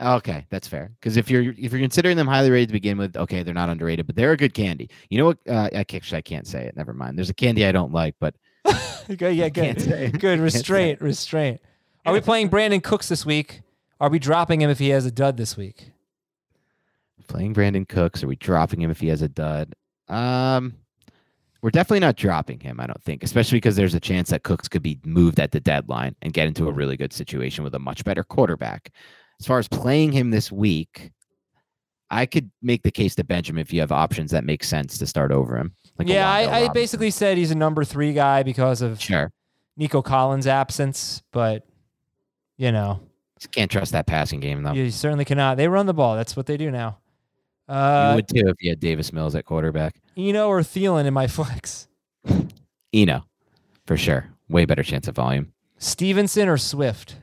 Okay, 0.02 0.46
that's 0.50 0.68
fair. 0.68 0.92
Because 1.00 1.18
if 1.18 1.30
you're 1.30 1.44
if 1.44 1.72
you're 1.72 1.80
considering 1.80 2.18
them 2.18 2.28
highly 2.28 2.50
rated 2.50 2.70
to 2.70 2.74
begin 2.74 2.98
with, 2.98 3.16
okay, 3.16 3.44
they're 3.44 3.54
not 3.54 3.70
underrated, 3.70 4.08
but 4.08 4.16
they're 4.16 4.32
a 4.32 4.38
good 4.38 4.54
candy. 4.54 4.90
You 5.10 5.20
know 5.20 5.26
what? 5.26 5.38
Uh, 5.48 5.70
I 5.74 5.80
actually 5.80 6.18
I 6.18 6.22
can't 6.22 6.48
say 6.48 6.66
it. 6.66 6.76
Never 6.76 6.94
mind. 6.94 7.18
There's 7.18 7.30
a 7.30 7.34
candy 7.34 7.66
I 7.66 7.72
don't 7.72 7.94
like, 7.94 8.16
but 8.20 8.36
Okay, 9.10 9.34
yeah, 9.34 9.50
good. 9.50 10.20
Good. 10.20 10.40
Restraint, 10.40 11.02
restraint. 11.02 11.62
Are 12.06 12.14
we 12.14 12.22
playing 12.22 12.50
Brandin 12.50 12.84
Cooks 12.84 13.10
this 13.10 13.26
week? 13.26 13.62
Are 14.00 14.10
we 14.10 14.20
dropping 14.20 14.62
him 14.62 14.70
if 14.70 14.80
he 14.80 14.90
has 14.90 15.06
a 15.06 15.12
dud 15.12 15.38
this 15.38 15.56
week? 15.56 15.92
playing 17.28 17.54
Brandin 17.54 17.88
Cooks, 17.88 18.22
are 18.22 18.28
we 18.28 18.36
dropping 18.36 18.82
him 18.82 18.92
if 18.92 19.00
he 19.00 19.08
has 19.08 19.22
a 19.22 19.30
dud? 19.30 19.74
Um, 20.08 20.76
We're 21.64 21.72
definitely 21.72 22.02
not 22.02 22.18
dropping 22.18 22.60
him, 22.60 22.82
I 22.82 22.88
don't 22.88 23.02
think, 23.02 23.24
especially 23.24 23.56
because 23.56 23.78
there's 23.78 23.96
a 23.96 24.00
chance 24.02 24.30
that 24.32 24.44
Cooks 24.44 24.68
could 24.68 24.84
be 24.84 25.00
moved 25.06 25.40
at 25.40 25.54
the 25.54 25.62
deadline 25.62 26.14
and 26.22 26.34
get 26.34 26.46
into 26.46 26.68
a 26.68 26.74
really 26.74 26.98
good 26.98 27.14
situation 27.14 27.64
with 27.64 27.74
a 27.74 27.80
much 27.80 28.04
better 28.04 28.22
quarterback. 28.22 28.92
As 29.40 29.48
far 29.48 29.60
as 29.60 29.70
playing 29.70 30.12
him 30.12 30.30
this 30.30 30.52
week, 30.52 31.12
I 32.12 32.26
could 32.26 32.52
make 32.62 32.84
the 32.84 32.92
case 32.92 33.16
to 33.16 33.24
Benjamin 33.24 33.62
if 33.62 33.72
you 33.72 33.80
have 33.80 33.94
options 33.94 34.32
that 34.32 34.44
make 34.44 34.62
sense 34.62 34.98
to 34.98 35.08
start 35.08 35.32
over 35.32 35.56
him. 35.56 35.74
Like 35.98 36.10
yeah, 36.10 36.30
I, 36.30 36.66
I 36.66 36.68
basically 36.68 37.12
said 37.12 37.38
he's 37.38 37.52
a 37.52 37.56
number 37.56 37.86
three 37.86 38.12
guy 38.12 38.44
because 38.44 38.82
of 38.82 39.02
sure 39.02 39.32
Nico 39.78 40.02
Collins' 40.02 40.48
absence, 40.48 41.24
but 41.32 41.66
you 42.58 42.74
know, 42.74 43.00
Just 43.40 43.54
can't 43.54 43.72
trust 43.72 43.94
that 43.94 44.06
passing 44.06 44.42
game 44.42 44.64
though. 44.64 44.74
you 44.74 44.92
certainly 44.92 45.24
cannot. 45.24 45.56
They 45.56 45.70
run 45.70 45.86
the 45.86 45.94
ball. 45.94 46.18
That's 46.18 46.36
what 46.36 46.46
they 46.46 46.58
do 46.58 46.70
now. 46.70 46.98
You 47.74 47.80
Uh, 47.80 48.14
would 48.16 48.28
too 48.28 48.48
if 48.48 48.56
you 48.62 48.70
had 48.70 48.80
Davis 48.80 49.12
Mills 49.14 49.36
at 49.36 49.46
quarterback. 49.46 49.96
Eno 50.18 50.48
or 50.48 50.62
Thielen 50.62 51.06
in 51.06 51.14
my 51.14 51.28
flex. 51.38 51.88
Eno, 52.94 53.24
for 53.86 53.98
sure. 53.98 54.30
Way 54.50 54.66
better 54.66 54.84
chance 54.84 55.08
of 55.08 55.16
volume. 55.16 55.52
Stevenson 55.78 56.48
or 56.48 56.58
Swift. 56.58 57.16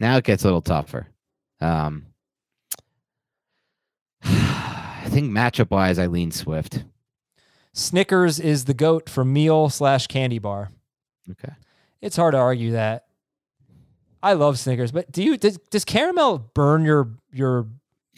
Now 0.00 0.16
it 0.16 0.24
gets 0.24 0.42
a 0.42 0.46
little 0.46 0.62
tougher. 0.62 1.06
Um, 1.60 2.06
I 4.24 5.06
think 5.08 5.30
matchup 5.30 5.70
wise, 5.70 5.98
I 5.98 6.06
lean 6.06 6.32
Swift. 6.32 6.84
Snickers 7.72 8.38
is 8.40 8.64
the 8.66 8.74
goat 8.74 9.08
for 9.08 9.24
meal 9.24 9.68
slash 9.70 10.06
candy 10.06 10.38
bar. 10.38 10.70
Okay. 11.30 11.52
It's 12.00 12.16
hard 12.16 12.32
to 12.32 12.38
argue 12.38 12.72
that. 12.72 13.04
I 14.22 14.34
love 14.34 14.58
Snickers, 14.58 14.92
but 14.92 15.10
do 15.10 15.22
you 15.22 15.36
does, 15.36 15.58
does 15.70 15.84
caramel 15.84 16.50
burn 16.54 16.84
your 16.84 17.10
your 17.32 17.66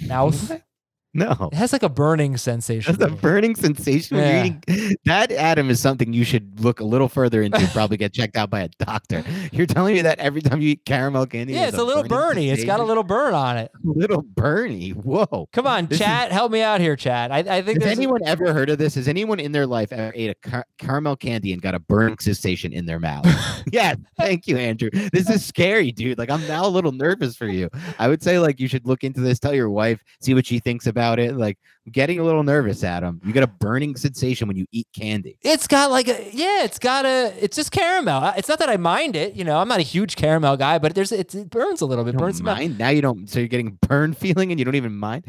mouth? 0.06 0.60
No. 1.14 1.48
It 1.52 1.56
has 1.56 1.72
like 1.72 1.82
a 1.84 1.88
burning 1.88 2.36
sensation. 2.36 2.94
That's 2.96 3.12
a 3.12 3.14
burning 3.14 3.54
sensation 3.54 4.16
when 4.16 4.26
Yeah. 4.26 4.44
you're 4.44 4.56
eating. 4.78 4.96
That, 5.04 5.30
Adam, 5.32 5.70
is 5.70 5.80
something 5.80 6.12
you 6.12 6.24
should 6.24 6.60
look 6.60 6.80
a 6.80 6.84
little 6.84 7.08
further 7.08 7.40
into. 7.42 7.58
and 7.58 7.68
Probably 7.68 7.96
get 7.96 8.12
checked 8.12 8.36
out 8.36 8.50
by 8.50 8.62
a 8.62 8.68
doctor. 8.80 9.22
You're 9.52 9.66
telling 9.66 9.94
me 9.94 10.02
that 10.02 10.18
every 10.18 10.40
time 10.42 10.60
you 10.60 10.70
eat 10.70 10.84
caramel 10.84 11.26
candy, 11.26 11.52
Yeah, 11.54 11.68
it's 11.68 11.78
a 11.78 11.84
little 11.84 12.02
burning 12.02 12.48
burny. 12.48 12.52
It's 12.52 12.64
got 12.64 12.80
a 12.80 12.84
little 12.84 13.02
burn 13.04 13.32
on 13.34 13.56
it. 13.58 13.70
little 13.84 14.22
burny. 14.22 14.92
Whoa. 14.94 15.48
Come 15.52 15.66
on, 15.66 15.86
This 15.86 16.00
is- 16.00 16.04
chat, 16.06 16.32
help 16.32 16.50
me 16.50 16.62
out 16.62 16.80
here, 16.80 16.96
chat. 16.96 17.30
I, 17.30 17.38
I 17.38 17.62
think 17.62 17.82
Has 17.82 17.92
anyone 17.96 18.20
ever 18.26 18.52
heard 18.52 18.70
of 18.70 18.78
this? 18.78 18.94
Has 18.96 19.06
anyone 19.06 19.38
in 19.38 19.52
their 19.52 19.66
life 19.66 19.92
ever 19.92 20.12
ate 20.16 20.30
a 20.30 20.48
car- 20.48 20.66
caramel 20.78 21.16
candy 21.16 21.52
and 21.52 21.62
got 21.62 21.74
a 21.74 21.78
burning 21.78 22.18
sensation 22.18 22.72
in 22.72 22.86
their 22.86 22.98
mouth? 22.98 23.24
yeah, 23.72 23.94
thank 24.18 24.48
you, 24.48 24.56
Andrew. 24.56 24.90
This 25.12 25.30
is 25.30 25.44
scary, 25.44 25.92
dude. 25.92 26.18
Like 26.18 26.30
I'm 26.30 26.46
now 26.48 26.66
a 26.66 26.68
little 26.68 26.92
nervous 26.92 27.36
for 27.36 27.46
you. 27.46 27.68
I 27.98 28.08
would 28.08 28.22
say 28.22 28.38
like 28.40 28.58
you 28.58 28.66
should 28.68 28.86
look 28.86 29.04
into 29.04 29.20
this. 29.20 29.38
Tell 29.38 29.54
your 29.54 29.70
wife, 29.70 30.02
see 30.20 30.34
what 30.34 30.46
she 30.46 30.58
thinks 30.58 30.86
about 30.86 31.03
it. 31.18 31.36
Like 31.36 31.58
I'm 31.86 31.92
getting 31.92 32.18
a 32.18 32.24
little 32.24 32.42
nervous, 32.42 32.82
Adam. 32.82 33.20
You 33.24 33.32
get 33.32 33.42
a 33.42 33.46
burning 33.48 33.96
sensation 33.96 34.48
when 34.48 34.56
you 34.56 34.66
eat 34.72 34.88
candy. 34.94 35.36
It's 35.42 35.66
got 35.66 35.90
like 35.90 36.08
a 36.08 36.30
yeah, 36.32 36.64
it's 36.64 36.78
got 36.78 37.04
a 37.04 37.32
it's 37.42 37.56
just 37.56 37.70
caramel. 37.70 38.22
Uh, 38.24 38.34
It's 38.36 38.48
not 38.48 38.58
that 38.58 38.68
I 38.68 38.76
mind 38.76 39.16
it, 39.16 39.34
you 39.34 39.44
know. 39.44 39.58
I'm 39.58 39.68
not 39.68 39.78
a 39.80 39.82
huge 39.82 40.16
caramel 40.16 40.56
guy, 40.56 40.78
but 40.78 40.94
there's 40.94 41.12
it's, 41.12 41.34
it 41.34 41.50
burns 41.50 41.80
a 41.80 41.86
little 41.86 42.04
bit. 42.04 42.16
Burns 42.16 42.42
my 42.42 42.54
mind 42.54 42.78
now. 42.78 42.88
You 42.88 43.02
don't. 43.02 43.28
So 43.28 43.38
you're 43.38 43.48
getting 43.48 43.78
burn 43.88 44.12
feeling 44.24 44.50
and 44.50 44.58
you 44.58 44.64
don't 44.64 44.74
even 44.76 44.94
mind. 44.96 45.24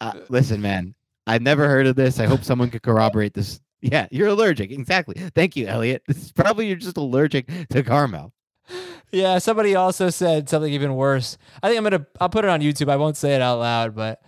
Uh, 0.00 0.14
listen, 0.28 0.60
man. 0.60 0.94
I've 1.26 1.42
never 1.42 1.68
heard 1.68 1.86
of 1.86 1.94
this. 1.94 2.18
I 2.18 2.26
hope 2.26 2.42
someone 2.42 2.70
could 2.70 2.82
corroborate 2.82 3.34
this. 3.34 3.60
Yeah, 3.80 4.06
you're 4.10 4.28
allergic. 4.28 4.70
Exactly. 4.70 5.14
Thank 5.34 5.56
you, 5.56 5.66
Elliot. 5.66 6.02
This 6.08 6.16
is 6.24 6.32
probably 6.32 6.66
you're 6.68 6.76
just 6.76 6.96
allergic 6.96 7.48
to 7.70 7.82
caramel. 7.82 8.32
Yeah, 9.14 9.36
somebody 9.40 9.74
also 9.74 10.08
said 10.08 10.48
something 10.48 10.72
even 10.72 10.94
worse. 10.94 11.36
I 11.62 11.68
think 11.68 11.76
I'm 11.76 11.84
gonna 11.84 12.06
I'll 12.18 12.30
put 12.30 12.46
it 12.46 12.48
on 12.48 12.62
YouTube. 12.62 12.90
I 12.90 12.96
won't 12.96 13.18
say 13.18 13.34
it 13.34 13.42
out 13.42 13.58
loud, 13.58 13.94
but 13.94 14.22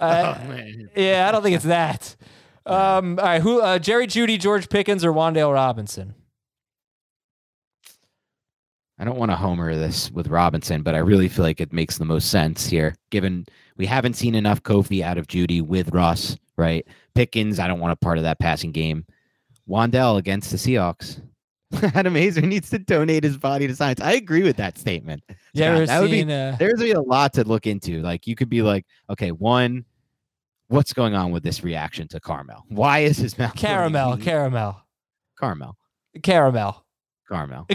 uh, 0.00 0.34
Oh, 0.38 0.48
man. 0.48 0.90
yeah, 0.96 1.26
I 1.28 1.32
don't 1.32 1.42
think 1.42 1.56
it's 1.56 1.64
that. 1.64 2.16
Um, 2.66 3.18
all 3.18 3.26
right, 3.26 3.42
who 3.42 3.60
uh, 3.60 3.78
Jerry 3.78 4.06
Jeudy, 4.06 4.38
George 4.40 4.70
Pickens, 4.70 5.04
or 5.04 5.12
Wan'Dale 5.12 5.52
Robinson? 5.52 6.14
I 8.98 9.04
don't 9.04 9.18
want 9.18 9.32
to 9.32 9.36
homer 9.36 9.74
this 9.74 10.10
with 10.10 10.28
Robinson, 10.28 10.82
but 10.82 10.94
I 10.94 10.98
really 10.98 11.28
feel 11.28 11.44
like 11.44 11.60
it 11.60 11.74
makes 11.74 11.98
the 11.98 12.06
most 12.06 12.30
sense 12.30 12.66
here, 12.66 12.94
given 13.10 13.44
we 13.76 13.84
haven't 13.84 14.14
seen 14.14 14.34
enough 14.34 14.62
Kofi 14.62 15.02
out 15.02 15.18
of 15.18 15.26
Jeudy 15.26 15.60
with 15.60 15.92
Russ, 15.92 16.38
right? 16.56 16.86
Pickens, 17.14 17.58
I 17.58 17.66
don't 17.66 17.80
want 17.80 17.92
a 17.92 17.96
part 17.96 18.16
of 18.16 18.24
that 18.24 18.38
passing 18.38 18.72
game. 18.72 19.04
Wan'Dale 19.68 20.16
against 20.18 20.50
the 20.50 20.56
Seahawks. 20.56 21.20
Adam 21.94 22.14
Aizer 22.14 22.42
needs 22.42 22.70
to 22.70 22.78
donate 22.78 23.24
his 23.24 23.36
body 23.38 23.66
to 23.66 23.74
science. 23.74 24.00
I 24.00 24.12
agree 24.12 24.42
with 24.42 24.56
that 24.56 24.78
statement. 24.78 25.22
Ever 25.56 25.86
that 25.86 26.00
would 26.00 26.10
be 26.10 26.22
uh, 26.22 26.56
there's 26.58 26.80
be 26.80 26.92
a 26.92 27.00
lot 27.00 27.32
to 27.34 27.44
look 27.44 27.66
into. 27.66 28.02
Like 28.02 28.26
you 28.26 28.34
could 28.34 28.48
be 28.48 28.62
like, 28.62 28.86
okay, 29.10 29.30
one, 29.30 29.84
what's 30.68 30.92
going 30.92 31.14
on 31.14 31.30
with 31.30 31.42
this 31.42 31.62
reaction 31.62 32.08
to 32.08 32.20
Carmel? 32.20 32.64
Why 32.68 33.00
is 33.00 33.18
his 33.18 33.38
mouth? 33.38 33.54
Caramel, 33.54 34.16
caramel, 34.18 34.82
Caramel, 35.38 35.76
caramel. 36.22 36.84
Carmel. 37.28 37.66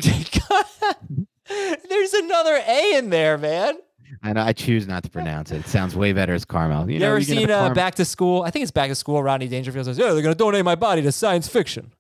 There's 1.49 2.13
another 2.13 2.61
A 2.67 2.97
in 2.97 3.09
there, 3.09 3.37
man. 3.37 3.75
I 4.23 4.33
know 4.33 4.41
I 4.41 4.53
choose 4.53 4.87
not 4.87 5.03
to 5.03 5.09
pronounce 5.09 5.51
it. 5.51 5.59
It 5.59 5.67
sounds 5.67 5.95
way 5.95 6.13
better 6.13 6.33
as 6.33 6.45
Carmel. 6.45 6.87
You, 6.87 6.95
You, 6.95 6.99
know, 6.99 7.09
ever 7.11 7.19
you 7.19 7.25
can 7.25 7.37
have 7.37 7.43
seen 7.43 7.51
uh, 7.71 7.73
Back 7.73 7.95
to 7.95 8.05
School? 8.05 8.41
I 8.43 8.49
think 8.51 8.63
it's 8.63 8.71
Back 8.71 8.89
to 8.89 8.95
School. 8.95 9.21
Rodney 9.21 9.47
Dangerfield 9.47 9.85
says, 9.85 9.97
"Yeah, 9.97 10.13
they're 10.13 10.21
gonna 10.21 10.35
donate 10.35 10.65
my 10.65 10.75
body 10.75 11.01
to 11.03 11.11
science 11.11 11.47
fiction." 11.47 11.91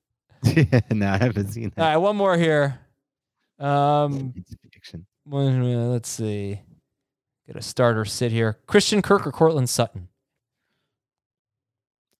no, 0.91 1.07
I 1.11 1.17
haven't 1.17 1.47
seen 1.49 1.71
that. 1.75 1.81
All 1.81 1.87
right, 1.89 1.97
one 1.97 2.15
more 2.15 2.37
here. 2.37 2.79
Um, 3.59 4.33
one- 5.25 5.61
uh, 5.61 5.87
let's 5.87 6.09
see. 6.09 6.61
Get 7.47 7.55
a 7.55 7.61
starter 7.61 8.05
sit 8.05 8.31
here. 8.31 8.57
Christian 8.67 9.01
Kirk 9.01 9.25
or 9.25 9.31
Courtland 9.31 9.69
Sutton? 9.69 10.07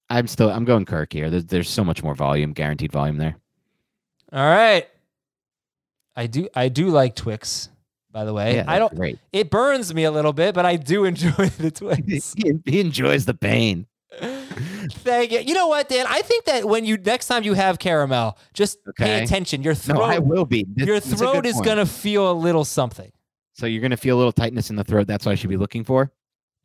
I'm 0.10 0.28
still 0.28 0.50
I'm 0.50 0.66
going 0.66 0.86
Kirk 0.86 1.14
here. 1.14 1.30
There's, 1.30 1.46
there's 1.46 1.70
so 1.70 1.84
much 1.84 2.02
more 2.02 2.16
volume, 2.16 2.52
guaranteed 2.54 2.92
volume 2.92 3.18
there. 3.18 3.36
All 4.34 4.44
right. 4.44 4.88
I 6.16 6.28
do 6.28 6.50
I 6.56 6.70
do 6.70 6.88
like 6.90 7.16
Twix, 7.16 7.70
by 8.12 8.26
the 8.26 8.34
way. 8.34 8.56
Yeah, 8.56 8.66
I 8.68 8.80
don't 8.80 8.94
great. 8.96 9.20
it 9.32 9.50
burns 9.52 9.94
me 9.94 10.04
a 10.06 10.12
little 10.12 10.34
bit, 10.34 10.56
but 10.56 10.66
I 10.66 10.76
do 10.78 11.06
enjoy 11.06 11.46
the 11.50 11.72
Twix. 11.72 12.34
He, 12.38 12.60
he 12.66 12.80
enjoys 12.80 13.26
the 13.26 13.36
pain. 13.36 13.86
Thank 14.12 15.32
you. 15.32 15.40
You 15.40 15.54
know 15.54 15.68
what, 15.68 15.90
Dan? 15.90 16.06
I 16.08 16.22
think 16.22 16.46
that 16.46 16.66
when 16.68 16.86
you 16.86 16.98
next 16.98 17.28
time 17.28 17.44
you 17.44 17.54
have 17.54 17.80
caramel, 17.80 18.38
just 18.54 18.78
pay 18.98 19.24
attention. 19.24 19.62
Your 19.64 19.76
throat. 19.76 20.00
No, 20.00 20.04
I 20.04 20.20
will 20.20 20.46
be. 20.46 20.66
This- 20.74 20.88
your 20.88 21.00
throat 21.00 21.46
is 21.46 21.54
point. 21.54 21.66
gonna 21.66 21.86
feel 21.86 22.32
a 22.32 22.34
little 22.34 22.66
something. 22.66 23.12
So 23.54 23.66
you're 23.66 23.82
gonna 23.82 23.98
feel 23.98 24.16
a 24.16 24.20
little 24.20 24.32
tightness 24.32 24.70
in 24.70 24.76
the 24.76 24.84
throat. 24.84 25.08
That's 25.08 25.26
what 25.26 25.34
I 25.34 25.36
should 25.36 25.50
be 25.50 25.58
looking 25.58 25.84
for. 25.84 26.12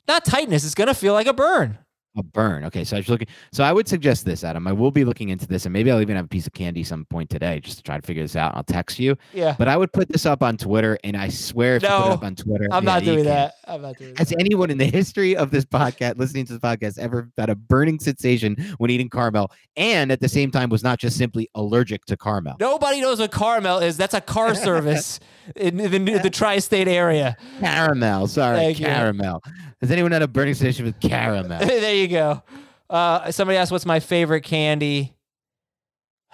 Not 0.07 0.25
tightness, 0.25 0.65
it's 0.65 0.75
gonna 0.75 0.93
feel 0.93 1.13
like 1.13 1.27
a 1.27 1.33
burn. 1.33 1.77
A 2.17 2.23
burn. 2.23 2.63
Okay, 2.65 2.85
so 2.85 2.95
I 2.95 2.99
was 2.99 3.09
looking. 3.09 3.27
So 3.51 3.63
I 3.63 3.73
would 3.73 3.87
suggest 3.87 4.25
this, 4.25 4.43
Adam. 4.43 4.67
I 4.67 4.71
will 4.71 4.91
be 4.91 5.03
looking 5.03 5.29
into 5.29 5.45
this, 5.47 5.65
and 5.65 5.73
maybe 5.73 5.91
I'll 5.91 5.99
even 5.99 6.15
have 6.15 6.25
a 6.25 6.29
piece 6.29 6.47
of 6.47 6.53
candy 6.53 6.83
some 6.83 7.03
point 7.05 7.29
today 7.29 7.59
just 7.59 7.77
to 7.77 7.83
try 7.83 7.99
to 7.99 8.01
figure 8.01 8.23
this 8.23 8.37
out. 8.37 8.55
I'll 8.55 8.63
text 8.63 8.99
you. 8.99 9.17
Yeah. 9.33 9.55
But 9.57 9.67
I 9.67 9.75
would 9.75 9.91
put 9.91 10.07
this 10.07 10.25
up 10.25 10.41
on 10.41 10.55
Twitter, 10.55 10.97
and 11.03 11.17
I 11.17 11.27
swear 11.27 11.75
if 11.75 11.83
you 11.83 11.89
put 11.89 12.07
it 12.07 12.11
up 12.13 12.23
on 12.23 12.35
Twitter, 12.35 12.67
I'm 12.71 12.85
yeah, 12.85 12.93
not 12.93 13.03
doing 13.03 13.25
that. 13.25 13.55
I'm 13.67 13.81
not 13.81 13.97
doing 13.97 14.11
that. 14.11 14.19
Has 14.19 14.33
anyone 14.39 14.69
in 14.69 14.77
the 14.77 14.85
history 14.85 15.35
of 15.35 15.51
this 15.51 15.65
podcast, 15.65 16.17
listening 16.17 16.45
to 16.45 16.53
the 16.53 16.59
podcast, 16.59 16.97
ever 16.99 17.29
had 17.37 17.49
a 17.49 17.55
burning 17.55 17.99
sensation 17.99 18.55
when 18.77 18.89
eating 18.89 19.09
caramel, 19.09 19.51
and 19.75 20.09
at 20.11 20.21
the 20.21 20.29
same 20.29 20.51
time 20.51 20.69
was 20.69 20.83
not 20.83 20.99
just 20.99 21.17
simply 21.17 21.49
allergic 21.55 22.05
to 22.05 22.15
caramel? 22.15 22.55
Nobody 22.61 23.01
knows 23.01 23.19
what 23.19 23.33
caramel 23.33 23.79
is. 23.79 23.97
That's 23.97 24.13
a 24.13 24.21
car 24.21 24.55
service 24.55 25.19
in 25.55 25.77
the, 25.77 26.19
the 26.19 26.29
tri-state 26.29 26.87
area. 26.87 27.37
Caramel. 27.59 28.27
Sorry, 28.27 28.57
Thank 28.57 28.79
you. 28.79 28.85
caramel. 28.85 29.41
Has 29.81 29.91
anyone 29.91 30.11
had 30.11 30.21
a 30.21 30.27
burning 30.27 30.53
sensation 30.53 30.85
with 30.85 30.99
caramel? 30.99 31.59
there 31.65 31.95
you 31.95 32.07
go. 32.07 32.43
Uh, 32.89 33.31
somebody 33.31 33.57
asked, 33.57 33.71
"What's 33.71 33.85
my 33.85 33.99
favorite 33.99 34.41
candy?" 34.41 35.13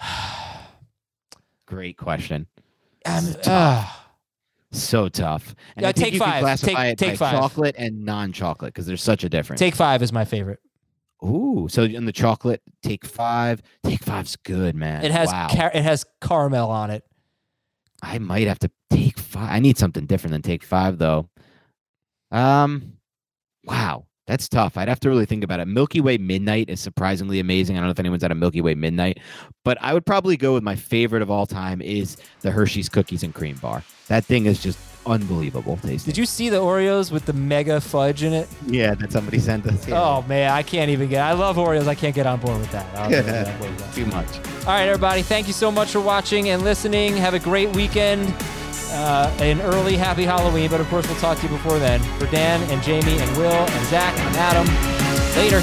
Great 1.66 1.96
question. 1.96 2.46
Um, 3.06 3.34
ah. 3.46 3.98
So 4.72 5.08
tough. 5.08 5.54
And 5.76 5.82
Yeah, 5.82 5.88
I 5.88 5.92
take 5.92 6.16
five. 6.16 6.60
Take- 6.60 6.96
take 6.96 7.18
five. 7.18 7.32
chocolate 7.32 7.74
and 7.78 8.04
non-chocolate 8.04 8.72
because 8.72 8.86
there's 8.86 9.02
such 9.02 9.22
a 9.22 9.28
difference. 9.28 9.58
Take 9.60 9.74
five 9.74 10.02
is 10.02 10.12
my 10.12 10.24
favorite. 10.24 10.60
Ooh, 11.24 11.68
so 11.70 11.84
in 11.84 12.04
the 12.04 12.12
chocolate, 12.12 12.62
take 12.82 13.04
five. 13.04 13.62
Take 13.84 14.02
five's 14.02 14.34
good, 14.36 14.74
man. 14.74 15.04
It 15.04 15.12
has 15.12 15.28
wow. 15.30 15.48
car- 15.48 15.70
it 15.72 15.82
has 15.82 16.04
caramel 16.20 16.70
on 16.70 16.90
it. 16.90 17.04
I 18.02 18.18
might 18.18 18.48
have 18.48 18.58
to 18.60 18.70
take 18.90 19.18
five. 19.18 19.50
I 19.50 19.60
need 19.60 19.78
something 19.78 20.06
different 20.06 20.32
than 20.32 20.42
take 20.42 20.64
five, 20.64 20.98
though. 20.98 21.28
Um, 22.30 22.94
wow, 23.64 24.06
that's 24.26 24.48
tough. 24.48 24.76
I'd 24.76 24.88
have 24.88 25.00
to 25.00 25.08
really 25.08 25.26
think 25.26 25.42
about 25.42 25.60
it. 25.60 25.66
Milky 25.66 26.00
Way 26.00 26.16
Midnight 26.18 26.70
is 26.70 26.80
surprisingly 26.80 27.40
amazing. 27.40 27.76
I 27.76 27.80
don't 27.80 27.88
know 27.88 27.92
if 27.92 27.98
anyone's 27.98 28.22
had 28.22 28.30
a 28.30 28.36
Milky 28.36 28.60
Way 28.60 28.74
Midnight, 28.74 29.18
but 29.64 29.76
I 29.80 29.92
would 29.94 30.06
probably 30.06 30.36
go 30.36 30.54
with 30.54 30.62
my 30.62 30.76
favorite 30.76 31.22
of 31.22 31.30
all 31.30 31.46
time 31.46 31.82
is 31.82 32.16
the 32.40 32.50
Hershey's 32.50 32.88
Cookies 32.88 33.22
and 33.22 33.34
Cream 33.34 33.56
Bar. 33.56 33.82
That 34.08 34.24
thing 34.24 34.46
is 34.46 34.62
just 34.62 34.78
unbelievable 35.06 35.76
tasting. 35.78 36.10
Did 36.12 36.16
you 36.18 36.26
see 36.26 36.48
the 36.48 36.58
Oreos 36.58 37.10
with 37.10 37.26
the 37.26 37.32
mega 37.32 37.80
fudge 37.80 38.22
in 38.22 38.32
it? 38.32 38.48
Yeah, 38.66 38.94
that 38.94 39.10
somebody 39.10 39.38
sent 39.40 39.66
us. 39.66 39.88
Yeah. 39.88 40.00
Oh 40.00 40.22
man, 40.28 40.52
I 40.52 40.62
can't 40.62 40.90
even 40.90 41.08
get. 41.08 41.22
I 41.22 41.32
love 41.32 41.56
Oreos. 41.56 41.88
I 41.88 41.94
can't 41.96 42.14
get 42.14 42.26
on 42.26 42.38
board 42.40 42.60
with 42.60 42.70
that. 42.72 42.86
I 42.96 43.10
don't 43.10 43.26
that. 43.26 43.94
Too 43.94 44.06
much. 44.06 44.28
All 44.60 44.66
right, 44.66 44.86
everybody. 44.86 45.22
Thank 45.22 45.48
you 45.48 45.52
so 45.52 45.72
much 45.72 45.90
for 45.90 46.00
watching 46.00 46.50
and 46.50 46.62
listening. 46.62 47.16
Have 47.16 47.34
a 47.34 47.40
great 47.40 47.74
weekend 47.74 48.32
uh, 48.92 49.34
an 49.40 49.60
early 49.62 49.96
happy 49.96 50.24
Halloween, 50.24 50.70
but 50.70 50.80
of 50.80 50.88
course 50.88 51.06
we'll 51.08 51.18
talk 51.18 51.38
to 51.38 51.44
you 51.44 51.48
before 51.48 51.78
then. 51.78 52.00
For 52.18 52.26
Dan 52.26 52.62
and 52.70 52.82
Jamie 52.82 53.18
and 53.18 53.36
Will 53.36 53.50
and 53.50 53.86
Zach 53.86 54.16
and 54.18 54.36
Adam, 54.36 54.66
later. 55.36 55.60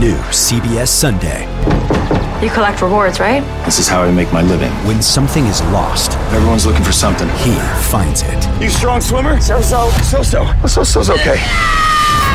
New 0.00 0.16
CBS 0.32 0.88
Sunday. 0.88 1.46
You 2.42 2.50
collect 2.50 2.82
rewards, 2.82 3.20
right? 3.20 3.40
This 3.64 3.78
is 3.78 3.86
how 3.86 4.02
I 4.02 4.10
make 4.10 4.32
my 4.32 4.42
living. 4.42 4.72
When 4.84 5.00
something 5.00 5.46
is 5.46 5.62
lost, 5.70 6.18
everyone's 6.32 6.66
looking 6.66 6.82
for 6.82 6.90
something. 6.90 7.28
He 7.38 7.54
finds 7.88 8.22
it. 8.22 8.60
You 8.60 8.68
strong 8.68 9.00
swimmer? 9.00 9.40
So 9.40 9.60
so. 9.60 9.90
So 10.02 10.24
so. 10.24 10.52
So 10.66 10.82
so's 10.82 11.08
okay. 11.10 11.40